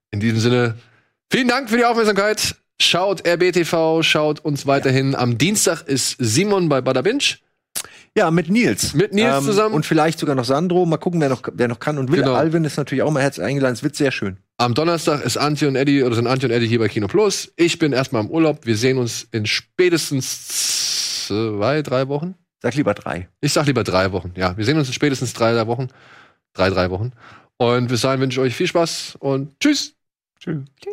In 0.10 0.20
diesem 0.20 0.40
Sinne, 0.40 0.76
vielen 1.32 1.48
Dank 1.48 1.70
für 1.70 1.78
die 1.78 1.86
Aufmerksamkeit. 1.86 2.56
Schaut 2.82 3.26
RBTV, 3.28 4.02
schaut 4.02 4.40
uns 4.40 4.66
weiterhin. 4.66 5.14
Am 5.14 5.38
Dienstag 5.38 5.84
ist 5.88 6.16
Simon 6.20 6.70
bei 6.70 6.82
Bada 6.82 7.02
Binge. 7.04 7.24
Ja, 8.16 8.30
mit 8.30 8.50
Nils. 8.50 8.94
Mit 8.94 9.14
Nils 9.14 9.44
zusammen. 9.44 9.74
Und 9.74 9.86
vielleicht 9.86 10.20
sogar 10.20 10.36
noch 10.36 10.46
Sandro. 10.46 10.86
Mal 10.86 10.98
gucken, 10.98 11.20
wer 11.20 11.30
noch, 11.30 11.42
wer 11.52 11.68
noch 11.68 11.80
kann 11.80 11.98
und 11.98 12.12
will. 12.12 12.20
Genau. 12.20 12.36
Alvin 12.36 12.64
ist 12.64 12.78
natürlich 12.78 13.02
auch 13.02 13.12
mal 13.12 13.24
herzlich 13.24 13.46
eingeladen. 13.46 13.74
Es 13.74 13.82
wird 13.82 13.96
sehr 13.96 14.12
schön. 14.12 14.38
Am 14.58 14.76
Donnerstag 14.76 15.26
ist 15.26 15.38
Antje 15.38 15.68
und 15.68 15.76
Eddie 15.76 16.04
oder 16.04 16.16
sind 16.16 16.28
Antje 16.28 16.48
und 16.48 16.54
Eddie 16.54 16.68
hier 16.68 16.80
bei 16.80 16.90
Kino 16.90 17.08
Plus. 17.08 17.52
Ich 17.56 17.80
bin 17.80 17.92
erstmal 17.92 18.24
im 18.24 18.30
Urlaub. 18.30 18.66
Wir 18.68 18.78
sehen 18.78 19.00
uns 19.00 19.28
in 19.32 19.48
spätestens 19.48 21.26
zwei, 21.28 21.82
drei 21.82 22.08
Wochen. 22.08 22.36
Sag 22.62 22.76
lieber 22.76 22.94
drei. 22.94 23.30
Ich 23.42 23.52
sag 23.52 23.66
lieber 23.66 23.84
drei 23.84 24.12
Wochen. 24.12 24.32
Ja, 24.36 24.56
wir 24.56 24.64
sehen 24.64 24.78
uns 24.78 24.88
in 24.88 24.94
spätestens 24.94 25.34
drei, 25.34 25.52
drei 25.54 25.66
Wochen. 25.66 25.88
Drei, 26.54 26.70
drei 26.70 26.92
Wochen. 26.92 27.14
Und 27.58 27.88
bis 27.88 28.02
dahin 28.02 28.22
wünsche 28.22 28.40
ich 28.40 28.48
euch 28.48 28.56
viel 28.56 28.68
Spaß 28.68 29.18
und 29.20 29.60
tschüss. 29.60 29.96
Tschüss. 30.40 30.64
Tschüss. 30.80 30.93